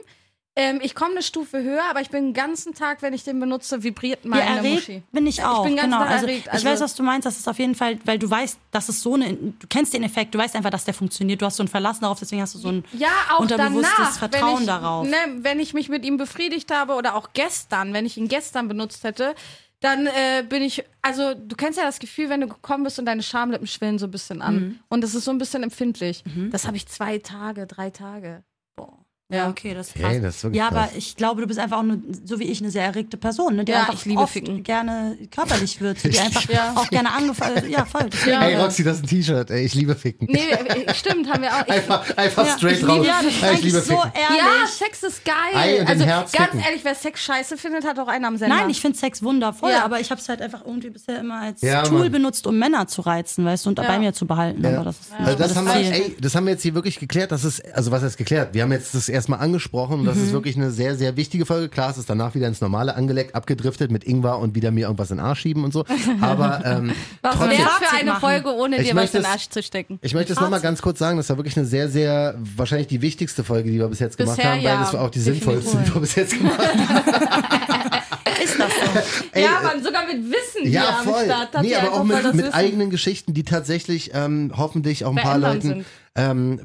Ähm, 0.61 0.81
ich 0.83 0.97
komme 0.97 1.13
eine 1.13 1.23
Stufe 1.23 1.63
höher, 1.63 1.85
aber 1.89 2.01
ich 2.01 2.11
bin 2.11 2.25
den 2.25 2.35
ganzen 2.35 2.75
Tag, 2.75 3.01
wenn 3.01 3.15
ich 3.15 3.23
den 3.23 3.39
benutze, 3.39 3.85
vibriert 3.85 4.25
ja, 4.25 4.31
meine 4.31 4.57
erregt 4.59 4.89
Muschi. 4.89 5.03
bin 5.13 5.29
ich 5.29 5.45
auch. 5.45 5.63
bin 5.63 5.77
ganz 5.77 5.85
genau. 5.93 6.03
also, 6.03 6.27
erregt, 6.27 6.47
ich 6.47 6.53
also- 6.53 6.67
weiß, 6.67 6.81
was 6.81 6.95
du 6.97 7.05
meinst. 7.05 7.27
Das 7.27 7.39
ist 7.39 7.49
auf 7.49 7.61
jeden 7.61 7.77
Fall, 7.77 8.01
weil 8.05 8.19
du 8.19 8.29
weißt, 8.29 8.59
dass 8.73 8.89
es 8.89 9.01
so 9.01 9.15
eine, 9.15 9.35
du 9.35 9.67
kennst 9.69 9.95
den 9.95 10.03
Effekt, 10.03 10.35
du 10.35 10.39
weißt 10.39 10.57
einfach, 10.57 10.71
dass 10.71 10.85
der 10.85 10.95
funktioniert. 10.95 11.41
Du 11.41 11.47
hast 11.47 11.59
so 11.59 11.63
ein 11.63 11.69
Verlassen 11.69 12.01
darauf, 12.01 12.19
deswegen 12.19 12.43
hast 12.43 12.57
du 12.57 12.59
so 12.59 12.71
ein 12.71 12.85
Ja, 12.93 13.07
auch 13.31 13.39
unterbewusstes 13.39 13.93
danach, 13.97 14.19
Vertrauen 14.19 14.55
wenn 14.55 14.61
ich, 14.63 14.67
darauf. 14.67 15.07
Ne, 15.07 15.17
wenn 15.43 15.61
ich 15.61 15.75
mich 15.75 15.89
mit 15.89 16.05
ihm 16.05 16.17
befriedigt 16.17 16.75
habe 16.75 16.95
oder 16.95 17.15
auch 17.15 17.29
gestern, 17.35 17.93
wenn 17.93 18.05
ich 18.05 18.17
ihn 18.17 18.27
gestern 18.27 18.67
benutzt 18.67 19.05
hätte, 19.05 19.37
dann 19.79 20.09
äh, 20.09 20.43
bin 20.49 20.63
ich, 20.63 20.83
also 21.03 21.35
du 21.35 21.55
kennst 21.55 21.79
ja 21.79 21.85
das 21.85 22.01
Gefühl, 22.01 22.31
wenn 22.31 22.41
du 22.41 22.49
gekommen 22.49 22.83
bist 22.83 22.99
und 22.99 23.07
deine 23.07 23.23
Schamlippen 23.23 23.69
schwillen 23.69 24.01
so 24.01 24.09
ein 24.09 24.11
bisschen 24.11 24.43
an. 24.43 24.55
Mhm. 24.57 24.79
Und 24.89 25.03
das 25.03 25.15
ist 25.15 25.25
so 25.25 25.31
ein 25.31 25.39
bisschen 25.39 25.63
empfindlich. 25.63 26.25
Das 26.51 26.67
habe 26.67 26.77
ich 26.77 26.89
zwei 26.89 27.19
Tage, 27.19 27.69
drei 27.69 27.91
Tage. 27.91 28.43
Boah. 28.75 28.99
Ja, 29.31 29.51
okay, 29.51 29.75
das 29.75 29.89
ist 29.89 29.95
krass. 29.97 30.11
Hey, 30.11 30.23
das 30.23 30.37
ist 30.37 30.45
wirklich 30.45 30.59
ja, 30.59 30.69
krass. 30.71 30.89
aber 30.89 30.97
ich 30.97 31.15
glaube, 31.15 31.43
du 31.43 31.47
bist 31.47 31.61
einfach 31.61 31.77
auch 31.77 31.83
eine, 31.83 32.01
so 32.25 32.39
wie 32.41 32.45
ich, 32.45 32.63
eine 32.63 32.71
sehr 32.71 32.85
erregte 32.85 33.19
Person, 33.19 33.57
ne, 33.57 33.65
die 33.67 33.73
Ja, 33.73 33.81
einfach 33.81 33.93
ich 33.93 34.07
liebe 34.07 34.23
oft 34.23 34.33
Ficken. 34.33 34.63
gerne 34.63 35.19
körperlich 35.31 35.79
wird, 35.83 36.03
die 36.03 36.19
einfach 36.19 36.49
Ja. 36.49 36.73
auch 36.75 36.89
gerne 36.89 37.13
angefallen, 37.13 37.69
ja, 37.69 37.85
voll. 37.85 38.09
deswegen, 38.11 38.41
Ey, 38.41 38.55
äh, 38.55 38.57
Roxy, 38.63 38.85
das 38.85 38.97
ist 38.97 39.03
ein 39.03 39.07
T-Shirt. 39.09 39.51
Ey, 39.51 39.67
ich 39.67 39.75
liebe 39.75 39.95
Ficken. 39.97 40.29
Nee, 40.31 40.49
äh, 40.51 40.95
stimmt, 40.95 41.29
haben 41.31 41.43
wir 41.43 41.55
auch. 41.55 41.61
Ich, 41.67 41.73
Einfach, 41.75 42.17
einfach 42.17 42.47
Ja, 42.47 42.57
straight 42.57 42.73
ich 42.77 42.81
liebe- 42.81 42.93
raus. 42.93 43.07
ja, 43.07 43.21
das 43.23 43.27
ist 43.35 43.43
ich 43.59 43.65
liebe 43.65 43.81
so 43.83 43.97
Ficken. 44.01 44.13
ehrlich. 44.15 44.39
ja, 44.39 44.67
Sex 44.67 45.03
ist 45.03 45.25
geil. 45.27 45.35
Ei 45.53 45.81
und 45.83 45.89
also 45.91 46.07
ganz 46.07 46.31
ficken. 46.31 46.61
ehrlich, 46.61 46.81
wer 46.85 46.95
Sex 46.95 47.21
scheiße 47.23 47.59
findet, 47.59 47.85
hat 47.87 47.99
auch 47.99 48.09
einen 48.09 48.25
am 48.25 48.39
Sender. 48.39 48.57
Nein, 48.57 48.71
ich 48.71 48.81
finde 48.81 48.97
Sex 48.97 49.23
wundervoll, 49.23 49.73
Ja. 49.73 49.85
aber 49.85 50.01
ich 50.01 50.11
habe 50.11 50.23
es 50.23 50.29
halt 50.31 50.41
einfach 50.41 50.65
irgendwie 50.65 50.89
bisher 50.89 51.21
immer 51.21 51.43
als 51.43 51.61
Ja, 51.61 51.83
Tool 51.83 51.99
Mann. 51.99 52.13
benutzt, 52.13 52.47
um 52.47 52.59
Männer 52.59 52.87
zu 52.87 53.03
reizen, 53.03 53.45
weißt 53.45 53.67
du, 53.67 53.69
und 53.69 53.75
bei 53.75 53.99
mir 53.99 54.15
zu 54.15 54.27
behalten. 54.27 54.65
Ja. 54.65 54.77
Aber 54.77 54.85
das 54.87 54.97
ist 55.01 55.13
Also 55.23 55.39
das, 55.39 55.55
haben 55.55 55.67
wir, 55.67 55.75
ey, 55.75 56.17
das 56.19 56.35
haben 56.35 56.47
wir 56.47 56.53
jetzt 56.55 56.63
hier 56.63 56.73
wirklich 56.75 56.99
geklärt. 56.99 57.31
Das 57.31 57.45
ist, 57.45 57.63
also 57.75 57.91
was 57.91 58.03
heißt 58.03 58.17
geklärt? 58.17 58.55
Wir 58.55 58.63
haben 58.63 58.73
jetzt 58.73 58.95
das 58.95 59.11
erstmal 59.19 59.41
angesprochen 59.41 60.01
und 60.01 60.05
das 60.07 60.17
Mhm. 60.17 60.25
ist 60.25 60.33
wirklich 60.33 60.57
eine 60.57 60.71
sehr, 60.71 60.97
sehr 60.97 61.17
wichtige 61.17 61.45
Folge. 61.45 61.69
Klar, 61.69 61.91
es 61.91 61.99
ist 61.99 62.09
danach 62.09 62.35
wieder 62.35 62.47
ins 62.49 62.61
Normale 62.61 62.95
angeleckt, 62.95 63.35
abgedriftet 63.35 63.91
mit 63.91 64.05
Ingwer 64.05 64.39
und 64.39 64.55
wieder 64.55 64.71
mir 64.71 64.83
irgendwas 64.87 65.11
in 65.11 65.17
den 65.19 65.27
Arsch 65.27 65.41
schieben 65.41 65.65
und 65.65 65.73
so. 65.73 65.85
Aber 66.21 66.63
ähm, 66.65 66.93
Was 67.23 67.35
trotzdem, 67.37 67.59
wäre 67.59 67.69
für 67.81 67.97
eine 67.97 68.11
machen. 68.11 68.21
Folge, 68.21 68.55
ohne 68.55 68.81
Ich 68.81 68.89
dir 68.89 68.97
was 68.97 69.15
in 69.15 69.23
den 69.23 69.31
Arsch 69.31 69.49
zu 69.49 69.63
stecken? 69.63 69.99
ich 70.03 70.15
möchte 70.15 70.33
es 70.33 70.41
nochmal 70.41 70.61
ganz 70.61 70.81
kurz 70.81 70.99
sagen, 70.99 71.17
das 71.19 71.29
war 71.29 71.37
wirklich 71.37 71.57
eine 71.57 71.67
sehr, 71.67 71.89
sehr, 71.89 72.37
wahrscheinlich 72.57 72.87
die 72.89 73.03
wichtigste 73.03 73.45
Folge, 73.45 73.71
die 73.71 73.79
wir 73.79 73.89
bis 73.89 73.99
jetzt 73.99 74.17
gemacht 74.17 74.37
Bisher 74.37 74.53
haben, 74.53 74.59
weil 74.59 74.65
ja, 74.65 74.81
das 74.81 74.93
war 74.95 75.03
auch 75.03 75.11
die 75.11 75.21
sinnvollste, 75.21 75.77
die 75.87 75.95
wir 75.95 76.01
bis 76.01 76.15
jetzt 76.15 76.39
gemacht 76.39 76.59
haben. 76.59 76.79
ist 78.43 78.59
das 78.59 78.69
so. 78.71 79.01
Ey, 79.33 79.43
ja, 79.45 79.61
äh, 79.61 79.65
man, 79.65 79.83
sogar 79.83 80.07
mit 80.07 80.25
Wissen 80.31 80.63
hier 80.63 80.71
Ja, 80.71 80.99
am 81.01 81.05
voll. 81.05 81.25
Start. 81.25 81.55
hat 81.55 81.63
Nee, 81.63 81.75
aber 81.75 81.93
auch 81.93 82.05
mit, 82.05 82.35
mit 82.35 82.55
eigenen 82.55 82.91
Geschichten, 82.91 83.35
die 83.35 83.43
tatsächlich 83.45 84.13
ähm, 84.15 84.53
hoffentlich 84.57 85.05
auch 85.05 85.11
ein 85.17 85.23
paar 85.23 85.39
Leuten 85.39 85.61
sind. 85.63 85.87
Ähm, 86.19 86.61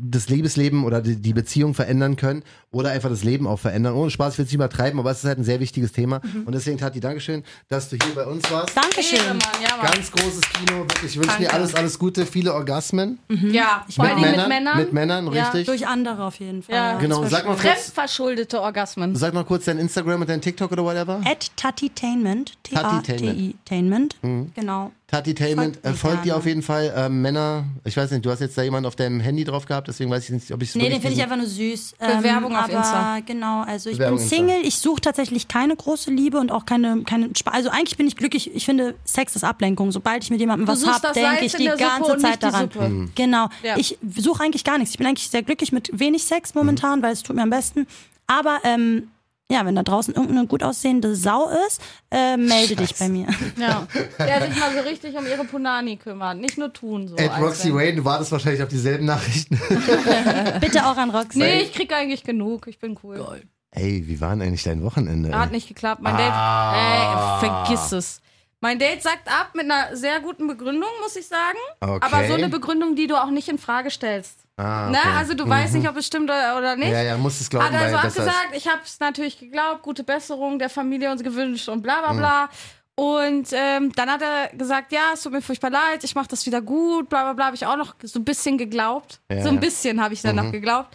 das 0.00 0.28
Liebesleben 0.30 0.82
oder 0.84 1.02
die, 1.02 1.16
die 1.16 1.34
Beziehung 1.34 1.74
verändern 1.74 2.16
können 2.16 2.42
oder 2.72 2.90
einfach 2.90 3.10
das 3.10 3.22
Leben 3.22 3.46
auch 3.46 3.58
verändern. 3.58 3.94
Ohne 3.94 4.10
Spaß, 4.10 4.32
ich 4.32 4.38
will 4.38 4.44
es 4.46 4.48
nicht 4.50 4.54
übertreiben, 4.56 4.98
aber 4.98 5.10
es 5.10 5.18
ist 5.18 5.24
halt 5.24 5.38
ein 5.38 5.44
sehr 5.44 5.60
wichtiges 5.60 5.92
Thema. 5.92 6.20
Mhm. 6.24 6.44
Und 6.46 6.54
deswegen, 6.54 6.78
Tati, 6.78 7.00
Dankeschön, 7.00 7.44
dass 7.68 7.90
du 7.90 7.96
hier 8.02 8.14
bei 8.14 8.24
uns 8.26 8.50
warst. 8.50 8.74
Dankeschön. 8.76 9.18
Ehre, 9.18 9.34
Mann, 9.34 9.40
ja, 9.62 9.76
Mann. 9.76 9.92
Ganz 9.92 10.10
großes 10.10 10.40
Kino, 10.40 10.78
wirklich. 10.80 11.14
Ich 11.16 11.16
wünsche 11.22 11.36
dir 11.38 11.52
alles, 11.52 11.74
alles 11.74 11.98
Gute, 11.98 12.24
viele 12.24 12.54
Orgasmen. 12.54 13.18
Ja, 13.28 13.84
vor 13.94 14.06
Mit 14.06 14.14
Männern, 14.20 14.36
mit 14.36 14.48
Männern. 14.48 14.78
mit 14.78 14.92
Männern, 14.94 15.32
Ja. 15.32 15.42
richtig. 15.44 15.66
Durch 15.66 15.86
andere 15.86 16.24
auf 16.24 16.36
jeden 16.40 16.62
Fall. 16.62 16.74
Ja. 16.74 16.98
Genau, 16.98 17.24
sag 17.26 17.44
mal 17.46 17.56
kurz, 17.56 17.60
Fremdverschuldete 17.60 18.60
Orgasmen. 18.60 19.14
sag 19.16 19.34
mal 19.34 19.44
kurz 19.44 19.66
dein 19.66 19.78
Instagram 19.78 20.22
und 20.22 20.30
dein 20.30 20.40
TikTok 20.40 20.72
oder 20.72 20.82
whatever. 20.84 21.20
At 21.26 21.50
Tatitainment. 21.56 22.54
T-A-T-I-Tainment. 22.64 24.16
Genau. 24.54 24.92
Tati-Tainment, 25.14 25.76
Folgt 25.76 25.86
äh, 25.86 25.90
mir 25.90 25.96
folgt 25.96 26.24
dir 26.24 26.36
auf 26.36 26.46
jeden 26.46 26.62
Fall. 26.62 26.92
Ähm, 26.96 27.22
Männer, 27.22 27.64
ich 27.84 27.96
weiß 27.96 28.10
nicht, 28.10 28.24
du 28.24 28.30
hast 28.30 28.40
jetzt 28.40 28.58
da 28.58 28.62
jemanden 28.62 28.86
auf 28.86 28.96
deinem 28.96 29.20
Handy 29.20 29.44
drauf 29.44 29.66
gehabt, 29.66 29.88
deswegen 29.88 30.10
weiß 30.10 30.24
ich 30.24 30.30
nicht, 30.30 30.50
ob 30.52 30.62
ich 30.62 30.70
es 30.70 30.74
Nee, 30.74 30.88
den 30.88 31.00
finde 31.00 31.16
ich 31.16 31.22
einfach 31.22 31.36
nur 31.36 31.46
süß. 31.46 31.94
Bewerbung 31.98 32.52
ähm, 32.52 32.56
auf 32.56 32.64
aber 32.64 32.72
Insta. 32.72 33.20
Genau, 33.24 33.62
also 33.62 33.90
ich 33.90 33.96
Bewerbung 33.96 34.18
bin 34.18 34.22
Insta. 34.24 34.36
Single, 34.36 34.60
ich 34.64 34.78
suche 34.78 35.00
tatsächlich 35.00 35.48
keine 35.48 35.76
große 35.76 36.10
Liebe 36.10 36.38
und 36.38 36.50
auch 36.50 36.66
keine, 36.66 37.02
keine 37.04 37.30
Spa 37.36 37.52
Also 37.52 37.70
eigentlich 37.70 37.96
bin 37.96 38.06
ich 38.06 38.16
glücklich, 38.16 38.54
ich 38.54 38.64
finde 38.64 38.94
Sex 39.04 39.36
ist 39.36 39.44
Ablenkung. 39.44 39.92
Sobald 39.92 40.24
ich 40.24 40.30
mit 40.30 40.40
jemandem 40.40 40.66
was 40.66 40.86
habe, 40.86 41.12
denke 41.14 41.44
ich 41.44 41.54
die 41.54 41.66
ganze 41.66 42.16
Zeit 42.18 42.42
daran. 42.42 42.70
Suppe. 42.72 42.88
Mhm. 42.88 43.12
Genau. 43.14 43.48
Ja. 43.62 43.76
Ich 43.76 43.98
suche 44.16 44.42
eigentlich 44.42 44.64
gar 44.64 44.78
nichts. 44.78 44.92
Ich 44.92 44.98
bin 44.98 45.06
eigentlich 45.06 45.30
sehr 45.30 45.42
glücklich 45.42 45.72
mit 45.72 45.90
wenig 45.92 46.24
Sex 46.24 46.54
momentan, 46.54 47.02
weil 47.02 47.12
es 47.12 47.22
tut 47.22 47.36
mir 47.36 47.42
am 47.42 47.50
besten. 47.50 47.86
Aber 48.26 48.58
ähm, 48.64 49.08
ja, 49.50 49.64
wenn 49.66 49.74
da 49.74 49.82
draußen 49.82 50.14
irgendeine 50.14 50.46
gut 50.46 50.62
aussehende 50.62 51.14
Sau 51.14 51.48
ist, 51.66 51.80
äh, 52.10 52.36
melde 52.36 52.76
dich 52.76 52.94
bei 52.96 53.08
mir. 53.08 53.26
Ja. 53.58 53.86
Der 54.18 54.46
sich 54.46 54.58
mal 54.58 54.72
so 54.74 54.80
richtig 54.80 55.14
um 55.16 55.26
ihre 55.26 55.44
Punani 55.44 55.96
kümmert. 55.96 56.38
Nicht 56.38 56.58
nur 56.58 56.72
tun 56.72 57.08
so. 57.08 57.16
Ed 57.16 57.30
als 57.30 57.40
Roxy 57.42 57.74
Wayne, 57.74 57.96
du 57.96 58.04
wartest 58.04 58.32
wahrscheinlich 58.32 58.62
auf 58.62 58.68
dieselben 58.68 59.04
Nachrichten. 59.04 59.60
Bitte 60.60 60.86
auch 60.86 60.96
an 60.96 61.10
Roxy. 61.10 61.38
Nee, 61.38 61.60
ich 61.60 61.72
krieg 61.72 61.92
eigentlich 61.92 62.24
genug. 62.24 62.66
Ich 62.66 62.78
bin 62.78 62.98
cool. 63.02 63.42
Ey, 63.70 64.06
wie 64.06 64.20
war 64.20 64.30
denn 64.30 64.42
eigentlich 64.42 64.62
dein 64.62 64.82
Wochenende? 64.82 65.36
Hat 65.36 65.50
nicht 65.52 65.68
geklappt. 65.68 66.00
Mein 66.02 66.14
Ah. 66.16 67.38
Date, 67.40 67.42
ey, 67.42 67.48
vergiss 67.48 67.92
es. 67.92 68.20
Mein 68.60 68.78
Date 68.78 69.02
sagt 69.02 69.28
ab 69.28 69.50
mit 69.54 69.64
einer 69.70 69.94
sehr 69.96 70.20
guten 70.20 70.46
Begründung, 70.46 70.88
muss 71.02 71.16
ich 71.16 71.26
sagen. 71.26 71.58
Okay. 71.80 71.98
Aber 72.00 72.26
so 72.26 72.34
eine 72.34 72.48
Begründung, 72.48 72.96
die 72.96 73.06
du 73.06 73.20
auch 73.22 73.30
nicht 73.30 73.48
in 73.48 73.58
Frage 73.58 73.90
stellst. 73.90 74.38
Ah, 74.56 74.88
Ne? 74.90 74.98
okay. 74.98 75.08
Also 75.16 75.34
du 75.34 75.48
weißt 75.48 75.74
nicht, 75.74 75.88
ob 75.88 75.96
es 75.96 76.06
stimmt 76.06 76.30
oder, 76.30 76.56
oder 76.56 76.76
nicht. 76.76 76.90
Ja, 76.92 77.02
ja, 77.02 77.16
musst 77.18 77.40
es 77.40 77.50
glauben, 77.50 77.66
Hat 77.66 77.74
also 77.74 77.96
abgesagt, 77.96 78.50
ich 78.54 78.68
habe 78.68 78.80
es 78.84 79.00
natürlich 79.00 79.38
geglaubt, 79.38 79.82
gute 79.82 80.04
Besserung 80.04 80.58
der 80.58 80.70
Familie 80.70 81.10
uns 81.10 81.22
gewünscht 81.22 81.68
und 81.68 81.82
bla 81.82 82.00
bla 82.00 82.12
Mhm. 82.12 82.18
bla. 82.18 82.48
Und 82.96 83.48
ähm, 83.52 83.90
dann 83.92 84.08
hat 84.08 84.22
er 84.22 84.50
gesagt, 84.56 84.92
ja, 84.92 85.10
es 85.14 85.22
tut 85.24 85.32
mir 85.32 85.42
furchtbar 85.42 85.70
leid, 85.70 86.04
ich 86.04 86.14
mache 86.14 86.28
das 86.28 86.46
wieder 86.46 86.60
gut, 86.62 87.08
bla 87.08 87.24
bla 87.24 87.32
bla, 87.32 87.44
habe 87.46 87.56
ich 87.56 87.66
auch 87.66 87.76
noch 87.76 87.96
so 88.00 88.20
ein 88.20 88.24
bisschen 88.24 88.56
geglaubt. 88.56 89.20
Ja, 89.28 89.42
so 89.42 89.48
ein 89.48 89.58
bisschen 89.58 90.00
habe 90.00 90.14
ich 90.14 90.22
dann 90.22 90.36
noch 90.36 90.52
geglaubt. 90.52 90.94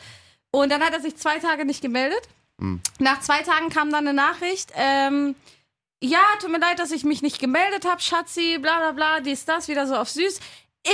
Und 0.51 0.71
dann 0.71 0.81
hat 0.81 0.93
er 0.93 1.01
sich 1.01 1.17
zwei 1.17 1.39
Tage 1.39 1.65
nicht 1.65 1.81
gemeldet. 1.81 2.21
Mhm. 2.57 2.79
Nach 2.99 3.19
zwei 3.19 3.41
Tagen 3.41 3.69
kam 3.69 3.89
dann 3.91 4.07
eine 4.07 4.13
Nachricht, 4.13 4.71
ähm, 4.75 5.35
ja, 6.01 6.19
tut 6.39 6.49
mir 6.49 6.59
leid, 6.59 6.79
dass 6.79 6.91
ich 6.91 7.03
mich 7.03 7.21
nicht 7.21 7.39
gemeldet 7.39 7.83
habe, 7.85 7.99
Schatzi, 8.01 8.57
bla 8.61 8.77
bla 8.79 8.91
bla, 8.93 9.19
dies, 9.19 9.43
das, 9.43 9.67
wieder 9.67 9.85
so 9.85 9.95
auf 9.97 10.09
süß. 10.09 10.39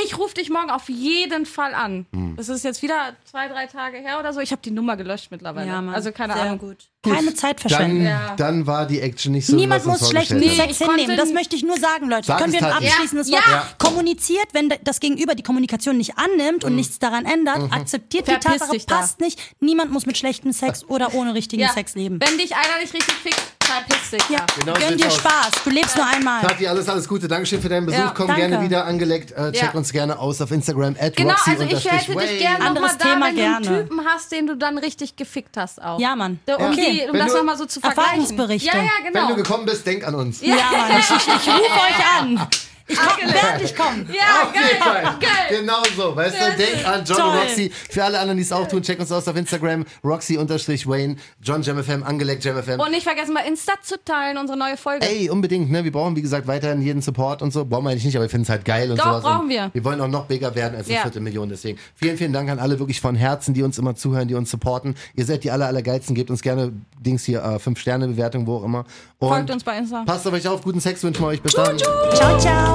Ich 0.03 0.17
rufe 0.17 0.33
dich 0.33 0.49
morgen 0.49 0.71
auf 0.71 0.89
jeden 0.89 1.45
Fall 1.45 1.75
an. 1.75 2.07
Mhm. 2.11 2.35
Das 2.37 2.49
ist 2.49 2.63
jetzt 2.63 2.81
wieder 2.81 3.15
zwei, 3.23 3.47
drei 3.47 3.67
Tage 3.67 3.97
her 3.97 4.19
oder 4.19 4.33
so. 4.33 4.39
Ich 4.39 4.51
habe 4.51 4.61
die 4.63 4.71
Nummer 4.71 4.97
gelöscht 4.97 5.27
mittlerweile. 5.29 5.67
Ja, 5.67 5.79
also 5.91 6.11
keine 6.11 6.33
Sehr 6.33 6.41
Ahnung. 6.43 6.57
gut. 6.57 6.77
Keine 7.03 7.35
Zeit 7.35 7.61
verschwenden. 7.61 8.03
Dann, 8.03 8.05
Ja. 8.07 8.33
dann 8.35 8.65
war 8.65 8.87
die 8.87 8.99
Action 8.99 9.31
nicht 9.33 9.45
so, 9.45 9.55
Niemand 9.55 9.85
muss 9.85 10.09
schlechten 10.09 10.39
Nee, 10.39 10.49
Sex 10.55 10.79
hinnehmen. 10.79 11.15
Das 11.17 11.31
möchte 11.31 11.55
ich 11.55 11.63
nur 11.63 11.77
sagen, 11.77 12.09
Leute. 12.09 12.25
Sag 12.25 12.39
Können 12.39 12.53
wir 12.53 12.65
ein 12.65 12.71
Tati. 12.73 12.87
abschließendes 12.87 13.29
Ja, 13.29 13.37
Wort? 13.37 13.45
ja. 13.47 13.67
Kommuniziert, 13.77 14.47
wenn 14.53 14.73
das 14.83 14.99
Gegenüber 14.99 15.35
die 15.35 15.43
Kommunikation 15.43 15.97
nicht 15.97 16.13
annimmt 16.17 16.63
und 16.63 16.75
nichts 16.75 16.97
daran 16.97 17.25
ändert, 17.25 17.71
akzeptiert 17.71 18.27
die 18.27 18.31
Verpiss 18.31 18.51
Tatsache, 18.53 18.71
dich 18.71 18.85
da. 18.87 18.97
passt 18.97 19.19
nicht. 19.21 19.39
Niemand 19.59 19.91
muss 19.91 20.07
mit 20.07 20.17
schlechtem 20.17 20.51
Sex 20.51 20.83
oder 20.83 21.13
ohne 21.13 21.35
richtigen 21.35 21.61
Ja. 21.61 21.69
Sex 21.69 21.93
leben. 21.93 22.19
Wenn 22.19 22.39
dich 22.39 22.55
einer 22.55 22.79
nicht 22.81 22.93
richtig 22.93 23.13
fickt, 23.13 23.39
verpiss 23.65 24.11
dich. 24.11 24.29
Ja, 24.29 24.45
Genau 24.59 24.73
gönn 24.73 24.97
dir 24.97 25.07
aus. 25.07 25.15
Spaß. 25.17 25.51
Du 25.63 25.69
lebst 25.69 25.95
nur 25.97 26.05
einmal. 26.05 26.41
Tati, 26.41 26.67
alles, 26.67 26.87
alles 26.89 27.07
Gute. 27.07 27.27
Dankeschön 27.27 27.61
für 27.61 27.69
deinen 27.69 27.85
Besuch. 27.85 27.99
Ja, 27.99 28.13
Komm 28.15 28.27
danke. 28.27 28.47
gerne 28.47 28.63
wieder 28.63 28.85
angeleckt. 28.85 29.31
Äh, 29.31 29.51
check 29.51 29.63
Ja. 29.63 29.71
uns 29.71 29.91
gerne 29.91 30.17
aus 30.19 30.41
auf 30.41 30.51
Instagram. 30.51 30.95
At 30.99 31.15
Genau, 31.15 31.31
Roxy 31.31 31.49
also 31.51 31.63
ich 31.63 31.85
hätte 31.91 32.13
dich 32.19 32.39
gerne 32.39 32.65
nochmal 32.73 32.91
da, 32.97 33.05
Thema 33.05 33.25
wenn 33.27 33.35
du 33.35 33.41
gerne. 33.41 33.67
einen 33.67 33.87
Typen 33.89 34.05
hast, 34.05 34.31
den 34.31 34.47
du 34.47 34.55
dann 34.55 34.77
richtig 34.77 35.15
gefickt 35.15 35.57
hast 35.57 35.81
auch. 35.81 35.99
Ja, 35.99 36.15
Mann. 36.15 36.39
Da- 36.45 36.55
Um, 36.55 36.71
Okay. 36.71 37.01
die, 37.03 37.07
um 37.07 37.13
Wenn 37.13 37.19
das 37.19 37.31
du- 37.31 37.37
nochmal 37.37 37.57
so 37.57 37.65
zu 37.65 37.79
vergleichen. 37.79 38.03
Erfahrungsberichte. 38.11 38.67
Ja, 38.77 38.83
ja, 38.83 38.89
Wenn 39.03 39.13
genau. 39.13 39.27
du 39.29 39.35
gekommen 39.35 39.65
bist, 39.65 39.85
denk 39.85 40.07
an 40.07 40.15
uns. 40.15 40.41
Ja, 40.41 40.55
Mann. 40.55 40.97
Ich, 40.99 41.09
ich, 41.09 41.27
ich 41.27 41.47
rufe 41.47 41.63
euch 41.63 42.19
an. 42.19 42.47
Ich 42.87 42.97
komm, 42.97 43.17
während 43.33 43.61
ich 43.63 43.75
komme. 43.75 44.05
ja, 44.13 44.43
Auf 44.43 44.53
jeden 44.53 44.79
geil, 44.79 45.03
Fall. 45.03 45.03
geil. 45.19 45.59
Genau 45.59 45.81
so. 45.97 46.15
Weißt 46.15 46.35
du, 46.35 46.55
denk 46.57 46.87
an 46.87 47.03
John 47.03 47.17
Toll. 47.17 47.29
und 47.29 47.37
Roxy. 47.39 47.71
Für 47.89 48.03
alle 48.03 48.19
anderen, 48.19 48.37
die 48.37 48.43
es 48.43 48.51
auch 48.51 48.67
tun, 48.67 48.83
check 48.83 48.99
uns 48.99 49.11
aus 49.11 49.27
auf 49.27 49.35
Instagram. 49.35 49.85
Roxy-Wayne. 50.03 51.15
John 51.41 51.61
JamFM, 51.63 52.03
angeleckt 52.03 52.43
JamFM. 52.43 52.79
Und 52.79 52.91
nicht 52.91 53.03
vergessen, 53.03 53.33
mal 53.33 53.45
Insta 53.47 53.73
zu 53.81 53.95
teilen, 54.03 54.37
unsere 54.37 54.57
neue 54.57 54.77
Folge. 54.77 55.05
Ey, 55.07 55.29
unbedingt, 55.29 55.71
ne? 55.71 55.83
Wir 55.83 55.91
brauchen, 55.91 56.15
wie 56.15 56.21
gesagt, 56.21 56.45
weiterhin 56.47 56.81
jeden 56.81 57.01
Support 57.01 57.41
und 57.41 57.51
so. 57.51 57.65
Brauchen 57.65 57.85
wir 57.85 57.89
eigentlich 57.91 58.05
nicht, 58.05 58.15
aber 58.17 58.25
wir 58.25 58.29
finden 58.29 58.43
es 58.43 58.49
halt 58.49 58.65
geil 58.65 58.91
und 58.91 58.99
Doch, 58.99 59.05
sowas. 59.05 59.23
brauchen 59.23 59.41
und 59.45 59.49
wir. 59.49 59.69
Wir 59.73 59.83
wollen 59.83 59.99
auch 60.01 60.07
noch 60.07 60.25
bigger 60.25 60.53
werden 60.53 60.75
als 60.75 60.87
eine 60.87 60.95
Ja. 60.97 61.01
Viertelmillion. 61.01 61.49
Deswegen 61.49 61.79
vielen, 61.95 62.17
vielen 62.17 62.33
Dank 62.33 62.49
an 62.49 62.59
alle 62.59 62.77
wirklich 62.79 63.01
von 63.01 63.15
Herzen, 63.15 63.53
die 63.55 63.63
uns 63.63 63.77
immer 63.79 63.95
zuhören, 63.95 64.27
die 64.27 64.35
uns 64.35 64.51
supporten. 64.51 64.95
Ihr 65.15 65.25
seid 65.25 65.43
die 65.43 65.49
aller, 65.51 65.65
aller 65.67 65.81
geilsten. 65.81 66.15
Gebt 66.15 66.29
uns 66.29 66.41
gerne 66.43 66.71
Dings 66.99 67.23
hier, 67.25 67.39
äh, 67.43 67.57
5-Sterne-Bewertung, 67.59 68.45
wo 68.45 68.57
auch 68.57 68.63
immer. 68.63 68.85
Und 69.19 69.29
Folgt 69.29 69.49
uns 69.51 69.63
bei 69.63 69.77
Insta. 69.77 70.03
Passt 70.05 70.27
auf 70.27 70.33
euch 70.33 70.47
auf. 70.47 70.61
Guten 70.61 70.79
Sex 70.79 71.01
wünschen 71.03 71.23
wir 71.23 71.27
euch. 71.29 71.41
Bis 71.41 71.53
dann. 71.53 71.77
Ciao, 71.77 72.37
ciao. 72.39 72.74